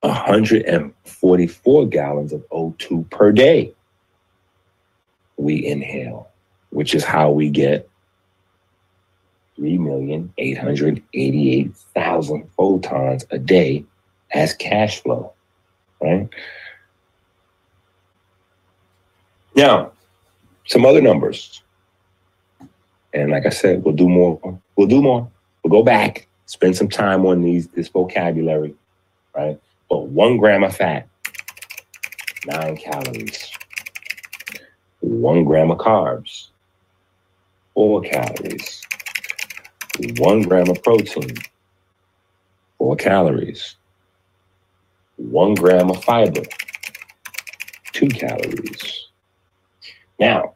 [0.01, 3.75] 144 gallons of O2 per day
[5.37, 6.29] we inhale,
[6.71, 7.91] which is how we get
[9.59, 13.85] 3,888,000 photons a day
[14.33, 15.33] as cash flow,
[16.01, 16.29] right?
[19.57, 19.93] Now,
[20.67, 21.63] some other numbers.
[23.15, 24.61] And like I said, we'll do more.
[24.77, 25.31] We'll do more.
[25.65, 28.75] We'll go back, spend some time on these this vocabulary,
[29.35, 29.59] right?
[29.89, 31.09] But one gram of fat,
[32.47, 33.51] nine calories.
[35.01, 36.49] One gram of carbs,
[37.75, 38.83] four calories.
[40.19, 41.35] one gram of protein,
[42.79, 43.77] four calories.
[45.17, 46.43] One gram of fiber,
[47.93, 49.06] two calories.
[50.19, 50.55] Now,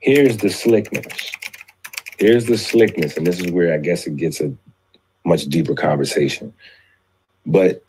[0.00, 1.32] here's the slickness.
[2.18, 4.52] Here's the slickness, and this is where I guess it gets a
[5.24, 6.52] much deeper conversation.
[7.46, 7.82] But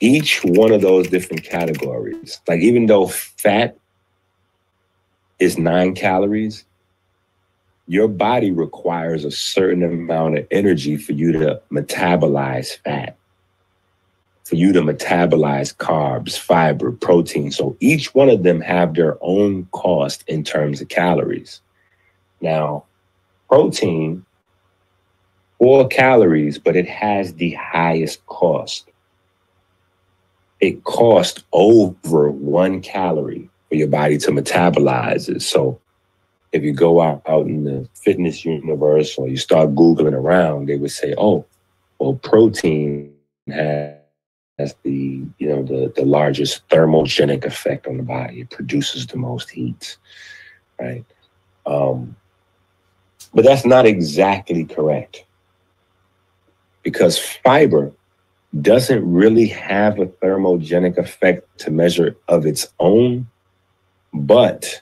[0.00, 3.76] each one of those different categories, like even though fat
[5.38, 6.64] is nine calories,
[7.86, 13.16] your body requires a certain amount of energy for you to metabolize fat,
[14.44, 17.50] for you to metabolize carbs, fiber, protein.
[17.50, 21.62] So each one of them have their own cost in terms of calories.
[22.42, 22.84] Now,
[23.48, 24.24] protein,
[25.58, 28.90] four calories, but it has the highest cost.
[30.60, 35.40] It costs over one calorie for your body to metabolize it.
[35.40, 35.80] So
[36.52, 40.76] if you go out, out in the fitness universe or you start Googling around, they
[40.76, 41.46] would say, oh,
[41.98, 43.14] well, protein
[43.48, 43.94] has,
[44.58, 48.42] has the, you know, the, the largest thermogenic effect on the body.
[48.42, 49.96] It produces the most heat,
[50.78, 51.04] right?
[51.66, 52.16] Um,
[53.32, 55.24] but that's not exactly correct
[56.82, 57.90] because fiber
[58.60, 63.26] doesn't really have a thermogenic effect to measure of its own,
[64.12, 64.80] but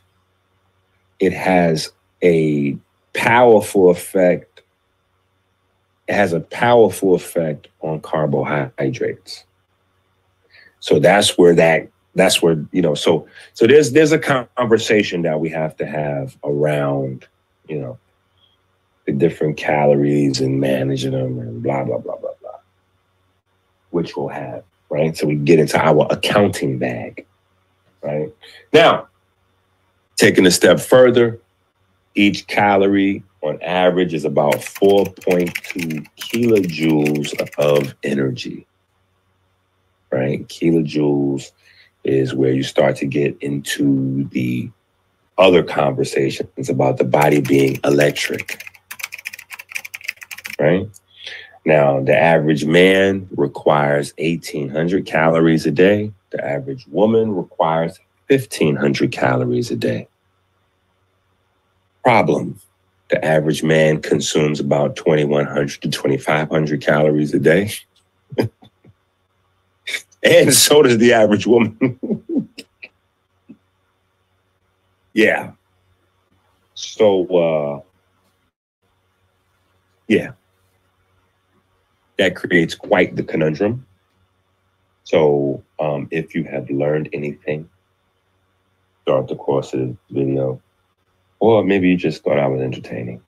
[1.18, 1.90] it has
[2.22, 2.76] a
[3.14, 4.62] powerful effect.
[6.08, 9.44] It has a powerful effect on carbohydrates.
[10.82, 15.40] So that's where that that's where you know so so there's there's a conversation that
[15.40, 17.26] we have to have around
[17.68, 17.98] you know
[19.06, 22.58] the different calories and managing them and blah blah blah blah blah
[23.90, 27.24] which we'll have right so we get into our accounting bag
[28.02, 28.28] right
[28.74, 29.08] now
[30.22, 31.40] Taking a step further,
[32.14, 38.64] each calorie on average is about 4.2 kilojoules of energy.
[40.12, 40.46] Right?
[40.46, 41.52] Kilojoules
[42.04, 44.70] is where you start to get into the
[45.38, 48.62] other conversations about the body being electric.
[50.60, 50.88] Right?
[51.64, 56.12] Now, the average man requires 1,800 calories a day.
[56.30, 60.08] The average woman requires 1,500 calories a day.
[62.02, 62.60] Problem
[63.12, 67.70] the average man consumes about 2,100 to 2,500 calories a day.
[70.22, 71.98] and so does the average woman.
[75.12, 75.52] yeah.
[76.74, 77.80] So, uh,
[80.08, 80.32] yeah,
[82.18, 83.86] that creates quite the conundrum.
[85.04, 87.68] So, um, if you have learned anything
[89.04, 90.60] throughout the course of the video,
[91.40, 93.20] or maybe you just thought I was entertaining.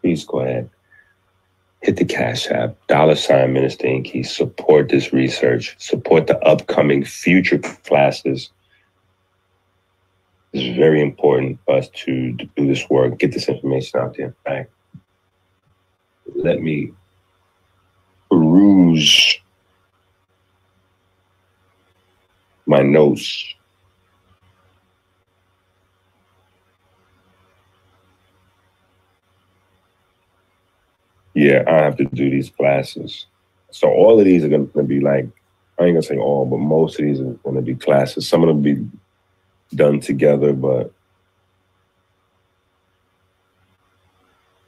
[0.00, 0.70] Please go ahead.
[1.86, 4.26] Hit the Cash App, dollar sign Minister Enqi.
[4.26, 5.76] Support this research.
[5.78, 8.50] Support the upcoming future classes.
[10.52, 14.34] It's very important for us to do this work, get this information out there.
[14.44, 14.66] Right?
[16.34, 16.90] Let me
[18.32, 19.38] peruse
[22.66, 23.54] my notes
[31.36, 33.26] Yeah, I have to do these classes.
[33.70, 35.28] So all of these are going to be like,
[35.78, 38.26] I ain't gonna say all, but most of these are going to be classes.
[38.26, 38.88] Some of them be
[39.74, 40.90] done together, but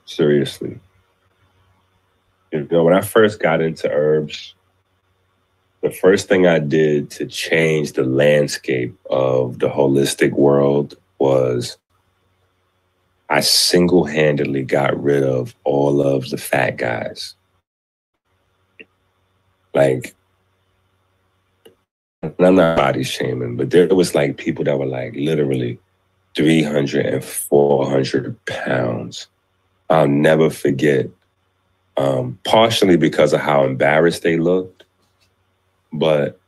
[0.04, 0.78] seriously,
[2.52, 4.54] you know, when I first got into herbs,
[5.80, 11.78] the first thing I did to change the landscape of the holistic world was
[13.30, 17.34] I single handedly got rid of all of the fat guys.
[19.74, 20.14] Like,
[22.22, 25.78] I'm not body shaming, but there was like people that were like literally
[26.34, 29.28] 300 and 400 pounds.
[29.90, 31.08] I'll never forget,
[31.96, 34.84] um, partially because of how embarrassed they looked,
[35.92, 36.40] but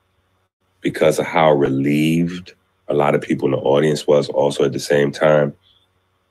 [0.80, 2.54] because of how relieved
[2.88, 5.54] a lot of people in the audience was also at the same time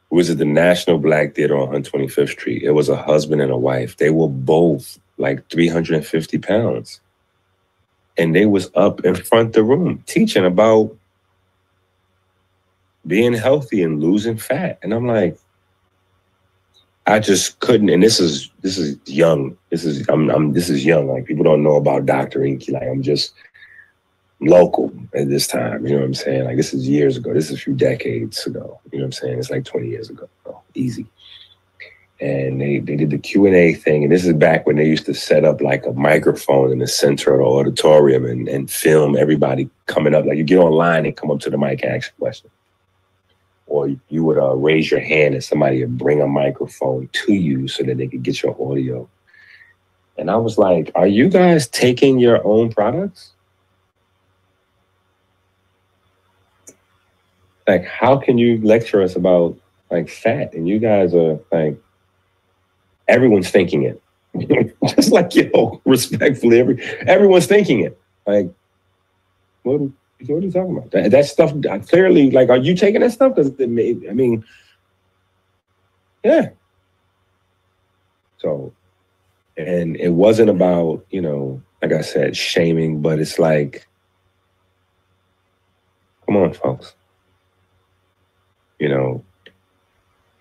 [0.10, 2.64] was at the National Black Theater on 125th Street.
[2.64, 3.98] It was a husband and a wife.
[3.98, 7.00] They were both like 350 pounds.
[8.18, 10.96] And they was up in front of the room teaching about
[13.08, 14.80] being healthy and losing fat.
[14.82, 15.38] And I'm like,
[17.06, 17.90] I just couldn't.
[17.90, 19.58] And this is this is young.
[19.70, 21.08] This is I'm, I'm this is young.
[21.08, 22.42] Like people don't know about Dr.
[22.42, 22.72] Enqi.
[22.72, 23.34] Like I'm just
[24.42, 25.86] local at this time.
[25.86, 26.46] You know what I'm saying?
[26.46, 27.34] Like this is years ago.
[27.34, 28.80] This is a few decades ago.
[28.92, 29.40] You know what I'm saying?
[29.40, 30.30] It's like 20 years ago,
[30.76, 31.06] easy.
[32.22, 34.86] And they, they did the Q and A thing, and this is back when they
[34.86, 38.70] used to set up like a microphone in the center of the auditorium and, and
[38.70, 40.26] film everybody coming up.
[40.26, 42.50] Like you get online and come up to the mic and ask a question,
[43.68, 47.70] or you would uh, raise your hand and somebody would bring a microphone to you
[47.70, 49.08] so that they could get your audio.
[50.18, 53.32] And I was like, "Are you guys taking your own products?"
[57.70, 59.56] Like how can you lecture us about
[59.92, 60.56] like fat?
[60.56, 61.80] And you guys are like
[63.08, 64.02] everyone's thinking it.
[64.96, 68.00] Just like yo respectfully every everyone's thinking it.
[68.26, 68.52] Like
[69.62, 69.92] what, what
[70.30, 70.90] are you talking about?
[70.90, 71.54] That, that stuff
[71.88, 73.36] clearly like are you taking that stuff?
[73.36, 74.44] Because i mean
[76.24, 76.50] yeah.
[78.40, 78.74] So
[79.58, 83.86] and it wasn't about you know like i said shaming but it's like
[86.26, 86.96] come on folks
[88.80, 89.24] you know.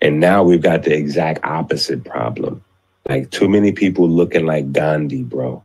[0.01, 2.63] And now we've got the exact opposite problem.
[3.07, 5.63] Like too many people looking like Gandhi, bro.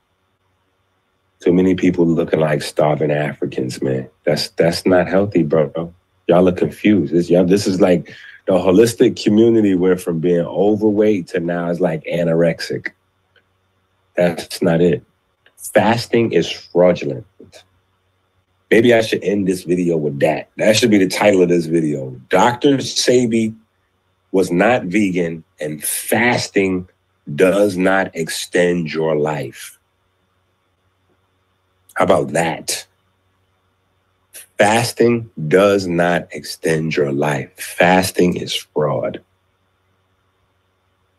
[1.41, 4.09] Too many people looking like starving Africans, man.
[4.25, 5.95] That's that's not healthy, bro.
[6.27, 7.13] Y'all are confused.
[7.13, 8.15] This y'all, this is like
[8.47, 12.89] the holistic community went from being overweight to now it's like anorexic.
[14.17, 15.03] That's not it.
[15.57, 17.27] Fasting is fraudulent.
[18.75, 20.51] Maybe I should end this video with that.
[20.57, 22.11] That should be the title of this video.
[22.29, 22.79] Dr.
[22.79, 23.55] Sebi
[24.33, 26.89] was not vegan and fasting
[27.37, 29.79] does not extend your life.
[31.95, 32.85] How about that?
[34.59, 37.53] Fasting does not extend your life.
[37.57, 39.23] Fasting is fraud.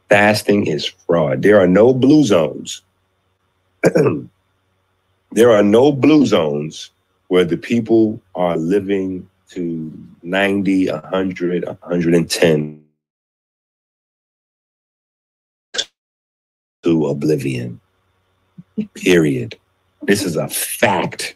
[0.09, 1.42] Fasting is fraud.
[1.42, 2.82] There are no blue zones.
[5.32, 6.92] there are no blue zones
[7.28, 9.92] where the people are living to
[10.24, 12.84] 90, 100, 110
[16.84, 17.80] to oblivion.
[18.94, 19.58] Period.
[20.04, 21.36] This is a fact.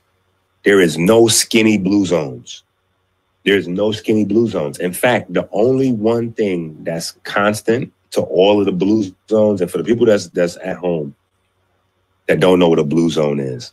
[0.64, 2.64] There is no skinny blue zones.
[3.46, 4.80] There's no skinny blue zones.
[4.80, 9.72] In fact, the only one thing that's constant to all of the blue zones, and
[9.72, 11.16] for the people that's that's at home
[12.28, 13.72] that don't know what a blue zone is,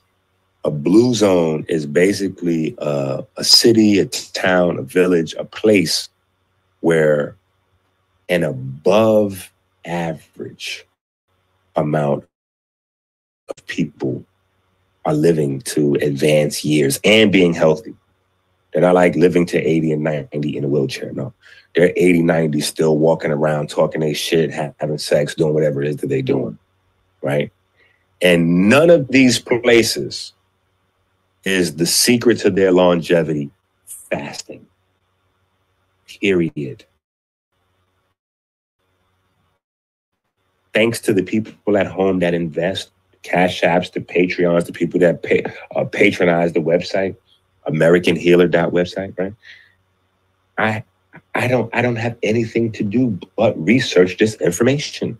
[0.66, 6.08] a blue zone is basically a, a city, a town, a village, a place
[6.80, 7.36] where
[8.28, 9.52] an above
[9.84, 10.84] average
[11.76, 12.24] amount
[13.48, 14.24] of people
[15.04, 17.94] are living to advanced years and being healthy.
[18.72, 21.12] They're not like living to 80 and 90 in a wheelchair.
[21.12, 21.32] No,
[21.76, 25.98] they're 80, 90 still walking around, talking their shit, having sex, doing whatever it is
[25.98, 26.58] that they're doing.
[27.22, 27.52] Right.
[28.20, 30.32] And none of these places
[31.46, 33.50] is the secret to their longevity
[33.84, 34.66] fasting.
[36.08, 36.84] Period.
[40.74, 42.90] Thanks to the people at home that invest,
[43.22, 45.44] Cash Apps, the Patreons, the people that pay,
[45.74, 47.16] uh, patronize the website,
[47.66, 49.34] American Healer website, right?
[50.58, 50.84] I
[51.34, 55.18] I don't I don't have anything to do but research this information.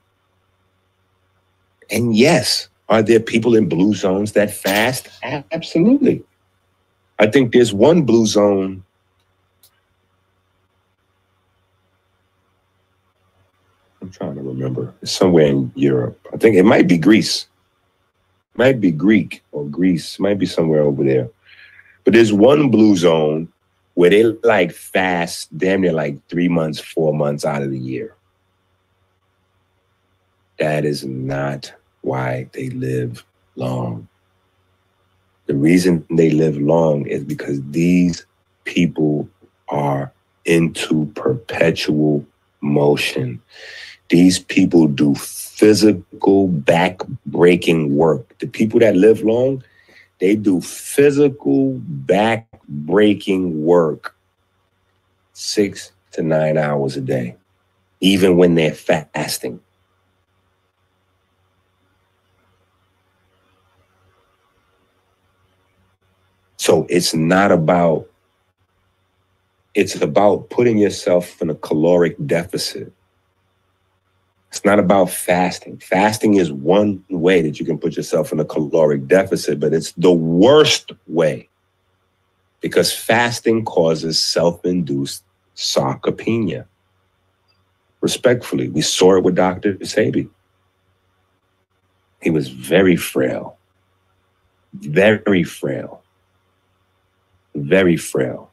[1.90, 5.08] And yes, are there people in blue zones that fast?
[5.22, 6.22] Absolutely.
[7.18, 8.84] I think there's one blue zone.
[14.00, 14.94] I'm trying to remember.
[15.02, 16.18] It's somewhere in Europe.
[16.32, 17.46] I think it might be Greece.
[18.54, 20.14] It might be Greek or Greece.
[20.14, 21.28] It might be somewhere over there.
[22.04, 23.48] But there's one blue zone
[23.94, 28.14] where they like fast damn near like three months, four months out of the year.
[30.58, 31.72] That is not
[32.06, 33.24] why they live
[33.56, 34.08] long.
[35.46, 38.24] The reason they live long is because these
[38.64, 39.28] people
[39.68, 40.12] are
[40.44, 42.24] into perpetual
[42.60, 43.42] motion.
[44.08, 48.38] These people do physical back breaking work.
[48.38, 49.64] The people that live long,
[50.20, 54.16] they do physical back breaking work
[55.32, 57.36] six to nine hours a day,
[58.00, 59.60] even when they're fasting.
[66.66, 68.10] So it's not about,
[69.76, 72.92] it's about putting yourself in a caloric deficit.
[74.50, 75.78] It's not about fasting.
[75.78, 79.92] Fasting is one way that you can put yourself in a caloric deficit, but it's
[79.92, 81.48] the worst way
[82.60, 85.22] because fasting causes self induced
[85.54, 86.66] sarcopenia.
[88.00, 89.74] Respectfully, we saw it with Dr.
[89.74, 90.28] Sebi.
[92.20, 93.56] He was very frail,
[94.74, 96.02] very frail
[97.56, 98.50] very frail.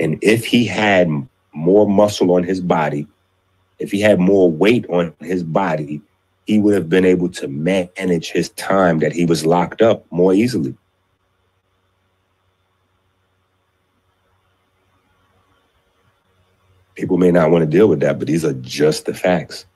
[0.00, 1.08] And if he had
[1.52, 3.06] more muscle on his body,
[3.78, 6.02] If he had more weight on his body,
[6.46, 10.34] he would have been able to manage his time that he was locked up more
[10.34, 10.76] easily.
[16.94, 19.66] People may not want to deal with that, but these are just the facts.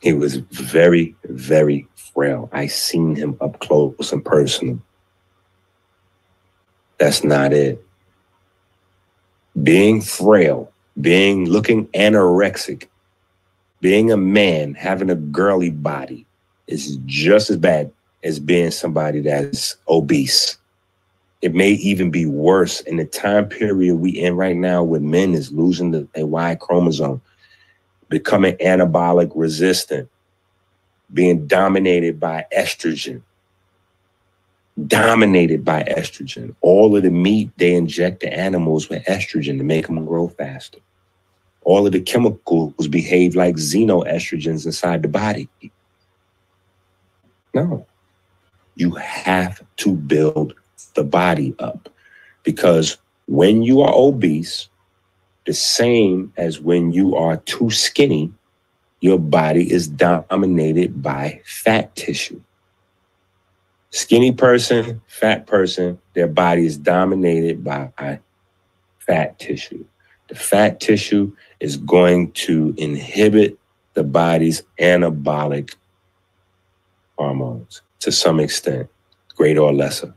[0.00, 2.48] He was very, very frail.
[2.52, 4.80] I seen him up close and personal.
[6.98, 7.84] That's not it.
[9.62, 12.88] Being frail, being looking anorexic,
[13.80, 16.26] being a man, having a girly body
[16.66, 17.92] is just as bad
[18.24, 20.58] as being somebody that's obese.
[21.42, 25.34] It may even be worse in the time period we in right now with men
[25.34, 27.20] is losing the a Y chromosome,
[28.08, 30.08] becoming anabolic resistant,
[31.12, 33.22] being dominated by estrogen.
[34.84, 36.54] Dominated by estrogen.
[36.60, 40.78] All of the meat they inject the animals with estrogen to make them grow faster.
[41.62, 45.48] All of the chemicals behave like xenoestrogens inside the body.
[47.54, 47.86] No.
[48.74, 50.54] You have to build
[50.94, 51.88] the body up
[52.42, 54.68] because when you are obese,
[55.46, 58.32] the same as when you are too skinny,
[59.00, 62.40] your body is dominated by fat tissue.
[63.90, 68.20] Skinny person, fat person, their body is dominated by
[68.98, 69.84] fat tissue.
[70.28, 73.58] The fat tissue is going to inhibit
[73.94, 75.74] the body's anabolic
[77.16, 78.88] hormones to some extent,
[79.34, 80.14] greater or lesser.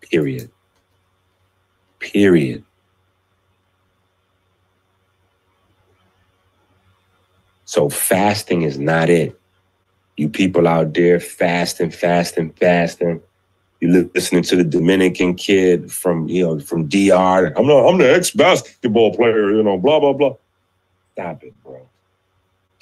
[0.00, 0.50] Period.
[1.98, 2.64] Period.
[7.64, 9.37] So fasting is not it.
[10.18, 13.22] You people out there fasting, fasting, fasting.
[13.80, 17.52] You listening to the Dominican kid from you know from DR.
[17.56, 17.88] I'm not.
[17.88, 19.52] I'm the ex basketball player.
[19.54, 20.34] You know, blah blah blah.
[21.12, 21.88] Stop it, bro.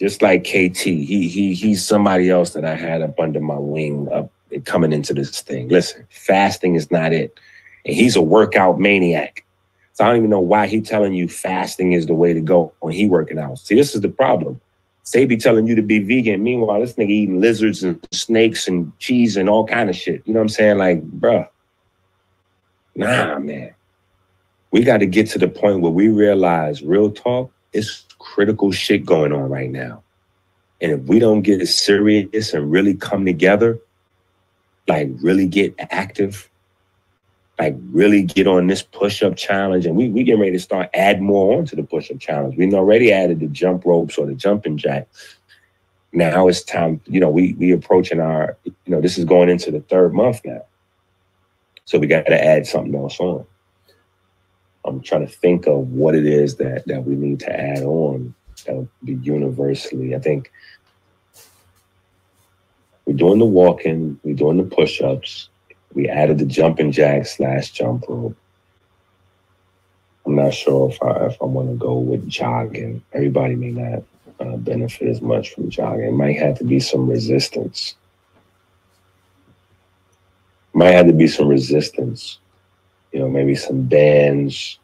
[0.00, 4.08] Just like KT, he he he's somebody else that I had up under my wing
[4.10, 4.30] up
[4.64, 5.68] coming into this thing.
[5.68, 7.38] Listen, fasting is not it,
[7.84, 9.44] and he's a workout maniac.
[9.92, 12.72] So I don't even know why he telling you fasting is the way to go
[12.80, 13.58] when he working out.
[13.58, 14.58] See, this is the problem.
[15.06, 16.42] Sebi telling you to be vegan.
[16.42, 20.22] Meanwhile, this nigga eating lizards and snakes and cheese and all kind of shit.
[20.26, 20.78] You know what I'm saying?
[20.78, 21.48] Like, bruh.
[22.96, 23.72] Nah, man.
[24.72, 29.06] We got to get to the point where we realize real talk, it's critical shit
[29.06, 30.02] going on right now.
[30.80, 33.78] And if we don't get serious and really come together,
[34.88, 36.50] like really get active,
[37.58, 41.22] like really get on this push-up challenge and we we getting ready to start add
[41.22, 42.56] more onto the push-up challenge.
[42.56, 45.08] We've already added the jump ropes or the jumping jack.
[46.12, 49.70] Now it's time you know we we approaching our you know this is going into
[49.70, 50.64] the third month now.
[51.84, 53.46] So we got to add something else on.
[54.84, 58.34] I'm trying to think of what it is that that we need to add on
[58.64, 60.50] that would be universally i think
[63.04, 65.48] we're doing the walking we're doing the push-ups
[65.96, 68.36] we added the jumping jack slash jump rope.
[70.26, 73.02] I'm not sure if I if I want to go with jogging.
[73.14, 74.02] Everybody may not
[74.38, 76.04] uh, benefit as much from jogging.
[76.04, 77.94] It might have to be some resistance.
[80.74, 82.40] Might have to be some resistance.
[83.12, 84.78] You know, maybe some bands.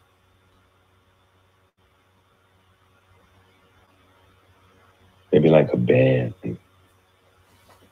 [5.31, 6.33] Maybe like a band.
[6.43, 6.57] I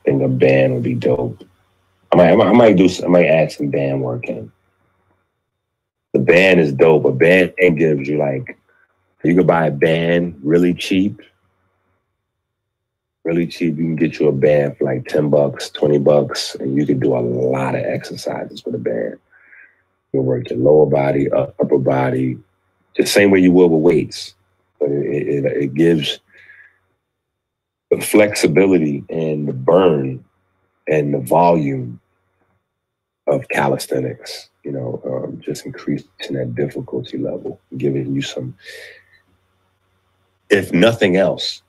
[0.05, 1.43] think a band would be dope.
[2.11, 4.51] I might, I might do, I might add some band work in.
[6.13, 7.05] The band is dope.
[7.05, 8.57] A band gives you like,
[9.23, 11.21] you can buy a band really cheap.
[13.23, 13.77] Really cheap.
[13.77, 16.99] You can get you a band for like 10 bucks, 20 bucks, and you can
[16.99, 19.19] do a lot of exercises with a band.
[20.11, 22.37] You work your lower body, upper body,
[22.97, 24.35] the same way you will with weights.
[24.79, 26.19] But it, it, it gives
[27.89, 30.25] the flexibility and the burn
[30.87, 32.00] and the volume
[33.27, 38.55] of calisthenics, you know, um, just increasing that difficulty level, giving you some,
[40.49, 41.61] if nothing else,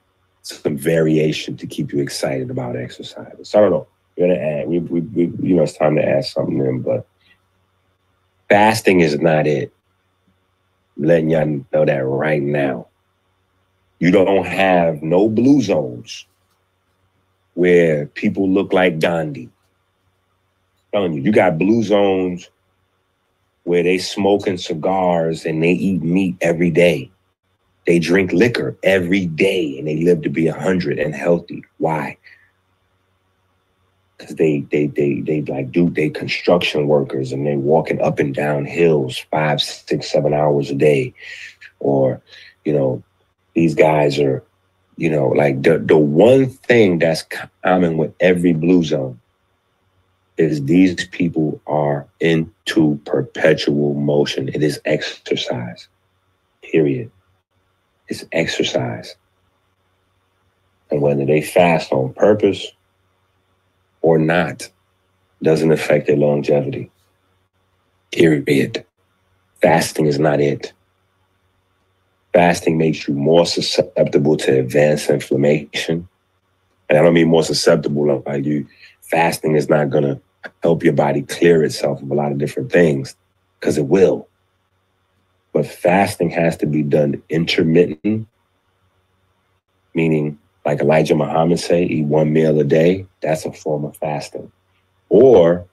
[0.42, 3.36] some variation to keep you excited about exercise.
[3.42, 3.86] So I don't know.
[4.16, 4.68] We're gonna add.
[4.68, 7.06] We, we, we, you know, it's time to add something in, but
[8.48, 9.72] fasting is not it.
[10.98, 12.88] Letting y'all know that right now.
[13.98, 16.26] You don't have no blue zones
[17.54, 19.48] where people look like Gandhi
[20.92, 22.50] telling you, you got blue zones
[23.64, 27.10] where they smoking cigars and they eat meat every day.
[27.86, 31.64] They drink liquor every day and they live to be a hundred and healthy.
[31.78, 32.18] Why?
[34.18, 38.34] Because they they they they like do they construction workers and they walking up and
[38.34, 41.14] down hills five, six, seven hours a day.
[41.80, 42.22] Or,
[42.64, 43.02] you know,
[43.54, 44.44] These guys are,
[44.96, 47.24] you know, like the, the one thing that's
[47.64, 49.20] common with every blue zone
[50.42, 54.48] is these people are into perpetual motion.
[54.48, 55.88] It is exercise,
[56.62, 57.10] period.
[58.08, 59.16] It's exercise.
[60.90, 62.66] And whether they fast on purpose
[64.02, 64.68] or not
[65.42, 66.90] doesn't affect their longevity.
[68.12, 68.84] Period.
[69.62, 70.72] Fasting is not it.
[72.32, 76.08] Fasting makes you more susceptible to advanced inflammation.
[76.88, 78.66] And I don't mean more susceptible like you.
[79.00, 80.20] Fasting is not going to
[80.62, 83.16] help your body clear itself of a lot of different things
[83.58, 84.28] because it will.
[85.52, 88.26] But fasting has to be done intermittent,
[89.94, 93.06] meaning like Elijah Muhammad say, eat one meal a day.
[93.20, 94.50] That's a form of fasting.
[95.08, 95.66] Or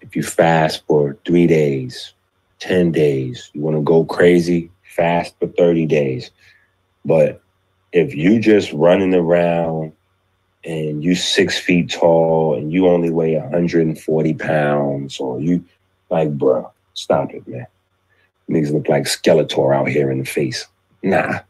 [0.00, 2.14] if you fast for three days,
[2.60, 6.30] 10 days, you want to go crazy, fast for 30 days.
[7.04, 7.42] But
[7.92, 9.92] if you just running around
[10.64, 15.64] and you six feet tall and you only weigh 140 pounds, or you
[16.10, 17.66] like, bro, stop it, man.
[18.48, 20.66] Niggas look like Skeletor out here in the face.
[21.02, 21.40] Nah,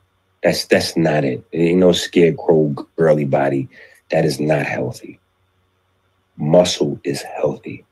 [0.43, 1.45] that's that's not it.
[1.53, 3.69] It ain't no scarecrow girly body.
[4.11, 5.19] That is not healthy.
[6.37, 7.85] Muscle is healthy.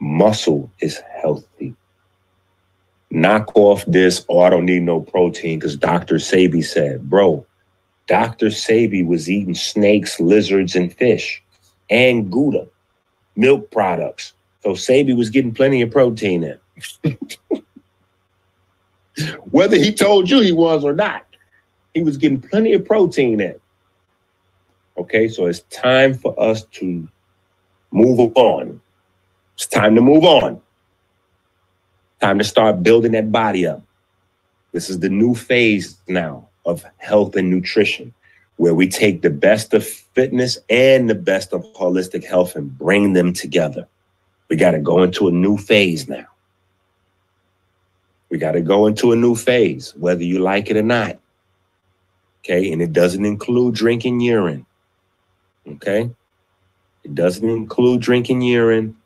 [0.00, 1.74] Muscle is healthy.
[3.10, 6.16] Knock off this, oh, I don't need no protein because Dr.
[6.16, 7.46] Sebi said, bro,
[8.08, 8.46] Dr.
[8.46, 11.42] Sebi was eating snakes, lizards, and fish
[11.90, 12.66] and Gouda,
[13.36, 14.32] milk products.
[14.62, 16.58] So Sebi was getting plenty of protein in.
[19.50, 21.26] Whether he told you he was or not,
[21.92, 23.60] he was getting plenty of protein in.
[24.96, 27.06] Okay, so it's time for us to
[27.90, 28.80] move on.
[29.54, 30.60] It's time to move on.
[32.20, 33.82] Time to start building that body up.
[34.72, 38.12] This is the new phase now of health and nutrition,
[38.56, 43.14] where we take the best of fitness and the best of holistic health and bring
[43.14, 43.88] them together.
[44.48, 46.26] We got to go into a new phase now.
[48.30, 51.18] We got to go into a new phase, whether you like it or not.
[52.44, 52.70] Okay.
[52.72, 54.66] And it doesn't include drinking urine.
[55.66, 56.10] Okay.
[57.04, 58.96] It doesn't include drinking urine.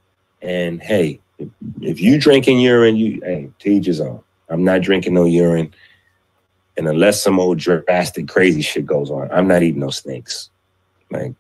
[0.43, 1.49] And hey, if,
[1.81, 4.21] if you drinking urine, you hey, teach his own.
[4.49, 5.73] I'm not drinking no urine.
[6.83, 10.51] And unless some old drastic crazy shit goes on, I'm not eating no snakes.
[11.13, 11.33] Like,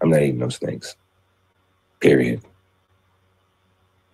[0.00, 0.96] I'm not eating no snakes.
[2.00, 2.40] Period.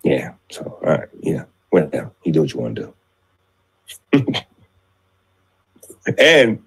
[0.03, 0.33] Yeah.
[0.51, 1.09] So, all right.
[1.21, 1.45] Yeah.
[1.71, 1.89] Well,
[2.25, 2.93] you do what you want to
[4.13, 4.35] do.
[6.19, 6.61] and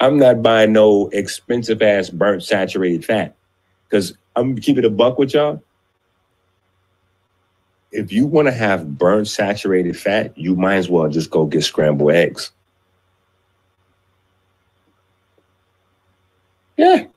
[0.00, 3.36] I'm not buying no expensive ass burnt saturated fat.
[3.86, 5.62] Because I'm it a buck with y'all.
[7.92, 11.64] If you want to have burnt saturated fat, you might as well just go get
[11.64, 12.50] scrambled eggs.
[16.78, 17.00] Yeah.
[17.00, 17.08] You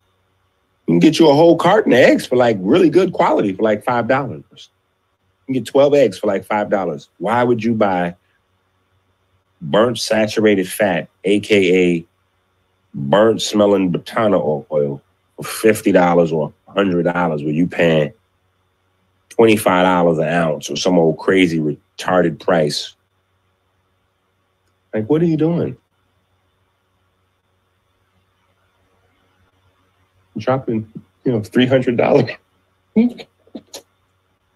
[0.87, 3.85] can get you a whole carton of eggs for like really good quality for like
[3.85, 4.43] five dollars.
[4.51, 7.09] You can get 12 eggs for like five dollars.
[7.19, 8.15] Why would you buy
[9.61, 12.03] burnt saturated fat, aka
[12.93, 15.01] burnt smelling batana oil
[15.37, 18.11] for fifty dollars or hundred dollars where you paying
[19.29, 22.95] twenty five dollars an ounce or some old crazy retarded price.
[24.93, 25.77] Like, what are you doing?
[30.41, 30.91] Dropping,
[31.23, 32.29] you know, three hundred dollars.
[32.95, 33.15] yeah,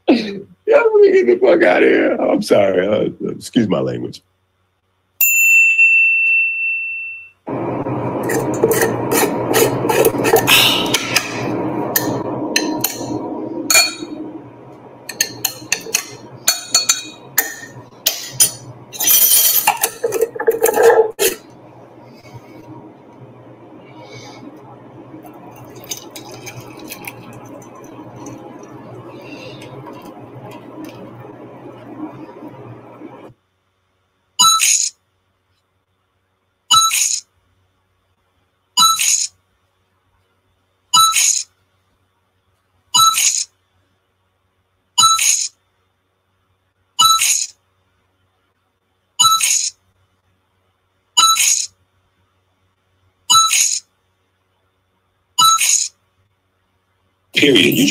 [0.08, 2.12] me get the fuck out of here.
[2.14, 2.88] I'm sorry.
[2.88, 4.22] Uh, excuse my language.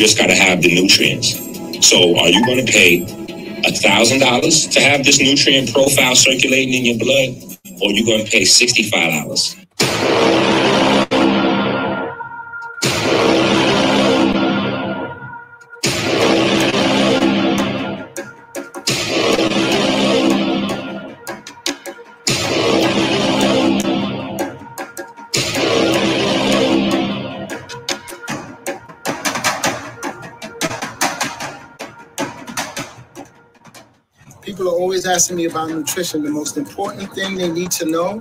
[0.04, 1.32] just got to have the nutrients.
[1.88, 6.98] So, are you going to pay $1,000 to have this nutrient profile circulating in your
[6.98, 9.63] blood, or are you going to pay $65?
[35.14, 36.24] Asking me about nutrition.
[36.24, 38.20] The most important thing they need to know